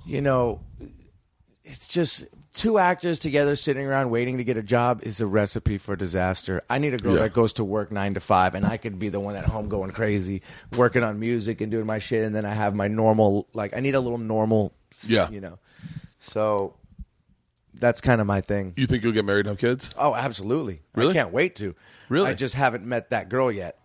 you 0.05 0.21
know, 0.21 0.61
it's 1.63 1.87
just 1.87 2.25
two 2.53 2.77
actors 2.79 3.19
together 3.19 3.55
sitting 3.55 3.85
around 3.85 4.09
waiting 4.09 4.37
to 4.37 4.43
get 4.43 4.57
a 4.57 4.63
job 4.63 5.01
is 5.03 5.21
a 5.21 5.25
recipe 5.27 5.77
for 5.77 5.95
disaster. 5.95 6.61
I 6.69 6.77
need 6.79 6.93
a 6.93 6.97
girl 6.97 7.13
Yeah. 7.15 7.21
that 7.21 7.33
goes 7.33 7.53
to 7.53 7.63
work 7.63 7.91
nine 7.91 8.15
to 8.15 8.19
five, 8.19 8.55
and 8.55 8.65
I 8.65 8.77
could 8.77 8.97
be 8.99 9.09
the 9.09 9.19
one 9.19 9.35
at 9.35 9.45
home 9.45 9.69
going 9.69 9.91
crazy, 9.91 10.41
working 10.75 11.03
on 11.03 11.19
music 11.19 11.61
and 11.61 11.71
doing 11.71 11.85
my 11.85 11.99
shit, 11.99 12.23
and 12.25 12.35
then 12.35 12.45
I 12.45 12.53
have 12.53 12.73
my 12.75 12.87
normal. 12.87 13.47
Like 13.53 13.75
I 13.75 13.79
need 13.79 13.95
a 13.95 13.99
little 13.99 14.17
normal. 14.17 14.73
Yeah. 15.07 15.29
you 15.29 15.39
know. 15.41 15.59
So 16.19 16.75
that's 17.75 18.01
kind 18.01 18.19
of 18.19 18.27
my 18.27 18.41
thing. 18.41 18.73
You 18.75 18.85
think 18.87 19.03
you'll 19.03 19.13
get 19.13 19.23
married 19.23 19.45
and 19.45 19.49
have 19.53 19.57
kids? 19.59 19.89
Oh, 19.97 20.13
absolutely. 20.13 20.81
Really? 20.95 21.11
I 21.11 21.13
can't 21.13 21.31
wait 21.31 21.55
to. 21.55 21.75
Really? 22.09 22.29
I 22.29 22.33
just 22.33 22.55
haven't 22.55 22.83
met 22.85 23.11
that 23.11 23.29
girl 23.29 23.49
yet. 23.51 23.79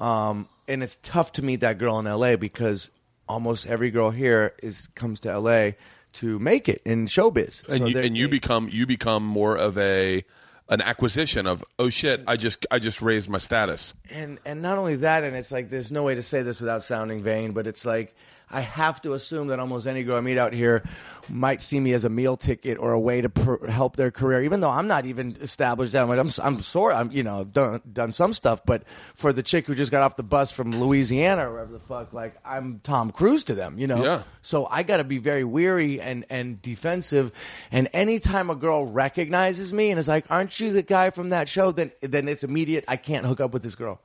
Um, 0.00 0.48
and 0.68 0.82
it's 0.82 0.98
tough 0.98 1.32
to 1.32 1.42
meet 1.42 1.60
that 1.60 1.78
girl 1.78 1.98
in 1.98 2.04
LA 2.04 2.36
because 2.36 2.90
almost 3.28 3.66
every 3.66 3.90
girl 3.90 4.10
here 4.10 4.54
is 4.62 4.88
comes 4.94 5.20
to 5.20 5.38
LA 5.38 5.70
to 6.14 6.38
make 6.38 6.68
it 6.68 6.82
in 6.84 7.06
showbiz. 7.06 7.68
And 7.68 7.78
So 7.78 7.86
you, 7.86 7.98
and 7.98 8.16
you 8.16 8.28
become 8.28 8.68
you 8.70 8.86
become 8.86 9.24
more 9.24 9.56
of 9.56 9.76
a 9.78 10.24
an 10.68 10.82
acquisition 10.82 11.46
of 11.46 11.64
oh 11.78 11.88
shit 11.88 12.22
I 12.26 12.36
just 12.36 12.66
I 12.70 12.78
just 12.78 13.00
raised 13.00 13.28
my 13.28 13.38
status. 13.38 13.94
and 14.10 14.38
and 14.44 14.62
not 14.62 14.78
only 14.78 14.96
that, 14.96 15.24
and 15.24 15.34
it's 15.36 15.50
like 15.52 15.70
there's 15.70 15.92
no 15.92 16.02
way 16.02 16.14
to 16.14 16.22
say 16.22 16.42
this 16.42 16.60
without 16.60 16.82
sounding 16.82 17.22
vain, 17.22 17.52
but 17.52 17.66
it's 17.66 17.84
like 17.86 18.14
I 18.50 18.60
have 18.60 19.02
to 19.02 19.12
assume 19.12 19.48
that 19.48 19.60
almost 19.60 19.86
any 19.86 20.02
girl 20.04 20.16
I 20.16 20.20
meet 20.20 20.38
out 20.38 20.52
here 20.52 20.82
might 21.28 21.60
see 21.60 21.78
me 21.78 21.92
as 21.92 22.04
a 22.04 22.08
meal 22.08 22.36
ticket 22.36 22.78
or 22.78 22.92
a 22.92 23.00
way 23.00 23.20
to 23.20 23.28
pr- 23.28 23.66
help 23.66 23.96
their 23.96 24.10
career, 24.10 24.42
even 24.44 24.60
though 24.60 24.70
I'm 24.70 24.86
not 24.86 25.04
even 25.04 25.36
established. 25.40 25.94
I'm 25.94 26.10
I'm, 26.10 26.30
I'm 26.42 26.62
sore. 26.62 26.92
I'm 26.92 27.12
you 27.12 27.22
know 27.22 27.44
done 27.44 27.82
done 27.92 28.12
some 28.12 28.32
stuff, 28.32 28.60
but 28.64 28.84
for 29.14 29.32
the 29.32 29.42
chick 29.42 29.66
who 29.66 29.74
just 29.74 29.90
got 29.90 30.02
off 30.02 30.16
the 30.16 30.22
bus 30.22 30.50
from 30.50 30.70
Louisiana 30.72 31.48
or 31.48 31.52
wherever 31.52 31.72
the 31.72 31.78
fuck, 31.80 32.12
like 32.12 32.34
I'm 32.44 32.80
Tom 32.82 33.10
Cruise 33.10 33.44
to 33.44 33.54
them, 33.54 33.78
you 33.78 33.86
know. 33.86 34.02
Yeah. 34.02 34.22
So 34.40 34.66
I 34.70 34.82
got 34.82 34.96
to 34.98 35.04
be 35.04 35.18
very 35.18 35.44
weary 35.44 36.00
and 36.00 36.24
and 36.30 36.60
defensive. 36.62 37.32
And 37.70 37.88
anytime 37.92 38.48
a 38.48 38.54
girl 38.54 38.86
recognizes 38.86 39.74
me 39.74 39.90
and 39.90 39.98
is 39.98 40.08
like, 40.08 40.24
"Aren't 40.30 40.58
you 40.58 40.72
the 40.72 40.82
guy 40.82 41.10
from 41.10 41.30
that 41.30 41.48
show?" 41.48 41.70
Then 41.72 41.92
then 42.00 42.28
it's 42.28 42.44
immediate. 42.44 42.84
I 42.88 42.96
can't 42.96 43.26
hook 43.26 43.40
up 43.40 43.52
with 43.52 43.62
this 43.62 43.74
girl. 43.74 44.00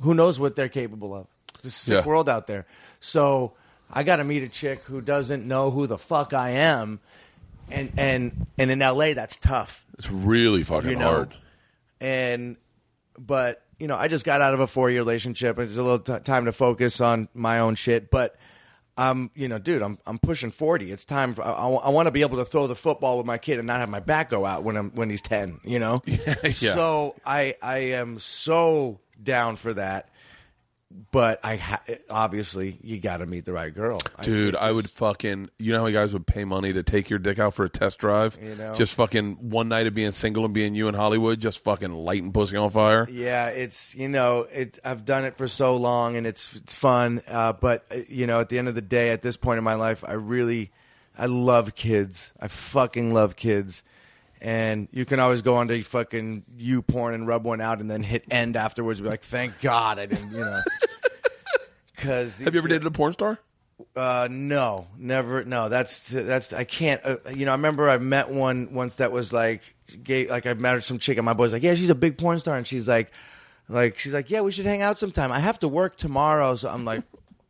Who 0.00 0.12
knows 0.14 0.40
what 0.40 0.56
they're 0.56 0.68
capable 0.68 1.14
of? 1.14 1.26
It's 1.54 1.66
a 1.66 1.70
sick 1.70 1.94
Yeah. 1.98 2.04
world 2.04 2.28
out 2.28 2.46
there. 2.48 2.66
So 3.00 3.54
I 3.92 4.02
got 4.02 4.16
to 4.16 4.24
meet 4.24 4.42
a 4.42 4.48
chick 4.48 4.82
who 4.84 5.00
doesn't 5.00 5.46
know 5.46 5.70
who 5.70 5.86
the 5.86 5.98
fuck 5.98 6.32
I 6.32 6.50
am, 6.50 7.00
and 7.70 7.92
and 7.96 8.46
and 8.58 8.70
in 8.70 8.78
LA 8.80 9.14
that's 9.14 9.36
tough 9.36 9.84
It's 9.94 10.10
really 10.10 10.62
fucking 10.62 10.90
you 10.90 10.96
know. 10.96 11.06
hard. 11.06 11.36
And 12.00 12.56
but 13.18 13.62
you 13.78 13.86
know, 13.86 13.96
I 13.96 14.08
just 14.08 14.24
got 14.24 14.40
out 14.40 14.54
of 14.54 14.60
a 14.60 14.66
four 14.66 14.90
year 14.90 15.00
relationship. 15.00 15.58
It's 15.58 15.76
a 15.76 15.82
little 15.82 15.98
t- 15.98 16.18
time 16.20 16.46
to 16.46 16.52
focus 16.52 17.00
on 17.00 17.28
my 17.34 17.58
own 17.60 17.74
shit. 17.74 18.10
But 18.10 18.36
I'm, 18.98 19.30
you 19.34 19.48
know, 19.48 19.58
dude, 19.58 19.82
I'm 19.82 19.98
I'm 20.06 20.18
pushing 20.18 20.50
forty. 20.50 20.90
It's 20.90 21.04
time. 21.04 21.34
For, 21.34 21.42
I, 21.42 21.52
I 21.52 21.90
want 21.90 22.06
to 22.06 22.10
be 22.10 22.22
able 22.22 22.38
to 22.38 22.44
throw 22.44 22.66
the 22.66 22.74
football 22.74 23.18
with 23.18 23.26
my 23.26 23.38
kid 23.38 23.58
and 23.58 23.66
not 23.66 23.80
have 23.80 23.88
my 23.88 24.00
back 24.00 24.30
go 24.30 24.46
out 24.46 24.64
when 24.64 24.76
I'm 24.76 24.90
when 24.90 25.10
he's 25.10 25.22
ten. 25.22 25.60
You 25.64 25.78
know. 25.78 26.02
yeah. 26.06 26.52
So 26.52 27.14
I 27.24 27.54
I 27.62 27.78
am 27.78 28.18
so 28.18 29.00
down 29.22 29.56
for 29.56 29.74
that. 29.74 30.08
But 31.10 31.40
I 31.44 31.56
ha- 31.56 31.82
obviously 32.08 32.78
you 32.80 33.00
got 33.00 33.16
to 33.16 33.26
meet 33.26 33.44
the 33.44 33.52
right 33.52 33.74
girl, 33.74 33.98
Dude, 34.22 34.54
it 34.54 34.60
I 34.60 34.70
would 34.70 34.88
fucking. 34.88 35.50
You 35.58 35.72
know 35.72 35.80
how 35.80 35.86
you 35.86 35.92
guys 35.92 36.12
would 36.12 36.26
pay 36.26 36.44
money 36.44 36.72
to 36.72 36.84
take 36.84 37.10
your 37.10 37.18
dick 37.18 37.40
out 37.40 37.54
for 37.54 37.64
a 37.64 37.68
test 37.68 37.98
drive? 37.98 38.38
You 38.40 38.54
know? 38.54 38.72
Just 38.74 38.94
fucking 38.94 39.50
one 39.50 39.68
night 39.68 39.88
of 39.88 39.94
being 39.94 40.12
single 40.12 40.44
and 40.44 40.54
being 40.54 40.76
you 40.76 40.86
in 40.86 40.94
Hollywood, 40.94 41.40
just 41.40 41.64
fucking 41.64 41.92
lighting 41.92 42.32
pussy 42.32 42.56
on 42.56 42.70
fire. 42.70 43.08
Yeah, 43.10 43.48
it's 43.48 43.96
you 43.96 44.08
know, 44.08 44.46
it. 44.52 44.78
I've 44.84 45.04
done 45.04 45.24
it 45.24 45.36
for 45.36 45.48
so 45.48 45.76
long, 45.76 46.16
and 46.16 46.24
it's 46.24 46.54
it's 46.54 46.74
fun. 46.74 47.20
Uh, 47.26 47.52
but 47.52 47.84
uh, 47.90 47.96
you 48.08 48.28
know, 48.28 48.38
at 48.38 48.48
the 48.48 48.58
end 48.58 48.68
of 48.68 48.76
the 48.76 48.80
day, 48.80 49.10
at 49.10 49.22
this 49.22 49.36
point 49.36 49.58
in 49.58 49.64
my 49.64 49.74
life, 49.74 50.04
I 50.06 50.12
really, 50.12 50.70
I 51.18 51.26
love 51.26 51.74
kids. 51.74 52.32
I 52.38 52.46
fucking 52.46 53.12
love 53.12 53.34
kids. 53.34 53.82
And 54.40 54.88
you 54.92 55.04
can 55.04 55.18
always 55.18 55.42
go 55.42 55.54
onto 55.56 55.82
fucking 55.82 56.44
YouPorn 56.58 57.14
and 57.14 57.26
rub 57.26 57.44
one 57.44 57.60
out, 57.60 57.80
and 57.80 57.90
then 57.90 58.02
hit 58.02 58.24
end 58.30 58.56
afterwards. 58.56 59.00
And 59.00 59.04
be 59.06 59.10
like, 59.10 59.22
thank 59.22 59.60
God 59.60 59.98
I 59.98 60.06
didn't, 60.06 60.30
you 60.32 60.40
know. 60.40 60.60
Because 61.94 62.36
Have 62.36 62.52
you 62.54 62.60
ever 62.60 62.68
dated 62.68 62.86
a 62.86 62.90
porn 62.90 63.14
star? 63.14 63.38
uh, 63.96 64.28
no, 64.30 64.86
never. 64.98 65.44
No, 65.44 65.68
that's 65.70 66.10
that's. 66.10 66.52
I 66.52 66.64
can't. 66.64 67.00
Uh, 67.04 67.16
you 67.34 67.46
know, 67.46 67.52
I 67.52 67.54
remember 67.54 67.88
I 67.88 67.96
met 67.98 68.30
one 68.30 68.74
once 68.74 68.96
that 68.96 69.12
was 69.12 69.32
like 69.32 69.62
gay. 70.02 70.28
Like 70.28 70.46
I 70.46 70.52
met 70.54 70.84
some 70.84 70.98
chick, 70.98 71.16
and 71.16 71.24
my 71.24 71.32
boy's 71.32 71.54
like, 71.54 71.62
"Yeah, 71.62 71.74
she's 71.74 71.88
a 71.90 71.94
big 71.94 72.18
porn 72.18 72.38
star," 72.38 72.56
and 72.58 72.66
she's 72.66 72.86
like, 72.86 73.10
like 73.68 73.98
she's 73.98 74.12
like, 74.12 74.30
"Yeah, 74.30 74.42
we 74.42 74.50
should 74.50 74.66
hang 74.66 74.82
out 74.82 74.98
sometime." 74.98 75.32
I 75.32 75.38
have 75.38 75.58
to 75.60 75.68
work 75.68 75.96
tomorrow, 75.96 76.54
so 76.56 76.68
I'm 76.68 76.84
like, 76.84 77.02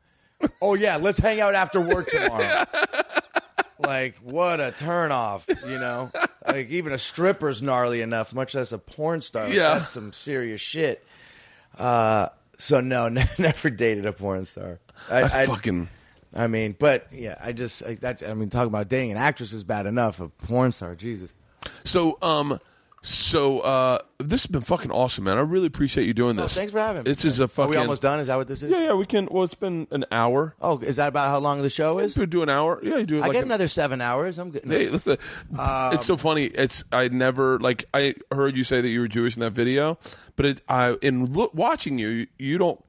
"Oh 0.63 0.75
yeah, 0.75 0.97
let's 0.97 1.19
hang 1.19 1.41
out 1.41 1.55
after 1.57 1.81
work 1.81 2.09
tomorrow." 2.09 2.65
like 3.79 4.17
what 4.19 4.61
a 4.61 4.73
turnoff, 4.77 5.49
you 5.69 5.79
know. 5.79 6.11
Like 6.47 6.71
even 6.71 6.93
a 6.93 6.99
stripper's 6.99 7.63
gnarly 7.63 8.01
enough, 8.03 8.33
much 8.33 8.55
less 8.55 8.73
a 8.73 8.79
porn 8.79 9.21
star. 9.21 9.49
Yeah. 9.49 9.75
that's 9.79 9.91
some 9.91 10.13
serious 10.13 10.61
shit. 10.61 11.05
Uh, 11.77 12.29
so 12.59 12.81
no, 12.81 13.09
never 13.39 13.71
dated 13.71 14.07
a 14.07 14.13
porn 14.13 14.45
star. 14.45 14.79
I, 15.11 15.23
That's 15.23 15.35
I- 15.35 15.47
fucking. 15.47 15.89
I 16.35 16.49
mean, 16.49 16.77
but 16.79 17.07
yeah, 17.13 17.37
I 17.43 17.53
just 17.53 17.83
I, 17.85 17.95
that's. 17.95 18.23
I 18.23 18.35
mean, 18.35 18.51
talking 18.51 18.69
about 18.69 18.89
dating 18.89 19.13
an 19.13 19.17
actress 19.17 19.53
is 19.55 19.65
bad 19.65 19.87
enough. 19.87 20.21
A 20.21 20.29
porn 20.29 20.73
star, 20.73 20.95
Jesus. 20.95 21.33
So, 21.85 22.19
um, 22.21 22.59
so 23.09 23.61
uh, 23.61 23.99
this 24.19 24.43
has 24.43 24.47
been 24.49 24.63
fucking 24.63 24.91
awesome, 24.91 25.25
man. 25.25 25.39
I 25.39 25.43
really 25.43 25.69
appreciate 25.69 26.09
you 26.09 26.13
doing 26.13 26.35
this. 26.35 26.57
thanks 26.57 26.73
for 26.73 26.81
having 26.81 27.05
me. 27.05 27.13
This 27.13 27.25
is 27.25 27.39
a 27.39 27.45
Are 27.45 27.49
fucking. 27.49 27.71
we 27.71 27.77
almost 27.77 28.03
done? 28.03 28.19
Is 28.19 28.27
that 28.27 28.37
what 28.37 28.49
this 28.49 28.65
is? 28.65 28.71
Yeah, 28.73 28.81
yeah. 28.87 28.93
We 28.95 29.07
can. 29.07 29.29
Well, 29.31 29.45
it's 29.45 29.55
been 29.55 29.87
an 29.93 30.05
hour. 30.11 30.57
Oh, 30.61 30.79
is 30.81 30.97
that 30.97 31.07
about 31.09 31.29
how 31.29 31.39
long 31.39 31.63
the 31.63 31.69
show 31.71 32.01
is? 32.01 32.19
We 32.19 32.27
do 32.27 32.43
an 32.43 32.49
hour. 32.49 32.81
Yeah, 32.83 32.97
you 32.97 33.07
do. 33.07 33.19
I 33.19 33.21
like 33.23 33.33
get 33.33 33.39
an- 33.45 33.45
another 33.49 33.69
seven 33.69 34.01
hours. 34.01 34.39
I'm 34.39 34.51
good. 34.51 34.65
Hey, 34.65 34.89
listen, 34.89 35.19
it's 35.57 36.05
so 36.05 36.17
funny. 36.17 36.47
It's 36.47 36.83
I 36.91 37.07
never 37.07 37.61
like 37.61 37.85
I 37.95 38.17
heard 38.33 38.57
you 38.57 38.65
say 38.65 38.81
that 38.81 38.89
you 38.89 38.99
were 39.01 39.09
Jewish 39.09 39.37
in 39.37 39.41
that 39.41 39.53
video, 39.53 39.99
but 40.35 40.47
it, 40.47 40.61
I 40.69 40.95
in 41.01 41.27
look, 41.33 41.55
watching 41.55 42.01
you, 42.01 42.27
you 42.39 42.59
don't 42.59 42.83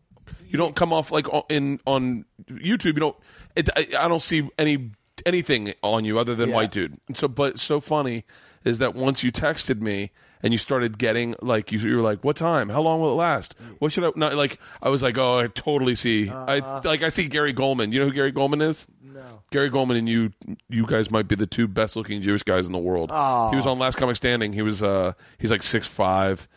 you 0.48 0.58
don't 0.58 0.76
come 0.76 0.92
off 0.92 1.12
like 1.12 1.32
on- 1.32 1.44
in 1.50 1.80
on 1.86 2.26
YouTube. 2.50 2.86
You 2.86 2.94
don't. 2.94 3.18
It, 3.56 3.70
I, 3.76 3.88
I 4.00 4.08
don't 4.08 4.22
see 4.22 4.50
any 4.58 4.90
anything 5.28 5.74
on 5.84 6.06
you 6.06 6.18
other 6.18 6.34
than 6.34 6.50
Yeah. 6.50 6.56
white 6.56 6.72
dude. 6.72 6.98
And 7.08 7.16
so, 7.18 7.28
but 7.28 7.60
so 7.60 7.80
funny 7.80 8.24
is 8.68 8.78
that 8.80 8.94
once 8.96 9.24
you 9.24 9.32
texted 9.32 9.82
me 9.82 10.12
and 10.44 10.54
you 10.54 10.58
started 10.60 10.98
getting 11.00 11.34
like 11.42 11.72
you, 11.72 11.80
you 11.80 11.96
were 11.96 12.02
like, 12.02 12.24
"What 12.24 12.36
time? 12.36 12.70
How 12.70 12.82
long 12.82 13.00
will 13.02 13.12
it 13.12 13.16
last? 13.16 13.56
What 13.80 13.92
should 13.92 14.04
I?" 14.04 14.12
Not 14.16 14.36
like 14.36 14.60
I 14.82 14.90
was 14.90 15.02
like, 15.02 15.18
"Oh, 15.18 15.40
I 15.40 15.48
totally 15.48 15.96
see." 15.96 16.30
I 16.30 16.60
like 16.82 17.02
I 17.02 17.10
see 17.10 17.28
Gary 17.28 17.54
Gulman. 17.54 17.92
You 17.92 18.00
know 18.02 18.06
who 18.08 18.14
Gary 18.14 18.32
Gulman 18.32 18.62
is? 18.62 18.88
No. 19.02 19.42
Gary 19.52 19.72
Gulman 19.72 19.98
and 19.98 20.08
you, 20.08 20.32
you 20.70 20.86
guys 20.86 21.10
might 21.10 21.28
be 21.28 21.34
the 21.36 21.48
two 21.48 21.68
best 21.68 21.96
looking 21.96 22.22
Jewish 22.22 22.44
guys 22.44 22.68
in 22.68 22.72
the 22.72 22.78
world. 22.78 23.10
He 23.10 23.56
was 23.56 23.66
on 23.66 23.80
Last 23.80 23.96
Comic 23.98 24.16
Standing. 24.16 24.54
He 24.54 24.62
was, 24.62 24.84
uh, 24.84 25.14
he's 25.40 25.50
like 25.50 25.64
six 25.64 25.88
five, 25.88 26.48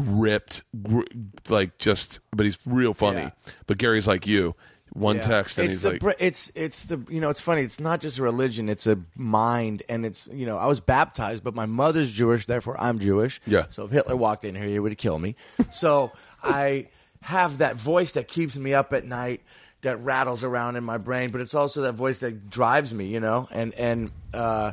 ripped, 0.00 0.62
gr- 0.82 1.02
like 1.48 1.76
just, 1.78 2.20
but 2.32 2.44
he's 2.46 2.58
real 2.66 2.94
funny. 2.94 3.18
Yeah. 3.22 3.30
But 3.66 3.78
Gary's 3.78 4.06
like 4.06 4.26
you. 4.26 4.54
One 4.94 5.16
Yeah. 5.16 5.22
text 5.22 5.58
and 5.58 5.64
it's 5.66 5.74
he's 5.74 5.80
the 5.82 5.90
like, 5.90 6.00
br- 6.00 6.10
it's 6.20 6.52
it's 6.54 6.84
the 6.84 7.00
you 7.10 7.20
know 7.20 7.28
it's 7.28 7.40
funny 7.40 7.62
it's 7.62 7.80
not 7.80 8.00
just 8.00 8.18
a 8.18 8.22
religion 8.22 8.68
it's 8.68 8.86
a 8.86 8.96
mind 9.16 9.82
and 9.88 10.06
it's 10.06 10.28
you 10.32 10.46
know 10.46 10.56
I 10.56 10.66
was 10.66 10.78
baptized 10.78 11.42
but 11.42 11.52
my 11.52 11.66
mother's 11.66 12.12
Jewish 12.12 12.46
therefore 12.46 12.76
I'm 12.80 13.00
Jewish 13.00 13.40
Yeah. 13.44 13.64
so 13.70 13.86
if 13.86 13.90
Hitler 13.90 14.14
walked 14.16 14.44
in 14.44 14.54
here 14.54 14.66
he 14.66 14.78
would 14.78 14.96
kill 14.96 15.18
me 15.18 15.34
so 15.72 16.12
I 16.44 16.86
have 17.22 17.58
that 17.58 17.74
voice 17.74 18.12
that 18.12 18.28
keeps 18.28 18.54
me 18.56 18.72
up 18.72 18.92
at 18.92 19.04
night 19.04 19.40
that 19.82 19.96
rattles 20.04 20.44
around 20.44 20.76
in 20.76 20.84
my 20.84 20.96
brain 20.98 21.30
but 21.32 21.40
it's 21.40 21.56
also 21.56 21.82
that 21.82 21.94
voice 21.94 22.20
that 22.20 22.48
drives 22.48 22.94
me 22.94 23.06
you 23.06 23.18
know 23.18 23.48
and 23.50 23.74
and 23.74 24.12
uh 24.32 24.70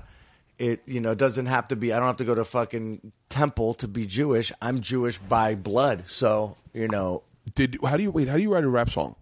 it 0.59 0.83
you 0.85 0.99
know 0.99 1.15
doesn't 1.15 1.47
have 1.47 1.67
to 1.69 1.75
be 1.75 1.91
I 1.93 1.97
don't 1.97 2.05
have 2.05 2.17
to 2.17 2.25
go 2.25 2.35
to 2.35 2.45
fucking 2.45 3.11
temple 3.29 3.73
to 3.75 3.87
be 3.87 4.05
Jewish 4.05 4.51
I'm 4.61 4.81
Jewish 4.81 5.17
by 5.17 5.55
blood 5.55 6.03
so 6.05 6.57
you 6.75 6.87
know 6.87 7.23
did 7.55 7.79
how 7.83 7.97
do 7.97 8.03
you 8.03 8.11
wait? 8.11 8.27
How 8.27 8.35
do 8.35 8.43
you 8.43 8.53
write 8.53 8.63
a 8.63 8.69
rap 8.69 8.91
song? 8.91 9.15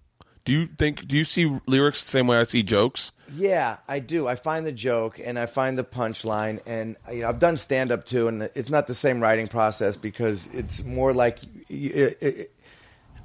Do 0.49 0.55
you 0.55 0.65
think? 0.65 1.07
Do 1.07 1.15
you 1.15 1.25
see 1.25 1.45
lyrics 1.67 2.01
the 2.01 2.09
same 2.09 2.25
way 2.25 2.39
I 2.39 2.43
see 2.43 2.63
jokes? 2.63 3.11
Yeah, 3.35 3.77
I 3.87 3.99
do. 3.99 4.27
I 4.27 4.33
find 4.33 4.65
the 4.65 4.71
joke 4.71 5.19
and 5.23 5.37
I 5.37 5.45
find 5.45 5.77
the 5.77 5.83
punchline, 5.83 6.59
and 6.65 6.95
you 7.13 7.21
know, 7.21 7.29
I've 7.29 7.37
done 7.37 7.55
stand 7.55 7.91
up 7.91 8.03
too, 8.03 8.27
and 8.27 8.41
it's 8.41 8.71
not 8.71 8.87
the 8.87 8.95
same 8.95 9.21
writing 9.21 9.47
process 9.47 9.95
because 9.95 10.47
it's 10.51 10.83
more 10.83 11.13
like 11.13 11.37
it, 11.69 12.17
it, 12.19 12.51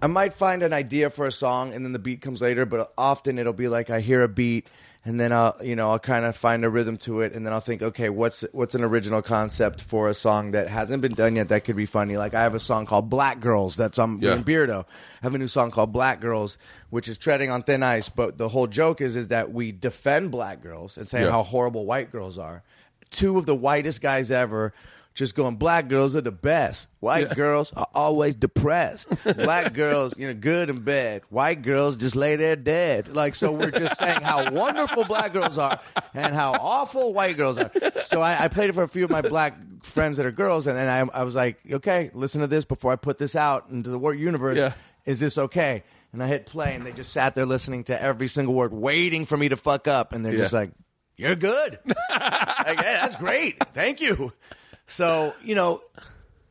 I 0.02 0.06
might 0.06 0.34
find 0.34 0.62
an 0.62 0.74
idea 0.74 1.08
for 1.08 1.26
a 1.26 1.32
song, 1.32 1.72
and 1.72 1.82
then 1.82 1.94
the 1.94 1.98
beat 1.98 2.20
comes 2.20 2.42
later. 2.42 2.66
But 2.66 2.92
often 2.98 3.38
it'll 3.38 3.54
be 3.54 3.68
like 3.68 3.88
I 3.88 4.00
hear 4.00 4.22
a 4.22 4.28
beat, 4.28 4.68
and 5.06 5.20
then 5.20 5.32
I'll 5.32 5.56
you 5.62 5.76
know 5.76 5.90
I'll 5.90 5.98
kind 5.98 6.24
of 6.24 6.36
find 6.36 6.64
a 6.64 6.70
rhythm 6.70 6.96
to 6.98 7.20
it, 7.20 7.32
and 7.34 7.44
then 7.46 7.52
I'll 7.52 7.60
think, 7.60 7.82
okay, 7.82 8.08
what's 8.08 8.42
what's 8.52 8.74
an 8.74 8.82
original 8.84 9.20
concept 9.22 9.82
for 9.82 10.08
a 10.08 10.14
song 10.14 10.52
that 10.52 10.68
hasn't 10.68 11.02
been 11.02 11.14
done 11.14 11.36
yet 11.36 11.48
that 11.48 11.64
could 11.64 11.76
be 11.76 11.86
funny? 11.86 12.16
Like 12.16 12.34
I 12.34 12.42
have 12.42 12.54
a 12.54 12.60
song 12.60 12.86
called 12.86 13.10
Black 13.10 13.40
Girls 13.40 13.76
that's 13.76 13.98
on 13.98 14.20
Yeah. 14.20 14.36
Beardo. 14.36 14.84
I 14.84 14.86
have 15.26 15.34
a 15.34 15.38
new 15.38 15.48
song 15.48 15.70
called 15.70 15.92
Black 15.92 16.20
Girls, 16.20 16.56
which 16.90 17.08
is 17.08 17.18
treading 17.18 17.50
on 17.50 17.62
thin 17.62 17.82
ice. 17.82 18.08
But 18.08 18.38
the 18.38 18.48
whole 18.48 18.66
joke 18.66 19.00
is 19.00 19.16
is 19.16 19.28
that 19.28 19.52
we 19.52 19.72
defend 19.72 20.30
black 20.30 20.62
girls 20.62 20.96
and 20.96 21.06
say 21.06 21.24
Yeah. 21.24 21.30
how 21.30 21.42
horrible 21.42 21.84
white 21.86 22.10
girls 22.10 22.38
are. 22.38 22.62
Two 23.10 23.38
of 23.38 23.46
the 23.46 23.54
whitest 23.54 24.00
guys 24.00 24.30
ever 24.30 24.72
just 25.14 25.34
going, 25.36 25.56
black 25.56 25.88
girls 25.88 26.16
are 26.16 26.20
the 26.20 26.32
best. 26.32 26.88
White 27.00 27.28
Yeah. 27.28 27.34
girls 27.34 27.72
are 27.74 27.86
always 27.94 28.34
depressed. 28.34 29.08
Black 29.24 29.72
girls, 29.74 30.18
you 30.18 30.26
know, 30.26 30.34
good 30.34 30.70
and 30.70 30.84
bad. 30.84 31.22
White 31.30 31.62
girls 31.62 31.96
just 31.96 32.16
lay 32.16 32.34
there 32.36 32.56
dead. 32.56 33.14
Like, 33.14 33.34
so 33.36 33.52
we're 33.52 33.70
just 33.70 33.96
saying 33.98 34.22
how 34.22 34.50
wonderful 34.52 35.04
black 35.04 35.32
girls 35.32 35.56
are 35.56 35.78
and 36.14 36.34
how 36.34 36.52
awful 36.52 37.12
white 37.14 37.36
girls 37.36 37.58
are. 37.58 37.70
So 38.06 38.20
I, 38.20 38.44
I 38.44 38.48
played 38.48 38.70
it 38.70 38.72
for 38.74 38.82
a 38.82 38.88
few 38.88 39.04
of 39.04 39.10
my 39.10 39.22
black 39.22 39.56
friends 39.84 40.16
that 40.16 40.26
are 40.26 40.32
girls, 40.32 40.66
and 40.66 40.76
then 40.76 40.88
I, 40.88 41.20
I 41.20 41.22
was 41.24 41.34
like, 41.36 41.58
okay, 41.70 42.10
listen 42.12 42.40
to 42.40 42.46
this 42.48 42.64
before 42.64 42.90
I 42.92 42.96
put 42.96 43.18
this 43.18 43.36
out 43.36 43.68
into 43.70 43.90
the 43.90 44.00
universe. 44.10 44.56
Yeah. 44.58 44.72
Is 45.04 45.20
this 45.20 45.38
okay? 45.38 45.84
And 46.12 46.22
I 46.22 46.26
hit 46.26 46.46
play, 46.46 46.74
and 46.74 46.84
they 46.86 46.92
just 46.92 47.12
sat 47.12 47.34
there 47.34 47.44
listening 47.46 47.84
to 47.84 48.00
every 48.02 48.26
single 48.28 48.54
word, 48.54 48.72
waiting 48.72 49.26
for 49.26 49.36
me 49.36 49.48
to 49.50 49.56
fuck 49.56 49.86
up, 49.86 50.12
and 50.12 50.24
they're 50.24 50.36
just 50.36 50.52
like, 50.52 50.70
"You're 51.16 51.34
good." 51.36 51.78
like, 52.10 52.78
"Hey, 52.78 52.94
that's 52.94 53.16
great. 53.16 53.62
Thank 53.74 54.00
you. 54.00 54.32
So 54.86 55.34
you 55.42 55.54
know, 55.54 55.82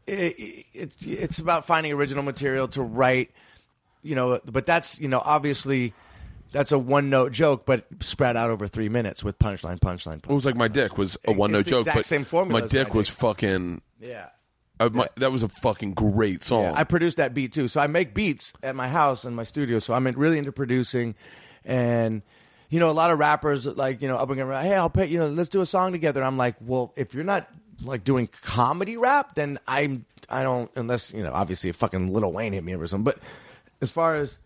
it, 0.07 0.39
it, 0.39 0.65
it's 0.73 1.05
it's 1.05 1.39
about 1.39 1.65
finding 1.65 1.91
original 1.93 2.23
material 2.23 2.67
to 2.69 2.81
write. 2.81 3.31
You 4.01 4.15
know, 4.15 4.39
but 4.45 4.65
that's 4.65 4.99
you 4.99 5.07
know 5.07 5.21
obviously 5.23 5.93
that's 6.51 6.71
a 6.71 6.79
one 6.79 7.09
note 7.09 7.31
joke, 7.31 7.65
but 7.65 7.85
spread 7.99 8.37
out 8.37 8.49
over 8.49 8.67
three 8.67 8.89
minutes 8.89 9.23
with 9.23 9.39
punchline, 9.39 9.79
punchline. 9.79 10.21
punchline 10.21 10.31
It 10.31 10.33
was 10.33 10.45
like 10.45 10.55
my 10.55 10.67
dick 10.67 10.97
was 10.97 11.17
a 11.25 11.33
one 11.33 11.51
note 11.51 11.65
joke, 11.65 11.87
but 11.93 12.05
same 12.05 12.23
formula 12.23 12.61
my 12.61 12.67
dick 12.67 12.89
my 12.89 12.95
was 12.95 13.07
dick. 13.07 13.17
fucking. 13.17 13.81
Yeah. 13.99 14.27
I, 14.79 14.89
my, 14.89 15.07
That 15.17 15.31
was 15.31 15.43
a 15.43 15.49
fucking 15.49 15.93
great 15.93 16.43
song. 16.43 16.63
Yeah, 16.63 16.73
I 16.75 16.83
produced 16.83 17.17
that 17.17 17.33
beat 17.33 17.53
too. 17.53 17.67
So 17.67 17.79
I 17.79 17.87
make 17.87 18.13
beats 18.13 18.53
at 18.63 18.75
my 18.75 18.87
house 18.87 19.23
and 19.23 19.35
my 19.35 19.43
studio. 19.43 19.79
So 19.79 19.93
I'm 19.93 20.05
in- 20.07 20.17
really 20.17 20.37
into 20.37 20.51
producing, 20.51 21.15
and 21.63 22.21
you 22.69 22.79
know, 22.79 22.89
a 22.89 22.91
lot 22.91 23.11
of 23.11 23.19
rappers 23.19 23.65
like 23.65 24.01
you 24.01 24.07
know 24.07 24.17
up 24.17 24.29
and 24.29 24.39
coming. 24.39 24.55
Hey, 24.61 24.75
I'll 24.75 24.89
pay 24.89 25.07
you 25.07 25.19
know, 25.19 25.27
let's 25.29 25.49
do 25.49 25.61
a 25.61 25.65
song 25.65 25.91
together. 25.91 26.23
I'm 26.23 26.37
like, 26.37 26.55
well, 26.59 26.91
if 26.95 27.13
you're 27.13 27.23
not 27.23 27.47
like 27.81 28.03
doing 28.03 28.27
comedy 28.41 28.97
rap, 28.97 29.35
then 29.35 29.59
I'm 29.67 30.05
I 30.29 30.43
don't 30.43 30.71
unless 30.75 31.13
you 31.13 31.23
know, 31.23 31.31
obviously, 31.33 31.69
if 31.69 31.75
fucking 31.75 32.11
Lil 32.11 32.31
Wayne 32.31 32.53
hit 32.53 32.63
me 32.63 32.73
or 32.73 32.87
something. 32.87 33.03
But 33.03 33.19
as 33.81 33.91
far 33.91 34.15
as 34.15 34.39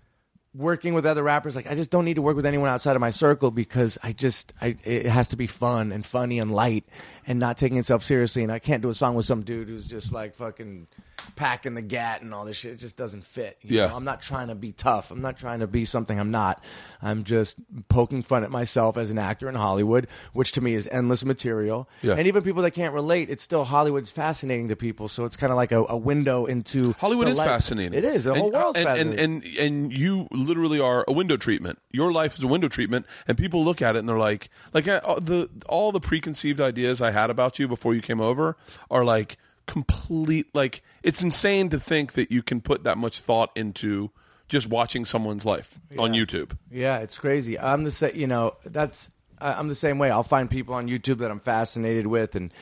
working 0.53 0.95
with 0.95 1.05
other 1.05 1.21
rappers 1.21 1.55
like 1.55 1.69
i 1.69 1.75
just 1.75 1.91
don't 1.91 2.03
need 2.03 2.15
to 2.15 2.21
work 2.21 2.35
with 2.35 2.45
anyone 2.45 2.67
outside 2.67 2.95
of 2.95 2.99
my 2.99 3.11
circle 3.11 3.51
because 3.51 3.97
i 4.01 4.11
just 4.11 4.53
I, 4.59 4.75
it 4.83 5.05
has 5.05 5.27
to 5.27 5.37
be 5.37 5.45
fun 5.45 5.91
and 5.91 6.03
funny 6.03 6.39
and 6.39 6.51
light 6.51 6.83
and 7.27 7.37
not 7.39 7.57
taking 7.57 7.77
itself 7.77 8.01
seriously 8.03 8.41
and 8.41 8.51
i 8.51 8.57
can't 8.59 8.81
do 8.81 8.89
a 8.89 8.93
song 8.93 9.13
with 9.15 9.25
some 9.25 9.43
dude 9.43 9.67
who's 9.67 9.85
just 9.87 10.11
like 10.13 10.33
fucking 10.33 10.87
packing 11.35 11.73
the 11.73 11.81
gat 11.81 12.21
and 12.21 12.33
all 12.33 12.45
this 12.45 12.55
shit 12.57 12.71
it 12.73 12.77
just 12.77 12.95
doesn't 12.95 13.25
fit 13.25 13.57
you 13.61 13.77
Yeah. 13.77 13.87
know? 13.87 13.95
i'm 13.97 14.03
not 14.05 14.21
trying 14.21 14.47
to 14.49 14.55
be 14.55 14.71
tough 14.71 15.11
i'm 15.11 15.21
not 15.21 15.37
trying 15.37 15.59
to 15.59 15.67
be 15.67 15.83
something 15.85 16.19
i'm 16.19 16.31
not 16.31 16.63
i'm 17.01 17.23
just 17.23 17.57
poking 17.89 18.21
fun 18.21 18.43
at 18.43 18.51
myself 18.51 18.97
as 18.97 19.09
an 19.11 19.17
actor 19.17 19.49
in 19.49 19.55
hollywood 19.55 20.07
which 20.33 20.51
to 20.53 20.61
me 20.61 20.73
is 20.73 20.87
endless 20.91 21.25
material 21.25 21.89
Yeah. 22.01 22.13
and 22.13 22.27
even 22.27 22.43
people 22.43 22.61
that 22.63 22.71
can't 22.71 22.93
relate 22.93 23.29
it's 23.29 23.43
still 23.43 23.63
hollywood's 23.65 24.11
fascinating 24.11 24.69
to 24.69 24.75
people 24.75 25.07
so 25.07 25.25
it's 25.25 25.35
kind 25.37 25.51
of 25.51 25.57
like 25.57 25.71
a, 25.71 25.83
a 25.89 25.97
window 25.97 26.45
into 26.45 26.93
Hollywood 26.93 27.27
is 27.27 27.37
life- 27.37 27.47
fascinating. 27.47 27.93
it 27.97 28.05
is 28.05 28.23
the 28.23 28.31
and, 28.31 28.39
whole 28.39 28.51
world's 28.51 28.77
and, 28.77 28.87
fascinating 28.87 29.19
And, 29.19 29.43
and 29.43 29.57
and 29.57 29.93
you 29.93 30.27
literally 30.31 30.79
are 30.79 31.03
a 31.07 31.11
window 31.11 31.35
treatment. 31.37 31.79
Your 31.91 32.11
life 32.11 32.37
is 32.37 32.43
a 32.43 32.47
window 32.47 32.67
treatment, 32.67 33.05
and 33.27 33.37
people 33.37 33.63
look 33.65 33.81
at 33.81 33.95
it 33.95 33.99
and 33.99 34.07
they're 34.07 34.17
like, 34.19 34.49
like 34.73 34.87
uh, 34.87 34.99
the 35.19 35.49
all 35.67 35.91
the 35.91 35.99
preconceived 35.99 36.61
ideas 36.61 37.01
I 37.01 37.11
had 37.17 37.29
about 37.29 37.59
you 37.59 37.67
before 37.67 37.93
you 37.95 38.01
came 38.01 38.21
over 38.21 38.55
are 38.91 39.03
like 39.05 39.37
complete. 39.65 40.47
Like 40.53 40.81
it's 41.03 41.21
insane 41.21 41.69
to 41.69 41.79
think 41.79 42.13
that 42.13 42.31
you 42.31 42.41
can 42.43 42.61
put 42.61 42.83
that 42.83 42.97
much 42.97 43.19
thought 43.19 43.51
into 43.55 44.11
just 44.47 44.67
watching 44.67 45.03
someone's 45.05 45.45
life 45.45 45.79
on 45.99 46.13
YouTube. 46.13 46.57
Yeah, 46.71 46.99
it's 46.99 47.17
crazy. 47.17 47.59
I'm 47.59 47.83
the 47.83 47.91
same. 47.91 48.15
You 48.15 48.27
know, 48.27 48.55
that's 48.63 49.09
I- 49.39 49.53
I'm 49.53 49.67
the 49.67 49.75
same 49.75 49.99
way. 49.99 50.09
I'll 50.09 50.23
find 50.23 50.49
people 50.49 50.73
on 50.75 50.87
YouTube 50.87 51.17
that 51.19 51.29
I'm 51.31 51.39
fascinated 51.41 52.07
with, 52.07 52.35
and 52.35 52.53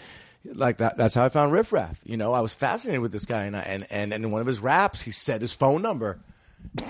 like 0.45 0.77
that. 0.77 0.97
That's 0.97 1.15
how 1.15 1.25
I 1.25 1.29
found 1.29 1.51
Riff 1.51 1.71
Raff. 1.71 1.99
You 2.03 2.17
know, 2.17 2.33
I 2.33 2.39
was 2.41 2.53
fascinated 2.53 3.01
with 3.01 3.11
this 3.11 3.25
guy, 3.25 3.45
and 3.45 3.55
I, 3.55 3.61
and 3.61 3.85
and 3.89 4.13
and 4.13 4.23
in 4.25 4.31
one 4.31 4.41
of 4.41 4.47
his 4.47 4.59
raps, 4.59 5.01
he 5.01 5.11
said 5.11 5.41
his 5.41 5.53
phone 5.53 5.81
number, 5.81 6.19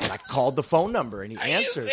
and 0.01 0.11
I 0.11 0.18
called 0.18 0.55
the 0.55 0.63
phone 0.63 0.91
number, 0.91 1.22
and 1.24 1.32
he 1.32 1.38
answered. 1.51 1.89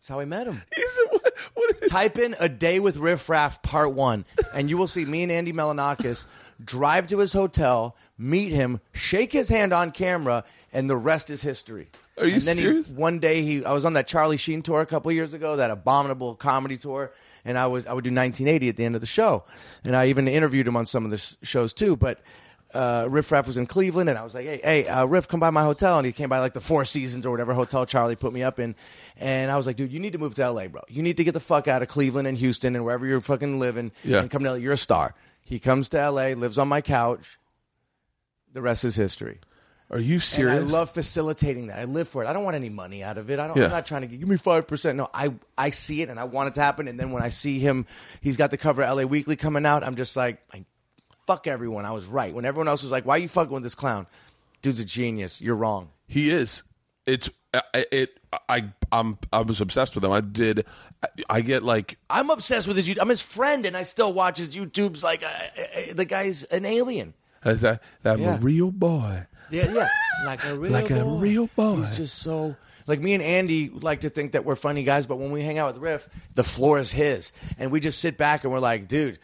That's 0.00 0.08
how 0.08 0.20
I 0.20 0.24
met 0.24 0.46
him. 0.46 0.62
what, 1.10 1.32
what 1.52 1.76
is, 1.82 1.90
Type 1.90 2.18
in 2.18 2.34
a 2.40 2.48
day 2.48 2.80
with 2.80 2.96
Riff 2.96 3.28
Raff 3.28 3.60
part 3.60 3.92
one, 3.92 4.24
and 4.54 4.70
you 4.70 4.78
will 4.78 4.86
see 4.86 5.04
me 5.04 5.22
and 5.24 5.30
Andy 5.30 5.52
Milonakis 5.52 6.24
drive 6.64 7.06
to 7.08 7.18
his 7.18 7.34
hotel, 7.34 7.94
meet 8.16 8.50
him, 8.50 8.80
shake 8.94 9.30
his 9.30 9.50
hand 9.50 9.74
on 9.74 9.90
camera, 9.90 10.44
and 10.72 10.88
the 10.88 10.96
rest 10.96 11.28
is 11.28 11.42
history. 11.42 11.90
Are 12.16 12.24
you 12.24 12.36
and 12.36 12.42
then 12.42 12.56
serious? 12.56 12.88
He, 12.88 12.94
one 12.94 13.18
day 13.18 13.42
he, 13.42 13.62
I 13.62 13.74
was 13.74 13.84
on 13.84 13.92
that 13.92 14.06
Charlie 14.06 14.38
Sheen 14.38 14.62
tour 14.62 14.80
a 14.80 14.86
couple 14.86 15.12
years 15.12 15.34
ago, 15.34 15.56
that 15.56 15.70
abominable 15.70 16.34
comedy 16.34 16.78
tour, 16.78 17.12
and 17.44 17.58
I 17.58 17.66
was 17.66 17.86
I 17.86 17.92
would 17.92 18.04
do 18.04 18.08
1980 18.08 18.70
at 18.70 18.76
the 18.78 18.86
end 18.86 18.94
of 18.94 19.02
the 19.02 19.06
show, 19.06 19.44
and 19.84 19.94
I 19.94 20.06
even 20.06 20.28
interviewed 20.28 20.66
him 20.66 20.78
on 20.78 20.86
some 20.86 21.04
of 21.04 21.10
the 21.10 21.36
shows 21.42 21.74
too, 21.74 21.94
but. 21.94 22.20
Uh, 22.72 23.06
Riff 23.10 23.32
Raff 23.32 23.46
was 23.46 23.56
in 23.56 23.66
Cleveland, 23.66 24.08
and 24.08 24.18
I 24.18 24.22
was 24.22 24.34
like, 24.34 24.46
"Hey, 24.46 24.60
hey, 24.62 24.86
uh, 24.88 25.04
Riff, 25.04 25.26
come 25.26 25.40
by 25.40 25.50
my 25.50 25.62
hotel." 25.62 25.98
And 25.98 26.06
he 26.06 26.12
came 26.12 26.28
by 26.28 26.38
like 26.38 26.52
the 26.54 26.60
Four 26.60 26.84
Seasons 26.84 27.26
or 27.26 27.30
whatever 27.30 27.52
hotel 27.54 27.84
Charlie 27.86 28.16
put 28.16 28.32
me 28.32 28.42
up 28.42 28.60
in, 28.60 28.76
and 29.16 29.50
I 29.50 29.56
was 29.56 29.66
like, 29.66 29.76
"Dude, 29.76 29.90
you 29.92 29.98
need 29.98 30.12
to 30.12 30.18
move 30.18 30.34
to 30.36 30.42
LA, 30.50 30.68
bro. 30.68 30.82
You 30.88 31.02
need 31.02 31.16
to 31.16 31.24
get 31.24 31.32
the 31.34 31.40
fuck 31.40 31.66
out 31.68 31.82
of 31.82 31.88
Cleveland 31.88 32.28
and 32.28 32.38
Houston 32.38 32.76
and 32.76 32.84
wherever 32.84 33.04
you're 33.06 33.20
fucking 33.20 33.58
living, 33.58 33.90
Yeah. 34.04 34.18
and 34.20 34.30
come 34.30 34.42
to 34.44 34.50
LA. 34.52 34.56
You're 34.58 34.74
a 34.74 34.76
star." 34.76 35.14
He 35.42 35.58
comes 35.58 35.88
to 35.88 35.98
LA, 35.98 36.34
lives 36.34 36.58
on 36.58 36.68
my 36.68 36.80
couch. 36.80 37.38
The 38.52 38.62
rest 38.62 38.84
is 38.84 38.94
history. 38.96 39.40
are 39.90 39.98
you 39.98 40.20
serious? 40.20 40.60
And 40.60 40.68
I 40.70 40.72
love 40.72 40.90
facilitating 40.92 41.66
that. 41.66 41.80
I 41.80 41.84
live 41.84 42.06
for 42.06 42.22
it. 42.22 42.28
I 42.28 42.32
don't 42.32 42.44
want 42.44 42.54
any 42.54 42.68
money 42.68 43.02
out 43.02 43.18
of 43.18 43.28
it. 43.30 43.40
I 43.40 43.48
don't, 43.48 43.56
Yeah. 43.56 43.64
I'm 43.64 43.70
not 43.70 43.86
trying 43.86 44.02
to 44.02 44.06
give 44.06 44.28
me 44.28 44.36
five 44.36 44.68
percent. 44.68 44.96
No, 44.96 45.08
I 45.12 45.34
I 45.58 45.70
see 45.70 46.02
it 46.02 46.08
and 46.08 46.20
I 46.20 46.24
want 46.24 46.46
it 46.46 46.54
to 46.54 46.60
happen. 46.60 46.86
And 46.86 47.00
then 47.00 47.10
when 47.10 47.24
I 47.24 47.30
see 47.30 47.58
him, 47.58 47.86
he's 48.20 48.36
got 48.36 48.52
the 48.52 48.56
cover 48.56 48.82
of 48.84 48.96
LA 48.96 49.02
Weekly 49.04 49.34
coming 49.34 49.66
out. 49.66 49.82
I'm 49.82 49.96
just 49.96 50.16
like, 50.16 50.40
I, 50.54 50.64
fuck 51.30 51.46
everyone. 51.46 51.84
I 51.84 51.92
was 51.92 52.06
right. 52.06 52.34
When 52.34 52.44
everyone 52.44 52.66
else 52.66 52.82
was 52.82 52.90
like, 52.90 53.06
why 53.06 53.14
are 53.14 53.18
you 53.18 53.28
fucking 53.28 53.52
with 53.52 53.62
this 53.62 53.76
clown? 53.76 54.06
Dude's 54.62 54.80
a 54.80 54.84
genius. 54.84 55.40
You're 55.40 55.54
wrong. 55.54 55.90
He 56.08 56.30
is. 56.30 56.64
It's 57.06 57.30
uh, 57.54 57.60
it. 57.72 58.18
I 58.48 58.70
I'm 58.90 59.16
I 59.32 59.40
was 59.42 59.60
obsessed 59.60 59.94
with 59.94 60.04
him. 60.04 60.10
I 60.10 60.20
did. 60.20 60.66
I, 61.02 61.08
I 61.36 61.40
get 61.40 61.62
like 61.62 61.98
I'm 62.10 62.30
obsessed 62.30 62.66
with 62.66 62.76
his. 62.76 62.88
YouTube. 62.88 62.98
I'm 63.00 63.08
his 63.08 63.22
friend, 63.22 63.64
and 63.64 63.76
I 63.76 63.84
still 63.84 64.12
watch 64.12 64.38
his 64.38 64.50
YouTubes. 64.50 65.02
Like 65.04 65.22
uh, 65.22 65.26
uh, 65.28 65.94
the 65.94 66.04
guy's 66.04 66.42
an 66.44 66.64
alien. 66.64 67.14
as 67.44 67.60
that 67.62 67.80
I'm 68.04 68.20
Yeah. 68.20 68.36
a 68.36 68.38
real 68.40 68.70
boy. 68.72 69.26
Yeah, 69.50 69.72
yeah, 69.72 69.88
like 70.26 70.44
a 70.44 70.56
real 70.56 70.72
Like 70.72 70.90
a 70.90 71.04
real 71.04 71.48
boy. 71.56 71.76
He's 71.76 71.96
just 71.96 72.18
so 72.18 72.54
like 72.86 73.00
me 73.00 73.14
and 73.14 73.22
Andy 73.22 73.68
like 73.70 74.00
to 74.00 74.10
think 74.10 74.32
that 74.32 74.44
we're 74.44 74.56
funny 74.56 74.82
guys, 74.84 75.06
but 75.06 75.16
when 75.18 75.30
we 75.32 75.42
hang 75.42 75.58
out 75.58 75.72
with 75.74 75.82
Riff, 75.82 76.08
the 76.34 76.44
floor 76.44 76.78
is 76.78 76.92
his, 76.92 77.32
and 77.58 77.70
we 77.72 77.80
just 77.80 78.00
sit 78.00 78.16
back 78.18 78.42
and 78.44 78.52
we're 78.52 78.58
like, 78.60 78.88
dude. 78.88 79.18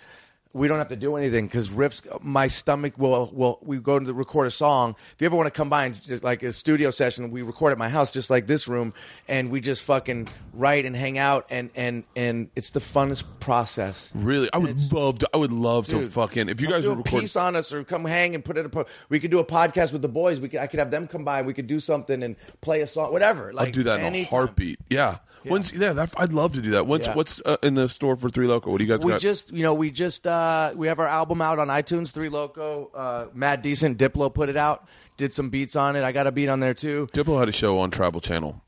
We 0.57 0.69
don't 0.69 0.79
have 0.79 0.89
to 0.89 0.97
do 0.97 1.17
anything 1.17 1.47
because 1.47 1.69
riffs. 1.71 2.03
My 2.23 2.49
stomach 2.49 2.95
will 2.97 3.31
will. 3.33 3.59
We 3.63 3.79
go 3.79 3.99
to 3.99 4.15
record 4.15 4.47
a 4.47 4.51
song. 4.51 4.97
If 5.13 5.21
you 5.21 5.27
ever 5.27 5.37
want 5.37 5.47
to 5.47 5.51
come 5.51 5.69
by 5.69 5.85
and 5.85 6.03
just 6.03 6.25
like 6.25 6.43
a 6.43 6.53
studio 6.53 6.91
session, 6.91 7.31
we 7.31 7.43
record 7.43 7.73
at 7.73 7.79
my 7.79 7.91
house, 7.91 8.11
just 8.11 8.31
like 8.31 8.47
this 8.47 8.67
room, 8.67 8.95
and 9.29 9.51
we 9.51 9.61
just 9.61 9.83
fucking 9.83 10.29
write 10.55 10.87
and 10.87 10.97
hang 10.97 11.19
out, 11.19 11.47
and 11.51 11.69
and 11.77 12.05
and 12.17 12.49
it's 12.57 12.71
the 12.71 12.81
funnest 12.81 13.25
process. 13.39 14.13
Really, 14.15 14.49
I 14.53 14.59
would 14.59 14.93
love 14.93 15.19
to. 15.19 15.29
I 15.35 15.37
would 15.37 15.53
love 15.53 15.89
to 15.89 16.09
fucking. 16.09 16.49
If 16.49 16.61
you 16.63 16.69
guys 16.69 16.89
would 16.89 16.95
a 16.95 17.03
record, 17.03 17.21
piece 17.21 17.37
on 17.37 17.55
us 17.55 17.73
or 17.75 17.85
come 17.85 18.05
hang 18.07 18.35
and 18.35 18.43
put 18.43 18.57
it. 18.57 18.75
A, 18.75 18.87
we 19.11 19.21
could 19.21 19.31
do 19.31 19.41
a 19.41 19.45
podcast 19.45 19.93
with 19.93 20.01
the 20.01 20.09
boys. 20.09 20.41
We 20.41 20.49
could. 20.49 20.61
I 20.61 20.67
could 20.69 20.79
have 20.79 20.91
them 20.91 21.07
come 21.07 21.25
by. 21.25 21.39
and 21.39 21.47
We 21.47 21.53
could 21.53 21.67
do 21.67 21.81
something 21.81 22.23
and 22.23 22.35
play 22.63 22.81
a 22.81 22.87
song, 22.87 23.13
whatever. 23.13 23.53
Like 23.53 23.69
I'd 23.69 23.75
do 23.75 23.83
that 23.85 24.01
in 24.01 24.15
a 24.15 24.23
heartbeat. 24.25 24.79
Yeah. 24.89 25.19
When's 25.51 25.73
yeah? 25.73 25.93
That, 25.93 26.13
I'd 26.17 26.33
love 26.33 26.55
to 26.55 26.61
do 26.61 26.71
that. 26.73 26.87
What's 26.87 27.07
Yeah. 27.07 27.15
what's 27.15 27.41
uh, 27.45 27.57
in 27.63 27.75
the 27.75 27.89
store 27.89 28.17
for 28.17 28.29
Three 28.29 28.47
Loco? 28.47 28.71
What 28.71 28.79
do 28.79 28.85
you 28.85 28.91
guys 28.97 29.05
We 29.05 29.13
got? 29.13 29.21
just, 29.21 29.53
you 29.53 29.63
know, 29.63 29.75
we 29.75 29.91
just 29.91 30.27
uh, 30.27 30.73
we 30.77 30.87
have 30.89 30.99
our 30.99 31.09
album 31.09 31.41
out 31.41 31.59
on 31.59 31.69
iTunes. 31.69 32.11
Three 32.11 32.29
Loco, 32.29 32.91
uh, 32.95 33.27
Mad 33.35 33.63
Decent, 33.63 33.99
Diplo 33.99 34.33
put 34.33 34.49
it 34.49 34.57
out. 34.57 34.87
Did 35.17 35.33
some 35.33 35.49
beats 35.51 35.77
on 35.77 35.97
it. 35.97 36.03
I 36.05 36.13
got 36.13 36.27
a 36.27 36.33
beat 36.33 36.49
on 36.49 36.61
there 36.61 36.75
too. 36.75 37.09
Diplo 37.13 37.39
had 37.39 37.49
a 37.49 37.53
show 37.53 37.79
on 37.79 37.91
Travel 37.91 38.21
Channel. 38.21 38.63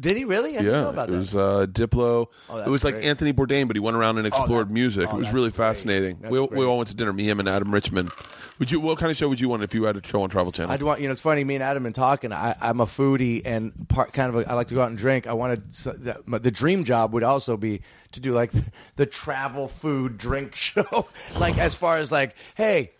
Did 0.00 0.16
he 0.16 0.24
really? 0.24 0.56
I 0.58 0.62
didn't 0.62 0.72
know 0.72 0.82
Yeah, 0.82 0.88
about 0.88 1.08
it 1.08 1.12
that. 1.12 1.18
was 1.18 1.36
uh, 1.36 1.66
Diplo. 1.70 2.26
Oh, 2.50 2.56
it 2.58 2.66
was 2.68 2.82
like 2.82 2.94
great. 2.94 3.04
Anthony 3.04 3.32
Bourdain, 3.32 3.68
but 3.68 3.76
he 3.76 3.80
went 3.80 3.96
around 3.96 4.18
and 4.18 4.26
explored 4.26 4.68
that- 4.68 4.72
music. 4.74 5.08
oh, 5.08 5.14
it 5.16 5.18
was 5.20 5.32
really 5.32 5.50
great. 5.50 5.54
fascinating. 5.56 6.18
That's 6.20 6.32
We, 6.32 6.40
we 6.40 6.64
all 6.64 6.78
went 6.78 6.88
to 6.88 6.96
dinner. 6.96 7.12
Me, 7.12 7.28
him, 7.28 7.38
and 7.38 7.48
Adam 7.48 7.72
Richman. 7.72 8.10
Would 8.58 8.70
you? 8.70 8.78
What 8.78 8.98
kind 8.98 9.10
of 9.10 9.16
show 9.16 9.28
would 9.28 9.40
you 9.40 9.48
want 9.48 9.62
if 9.64 9.74
you 9.74 9.82
had 9.84 9.96
a 9.96 10.06
show 10.06 10.22
on 10.22 10.30
Travel 10.30 10.52
Channel? 10.52 10.70
I'd 10.70 10.82
want 10.82 11.00
you 11.00 11.08
know 11.08 11.12
it's 11.12 11.20
funny. 11.20 11.42
Me 11.42 11.56
and 11.56 11.64
Adam 11.64 11.82
been 11.82 11.92
talking. 11.92 12.32
I, 12.32 12.54
I'm 12.60 12.80
a 12.80 12.86
foodie 12.86 13.42
and 13.44 13.88
part 13.88 14.12
kind 14.12 14.28
of 14.28 14.36
a, 14.36 14.48
I 14.48 14.54
like 14.54 14.68
to 14.68 14.74
go 14.74 14.82
out 14.82 14.90
and 14.90 14.98
drink. 14.98 15.26
I 15.26 15.32
wanted 15.32 15.74
so 15.74 15.96
my- 16.26 16.38
the 16.38 16.52
dream 16.52 16.84
job 16.84 17.12
would 17.14 17.24
also 17.24 17.56
be 17.56 17.82
to 18.12 18.20
do 18.20 18.32
like 18.32 18.52
the 18.96 19.06
travel 19.06 19.66
food 19.66 20.18
drink 20.18 20.54
show. 20.56 21.08
like 21.38 21.58
as 21.58 21.74
far 21.74 21.96
as 21.96 22.12
like, 22.12 22.36
hey, 22.54 22.92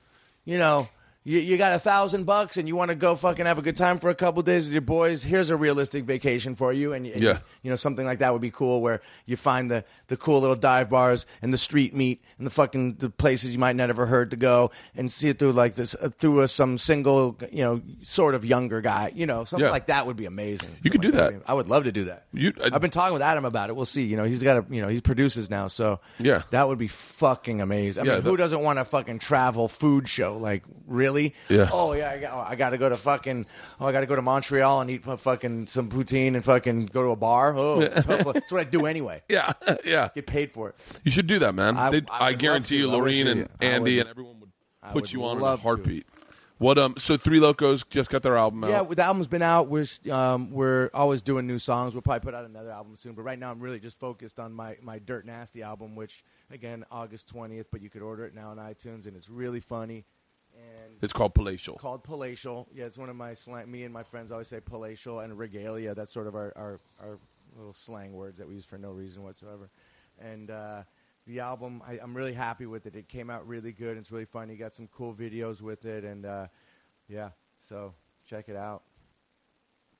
you 0.44 0.58
know, 0.58 0.88
you, 1.26 1.38
you 1.40 1.56
got 1.56 1.72
a 1.72 1.78
thousand 1.78 2.24
bucks 2.24 2.58
and 2.58 2.68
you 2.68 2.76
want 2.76 2.90
to 2.90 2.94
go 2.94 3.16
fucking 3.16 3.46
have 3.46 3.58
a 3.58 3.62
good 3.62 3.76
time 3.78 3.98
for 3.98 4.10
a 4.10 4.14
couple 4.14 4.42
days 4.42 4.64
with 4.64 4.72
your 4.72 4.82
boys. 4.82 5.24
Here's 5.24 5.50
a 5.50 5.56
realistic 5.56 6.04
vacation 6.04 6.54
for 6.54 6.72
you, 6.72 6.92
and, 6.92 7.06
and 7.06 7.22
Yeah. 7.22 7.38
you 7.62 7.70
know 7.70 7.76
something 7.76 8.04
like 8.04 8.18
that 8.18 8.32
would 8.32 8.42
be 8.42 8.50
cool, 8.50 8.82
where 8.82 9.00
you 9.26 9.36
find 9.36 9.70
the 9.70 9.84
the 10.08 10.16
cool 10.18 10.40
little 10.40 10.56
dive 10.56 10.90
bars 10.90 11.24
and 11.40 11.52
the 11.52 11.58
street 11.58 11.94
meat 11.94 12.22
and 12.38 12.46
the 12.46 12.50
fucking 12.50 12.96
the 12.96 13.08
places 13.08 13.52
you 13.54 13.58
might 13.58 13.74
not 13.76 13.88
ever 13.90 14.04
heard 14.06 14.30
to 14.32 14.36
go 14.36 14.70
and 14.96 15.10
see 15.10 15.30
it 15.30 15.38
through 15.38 15.52
like 15.52 15.74
this 15.76 15.94
uh, 15.94 16.10
through 16.18 16.40
a, 16.40 16.48
some 16.48 16.76
single 16.78 17.38
you 17.50 17.64
know 17.64 17.80
sort 18.02 18.34
of 18.34 18.44
younger 18.44 18.80
guy, 18.82 19.10
you 19.14 19.24
know 19.26 19.44
something 19.44 19.64
Yeah. 19.64 19.70
like 19.72 19.86
that 19.86 20.06
would 20.06 20.16
be 20.16 20.26
amazing. 20.26 20.76
You 20.82 20.90
could 20.90 21.00
do 21.00 21.08
like 21.10 21.18
that. 21.18 21.38
be- 21.40 21.46
I 21.46 21.54
would 21.54 21.68
love 21.68 21.84
to 21.84 21.92
do 21.92 22.04
that. 22.04 22.26
You- 22.34 22.52
I- 22.62 22.70
I've 22.74 22.80
been 22.82 22.90
talking 22.90 23.14
with 23.14 23.22
Adam 23.22 23.46
about 23.46 23.70
it. 23.70 23.76
We'll 23.76 23.86
see. 23.86 24.02
You 24.04 24.16
know, 24.18 24.24
he's 24.24 24.42
got 24.42 24.58
a 24.58 24.74
you 24.74 24.82
know 24.82 24.88
he 24.88 25.00
produces 25.00 25.48
now, 25.48 25.68
so 25.68 26.00
Yeah. 26.18 26.42
that 26.50 26.68
would 26.68 26.78
be 26.78 26.88
fucking 26.88 27.62
amazing. 27.62 28.02
I 28.02 28.06
Yeah, 28.06 28.12
mean, 28.16 28.24
that- 28.24 28.30
who 28.30 28.36
doesn't 28.36 28.60
want 28.60 28.78
a 28.78 28.84
fucking 28.84 29.20
travel 29.20 29.68
food 29.68 30.06
show? 30.08 30.36
Like, 30.36 30.64
really? 30.86 31.13
Yeah. 31.48 31.68
Oh 31.72 31.92
yeah, 31.92 32.10
I 32.10 32.18
got, 32.18 32.32
oh, 32.32 32.44
I 32.46 32.56
got 32.56 32.70
to 32.70 32.78
go 32.78 32.88
to 32.88 32.96
fucking. 32.96 33.46
Oh, 33.80 33.86
I 33.86 33.92
got 33.92 34.00
to 34.00 34.06
go 34.06 34.16
to 34.16 34.22
Montreal 34.22 34.80
and 34.80 34.90
eat 34.90 35.04
fucking 35.04 35.66
some 35.68 35.88
poutine 35.88 36.34
and 36.34 36.44
fucking 36.44 36.86
go 36.86 37.02
to 37.02 37.08
a 37.10 37.16
bar. 37.16 37.54
Oh, 37.56 37.80
that's 37.80 38.06
what 38.52 38.60
I 38.60 38.64
do 38.64 38.86
anyway. 38.86 39.22
Yeah, 39.28 39.52
yeah. 39.84 40.08
Get 40.14 40.26
paid 40.26 40.52
for 40.52 40.70
it. 40.70 40.76
You 41.04 41.10
should 41.10 41.26
do 41.26 41.38
that, 41.40 41.54
man. 41.54 41.76
I- 41.76 41.88
I 41.88 42.02
I, 42.28 42.32
guarantee 42.34 42.78
you. 42.78 42.90
Lorene 42.90 43.26
and. 43.26 43.48
Andy 43.60 43.96
would- 43.96 44.00
and 44.00 44.08
everyone 44.10 44.40
would 44.40 44.50
put 44.84 44.94
would 44.94 45.12
you 45.12 45.24
on 45.24 45.36
in 45.36 45.42
a 45.42 45.44
love 45.44 45.60
to. 45.60 45.68
heartbeat. 45.68 46.06
What 46.58 46.78
um? 46.78 46.94
So 46.98 47.16
Three 47.16 47.40
Locos 47.40 47.82
just 47.90 48.10
got 48.10 48.22
their 48.22 48.36
album 48.36 48.62
out. 48.62 48.70
Yeah, 48.70 48.82
the 48.84 49.02
album's 49.02 49.26
been 49.26 49.42
out. 49.42 49.66
We're 49.68 49.86
um, 50.10 50.52
we're 50.52 50.88
always 50.94 51.20
doing 51.20 51.48
new 51.48 51.58
songs. 51.58 51.94
We'll 51.94 52.02
probably 52.02 52.20
put 52.24 52.32
out 52.34 52.44
another 52.44 52.70
album 52.70 52.94
soon. 52.94 53.14
But 53.14 53.22
right 53.22 53.38
now, 53.38 53.50
I'm 53.50 53.58
really 53.58 53.80
just 53.80 53.98
focused 53.98 54.38
on 54.38 54.52
my, 54.52 54.76
my 54.80 55.00
Dirt 55.00 55.26
Nasty 55.26 55.62
album, 55.64 55.96
which 55.96 56.22
again 56.52 56.84
August 56.92 57.34
20th. 57.34 57.66
But 57.72 57.82
you 57.82 57.90
could 57.90 58.02
order 58.02 58.24
it 58.24 58.36
now 58.36 58.50
on 58.50 58.58
iTunes, 58.58 59.06
and 59.08 59.16
it's 59.16 59.28
really 59.28 59.58
funny. 59.60 60.04
And 60.56 60.96
it's 61.02 61.12
called 61.12 61.34
Palatial. 61.34 61.76
called 61.76 62.04
palatial. 62.04 62.68
Yeah, 62.74 62.84
it's 62.84 62.98
one 62.98 63.08
of 63.08 63.16
my 63.16 63.34
slang. 63.34 63.70
Me 63.70 63.84
and 63.84 63.92
my 63.92 64.02
friends 64.02 64.32
always 64.32 64.48
say 64.48 64.60
palatial 64.60 65.20
and 65.20 65.36
regalia. 65.38 65.94
That's 65.94 66.12
sort 66.12 66.26
of 66.26 66.34
our, 66.34 66.52
our, 66.56 66.80
our 67.00 67.18
little 67.56 67.72
slang 67.72 68.12
words 68.12 68.38
that 68.38 68.48
we 68.48 68.54
use 68.54 68.64
for 68.64 68.78
no 68.78 68.90
reason 68.92 69.22
whatsoever. 69.22 69.68
And 70.18 70.50
uh, 70.50 70.82
the 71.26 71.40
album, 71.40 71.82
I, 71.86 71.98
I'm 72.02 72.16
really 72.16 72.32
happy 72.34 72.66
with 72.66 72.86
it. 72.86 72.94
It 72.96 73.08
came 73.08 73.30
out 73.30 73.46
really 73.48 73.72
good. 73.72 73.96
It's 73.96 74.10
really 74.12 74.24
fun. 74.24 74.48
You 74.48 74.56
Got 74.56 74.74
some 74.74 74.88
cool 74.88 75.14
videos 75.14 75.60
with 75.62 75.84
it, 75.84 76.04
and 76.04 76.24
uh, 76.24 76.46
yeah, 77.08 77.30
so 77.58 77.94
check 78.24 78.48
it 78.48 78.56
out. 78.56 78.82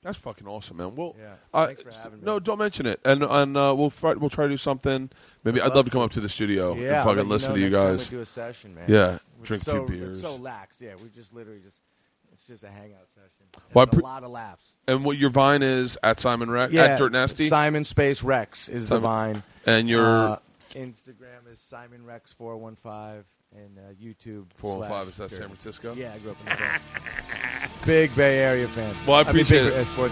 That's 0.03 0.19
fucking 0.19 0.45
awesome, 0.45 0.77
man. 0.77 0.95
Well, 0.95 1.15
Yeah. 1.19 1.33
uh, 1.51 1.65
Thanks 1.65 1.81
for 1.81 1.89
having 1.91 2.19
me. 2.19 2.25
No, 2.25 2.39
don't 2.39 2.59
mention 2.59 2.85
it. 2.85 2.99
And 3.03 3.23
and 3.23 3.57
uh, 3.57 3.73
we'll 3.75 3.89
try, 3.89 4.13
we'll 4.13 4.29
try 4.29 4.43
to 4.45 4.51
do 4.51 4.57
something. 4.57 5.09
Maybe 5.43 5.59
I'd 5.59 5.69
love 5.69 5.77
love 5.77 5.85
to 5.85 5.91
come 5.91 6.01
up 6.01 6.11
to 6.11 6.21
the 6.21 6.29
studio 6.29 6.75
Yeah, 6.75 7.01
and 7.01 7.09
fucking 7.09 7.27
listen 7.27 7.49
know 7.49 7.55
to 7.55 7.61
you 7.61 7.71
guys. 7.71 8.07
Do 8.07 8.19
a 8.21 8.25
session, 8.25 8.75
man. 8.75 8.85
Yeah, 8.87 9.17
drink 9.45 9.63
so, 9.63 9.85
two 9.85 9.93
beers. 9.93 10.19
It's 10.19 10.21
so 10.21 10.37
laxed. 10.37 10.81
Yeah, 10.81 10.95
we 11.01 11.09
just 11.09 11.33
literally 11.33 11.59
just. 11.61 11.79
It's 12.33 12.45
just 12.45 12.65
a 12.65 12.69
hangout 12.69 13.07
session. 13.13 13.45
Well, 13.73 13.87
pre- 13.87 14.01
a 14.01 14.03
lot 14.03 14.23
of 14.25 14.29
laughs. 14.29 14.69
And 14.89 15.05
what 15.05 15.17
your 15.17 15.29
Vine 15.29 15.63
is 15.63 15.97
at 16.03 16.19
Simon 16.19 16.51
Rex 16.51 16.73
Yeah, 16.73 16.83
at 16.83 16.99
Dirt 16.99 17.13
Nasty, 17.13 17.47
Simon 17.47 17.85
Space 17.85 18.23
Rex 18.23 18.67
is 18.67 18.89
Simon- 18.89 19.01
the 19.01 19.07
vine. 19.07 19.43
and 19.65 19.87
your 19.87 20.05
Uh, 20.05 20.37
Instagram 20.73 21.49
is 21.49 21.61
Simon 21.61 22.03
Rex 22.03 22.33
four 22.33 22.57
one 22.57 22.75
five 22.75 23.23
and 23.55 23.77
uh, 23.77 23.93
YouTube 24.03 24.47
four 24.55 24.79
one 24.79 24.89
five 24.89 25.07
is 25.07 25.15
that 25.15 25.29
San 25.29 25.47
Francisco. 25.47 25.93
Yeah, 25.95 26.11
I 26.13 26.17
grew 26.17 26.31
up 26.31 26.37
in 26.41 26.45
the 26.47 26.55
Bay. 26.57 27.69
big 27.85 28.15
Bay 28.17 28.39
Area 28.39 28.67
fan. 28.67 28.93
Well, 29.07 29.15
I 29.15 29.19
mean, 29.21 29.29
appreciate 29.29 29.63
big, 29.63 29.73
it. 29.73 30.11